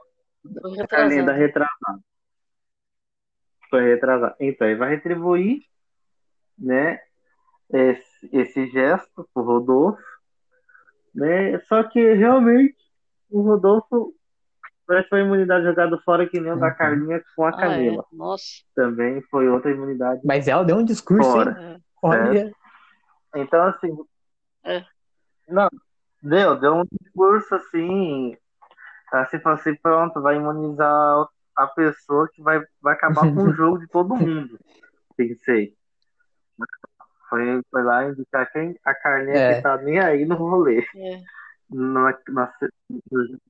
Foi 0.61 0.81
A 0.81 0.87
Carlinha 0.87 1.25
da 1.25 1.33
retrasado. 1.33 1.39
retrasada. 1.39 2.01
Foi 3.71 3.83
retrasada. 3.85 4.37
Então, 4.41 4.67
ele 4.69 4.79
vai 4.79 4.91
retribuir, 4.91 5.63
né, 6.59 7.01
esse, 7.73 8.31
esse 8.33 8.67
gesto 8.71 9.29
pro 9.35 9.43
Rodolfo, 9.43 10.03
né? 11.15 11.59
Só 11.61 11.83
que 11.83 12.15
realmente 12.15 12.77
o 13.31 13.43
Rodolfo 13.43 14.15
parece 14.87 15.05
que 15.05 15.11
foi 15.11 15.21
a 15.21 15.25
imunidade 15.25 15.65
jogada 15.65 15.99
fora 16.05 16.29
que 16.29 16.41
nem 16.41 16.53
o 16.53 16.57
da 16.59 16.69
Uhum. 16.69 16.75
Carlinha 16.77 17.23
com 17.37 17.45
a 17.45 17.51
Ah, 17.51 17.53
é. 17.57 17.61
Camila. 17.61 18.05
Nossa. 18.13 18.63
Também 18.75 19.21
foi 19.31 19.49
outra 19.49 19.71
imunidade 19.71 20.23
Mas 20.25 20.49
ela 20.49 20.65
deu 20.65 20.77
um 20.77 20.85
discurso, 20.85 21.31
fora. 21.31 21.61
hein? 21.61 21.83
É. 22.05 22.07
Olha. 22.07 22.53
Então, 23.37 23.63
assim. 23.67 23.97
É. 24.65 24.85
Não, 25.49 25.69
deu, 26.23 26.57
deu 26.59 26.75
um 26.77 26.85
discurso 27.01 27.55
assim. 27.55 28.37
Assim, 29.13 29.39
falou 29.41 29.59
assim, 29.59 29.75
pronto, 29.77 30.21
vai 30.21 30.37
imunizar 30.37 31.27
a 31.57 31.67
pessoa 31.69 32.29
que 32.33 32.43
vai, 32.43 32.63
vai 32.81 32.95
acabar 32.95 33.23
com 33.23 33.43
o 33.45 33.53
jogo 33.55 33.79
de 33.79 33.87
todo 33.89 34.15
mundo. 34.15 34.59
Pensei. 35.17 35.75
Foi, 37.29 37.61
foi 37.71 37.83
lá 37.83 38.05
indicar 38.07 38.51
quem 38.53 38.79
a 38.85 38.95
Carlinha 38.95 39.37
É. 39.37 39.57
que 39.57 39.63
tá 39.63 39.77
nem 39.79 39.99
aí 39.99 40.25
no 40.25 40.35
rolê. 40.35 40.85
É. 40.97 41.21
Na- 41.71 42.17
na- 42.29 42.53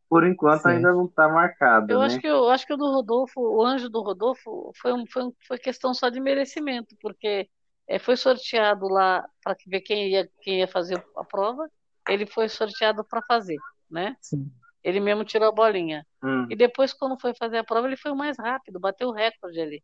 por 0.09 0.27
enquanto 0.27 0.63
Sim. 0.63 0.71
ainda 0.71 0.93
não 0.93 1.07
tá 1.07 1.29
marcado, 1.29 1.93
Eu 1.93 2.01
né? 2.01 2.07
acho 2.07 2.19
que 2.19 2.27
eu 2.27 2.49
acho 2.51 2.67
que 2.67 2.75
o 2.75 2.77
do 2.77 2.91
Rodolfo, 2.91 3.41
o 3.41 3.65
anjo 3.65 3.89
do 3.89 4.01
Rodolfo, 4.03 4.73
foi, 4.81 4.93
um, 4.93 5.05
foi, 5.07 5.23
um- 5.25 5.33
foi 5.47 5.59
questão 5.59 5.95
só 5.95 6.09
de 6.09 6.19
merecimento, 6.19 6.97
porque 7.01 7.49
é, 7.89 7.99
foi 7.99 8.17
sorteado 8.17 8.87
lá 8.87 9.27
para 9.43 9.57
ver 9.67 9.81
quem 9.81 10.11
ia, 10.11 10.31
quem 10.43 10.59
ia 10.61 10.69
fazer 10.69 11.03
a 11.17 11.25
prova. 11.25 11.69
Ele 12.09 12.27
foi 12.27 12.49
sorteado 12.49 13.03
para 13.03 13.23
fazer, 13.23 13.57
né? 13.91 14.17
Sim. 14.21 14.51
Ele 14.85 15.01
mesmo 15.01 15.25
tirou 15.25 15.49
a 15.49 15.53
bolinha. 15.53 16.07
Hum. 16.23 16.47
E 16.51 16.57
depois, 16.57 16.93
quando 16.93 17.19
foi 17.19 17.35
fazer 17.35 17.59
a 17.59 17.65
prova, 17.65 17.87
ele 17.87 17.97
foi 17.97 18.11
o 18.11 18.17
mais 18.17 18.39
rápido, 18.39 18.79
bateu 18.79 19.09
o 19.09 19.13
recorde 19.13 19.61
ali. 19.61 19.83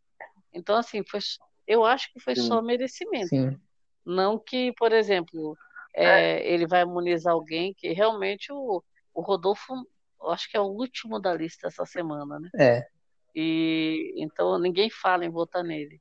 Então, 0.52 0.76
assim, 0.76 1.02
foi, 1.08 1.20
eu 1.66 1.84
acho 1.84 2.12
que 2.12 2.20
foi 2.20 2.36
Sim. 2.36 2.42
só 2.42 2.62
merecimento. 2.62 3.28
Sim. 3.28 3.58
Não 4.04 4.38
que, 4.38 4.72
por 4.78 4.92
exemplo, 4.92 5.56
é, 5.94 6.46
ele 6.46 6.66
vai 6.66 6.82
imunizar 6.82 7.32
alguém 7.32 7.74
que 7.74 7.92
realmente 7.92 8.52
o, 8.52 8.82
o 9.14 9.20
Rodolfo, 9.22 9.74
eu 10.20 10.30
acho 10.30 10.50
que 10.50 10.56
é 10.56 10.60
o 10.60 10.64
último 10.64 11.18
da 11.18 11.34
lista 11.34 11.68
essa 11.68 11.86
semana, 11.86 12.38
né? 12.38 12.50
É. 12.58 12.86
E 13.34 14.14
então 14.16 14.58
ninguém 14.58 14.88
fala 14.90 15.24
em 15.24 15.30
votar 15.30 15.64
nele. 15.64 16.00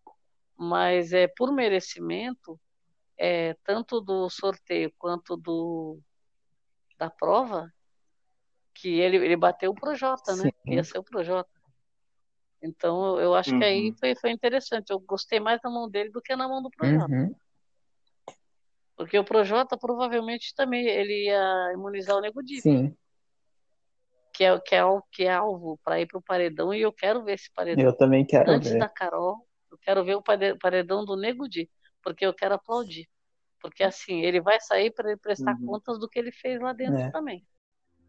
Mas 0.63 1.11
é 1.11 1.27
por 1.27 1.51
merecimento, 1.51 2.59
é, 3.17 3.53
tanto 3.65 3.99
do 3.99 4.29
sorteio 4.29 4.91
quanto 4.97 5.35
do 5.35 5.99
da 6.97 7.09
prova, 7.09 7.71
que 8.73 8.99
ele, 8.99 9.17
ele 9.17 9.35
bateu 9.35 9.71
o 9.71 9.75
Projota, 9.75 10.35
né? 10.35 10.43
Sim. 10.43 10.73
Ia 10.73 10.83
ser 10.83 10.99
o 10.99 11.03
Projota. 11.03 11.49
Então 12.61 13.19
eu 13.19 13.35
acho 13.35 13.57
que 13.57 13.63
aí 13.63 13.89
Uhum. 13.89 13.97
foi, 13.97 14.15
foi 14.15 14.31
interessante. 14.31 14.91
Eu 14.91 14.99
gostei 14.99 15.39
mais 15.39 15.59
na 15.61 15.69
mão 15.69 15.89
dele 15.89 16.09
do 16.11 16.21
que 16.21 16.33
na 16.35 16.47
mão 16.47 16.63
do 16.63 16.69
Projota. 16.69 17.13
Uhum. 17.13 17.35
Porque 18.95 19.19
o 19.19 19.23
Projota 19.25 19.77
provavelmente 19.77 20.55
também 20.55 20.87
ele 20.87 21.25
ia 21.25 21.73
imunizar 21.73 22.15
o 22.15 22.21
Nego 22.21 22.41
Di, 22.41 22.61
Sim. 22.61 22.95
que 24.33 24.45
é, 24.45 24.59
que 24.59 24.75
é, 24.75 24.81
que 25.11 25.23
é 25.25 25.33
alvo 25.33 25.77
para 25.83 25.99
ir 25.99 26.07
para 26.07 26.19
o 26.19 26.21
paredão, 26.21 26.73
e 26.73 26.81
eu 26.81 26.93
quero 26.93 27.23
ver 27.23 27.33
esse 27.33 27.51
paredão. 27.51 27.83
Eu 27.83 27.97
também 27.97 28.25
quero 28.25 28.51
Antes 28.51 28.71
ver. 28.71 28.79
da 28.79 28.87
Carol, 28.87 29.45
quero 29.83 30.03
ver 30.03 30.15
o 30.15 30.21
pare- 30.21 30.57
paredão 30.57 31.05
do 31.05 31.15
Nego 31.15 31.47
Di, 31.47 31.69
porque 32.03 32.25
eu 32.25 32.33
quero 32.33 32.55
aplaudir. 32.55 33.07
Porque 33.61 33.83
assim, 33.83 34.21
ele 34.21 34.41
vai 34.41 34.59
sair 34.59 34.91
para 34.91 35.09
ele 35.11 35.19
prestar 35.19 35.55
Uhum. 35.59 35.65
contas 35.65 35.99
do 35.99 36.07
que 36.09 36.19
ele 36.19 36.31
fez 36.31 36.59
lá 36.61 36.73
dentro 36.73 36.97
É. 36.97 37.11
também. 37.11 37.45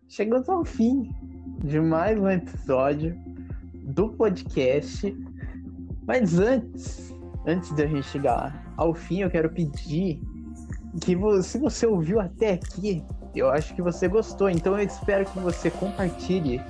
Chegamos 0.09 0.49
ao 0.49 0.65
fim 0.65 1.11
de 1.65 1.81
mais 1.81 2.19
um 2.19 2.29
episódio 2.29 3.15
do 3.75 4.11
podcast. 4.11 5.17
Mas 6.07 6.39
antes, 6.39 7.15
antes 7.47 7.73
da 7.73 7.87
gente 7.87 8.07
chegar 8.09 8.75
ao 8.77 8.95
fim, 8.95 9.21
eu 9.23 9.31
quero 9.31 9.49
pedir 9.51 10.21
que 11.03 11.17
se 11.43 11.59
você 11.59 11.87
ouviu 11.87 12.21
até 12.21 12.53
aqui, 12.55 13.03
eu 13.35 13.49
acho 13.51 13.75
que 13.75 13.81
você 13.83 14.07
gostou. 14.09 14.51
Então 14.51 14.79
eu 14.79 14.85
espero 14.87 15.25
que 15.25 15.39
você 15.39 15.71
compartilhe, 15.71 16.61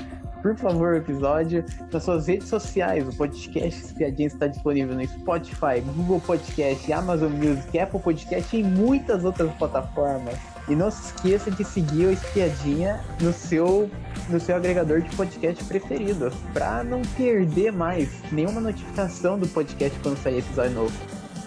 por 0.45 0.55
favor, 0.57 0.93
o 0.93 0.97
episódio 0.97 1.65
nas 1.91 2.05
suas 2.05 2.27
redes 2.27 2.49
sociais. 2.49 3.09
O 3.09 3.17
podcast 3.17 3.83
Espiadinha 3.83 4.29
está 4.29 4.47
disponível 4.47 4.95
no 4.95 5.03
Spotify, 5.03 5.81
Google 5.97 6.21
Podcast, 6.21 6.93
Amazon 6.93 7.33
Music, 7.33 7.79
Apple 7.79 7.99
Podcast 7.99 8.55
e 8.55 8.61
em 8.61 8.63
muitas 8.63 9.25
outras 9.25 9.51
plataformas. 9.55 10.37
E 10.69 10.77
não 10.77 10.91
se 10.91 11.07
esqueça 11.07 11.51
de 11.51 11.65
seguir 11.65 12.09
o 12.09 12.11
Espiadinha 12.11 13.01
no 13.23 13.33
seu, 13.33 13.91
no 14.29 14.39
seu 14.39 14.57
agregador 14.57 15.01
de 15.01 15.17
podcast 15.17 15.65
preferido, 15.65 16.31
para 16.53 16.85
não 16.85 17.01
perder 17.17 17.73
mais 17.73 18.11
nenhuma 18.31 18.61
notificação 18.61 19.39
do 19.39 19.49
podcast 19.49 19.99
quando 20.01 20.19
sair 20.19 20.41
episódio 20.41 20.75
novo. 20.75 20.93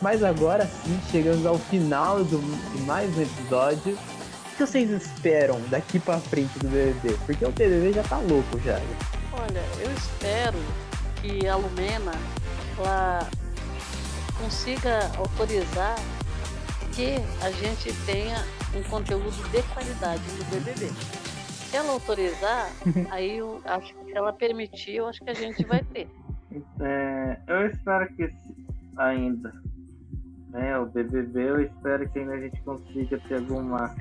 Mas 0.02 0.24
agora 0.24 0.66
sim, 0.66 1.00
chegamos 1.12 1.46
ao 1.46 1.60
final 1.60 2.24
do, 2.24 2.40
de 2.76 2.82
mais 2.82 3.16
um 3.16 3.22
episódio. 3.22 3.96
O 4.58 4.60
que 4.60 4.66
vocês 4.66 4.90
esperam 4.90 5.62
daqui 5.70 6.00
pra 6.00 6.18
frente 6.18 6.58
do 6.58 6.68
BBB? 6.68 7.16
Porque 7.28 7.46
o 7.46 7.52
BBB 7.52 7.94
já 7.94 8.02
tá 8.02 8.18
louco 8.18 8.58
já. 8.66 8.80
Olha, 9.32 9.64
eu 9.80 9.92
espero 9.92 10.58
que 11.22 11.48
a 11.48 11.56
Lumena 11.56 12.14
ela 12.76 13.30
consiga 14.42 15.12
autorizar 15.16 15.96
que 16.92 17.18
a 17.46 17.52
gente 17.52 17.94
tenha 18.08 18.36
um 18.76 18.82
conteúdo 18.90 19.30
de 19.52 19.62
qualidade 19.72 20.24
no 20.40 20.46
BBB. 20.46 20.88
Se 20.88 21.78
ela 21.78 21.92
autorizar, 21.92 22.68
aí 23.12 23.38
eu 23.38 23.62
acho 23.64 23.94
que 23.94 24.06
se 24.06 24.18
ela 24.18 24.34
permitir, 24.34 24.96
eu 24.96 25.08
acho 25.08 25.24
que 25.24 25.30
a 25.30 25.36
gente 25.36 25.64
vai 25.68 25.84
ter. 25.84 26.10
É, 26.82 27.38
eu 27.46 27.68
espero 27.68 28.12
que 28.16 28.34
ainda, 28.98 29.54
né, 30.50 30.80
o 30.80 30.88
BBB, 30.88 31.42
eu 31.48 31.62
espero 31.62 32.10
que 32.10 32.18
ainda 32.18 32.34
a 32.34 32.40
gente 32.40 32.60
consiga 32.64 33.20
ter 33.28 33.36
alguma 33.36 33.96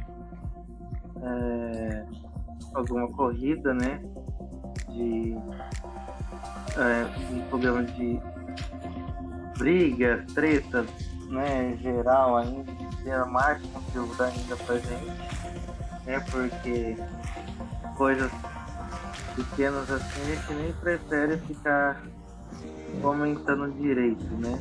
é, 1.23 2.05
alguma 2.75 3.09
corrida, 3.09 3.75
né, 3.75 4.03
de 4.89 5.37
é, 6.77 7.33
um 7.33 7.41
programa 7.49 7.85
de 7.85 8.21
brigas, 9.59 10.25
tretas, 10.33 10.87
né, 11.29 11.77
geral 11.81 12.37
ainda, 12.37 12.73
ter 13.03 13.25
mais 13.27 13.61
conteúdo 13.63 14.23
ainda 14.23 14.57
pra 14.57 14.77
gente, 14.79 15.13
né, 16.05 16.21
porque 16.31 16.97
coisas 17.97 18.31
pequenas 19.35 19.91
assim 19.91 20.23
a 20.23 20.35
gente 20.35 20.55
nem 20.55 20.73
prefere 20.73 21.37
ficar 21.39 22.03
comentando 23.03 23.73
direito, 23.73 24.25
né? 24.37 24.59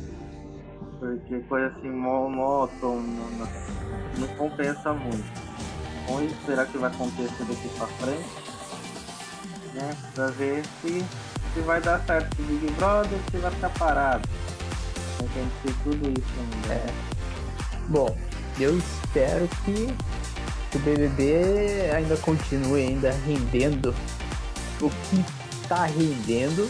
Porque 0.98 1.40
coisa 1.40 1.68
assim 1.68 1.90
monótona 1.90 3.48
não 4.18 4.28
compensa 4.36 4.92
muito. 4.92 5.45
Vamos 6.06 6.32
esperar 6.32 6.66
o 6.66 6.68
que 6.68 6.78
vai 6.78 6.90
acontecer 6.90 7.44
daqui 7.44 7.68
pra 7.76 7.86
frente, 7.86 8.28
né? 9.74 9.96
Pra 10.14 10.26
ver 10.28 10.62
se, 10.80 11.04
se 11.54 11.60
vai 11.60 11.80
dar 11.80 12.00
certo 12.06 12.40
o 12.40 12.42
Big 12.44 12.70
Brother, 12.72 13.18
se 13.30 13.36
vai 13.38 13.50
ficar 13.50 13.70
parado. 13.70 14.28
Né? 15.20 15.28
Que 15.32 15.38
a 15.38 15.42
gente 15.42 15.54
tem 15.64 15.74
tudo 15.82 16.18
isso 16.18 16.32
ainda. 16.38 16.74
né? 16.74 16.94
Bom, 17.88 18.16
eu 18.58 18.78
espero 18.78 19.48
que 19.64 19.94
o 20.74 20.78
BBB 20.78 21.90
ainda 21.94 22.16
continue 22.18 22.82
ainda 22.82 23.10
rendendo 23.26 23.94
o 24.80 24.90
que 24.90 25.24
tá 25.68 25.84
rendendo. 25.86 26.68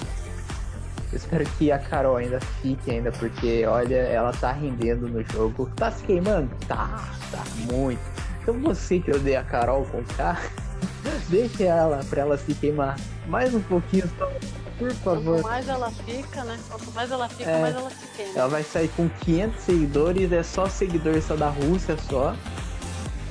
Eu 1.12 1.16
espero 1.18 1.44
que 1.58 1.70
a 1.70 1.78
Carol 1.78 2.16
ainda 2.16 2.40
fique 2.60 2.90
ainda, 2.90 3.12
porque 3.12 3.64
olha, 3.66 3.96
ela 3.96 4.32
tá 4.32 4.52
rendendo 4.52 5.08
no 5.08 5.22
jogo. 5.24 5.70
Tá 5.76 5.90
se 5.90 6.02
queimando? 6.04 6.50
Tá, 6.66 7.08
tá 7.30 7.42
muito. 7.72 8.00
Então 8.46 8.60
você 8.60 9.00
que 9.00 9.10
odeia 9.10 9.40
a 9.40 9.42
Carol 9.42 9.84
com 9.86 10.04
K, 10.04 10.40
deixe 11.28 11.64
ela 11.64 11.98
pra 12.08 12.20
ela 12.20 12.38
se 12.38 12.54
queimar 12.54 12.96
mais 13.26 13.52
um 13.52 13.60
pouquinho 13.60 14.08
só, 14.16 14.30
por 14.78 14.92
favor. 14.92 15.40
Quanto 15.40 15.42
mais 15.42 15.68
ela 15.68 15.90
fica, 15.90 16.44
né? 16.44 16.56
Quanto 16.70 16.92
mais 16.92 17.10
ela 17.10 17.28
fica, 17.28 17.50
é, 17.50 17.60
mais 17.60 17.74
ela 17.74 17.90
se 17.90 18.06
queima. 18.16 18.38
Ela 18.38 18.48
vai 18.48 18.62
sair 18.62 18.88
com 18.90 19.08
500 19.08 19.60
seguidores, 19.60 20.30
é 20.30 20.44
só 20.44 20.68
seguidor 20.68 21.20
só 21.22 21.34
da 21.34 21.48
Rússia 21.48 21.96
só. 22.08 22.36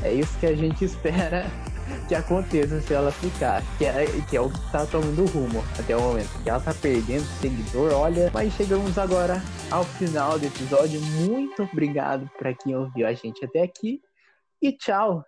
É 0.04 0.12
isso 0.12 0.38
que 0.38 0.48
a 0.48 0.54
gente 0.54 0.84
espera 0.84 1.46
que 2.10 2.14
aconteça 2.14 2.82
se 2.82 2.94
ela 2.94 3.10
ficar, 3.10 3.64
que 3.78 3.86
é, 3.86 4.08
que 4.30 4.36
é 4.36 4.42
o 4.42 4.50
que 4.50 4.70
tá 4.70 4.86
tomando 4.86 5.26
rumo 5.28 5.64
até 5.80 5.96
o 5.96 6.02
momento. 6.02 6.44
Que 6.44 6.50
ela 6.50 6.60
tá 6.60 6.74
perdendo 6.74 7.24
seguidor, 7.40 7.94
olha. 7.94 8.30
Mas 8.34 8.52
chegamos 8.56 8.98
agora 8.98 9.42
ao 9.72 9.86
final 9.86 10.38
do 10.38 10.46
episódio. 10.46 11.00
Muito 11.00 11.64
obrigado 11.64 12.30
para 12.38 12.54
quem 12.54 12.76
ouviu 12.76 13.08
a 13.08 13.14
gente 13.14 13.46
até 13.46 13.64
aqui 13.64 14.02
e 14.62 14.76
tchau! 14.78 15.24